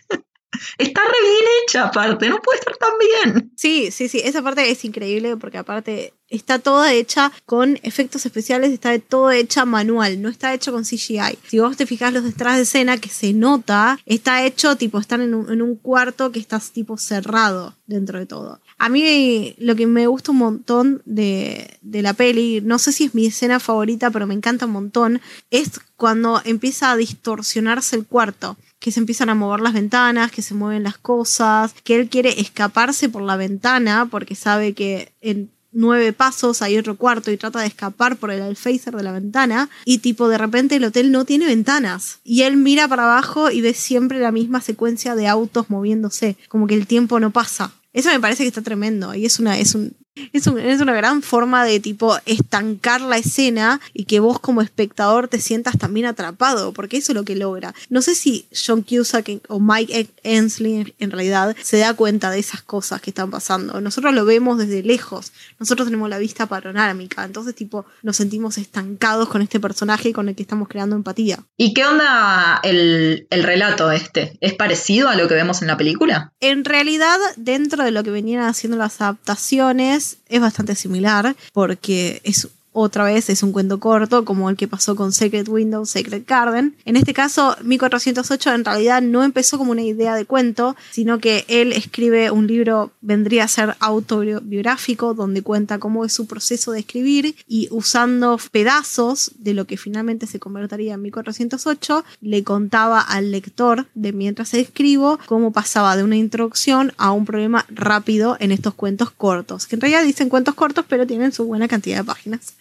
Está 0.78 1.02
re 1.02 1.28
bien 1.28 1.44
hecha 1.62 1.84
aparte, 1.84 2.28
no 2.28 2.40
puede 2.40 2.58
estar 2.58 2.76
tan 2.76 2.92
bien. 2.98 3.52
Sí, 3.56 3.90
sí, 3.90 4.08
sí, 4.08 4.20
esa 4.24 4.42
parte 4.42 4.70
es 4.70 4.84
increíble 4.84 5.36
porque 5.36 5.58
aparte 5.58 6.14
está 6.28 6.58
toda 6.58 6.92
hecha 6.92 7.32
con 7.46 7.78
efectos 7.82 8.24
especiales, 8.26 8.70
está 8.70 8.98
todo 8.98 9.30
hecha 9.30 9.64
manual, 9.64 10.20
no 10.22 10.28
está 10.28 10.54
hecho 10.54 10.72
con 10.72 10.84
CGI. 10.84 11.38
Si 11.46 11.58
vos 11.58 11.76
te 11.76 11.86
fijas 11.86 12.12
los 12.12 12.24
detrás 12.24 12.56
de 12.56 12.62
escena 12.62 12.98
que 12.98 13.08
se 13.08 13.32
nota, 13.32 13.98
está 14.06 14.44
hecho 14.44 14.76
tipo, 14.76 14.98
están 14.98 15.22
en 15.22 15.34
un, 15.34 15.52
en 15.52 15.62
un 15.62 15.76
cuarto 15.76 16.32
que 16.32 16.40
está 16.40 16.60
tipo 16.60 16.96
cerrado 16.96 17.76
dentro 17.86 18.18
de 18.18 18.26
todo. 18.26 18.60
A 18.78 18.88
mí 18.88 19.56
lo 19.58 19.74
que 19.74 19.88
me 19.88 20.06
gusta 20.06 20.30
un 20.30 20.38
montón 20.38 21.02
de, 21.04 21.78
la 21.82 22.14
peli, 22.14 22.60
no 22.62 22.78
sé 22.78 22.92
si 22.92 23.04
es 23.04 23.14
mi 23.14 23.26
escena 23.26 23.58
favorita, 23.58 24.10
pero 24.10 24.26
me 24.26 24.34
encanta 24.34 24.66
un 24.66 24.72
montón, 24.72 25.20
es 25.50 25.80
cuando 25.96 26.40
empieza 26.44 26.92
a 26.92 26.96
distorsionarse 26.96 27.96
el 27.96 28.06
cuarto 28.06 28.56
que 28.78 28.92
se 28.92 29.00
empiezan 29.00 29.30
a 29.30 29.34
mover 29.34 29.60
las 29.60 29.74
ventanas, 29.74 30.30
que 30.30 30.42
se 30.42 30.54
mueven 30.54 30.84
las 30.84 30.96
cosas, 30.96 31.74
que 31.82 31.96
él 31.96 32.08
quiere 32.08 32.40
escaparse 32.40 33.08
por 33.08 33.22
la 33.22 33.36
ventana 33.36 34.06
porque 34.08 34.36
sabe 34.36 34.72
que 34.74 35.10
en 35.20 35.50
nueve 35.72 36.12
pasos 36.12 36.62
hay 36.62 36.78
otro 36.78 36.96
cuarto 36.96 37.30
y 37.30 37.36
trata 37.36 37.60
de 37.60 37.66
escapar 37.66 38.16
por 38.16 38.30
el 38.30 38.40
alféizar 38.40 38.94
de 38.94 39.02
la 39.02 39.12
ventana 39.12 39.68
y 39.84 39.98
tipo 39.98 40.28
de 40.28 40.38
repente 40.38 40.76
el 40.76 40.84
hotel 40.84 41.10
no 41.10 41.24
tiene 41.24 41.46
ventanas 41.46 42.20
y 42.24 42.42
él 42.42 42.56
mira 42.56 42.88
para 42.88 43.04
abajo 43.04 43.50
y 43.50 43.60
ve 43.60 43.74
siempre 43.74 44.20
la 44.20 44.32
misma 44.32 44.60
secuencia 44.60 45.14
de 45.14 45.26
autos 45.26 45.68
moviéndose, 45.68 46.36
como 46.48 46.66
que 46.66 46.74
el 46.74 46.86
tiempo 46.86 47.18
no 47.20 47.30
pasa. 47.30 47.72
Eso 47.92 48.10
me 48.10 48.20
parece 48.20 48.44
que 48.44 48.48
está 48.48 48.62
tremendo 48.62 49.14
y 49.14 49.24
es 49.24 49.38
una 49.38 49.58
es 49.58 49.74
un 49.74 49.96
es, 50.32 50.46
una 50.46 50.94
gran 50.94 51.22
forma 51.22 51.64
de 51.64 51.80
tipo 51.80 52.16
estancar 52.26 53.00
la 53.00 53.18
escena 53.18 53.80
y 53.92 54.04
que 54.04 54.20
vos 54.20 54.38
como 54.38 54.62
espectador 54.62 55.28
te 55.28 55.40
sientas 55.40 55.78
también 55.78 56.06
atrapado, 56.06 56.72
porque 56.72 56.96
eso 56.98 57.12
es 57.12 57.16
lo 57.16 57.24
que 57.24 57.36
logra. 57.36 57.74
No 57.90 58.02
sé 58.02 58.14
si 58.14 58.46
John 58.52 58.82
Cusack 58.82 59.40
o 59.48 59.60
Mike 59.60 60.08
Ensley 60.22 60.94
en 60.98 61.10
realidad 61.10 61.56
se 61.62 61.78
da 61.78 61.94
cuenta 61.94 62.30
de 62.30 62.38
esas 62.38 62.62
cosas 62.62 63.00
que 63.00 63.10
están 63.10 63.30
pasando. 63.30 63.80
Nosotros 63.80 64.14
lo 64.14 64.24
vemos 64.24 64.58
desde 64.58 64.82
lejos, 64.82 65.32
nosotros 65.58 65.88
tenemos 65.88 66.08
la 66.08 66.18
vista 66.18 66.46
panorámica, 66.46 67.24
entonces 67.24 67.54
tipo 67.54 67.86
nos 68.02 68.16
sentimos 68.16 68.58
estancados 68.58 69.28
con 69.28 69.42
este 69.42 69.60
personaje 69.60 70.12
con 70.12 70.28
el 70.28 70.34
que 70.34 70.42
estamos 70.42 70.68
creando 70.68 70.96
empatía. 70.96 71.38
¿Y 71.56 71.74
qué 71.74 71.84
onda 71.84 72.60
el, 72.62 73.26
el 73.30 73.42
relato 73.42 73.90
este? 73.90 74.36
¿Es 74.40 74.54
parecido 74.54 75.08
a 75.08 75.16
lo 75.16 75.28
que 75.28 75.34
vemos 75.34 75.62
en 75.62 75.68
la 75.68 75.76
película? 75.76 76.32
En 76.40 76.64
realidad, 76.64 77.18
dentro 77.36 77.84
de 77.84 77.90
lo 77.90 78.02
que 78.02 78.10
venían 78.10 78.44
haciendo 78.44 78.76
las 78.76 79.00
adaptaciones, 79.00 80.07
es 80.28 80.40
bastante 80.40 80.74
similar 80.74 81.36
porque 81.52 82.20
es 82.24 82.48
otra 82.80 83.04
vez 83.04 83.28
es 83.30 83.42
un 83.42 83.52
cuento 83.52 83.80
corto, 83.80 84.24
como 84.24 84.48
el 84.50 84.56
que 84.56 84.68
pasó 84.68 84.96
con 84.96 85.12
Secret 85.12 85.48
Window, 85.48 85.84
Secret 85.86 86.26
Garden. 86.26 86.76
En 86.84 86.96
este 86.96 87.14
caso, 87.14 87.56
1408 87.62 88.54
en 88.54 88.64
realidad 88.64 89.02
no 89.02 89.24
empezó 89.24 89.58
como 89.58 89.72
una 89.72 89.82
idea 89.82 90.14
de 90.14 90.24
cuento, 90.24 90.76
sino 90.90 91.18
que 91.18 91.44
él 91.48 91.72
escribe 91.72 92.30
un 92.30 92.46
libro, 92.46 92.92
vendría 93.00 93.44
a 93.44 93.48
ser 93.48 93.76
autobiográfico, 93.80 95.14
donde 95.14 95.42
cuenta 95.42 95.78
cómo 95.78 96.04
es 96.04 96.12
su 96.12 96.26
proceso 96.26 96.72
de 96.72 96.80
escribir 96.80 97.34
y 97.46 97.68
usando 97.70 98.38
pedazos 98.50 99.32
de 99.38 99.54
lo 99.54 99.66
que 99.66 99.76
finalmente 99.76 100.26
se 100.26 100.38
convertiría 100.38 100.94
en 100.94 101.02
1408, 101.02 102.04
le 102.20 102.44
contaba 102.44 103.00
al 103.00 103.32
lector 103.32 103.86
de 103.94 104.12
mientras 104.12 104.54
escribo 104.54 105.18
cómo 105.26 105.52
pasaba 105.52 105.96
de 105.96 106.04
una 106.04 106.16
introducción 106.16 106.92
a 106.96 107.12
un 107.12 107.24
problema 107.24 107.66
rápido 107.68 108.36
en 108.40 108.52
estos 108.52 108.74
cuentos 108.74 109.10
cortos, 109.10 109.66
que 109.66 109.76
en 109.76 109.80
realidad 109.80 110.04
dicen 110.04 110.28
cuentos 110.28 110.54
cortos, 110.54 110.84
pero 110.88 111.06
tienen 111.06 111.32
su 111.32 111.44
buena 111.44 111.68
cantidad 111.68 111.98
de 111.98 112.04
páginas. 112.04 112.54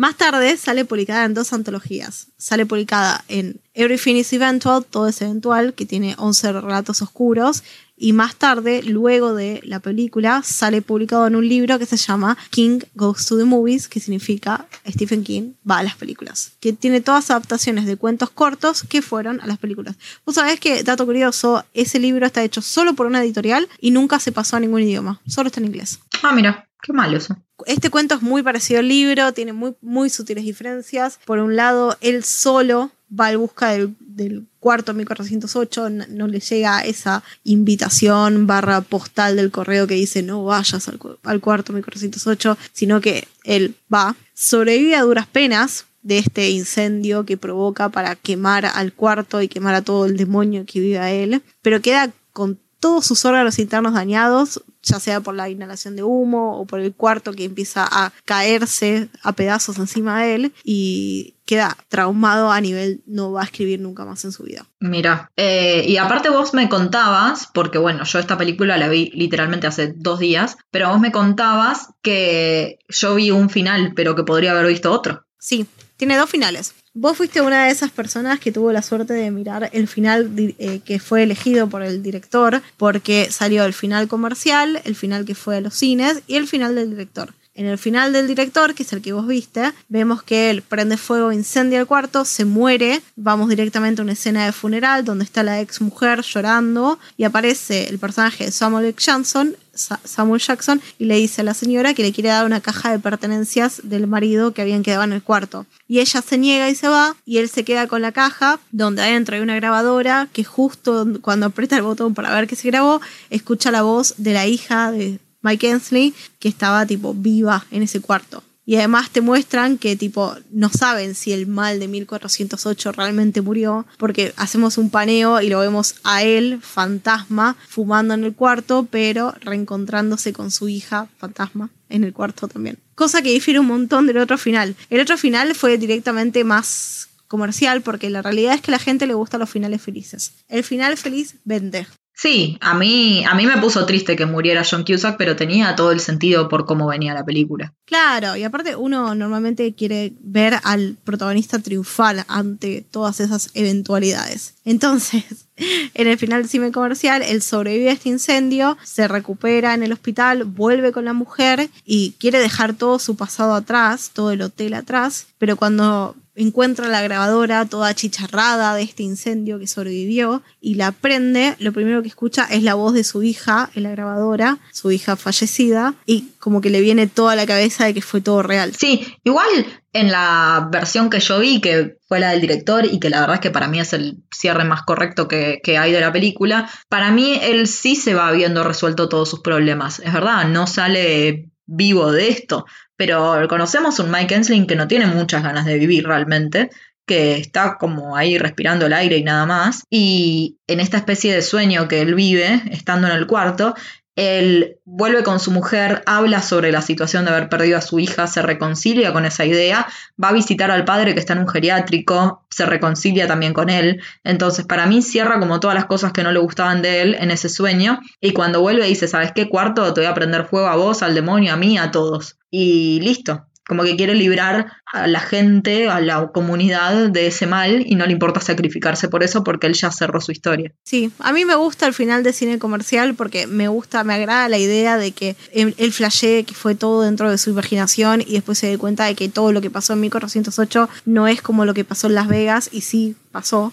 Más 0.00 0.16
tarde 0.16 0.56
sale 0.56 0.86
publicada 0.86 1.26
en 1.26 1.34
dos 1.34 1.52
antologías. 1.52 2.28
Sale 2.38 2.64
publicada 2.64 3.22
en 3.28 3.60
Everything 3.74 4.14
is 4.14 4.32
Eventual, 4.32 4.82
todo 4.86 5.08
es 5.08 5.20
eventual, 5.20 5.74
que 5.74 5.84
tiene 5.84 6.14
11 6.16 6.52
relatos 6.52 7.02
oscuros. 7.02 7.62
Y 7.98 8.14
más 8.14 8.36
tarde, 8.36 8.82
luego 8.82 9.34
de 9.34 9.60
la 9.62 9.78
película, 9.80 10.42
sale 10.42 10.80
publicado 10.80 11.26
en 11.26 11.36
un 11.36 11.46
libro 11.46 11.78
que 11.78 11.84
se 11.84 11.98
llama 11.98 12.38
King 12.48 12.78
Goes 12.94 13.26
to 13.26 13.36
the 13.36 13.44
Movies, 13.44 13.88
que 13.88 14.00
significa 14.00 14.66
Stephen 14.88 15.22
King 15.22 15.52
va 15.70 15.80
a 15.80 15.82
las 15.82 15.96
películas. 15.96 16.52
Que 16.60 16.72
tiene 16.72 17.02
todas 17.02 17.30
adaptaciones 17.30 17.84
de 17.84 17.98
cuentos 17.98 18.30
cortos 18.30 18.84
que 18.84 19.02
fueron 19.02 19.38
a 19.42 19.46
las 19.46 19.58
películas. 19.58 19.96
Vos 20.24 20.36
sabés 20.36 20.58
que, 20.60 20.82
dato 20.82 21.04
curioso, 21.04 21.62
ese 21.74 21.98
libro 21.98 22.24
está 22.24 22.42
hecho 22.42 22.62
solo 22.62 22.94
por 22.94 23.04
una 23.04 23.22
editorial 23.22 23.68
y 23.82 23.90
nunca 23.90 24.18
se 24.18 24.32
pasó 24.32 24.56
a 24.56 24.60
ningún 24.60 24.80
idioma. 24.80 25.20
Solo 25.26 25.48
está 25.48 25.60
en 25.60 25.66
inglés. 25.66 25.98
Ah, 26.22 26.32
mira. 26.32 26.69
Qué 26.82 26.92
malo 26.92 27.16
eso. 27.16 27.36
Este 27.66 27.90
cuento 27.90 28.14
es 28.14 28.22
muy 28.22 28.42
parecido 28.42 28.80
al 28.80 28.88
libro, 28.88 29.32
tiene 29.32 29.52
muy, 29.52 29.74
muy 29.80 30.10
sutiles 30.10 30.44
diferencias. 30.44 31.18
Por 31.24 31.38
un 31.38 31.56
lado, 31.56 31.96
él 32.00 32.24
solo 32.24 32.90
va 33.18 33.32
en 33.32 33.38
busca 33.38 33.70
del, 33.70 33.94
del 33.98 34.46
cuarto 34.60 34.94
1408 34.94 35.90
no 36.10 36.28
le 36.28 36.38
llega 36.38 36.80
esa 36.80 37.24
invitación 37.44 38.46
barra 38.46 38.82
postal 38.82 39.36
del 39.36 39.50
correo 39.50 39.86
que 39.86 39.94
dice 39.94 40.22
no 40.22 40.44
vayas 40.44 40.86
al, 40.88 41.00
al 41.24 41.40
cuarto 41.40 41.72
1408, 41.72 42.56
sino 42.72 43.00
que 43.00 43.26
él 43.44 43.74
va, 43.92 44.14
sobrevive 44.34 44.94
a 44.94 45.02
duras 45.02 45.26
penas 45.26 45.86
de 46.02 46.18
este 46.18 46.50
incendio 46.50 47.26
que 47.26 47.36
provoca 47.36 47.88
para 47.88 48.16
quemar 48.16 48.66
al 48.66 48.92
cuarto 48.92 49.42
y 49.42 49.48
quemar 49.48 49.74
a 49.74 49.82
todo 49.82 50.06
el 50.06 50.16
demonio 50.16 50.64
que 50.66 50.80
vive 50.80 50.98
a 50.98 51.10
él, 51.10 51.42
pero 51.62 51.80
queda 51.80 52.10
con 52.32 52.58
todos 52.80 53.06
sus 53.06 53.24
órganos 53.24 53.58
internos 53.58 53.92
dañados, 53.92 54.62
ya 54.82 54.98
sea 54.98 55.20
por 55.20 55.34
la 55.34 55.48
inhalación 55.48 55.94
de 55.94 56.02
humo 56.02 56.58
o 56.58 56.64
por 56.64 56.80
el 56.80 56.94
cuarto 56.94 57.32
que 57.32 57.44
empieza 57.44 57.86
a 57.88 58.12
caerse 58.24 59.08
a 59.22 59.32
pedazos 59.32 59.78
encima 59.78 60.22
de 60.22 60.34
él 60.34 60.52
y 60.64 61.34
queda 61.44 61.76
traumado 61.88 62.50
a 62.50 62.60
nivel 62.60 63.02
no 63.06 63.32
va 63.32 63.42
a 63.42 63.44
escribir 63.44 63.80
nunca 63.80 64.04
más 64.04 64.24
en 64.24 64.32
su 64.32 64.44
vida. 64.44 64.66
Mira, 64.78 65.30
eh, 65.36 65.84
y 65.86 65.98
aparte 65.98 66.30
vos 66.30 66.54
me 66.54 66.68
contabas, 66.68 67.48
porque 67.52 67.78
bueno, 67.78 68.04
yo 68.04 68.18
esta 68.18 68.38
película 68.38 68.78
la 68.78 68.88
vi 68.88 69.10
literalmente 69.14 69.66
hace 69.66 69.92
dos 69.94 70.18
días, 70.18 70.56
pero 70.70 70.88
vos 70.88 71.00
me 71.00 71.12
contabas 71.12 71.88
que 72.02 72.78
yo 72.88 73.14
vi 73.16 73.30
un 73.30 73.50
final, 73.50 73.92
pero 73.94 74.14
que 74.14 74.24
podría 74.24 74.52
haber 74.52 74.66
visto 74.66 74.90
otro. 74.90 75.24
Sí, 75.38 75.66
tiene 75.96 76.16
dos 76.16 76.30
finales. 76.30 76.74
Vos 76.92 77.16
fuiste 77.16 77.40
una 77.40 77.66
de 77.66 77.70
esas 77.70 77.92
personas 77.92 78.40
que 78.40 78.50
tuvo 78.50 78.72
la 78.72 78.82
suerte 78.82 79.12
de 79.12 79.30
mirar 79.30 79.70
el 79.72 79.86
final 79.86 80.28
eh, 80.36 80.80
que 80.84 80.98
fue 80.98 81.22
elegido 81.22 81.68
por 81.68 81.82
el 81.82 82.02
director, 82.02 82.62
porque 82.76 83.28
salió 83.30 83.64
el 83.64 83.72
final 83.72 84.08
comercial, 84.08 84.82
el 84.84 84.96
final 84.96 85.24
que 85.24 85.36
fue 85.36 85.58
a 85.58 85.60
los 85.60 85.74
cines 85.74 86.22
y 86.26 86.34
el 86.34 86.48
final 86.48 86.74
del 86.74 86.90
director. 86.90 87.32
En 87.54 87.66
el 87.66 87.78
final 87.78 88.12
del 88.12 88.28
director, 88.28 88.74
que 88.74 88.84
es 88.84 88.92
el 88.92 89.02
que 89.02 89.12
vos 89.12 89.26
viste, 89.26 89.72
vemos 89.88 90.22
que 90.22 90.50
él 90.50 90.62
prende 90.62 90.96
fuego, 90.96 91.32
incendia 91.32 91.80
el 91.80 91.86
cuarto, 91.86 92.24
se 92.24 92.44
muere, 92.44 93.02
vamos 93.16 93.48
directamente 93.48 94.00
a 94.00 94.04
una 94.04 94.12
escena 94.12 94.46
de 94.46 94.52
funeral 94.52 95.04
donde 95.04 95.24
está 95.24 95.42
la 95.42 95.60
ex 95.60 95.80
mujer 95.80 96.22
llorando 96.22 96.98
y 97.16 97.24
aparece 97.24 97.88
el 97.88 97.98
personaje 97.98 98.46
de 98.46 98.52
Samuel. 98.52 98.94
Jackson, 98.96 99.56
Samuel 99.74 100.40
Jackson 100.40 100.80
y 100.98 101.06
le 101.06 101.16
dice 101.16 101.40
a 101.40 101.44
la 101.44 101.54
señora 101.54 101.92
que 101.92 102.02
le 102.02 102.12
quiere 102.12 102.30
dar 102.30 102.46
una 102.46 102.60
caja 102.60 102.92
de 102.92 102.98
pertenencias 102.98 103.80
del 103.84 104.06
marido 104.06 104.52
que 104.52 104.62
habían 104.62 104.82
quedado 104.82 105.04
en 105.04 105.12
el 105.12 105.22
cuarto. 105.22 105.66
Y 105.88 105.98
ella 105.98 106.22
se 106.22 106.38
niega 106.38 106.70
y 106.70 106.74
se 106.74 106.88
va 106.88 107.16
y 107.26 107.38
él 107.38 107.48
se 107.48 107.64
queda 107.64 107.88
con 107.88 108.00
la 108.00 108.12
caja 108.12 108.60
donde 108.70 109.02
adentro 109.02 109.34
hay 109.34 109.42
una 109.42 109.56
grabadora 109.56 110.28
que 110.32 110.44
justo 110.44 111.06
cuando 111.20 111.46
aprieta 111.46 111.76
el 111.76 111.82
botón 111.82 112.14
para 112.14 112.34
ver 112.34 112.46
qué 112.46 112.56
se 112.56 112.68
grabó, 112.68 113.00
escucha 113.28 113.70
la 113.70 113.82
voz 113.82 114.14
de 114.18 114.32
la 114.34 114.46
hija 114.46 114.92
de 114.92 115.18
Mike 115.42 115.70
Ensley 115.70 116.14
que 116.38 116.48
estaba 116.48 116.86
tipo 116.86 117.14
viva 117.14 117.66
en 117.70 117.82
ese 117.82 118.00
cuarto. 118.00 118.42
Y 118.70 118.76
además 118.76 119.10
te 119.10 119.20
muestran 119.20 119.78
que 119.78 119.96
tipo 119.96 120.36
no 120.52 120.68
saben 120.68 121.16
si 121.16 121.32
el 121.32 121.48
mal 121.48 121.80
de 121.80 121.88
1408 121.88 122.92
realmente 122.92 123.40
murió, 123.40 123.84
porque 123.98 124.32
hacemos 124.36 124.78
un 124.78 124.90
paneo 124.90 125.40
y 125.40 125.48
lo 125.48 125.58
vemos 125.58 125.96
a 126.04 126.22
él, 126.22 126.60
fantasma, 126.62 127.56
fumando 127.68 128.14
en 128.14 128.22
el 128.22 128.32
cuarto, 128.32 128.86
pero 128.88 129.34
reencontrándose 129.40 130.32
con 130.32 130.52
su 130.52 130.68
hija, 130.68 131.08
fantasma, 131.18 131.70
en 131.88 132.04
el 132.04 132.12
cuarto 132.12 132.46
también. 132.46 132.78
Cosa 132.94 133.22
que 133.22 133.32
difiere 133.32 133.58
un 133.58 133.66
montón 133.66 134.06
del 134.06 134.18
otro 134.18 134.38
final. 134.38 134.76
El 134.88 135.00
otro 135.00 135.18
final 135.18 135.54
fue 135.56 135.76
directamente 135.76 136.44
más 136.44 137.08
comercial 137.26 137.80
porque 137.80 138.08
la 138.10 138.22
realidad 138.22 138.54
es 138.54 138.60
que 138.60 138.70
a 138.70 138.76
la 138.76 138.78
gente 138.78 139.06
le 139.06 139.14
gustan 139.14 139.40
los 139.40 139.50
finales 139.50 139.82
felices. 139.82 140.32
El 140.48 140.62
final 140.62 140.96
feliz 140.96 141.36
vende. 141.44 141.86
Sí, 142.20 142.58
a 142.60 142.74
mí, 142.74 143.24
a 143.24 143.34
mí 143.34 143.46
me 143.46 143.56
puso 143.56 143.86
triste 143.86 144.14
que 144.14 144.26
muriera 144.26 144.62
John 144.70 144.84
Cusack, 144.84 145.16
pero 145.16 145.36
tenía 145.36 145.74
todo 145.74 145.90
el 145.90 146.00
sentido 146.00 146.50
por 146.50 146.66
cómo 146.66 146.86
venía 146.86 147.14
la 147.14 147.24
película. 147.24 147.72
Claro, 147.86 148.36
y 148.36 148.44
aparte 148.44 148.76
uno 148.76 149.14
normalmente 149.14 149.72
quiere 149.74 150.12
ver 150.20 150.60
al 150.64 150.98
protagonista 151.02 151.60
triunfar 151.60 152.26
ante 152.28 152.84
todas 152.90 153.20
esas 153.20 153.48
eventualidades. 153.54 154.52
Entonces, 154.66 155.46
en 155.94 156.08
el 156.08 156.18
final 156.18 156.42
del 156.42 156.50
cine 156.50 156.72
comercial, 156.72 157.22
él 157.22 157.40
sobrevive 157.40 157.88
a 157.88 157.94
este 157.94 158.10
incendio, 158.10 158.76
se 158.84 159.08
recupera 159.08 159.72
en 159.72 159.82
el 159.82 159.94
hospital, 159.94 160.44
vuelve 160.44 160.92
con 160.92 161.06
la 161.06 161.14
mujer 161.14 161.70
y 161.86 162.16
quiere 162.18 162.38
dejar 162.38 162.74
todo 162.74 162.98
su 162.98 163.16
pasado 163.16 163.54
atrás, 163.54 164.10
todo 164.12 164.30
el 164.30 164.42
hotel 164.42 164.74
atrás, 164.74 165.28
pero 165.38 165.56
cuando 165.56 166.14
encuentra 166.42 166.88
la 166.88 167.02
grabadora 167.02 167.66
toda 167.66 167.94
chicharrada 167.94 168.74
de 168.74 168.82
este 168.82 169.02
incendio 169.02 169.58
que 169.58 169.66
sobrevivió 169.66 170.42
y 170.60 170.74
la 170.74 170.92
prende, 170.92 171.56
lo 171.58 171.72
primero 171.72 172.02
que 172.02 172.08
escucha 172.08 172.46
es 172.50 172.62
la 172.62 172.74
voz 172.74 172.94
de 172.94 173.04
su 173.04 173.22
hija 173.22 173.70
en 173.74 173.84
la 173.84 173.90
grabadora, 173.90 174.58
su 174.72 174.90
hija 174.90 175.16
fallecida, 175.16 175.94
y 176.06 176.28
como 176.38 176.60
que 176.60 176.70
le 176.70 176.80
viene 176.80 177.06
toda 177.06 177.36
la 177.36 177.46
cabeza 177.46 177.84
de 177.84 177.94
que 177.94 178.02
fue 178.02 178.20
todo 178.20 178.42
real. 178.42 178.74
Sí, 178.74 179.06
igual 179.24 179.48
en 179.92 180.10
la 180.10 180.68
versión 180.70 181.10
que 181.10 181.20
yo 181.20 181.40
vi, 181.40 181.60
que 181.60 181.96
fue 182.06 182.20
la 182.20 182.30
del 182.30 182.40
director 182.40 182.84
y 182.84 183.00
que 183.00 183.10
la 183.10 183.20
verdad 183.20 183.34
es 183.36 183.40
que 183.40 183.50
para 183.50 183.68
mí 183.68 183.80
es 183.80 183.92
el 183.92 184.18
cierre 184.30 184.64
más 184.64 184.82
correcto 184.82 185.26
que, 185.28 185.60
que, 185.62 185.78
hay 185.78 185.92
de 185.92 186.00
la 186.00 186.12
película, 186.12 186.70
para 186.88 187.10
mí 187.10 187.38
él 187.42 187.66
sí 187.66 187.96
se 187.96 188.14
va 188.14 188.28
habiendo 188.28 188.64
resuelto 188.64 189.08
todos 189.08 189.28
sus 189.28 189.40
problemas. 189.40 189.98
Es 190.00 190.12
verdad, 190.12 190.46
no 190.48 190.66
sale 190.66 191.50
vivo 191.66 192.10
de 192.10 192.28
esto, 192.28 192.66
pero 193.00 193.48
conocemos 193.48 193.98
un 193.98 194.10
Mike 194.10 194.34
Ensling 194.34 194.66
que 194.66 194.76
no 194.76 194.86
tiene 194.86 195.06
muchas 195.06 195.42
ganas 195.42 195.64
de 195.64 195.78
vivir 195.78 196.06
realmente, 196.06 196.68
que 197.06 197.36
está 197.36 197.78
como 197.78 198.14
ahí 198.14 198.36
respirando 198.36 198.84
el 198.84 198.92
aire 198.92 199.16
y 199.16 199.22
nada 199.22 199.46
más, 199.46 199.84
y 199.88 200.58
en 200.66 200.80
esta 200.80 200.98
especie 200.98 201.32
de 201.32 201.40
sueño 201.40 201.88
que 201.88 202.02
él 202.02 202.14
vive, 202.14 202.60
estando 202.70 203.08
en 203.08 203.14
el 203.14 203.26
cuarto, 203.26 203.74
él 204.16 204.78
vuelve 204.84 205.22
con 205.22 205.40
su 205.40 205.50
mujer, 205.50 206.02
habla 206.06 206.42
sobre 206.42 206.72
la 206.72 206.82
situación 206.82 207.24
de 207.24 207.30
haber 207.30 207.48
perdido 207.48 207.78
a 207.78 207.80
su 207.80 207.98
hija, 207.98 208.26
se 208.26 208.42
reconcilia 208.42 209.12
con 209.12 209.24
esa 209.24 209.44
idea, 209.44 209.86
va 210.22 210.28
a 210.28 210.32
visitar 210.32 210.70
al 210.70 210.84
padre 210.84 211.14
que 211.14 211.20
está 211.20 211.32
en 211.32 211.40
un 211.40 211.48
geriátrico, 211.48 212.44
se 212.50 212.66
reconcilia 212.66 213.26
también 213.26 213.52
con 213.54 213.70
él. 213.70 214.02
Entonces, 214.24 214.66
para 214.66 214.86
mí 214.86 215.02
cierra 215.02 215.38
como 215.38 215.60
todas 215.60 215.74
las 215.74 215.86
cosas 215.86 216.12
que 216.12 216.22
no 216.22 216.32
le 216.32 216.40
gustaban 216.40 216.82
de 216.82 217.02
él 217.02 217.16
en 217.18 217.30
ese 217.30 217.48
sueño. 217.48 218.00
Y 218.20 218.32
cuando 218.32 218.60
vuelve 218.60 218.86
dice, 218.86 219.08
¿sabes 219.08 219.32
qué 219.32 219.48
cuarto? 219.48 219.94
Te 219.94 220.00
voy 220.00 220.08
a 220.08 220.14
prender 220.14 220.46
fuego 220.46 220.66
a 220.66 220.76
vos, 220.76 221.02
al 221.02 221.14
demonio, 221.14 221.52
a 221.52 221.56
mí, 221.56 221.78
a 221.78 221.90
todos. 221.90 222.38
Y 222.50 223.00
listo, 223.00 223.46
como 223.70 223.84
que 223.84 223.94
quiere 223.94 224.16
librar 224.16 224.72
a 224.84 225.06
la 225.06 225.20
gente, 225.20 225.88
a 225.88 226.00
la 226.00 226.32
comunidad 226.32 227.08
de 227.08 227.28
ese 227.28 227.46
mal 227.46 227.84
y 227.86 227.94
no 227.94 228.04
le 228.04 228.10
importa 228.10 228.40
sacrificarse 228.40 229.06
por 229.08 229.22
eso 229.22 229.44
porque 229.44 229.68
él 229.68 229.74
ya 229.74 229.92
cerró 229.92 230.20
su 230.20 230.32
historia. 230.32 230.72
Sí, 230.82 231.12
a 231.20 231.32
mí 231.32 231.44
me 231.44 231.54
gusta 231.54 231.86
el 231.86 231.94
final 231.94 232.24
de 232.24 232.32
cine 232.32 232.58
comercial 232.58 233.14
porque 233.14 233.46
me 233.46 233.68
gusta, 233.68 234.02
me 234.02 234.14
agrada 234.14 234.48
la 234.48 234.58
idea 234.58 234.96
de 234.96 235.12
que 235.12 235.36
él 235.52 235.92
flashee 235.92 236.42
que 236.42 236.54
fue 236.54 236.74
todo 236.74 237.02
dentro 237.02 237.30
de 237.30 237.38
su 237.38 237.50
imaginación 237.50 238.22
y 238.22 238.32
después 238.32 238.58
se 238.58 238.66
dé 238.66 238.76
cuenta 238.76 239.04
de 239.04 239.14
que 239.14 239.28
todo 239.28 239.52
lo 239.52 239.60
que 239.60 239.70
pasó 239.70 239.92
en 239.92 240.00
1408 240.00 240.88
no 241.04 241.28
es 241.28 241.40
como 241.40 241.64
lo 241.64 241.72
que 241.72 241.84
pasó 241.84 242.08
en 242.08 242.16
Las 242.16 242.26
Vegas 242.26 242.70
y 242.72 242.80
sí 242.80 243.14
pasó, 243.30 243.72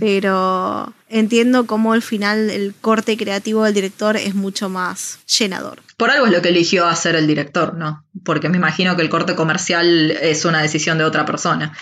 pero 0.00 0.92
entiendo 1.08 1.66
cómo 1.66 1.94
el 1.94 2.02
final, 2.02 2.50
el 2.50 2.74
corte 2.80 3.16
creativo 3.16 3.64
del 3.64 3.74
director 3.74 4.16
es 4.16 4.34
mucho 4.34 4.68
más 4.68 5.20
llenador. 5.26 5.82
Por 5.96 6.10
algo 6.10 6.26
es 6.26 6.32
lo 6.32 6.42
que 6.42 6.48
eligió 6.48 6.86
hacer 6.86 7.14
el 7.16 7.26
director, 7.26 7.74
¿no? 7.74 8.04
Porque 8.24 8.48
me 8.48 8.56
imagino 8.56 8.96
que 8.96 9.02
el 9.02 9.08
corte 9.10 9.34
comercial 9.34 10.10
es 10.10 10.44
una 10.44 10.62
decisión 10.62 10.98
de 10.98 11.04
otra 11.04 11.24
persona. 11.24 11.72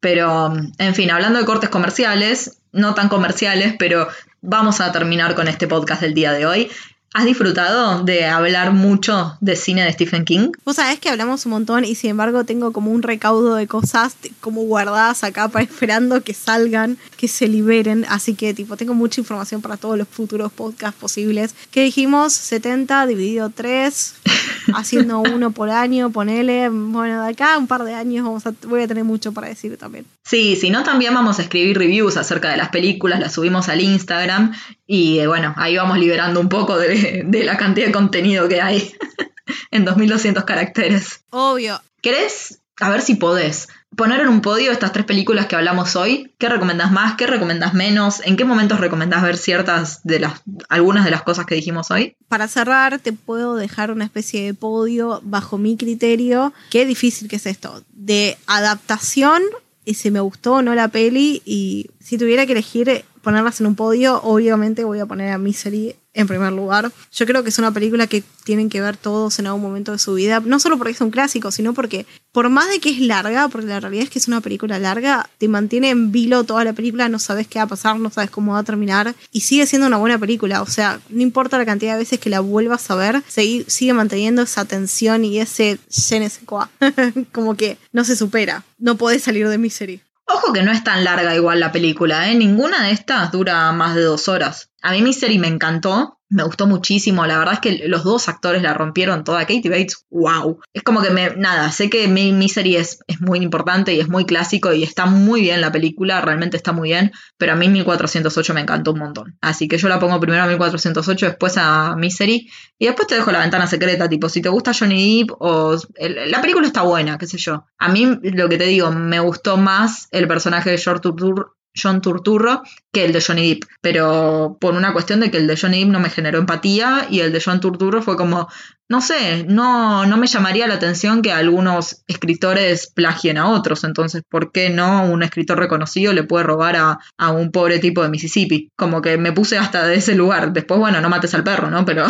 Pero, 0.00 0.52
en 0.78 0.94
fin, 0.94 1.10
hablando 1.10 1.38
de 1.38 1.46
cortes 1.46 1.70
comerciales, 1.70 2.58
no 2.72 2.94
tan 2.94 3.08
comerciales, 3.08 3.74
pero 3.78 4.06
vamos 4.42 4.82
a 4.82 4.92
terminar 4.92 5.34
con 5.34 5.48
este 5.48 5.66
podcast 5.66 6.02
del 6.02 6.12
día 6.12 6.32
de 6.32 6.44
hoy. 6.44 6.70
¿Has 7.16 7.26
disfrutado 7.26 8.02
de 8.02 8.26
hablar 8.26 8.72
mucho 8.72 9.38
de 9.40 9.54
cine 9.54 9.84
de 9.84 9.92
Stephen 9.92 10.24
King? 10.24 10.50
Vos 10.64 10.74
sabés 10.74 10.98
que 10.98 11.08
hablamos 11.08 11.46
un 11.46 11.52
montón 11.52 11.84
y 11.84 11.94
sin 11.94 12.10
embargo 12.10 12.42
tengo 12.42 12.72
como 12.72 12.90
un 12.90 13.02
recaudo 13.02 13.54
de 13.54 13.68
cosas 13.68 14.16
como 14.40 14.62
guardadas 14.62 15.22
acá 15.22 15.46
para 15.46 15.64
esperando 15.64 16.24
que 16.24 16.34
salgan, 16.34 16.98
que 17.16 17.28
se 17.28 17.46
liberen. 17.46 18.04
Así 18.08 18.34
que 18.34 18.52
tipo 18.52 18.76
tengo 18.76 18.94
mucha 18.94 19.20
información 19.20 19.62
para 19.62 19.76
todos 19.76 19.96
los 19.96 20.08
futuros 20.08 20.50
podcasts 20.50 20.98
posibles. 21.00 21.54
¿Qué 21.70 21.84
dijimos? 21.84 22.32
70 22.32 23.06
dividido 23.06 23.48
3, 23.48 24.14
haciendo 24.74 25.20
uno 25.20 25.52
por 25.52 25.70
año, 25.70 26.10
ponele. 26.10 26.68
Bueno, 26.68 27.22
de 27.22 27.30
acá 27.30 27.56
un 27.58 27.68
par 27.68 27.84
de 27.84 27.94
años 27.94 28.24
vamos 28.24 28.44
a, 28.44 28.52
voy 28.66 28.82
a 28.82 28.88
tener 28.88 29.04
mucho 29.04 29.30
para 29.30 29.46
decir 29.46 29.76
también. 29.76 30.04
Sí, 30.24 30.56
si 30.56 30.68
no 30.68 30.82
también 30.82 31.14
vamos 31.14 31.38
a 31.38 31.42
escribir 31.42 31.78
reviews 31.78 32.16
acerca 32.16 32.50
de 32.50 32.56
las 32.56 32.70
películas, 32.70 33.20
las 33.20 33.34
subimos 33.34 33.68
al 33.68 33.80
Instagram 33.80 34.52
y 34.86 35.18
eh, 35.18 35.26
bueno, 35.26 35.54
ahí 35.56 35.76
vamos 35.76 35.98
liberando 35.98 36.40
un 36.40 36.48
poco 36.48 36.78
de, 36.78 37.22
de 37.26 37.44
la 37.44 37.56
cantidad 37.56 37.86
de 37.86 37.92
contenido 37.92 38.48
que 38.48 38.60
hay 38.60 38.94
en 39.70 39.84
2200 39.84 40.44
caracteres. 40.44 41.24
Obvio. 41.30 41.80
¿Querés, 42.02 42.60
a 42.80 42.90
ver 42.90 43.00
si 43.00 43.14
podés, 43.14 43.68
poner 43.96 44.20
en 44.20 44.28
un 44.28 44.40
podio 44.40 44.72
estas 44.72 44.92
tres 44.92 45.06
películas 45.06 45.46
que 45.46 45.56
hablamos 45.56 45.96
hoy? 45.96 46.34
¿Qué 46.38 46.48
recomendás 46.48 46.92
más? 46.92 47.16
¿Qué 47.16 47.26
recomendás 47.26 47.74
menos? 47.74 48.20
¿En 48.24 48.36
qué 48.36 48.44
momentos 48.44 48.80
recomendás 48.80 49.22
ver 49.22 49.36
ciertas 49.36 50.00
de 50.04 50.20
las, 50.20 50.42
algunas 50.68 51.04
de 51.04 51.10
las 51.10 51.22
cosas 51.22 51.46
que 51.46 51.54
dijimos 51.54 51.90
hoy? 51.90 52.16
Para 52.28 52.48
cerrar, 52.48 52.98
te 52.98 53.12
puedo 53.12 53.54
dejar 53.56 53.90
una 53.90 54.04
especie 54.04 54.44
de 54.44 54.54
podio 54.54 55.20
bajo 55.24 55.58
mi 55.58 55.76
criterio. 55.76 56.52
Qué 56.70 56.84
difícil 56.86 57.28
que 57.28 57.36
es 57.36 57.46
esto. 57.46 57.82
De 57.90 58.36
adaptación, 58.46 59.42
y 59.84 59.94
si 59.94 60.10
me 60.10 60.20
gustó 60.20 60.54
o 60.54 60.62
no 60.62 60.74
la 60.74 60.88
peli, 60.88 61.42
y 61.44 61.90
si 62.00 62.18
tuviera 62.18 62.46
que 62.46 62.52
elegir 62.52 63.04
ponerlas 63.22 63.60
en 63.60 63.66
un 63.66 63.74
podio, 63.74 64.20
obviamente 64.22 64.84
voy 64.84 65.00
a 65.00 65.06
poner 65.06 65.32
a 65.32 65.38
Misery 65.38 65.96
en 66.14 66.26
primer 66.26 66.52
lugar. 66.52 66.90
Yo 67.12 67.26
creo 67.26 67.42
que 67.42 67.50
es 67.50 67.58
una 67.58 67.72
película 67.72 68.06
que 68.06 68.22
tienen 68.44 68.70
que 68.70 68.80
ver 68.80 68.96
todos 68.96 69.38
en 69.38 69.46
algún 69.46 69.62
momento 69.62 69.92
de 69.92 69.98
su 69.98 70.14
vida, 70.14 70.40
no 70.44 70.60
solo 70.60 70.78
porque 70.78 70.92
es 70.92 71.00
un 71.00 71.10
clásico, 71.10 71.50
sino 71.50 71.74
porque 71.74 72.06
por 72.32 72.48
más 72.48 72.68
de 72.68 72.80
que 72.80 72.90
es 72.90 73.00
larga, 73.00 73.48
porque 73.48 73.66
la 73.66 73.80
realidad 73.80 74.04
es 74.04 74.10
que 74.10 74.18
es 74.18 74.28
una 74.28 74.40
película 74.40 74.78
larga, 74.78 75.28
te 75.38 75.48
mantiene 75.48 75.90
en 75.90 76.12
vilo 76.12 76.44
toda 76.44 76.64
la 76.64 76.72
película, 76.72 77.08
no 77.08 77.18
sabes 77.18 77.46
qué 77.48 77.58
va 77.58 77.64
a 77.64 77.68
pasar, 77.68 77.98
no 77.98 78.10
sabes 78.10 78.30
cómo 78.30 78.52
va 78.52 78.60
a 78.60 78.64
terminar 78.64 79.14
y 79.32 79.40
sigue 79.40 79.66
siendo 79.66 79.86
una 79.86 79.96
buena 79.96 80.18
película, 80.18 80.62
o 80.62 80.66
sea, 80.66 81.00
no 81.08 81.22
importa 81.22 81.58
la 81.58 81.66
cantidad 81.66 81.92
de 81.92 81.98
veces 81.98 82.18
que 82.20 82.30
la 82.30 82.40
vuelvas 82.40 82.90
a 82.90 82.94
ver, 82.94 83.22
sigue, 83.28 83.92
manteniendo 83.92 84.42
esa 84.42 84.64
tensión 84.64 85.24
y 85.24 85.38
ese 85.38 85.78
je 85.90 86.20
ne 86.20 86.28
sais 86.28 86.44
quoi. 86.44 86.66
como 87.32 87.56
que 87.56 87.78
no 87.92 88.04
se 88.04 88.16
supera, 88.16 88.64
no 88.78 88.96
podés 88.96 89.22
salir 89.22 89.48
de 89.48 89.58
Misery. 89.58 90.00
Ojo 90.26 90.52
que 90.52 90.62
no 90.62 90.72
es 90.72 90.82
tan 90.82 91.04
larga 91.04 91.34
igual 91.34 91.60
la 91.60 91.70
película, 91.70 92.30
¿eh? 92.30 92.34
Ninguna 92.34 92.84
de 92.84 92.92
estas 92.92 93.30
dura 93.30 93.70
más 93.72 93.94
de 93.94 94.02
dos 94.02 94.28
horas. 94.28 94.70
A 94.84 94.92
mí 94.92 95.00
Misery 95.00 95.38
me 95.38 95.48
encantó, 95.48 96.18
me 96.28 96.42
gustó 96.42 96.66
muchísimo. 96.66 97.24
La 97.24 97.38
verdad 97.38 97.54
es 97.54 97.60
que 97.60 97.88
los 97.88 98.04
dos 98.04 98.28
actores 98.28 98.60
la 98.60 98.74
rompieron 98.74 99.24
toda. 99.24 99.46
Katie 99.46 99.70
Bates, 99.70 100.04
wow. 100.10 100.60
Es 100.74 100.82
como 100.82 101.00
que 101.00 101.08
me, 101.08 101.34
nada, 101.36 101.72
sé 101.72 101.88
que 101.88 102.06
Misery 102.06 102.76
es, 102.76 102.98
muy 103.18 103.38
importante 103.38 103.94
y 103.94 104.00
es 104.00 104.10
muy 104.10 104.26
clásico 104.26 104.74
y 104.74 104.82
está 104.82 105.06
muy 105.06 105.40
bien 105.40 105.62
la 105.62 105.72
película, 105.72 106.20
realmente 106.20 106.58
está 106.58 106.72
muy 106.72 106.90
bien, 106.90 107.12
pero 107.38 107.52
a 107.52 107.56
mí 107.56 107.68
1408 107.68 108.52
me 108.52 108.60
encantó 108.60 108.92
un 108.92 108.98
montón. 108.98 109.38
Así 109.40 109.68
que 109.68 109.78
yo 109.78 109.88
la 109.88 109.98
pongo 109.98 110.20
primero 110.20 110.42
a 110.42 110.46
1408, 110.48 111.26
después 111.26 111.56
a 111.56 111.96
Misery 111.96 112.50
y 112.78 112.84
después 112.84 113.08
te 113.08 113.14
dejo 113.14 113.32
la 113.32 113.40
ventana 113.40 113.66
secreta, 113.66 114.06
tipo, 114.06 114.28
si 114.28 114.42
te 114.42 114.50
gusta 114.50 114.74
Johnny 114.78 115.20
Depp 115.20 115.30
o... 115.38 115.78
la 115.98 116.42
película 116.42 116.66
está 116.66 116.82
buena, 116.82 117.16
qué 117.16 117.26
sé 117.26 117.38
yo. 117.38 117.64
A 117.78 117.88
mí, 117.88 118.18
lo 118.22 118.50
que 118.50 118.58
te 118.58 118.66
digo, 118.66 118.92
me 118.92 119.18
gustó 119.20 119.56
más 119.56 120.08
el 120.10 120.28
personaje 120.28 120.70
de 120.70 120.76
George 120.76 121.00
Turturro 121.00 121.54
John 121.80 122.00
Turturro 122.00 122.62
que 122.92 123.04
el 123.04 123.12
de 123.12 123.20
Johnny 123.20 123.54
Depp, 123.54 123.64
pero 123.80 124.56
por 124.60 124.74
una 124.74 124.92
cuestión 124.92 125.20
de 125.20 125.30
que 125.30 125.38
el 125.38 125.46
de 125.46 125.56
Johnny 125.56 125.80
Depp 125.80 125.92
no 125.92 126.00
me 126.00 126.10
generó 126.10 126.38
empatía 126.38 127.06
y 127.10 127.20
el 127.20 127.32
de 127.32 127.42
John 127.44 127.60
Turturro 127.60 128.02
fue 128.02 128.16
como, 128.16 128.48
no 128.88 129.00
sé, 129.00 129.44
no, 129.48 130.06
no 130.06 130.16
me 130.16 130.26
llamaría 130.26 130.66
la 130.66 130.74
atención 130.74 131.22
que 131.22 131.32
algunos 131.32 132.02
escritores 132.06 132.86
plagien 132.86 133.38
a 133.38 133.48
otros, 133.48 133.84
entonces, 133.84 134.22
¿por 134.28 134.52
qué 134.52 134.70
no 134.70 135.06
un 135.06 135.22
escritor 135.22 135.58
reconocido 135.58 136.12
le 136.12 136.22
puede 136.22 136.44
robar 136.44 136.76
a, 136.76 136.98
a 137.16 137.30
un 137.30 137.50
pobre 137.50 137.78
tipo 137.78 138.02
de 138.02 138.10
Mississippi? 138.10 138.70
Como 138.76 139.00
que 139.00 139.16
me 139.16 139.32
puse 139.32 139.58
hasta 139.58 139.86
de 139.86 139.96
ese 139.96 140.14
lugar, 140.14 140.52
después, 140.52 140.78
bueno, 140.78 141.00
no 141.00 141.08
mates 141.08 141.34
al 141.34 141.44
perro, 141.44 141.70
¿no? 141.70 141.84
Pero... 141.84 142.06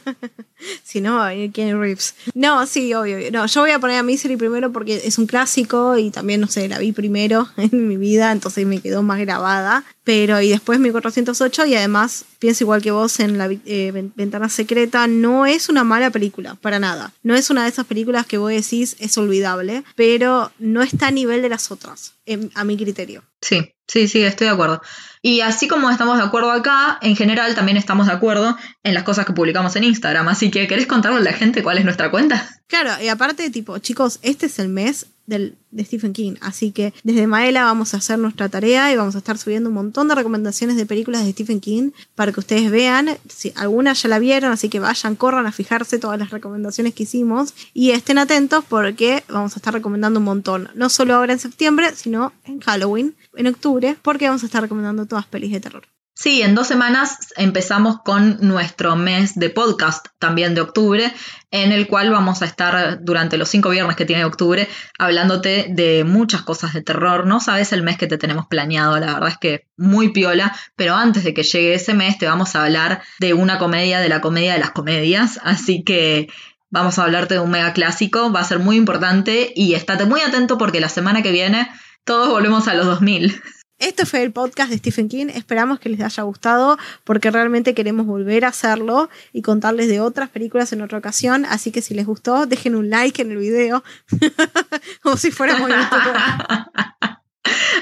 si 0.84 1.00
no, 1.00 1.22
Kenny 1.52 1.74
Reeves. 1.74 2.14
No, 2.34 2.66
sí, 2.66 2.92
obvio. 2.94 3.18
No, 3.30 3.46
yo 3.46 3.60
voy 3.62 3.70
a 3.70 3.78
poner 3.78 3.98
a 3.98 4.02
Misery 4.02 4.36
primero 4.36 4.72
porque 4.72 5.00
es 5.04 5.18
un 5.18 5.26
clásico 5.26 5.98
y 5.98 6.10
también, 6.10 6.40
no 6.40 6.48
sé, 6.48 6.68
la 6.68 6.78
vi 6.78 6.92
primero 6.92 7.48
en 7.56 7.88
mi 7.88 7.96
vida, 7.96 8.32
entonces 8.32 8.66
me 8.66 8.80
quedó 8.80 9.02
más 9.02 9.18
grabada. 9.18 9.84
Pero, 10.04 10.40
y 10.40 10.50
después 10.50 10.78
1408, 10.78 11.66
y 11.66 11.74
además 11.74 12.24
pienso 12.38 12.64
igual 12.64 12.82
que 12.82 12.90
vos 12.90 13.20
en 13.20 13.38
la 13.38 13.48
eh, 13.50 14.10
Ventana 14.14 14.48
Secreta, 14.48 15.06
no 15.06 15.46
es 15.46 15.68
una 15.68 15.84
mala 15.84 16.10
película, 16.10 16.56
para 16.56 16.78
nada. 16.78 17.12
No 17.22 17.34
es 17.34 17.50
una 17.50 17.64
de 17.64 17.70
esas 17.70 17.86
películas 17.86 18.26
que 18.26 18.38
vos 18.38 18.50
decís 18.50 18.96
es 18.98 19.16
olvidable, 19.18 19.84
pero 19.94 20.52
no 20.58 20.82
está 20.82 21.08
a 21.08 21.10
nivel 21.10 21.42
de 21.42 21.48
las 21.48 21.70
otras, 21.70 22.14
a 22.54 22.64
mi 22.64 22.76
criterio. 22.76 23.22
Sí, 23.40 23.74
sí, 23.86 24.08
sí, 24.08 24.22
estoy 24.22 24.48
de 24.48 24.52
acuerdo. 24.52 24.82
Y 25.22 25.40
así 25.40 25.68
como 25.68 25.90
estamos 25.90 26.18
de 26.18 26.24
acuerdo 26.24 26.50
acá, 26.50 26.98
en 27.02 27.16
general 27.16 27.54
también 27.54 27.76
estamos 27.76 28.06
de 28.06 28.12
acuerdo 28.12 28.56
en 28.82 28.94
las 28.94 29.02
cosas 29.02 29.26
que 29.26 29.32
publicamos 29.32 29.74
en 29.76 29.84
Instagram. 29.84 30.28
Así 30.28 30.50
que, 30.50 30.66
¿querés 30.66 30.86
contarle 30.86 31.18
a 31.18 31.22
la 31.22 31.32
gente 31.32 31.62
cuál 31.62 31.78
es 31.78 31.84
nuestra 31.84 32.10
cuenta? 32.10 32.48
Claro, 32.68 32.90
y 33.02 33.08
aparte, 33.08 33.50
tipo, 33.50 33.78
chicos, 33.78 34.18
este 34.22 34.46
es 34.46 34.58
el 34.58 34.68
mes 34.68 35.06
del, 35.26 35.56
de 35.70 35.84
Stephen 35.84 36.12
King. 36.12 36.34
Así 36.40 36.72
que 36.72 36.92
desde 37.02 37.26
Maela 37.26 37.64
vamos 37.64 37.94
a 37.94 37.98
hacer 37.98 38.18
nuestra 38.18 38.48
tarea 38.48 38.92
y 38.92 38.96
vamos 38.96 39.14
a 39.14 39.18
estar 39.18 39.38
subiendo 39.38 39.68
un 39.68 39.74
montón 39.74 40.08
de 40.08 40.14
recomendaciones 40.14 40.76
de 40.76 40.86
películas 40.86 41.24
de 41.24 41.32
Stephen 41.32 41.60
King 41.60 41.90
para 42.14 42.32
que 42.32 42.40
ustedes 42.40 42.70
vean. 42.70 43.16
Si 43.28 43.52
algunas 43.56 44.02
ya 44.02 44.08
la 44.08 44.18
vieron, 44.18 44.52
así 44.52 44.68
que 44.68 44.80
vayan, 44.80 45.16
corran 45.16 45.46
a 45.46 45.52
fijarse 45.52 45.98
todas 45.98 46.18
las 46.18 46.30
recomendaciones 46.30 46.94
que 46.94 47.04
hicimos 47.04 47.54
y 47.74 47.90
estén 47.90 48.18
atentos 48.18 48.64
porque 48.68 49.24
vamos 49.28 49.54
a 49.54 49.58
estar 49.58 49.74
recomendando 49.74 50.20
un 50.20 50.24
montón. 50.24 50.68
No 50.74 50.88
solo 50.88 51.14
ahora 51.14 51.32
en 51.32 51.38
septiembre, 51.38 51.94
sino 51.94 52.32
en 52.44 52.60
Halloween, 52.60 53.14
en 53.36 53.46
octubre, 53.46 53.96
porque 54.02 54.26
vamos 54.26 54.42
a 54.42 54.46
estar 54.46 54.62
recomendando 54.62 55.06
todas 55.06 55.26
pelis 55.26 55.52
de 55.52 55.60
terror. 55.60 55.95
Sí, 56.18 56.40
en 56.40 56.54
dos 56.54 56.66
semanas 56.66 57.34
empezamos 57.36 57.98
con 58.02 58.38
nuestro 58.40 58.96
mes 58.96 59.34
de 59.34 59.50
podcast 59.50 60.06
también 60.18 60.54
de 60.54 60.62
octubre, 60.62 61.12
en 61.50 61.72
el 61.72 61.86
cual 61.86 62.10
vamos 62.10 62.40
a 62.40 62.46
estar 62.46 63.04
durante 63.04 63.36
los 63.36 63.50
cinco 63.50 63.68
viernes 63.68 63.96
que 63.96 64.06
tiene 64.06 64.24
octubre 64.24 64.66
hablándote 64.98 65.66
de 65.68 66.04
muchas 66.04 66.40
cosas 66.40 66.72
de 66.72 66.80
terror. 66.80 67.26
No 67.26 67.38
sabes 67.38 67.74
el 67.74 67.82
mes 67.82 67.98
que 67.98 68.06
te 68.06 68.16
tenemos 68.16 68.46
planeado, 68.46 68.98
la 68.98 69.12
verdad 69.12 69.28
es 69.28 69.36
que 69.36 69.66
muy 69.76 70.08
piola, 70.08 70.56
pero 70.74 70.94
antes 70.94 71.22
de 71.22 71.34
que 71.34 71.42
llegue 71.42 71.74
ese 71.74 71.92
mes 71.92 72.16
te 72.16 72.24
vamos 72.24 72.56
a 72.56 72.64
hablar 72.64 73.02
de 73.20 73.34
una 73.34 73.58
comedia 73.58 74.00
de 74.00 74.08
la 74.08 74.22
comedia 74.22 74.54
de 74.54 74.60
las 74.60 74.70
comedias, 74.70 75.38
así 75.44 75.84
que 75.84 76.30
vamos 76.70 76.98
a 76.98 77.02
hablarte 77.02 77.34
de 77.34 77.40
un 77.40 77.50
mega 77.50 77.74
clásico, 77.74 78.32
va 78.32 78.40
a 78.40 78.44
ser 78.44 78.58
muy 78.58 78.76
importante 78.76 79.52
y 79.54 79.74
estate 79.74 80.06
muy 80.06 80.22
atento 80.22 80.56
porque 80.56 80.80
la 80.80 80.88
semana 80.88 81.22
que 81.22 81.32
viene 81.32 81.68
todos 82.04 82.30
volvemos 82.30 82.68
a 82.68 82.74
los 82.74 82.86
2000. 82.86 83.42
Este 83.78 84.06
fue 84.06 84.22
el 84.22 84.32
podcast 84.32 84.70
de 84.70 84.78
Stephen 84.78 85.08
King. 85.08 85.26
Esperamos 85.26 85.78
que 85.78 85.90
les 85.90 86.00
haya 86.00 86.22
gustado 86.22 86.78
porque 87.04 87.30
realmente 87.30 87.74
queremos 87.74 88.06
volver 88.06 88.46
a 88.46 88.48
hacerlo 88.48 89.10
y 89.34 89.42
contarles 89.42 89.88
de 89.88 90.00
otras 90.00 90.30
películas 90.30 90.72
en 90.72 90.80
otra 90.80 90.96
ocasión. 90.96 91.44
Así 91.44 91.72
que 91.72 91.82
si 91.82 91.92
les 91.92 92.06
gustó, 92.06 92.46
dejen 92.46 92.74
un 92.74 92.88
like 92.88 93.20
en 93.20 93.32
el 93.32 93.36
video. 93.36 93.84
Como 95.02 95.18
si 95.18 95.30
fuéramos 95.30 95.68
YouTube. 95.70 97.15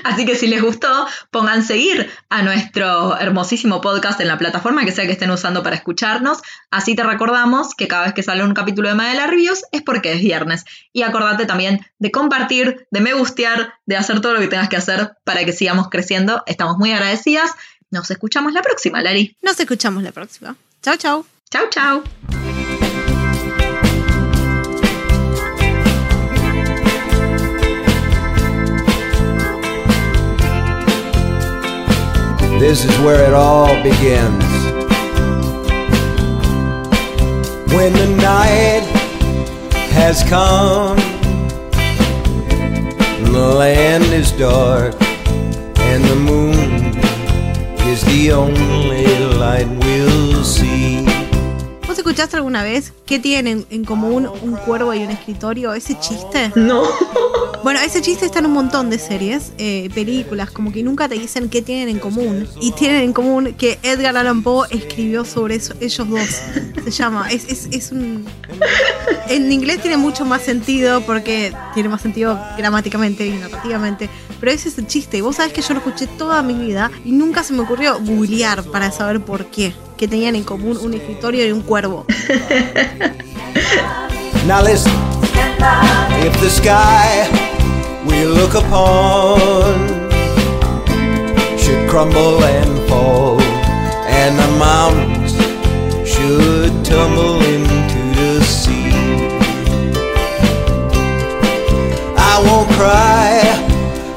Así 0.05 0.27
que 0.27 0.37
si 0.37 0.47
les 0.47 0.63
gustó, 0.63 1.07
pongan 1.31 1.63
seguir 1.63 2.11
a 2.29 2.43
nuestro 2.43 3.19
hermosísimo 3.19 3.81
podcast 3.81 4.21
en 4.21 4.29
la 4.29 4.39
plataforma 4.39 4.85
que 4.85 4.93
sea 4.93 5.07
que 5.07 5.13
estén 5.13 5.31
usando 5.31 5.63
para 5.63 5.77
escucharnos. 5.77 6.39
Así 6.71 6.95
te 6.95 7.03
recordamos 7.03 7.75
que 7.75 7.89
cada 7.89 8.05
vez 8.05 8.15
que 8.15 8.23
sale 8.23 8.45
un 8.45 8.55
capítulo 8.55 8.89
de 8.89 8.95
Madela 8.95 9.27
Reviews 9.27 9.65
es 9.73 9.83
porque 9.83 10.13
es 10.13 10.21
viernes. 10.21 10.65
Y 10.93 11.03
acordate 11.03 11.47
también 11.47 11.85
de 11.99 12.11
compartir, 12.11 12.87
de 12.91 13.01
me 13.01 13.15
gustear, 13.15 13.75
de 13.87 13.97
hacer 13.97 14.21
todo 14.21 14.35
lo 14.35 14.41
que 14.41 14.49
tengas 14.49 14.69
que 14.69 14.77
hacer 14.77 15.17
para 15.25 15.45
que 15.45 15.53
sigamos 15.53 15.89
creciendo. 15.89 16.43
Estamos 16.47 16.77
muy 16.77 16.93
agradecidas. 16.93 17.51
Nos 17.91 18.11
escuchamos 18.11 18.53
la 18.53 18.63
próxima, 18.63 19.01
Lari. 19.01 19.37
Nos 19.43 19.59
escuchamos 19.59 20.03
la 20.03 20.13
próxima. 20.13 20.57
Chao, 20.83 20.97
chao. 20.97 21.27
Chao, 21.51 21.69
chao. 21.71 22.44
This 32.67 32.87
is 32.87 32.99
where 33.01 33.23
it 33.29 33.35
all 33.35 33.75
begins. 33.83 34.43
When 37.75 37.93
the 37.93 38.17
night 38.17 38.87
has 39.93 40.23
come, 40.23 40.97
the 43.33 43.55
land 43.55 44.05
is 44.05 44.33
dark, 44.33 44.95
and 45.91 46.03
the 46.05 46.17
moon 46.17 46.97
is 47.87 48.03
the 48.07 48.33
only 48.33 49.05
light 49.37 49.69
we'll 49.85 50.43
see. 50.43 51.14
¿Vos 52.05 52.11
escuchaste 52.11 52.37
alguna 52.37 52.63
vez 52.63 52.93
qué 53.07 53.19
tienen 53.19 53.65
en 53.71 53.87
común 53.87 54.29
un 54.43 54.57
cuervo 54.57 54.93
y 54.93 55.03
un 55.03 55.11
escritorio? 55.11 55.73
¿Ese 55.73 55.99
chiste? 55.99 56.53
No. 56.55 56.83
Bueno, 57.63 57.81
ese 57.81 58.03
chiste 58.03 58.27
está 58.27 58.41
en 58.41 58.45
un 58.45 58.53
montón 58.53 58.91
de 58.91 58.99
series, 58.99 59.55
eh, 59.57 59.89
películas, 59.95 60.51
como 60.51 60.71
que 60.71 60.83
nunca 60.83 61.09
te 61.09 61.15
dicen 61.15 61.49
qué 61.49 61.63
tienen 61.63 61.89
en 61.89 61.99
común. 61.99 62.47
Y 62.61 62.73
tienen 62.73 63.05
en 63.05 63.15
común 63.15 63.55
que 63.57 63.79
Edgar 63.83 64.19
Allan 64.19 64.43
Poe 64.43 64.69
escribió 64.69 65.25
sobre 65.25 65.55
eso, 65.55 65.73
ellos 65.81 66.07
dos. 66.07 66.43
Se 66.85 66.91
llama. 66.91 67.27
Es, 67.31 67.47
es, 67.49 67.69
es 67.71 67.91
un. 67.91 68.27
En 69.29 69.51
inglés 69.51 69.81
tiene 69.81 69.97
mucho 69.97 70.27
más 70.27 70.43
sentido 70.43 71.01
porque 71.07 71.55
tiene 71.73 71.89
más 71.89 72.03
sentido 72.03 72.39
gramáticamente 72.59 73.27
y 73.27 73.31
narrativamente. 73.31 74.11
Pero 74.41 74.53
ese 74.53 74.69
es 74.69 74.77
el 74.77 74.87
chiste. 74.87 75.17
Y 75.17 75.21
vos 75.23 75.37
sabés 75.37 75.55
que 75.55 75.63
yo 75.63 75.73
lo 75.73 75.79
escuché 75.79 76.07
toda 76.07 76.43
mi 76.43 76.53
vida 76.53 76.91
y 77.03 77.13
nunca 77.13 77.43
se 77.43 77.55
me 77.55 77.61
ocurrió 77.61 77.99
googlear 77.99 78.63
para 78.65 78.93
saber 78.93 79.23
por 79.23 79.47
qué. 79.47 79.73
Que 80.05 80.09
tenían 80.09 80.37
en 80.37 80.45
común 80.45 80.77
un 80.83 80.93
escritorio 80.93 81.47
y 81.47 81.51
un 81.51 81.63
cuervo. 81.63 82.05
Now 84.47 84.63
listen, 84.63 84.93
if 86.27 86.39
the 86.43 86.51
sky 86.51 87.27
we 88.07 88.27
look 88.27 88.55
upon 88.55 89.89
should 91.57 91.89
crumble 91.89 92.45
and 92.45 92.87
fall, 92.87 93.41
and 94.07 94.39
the 94.39 94.47
mountains 94.59 95.33
should 96.07 96.85
tumble 96.85 97.41
into 97.41 98.03
the 98.21 98.45
sea. 98.45 98.93
I 102.15 102.43
won't 102.45 102.69
cry, 102.77 103.41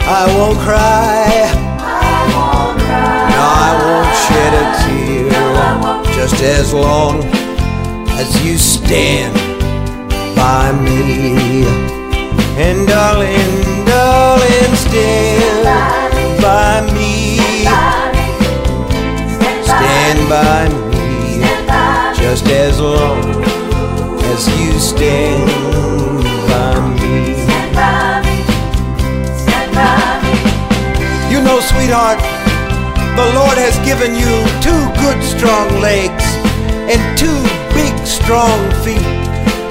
I 0.02 0.28
won't 0.38 0.60
cry. 0.60 1.48
No, 3.32 3.40
I 3.40 3.72
won't 3.86 4.14
shed 4.26 4.54
a 4.54 4.56
tear, 4.84 4.97
just 6.30 6.44
as 6.44 6.74
long 6.74 7.24
as 8.20 8.46
you 8.46 8.58
stand 8.58 9.34
by 10.36 10.74
me. 10.74 11.64
And 12.58 12.86
darling, 12.86 13.86
darling, 13.86 14.76
stand 14.76 16.42
by 16.42 16.82
me. 16.94 17.38
Stand 19.64 20.28
by 20.28 20.68
me. 20.92 21.40
Just 22.22 22.46
as 22.48 22.82
long 22.82 23.24
as 24.26 24.48
you 24.60 24.74
stand 24.80 25.50
by 26.50 26.76
me. 27.00 27.38
You 31.32 31.42
know, 31.42 31.62
sweetheart, 31.62 32.20
the 33.18 33.34
Lord 33.34 33.58
has 33.58 33.74
given 33.82 34.14
you 34.14 34.30
two 34.62 34.78
good 35.02 35.18
strong 35.26 35.82
legs 35.82 36.22
and 36.86 37.02
two 37.18 37.42
big 37.74 37.98
strong 38.06 38.62
feet. 38.86 39.02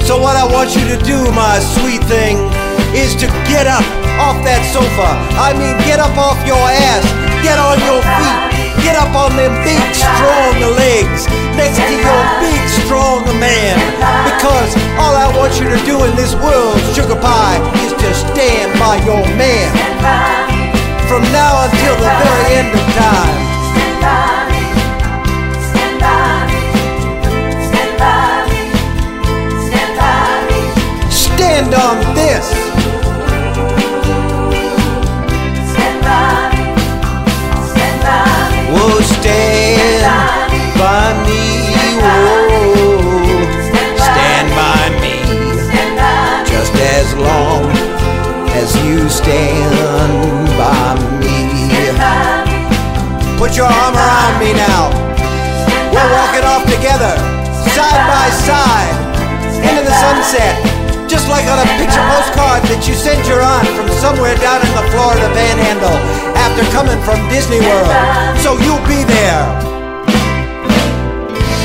So 0.03 0.19
what 0.19 0.35
I 0.35 0.43
want 0.43 0.75
you 0.75 0.83
to 0.91 0.99
do, 1.07 1.15
my 1.31 1.63
sweet 1.79 2.03
thing, 2.11 2.43
is 2.91 3.15
to 3.23 3.31
get 3.47 3.71
up 3.71 3.87
off 4.19 4.43
that 4.43 4.67
sofa. 4.75 5.15
I 5.39 5.55
mean, 5.55 5.79
get 5.87 6.03
up 6.03 6.19
off 6.19 6.35
your 6.43 6.59
ass. 6.59 7.07
Get 7.47 7.55
on 7.63 7.79
your 7.87 8.03
feet. 8.19 8.39
Get 8.83 8.99
up 8.99 9.15
on 9.15 9.31
them 9.39 9.55
big 9.63 9.79
strong 9.95 10.59
legs 10.75 11.31
next 11.55 11.79
to 11.79 11.95
your 12.03 12.23
big 12.43 12.63
strong 12.83 13.23
man. 13.39 13.79
Because 14.27 14.75
all 14.99 15.15
I 15.15 15.31
want 15.39 15.55
you 15.63 15.71
to 15.71 15.79
do 15.87 16.03
in 16.03 16.19
this 16.19 16.35
world, 16.43 16.83
sugar 16.99 17.15
pie, 17.15 17.63
is 17.87 17.95
to 17.95 18.11
stand 18.27 18.75
by 18.83 18.99
your 19.07 19.23
man. 19.39 20.46
From 21.09 21.23
now 21.33 21.65
until 21.65 21.95
the 21.97 22.11
very 22.23 22.55
end 22.61 22.75
of 22.75 22.87
time. 22.99 23.39
Stand 23.71 23.97
by 24.03 24.51
me. 24.51 24.63
Stand 25.71 25.97
by 26.03 26.47
me. 26.51 26.61
Stand 27.69 27.93
by 28.03 28.43
me. 28.51 28.63
Stand 29.69 29.93
by 30.01 30.27
me. 30.51 30.61
Stand 31.11 31.73
on 31.75 31.97
this. 32.19 32.47
Stand 35.73 35.99
by 36.07 36.51
me. 36.53 36.65
Stand 37.71 37.99
by 38.03 38.19
me. 38.51 38.61
Stand 39.05 39.66
as 48.67 48.75
you 48.83 49.09
stand 49.09 50.51
by 50.59 50.99
me. 51.23 51.39
Put 53.39 53.55
your 53.55 53.71
arm 53.71 53.95
around 53.95 54.35
me 54.43 54.51
now. 54.59 54.91
We're 55.95 56.11
walking 56.11 56.43
off 56.43 56.67
together, 56.67 57.15
side 57.71 58.03
by 58.11 58.27
side, 58.43 58.97
into 59.63 59.83
the 59.87 59.95
sunset. 60.03 60.59
Just 61.07 61.29
like 61.31 61.47
on 61.47 61.63
a 61.63 61.69
picture 61.79 62.03
postcard 62.11 62.67
that 62.67 62.83
you 62.89 62.95
sent 62.95 63.23
your 63.31 63.39
aunt 63.39 63.69
from 63.79 63.87
somewhere 64.03 64.35
down 64.43 64.59
in 64.59 64.73
the 64.75 64.87
Florida 64.91 65.31
panhandle 65.31 65.99
after 66.35 66.67
coming 66.75 66.99
from 67.07 67.23
Disney 67.31 67.63
World. 67.63 67.95
So 68.43 68.59
you'll 68.67 68.83
be 68.91 69.07
there. 69.07 69.47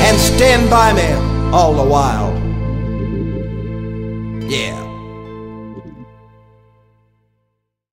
And 0.06 0.14
stand 0.18 0.70
by 0.70 0.92
me 0.94 1.10
all 1.50 1.74
the 1.74 1.82
while. 1.82 2.31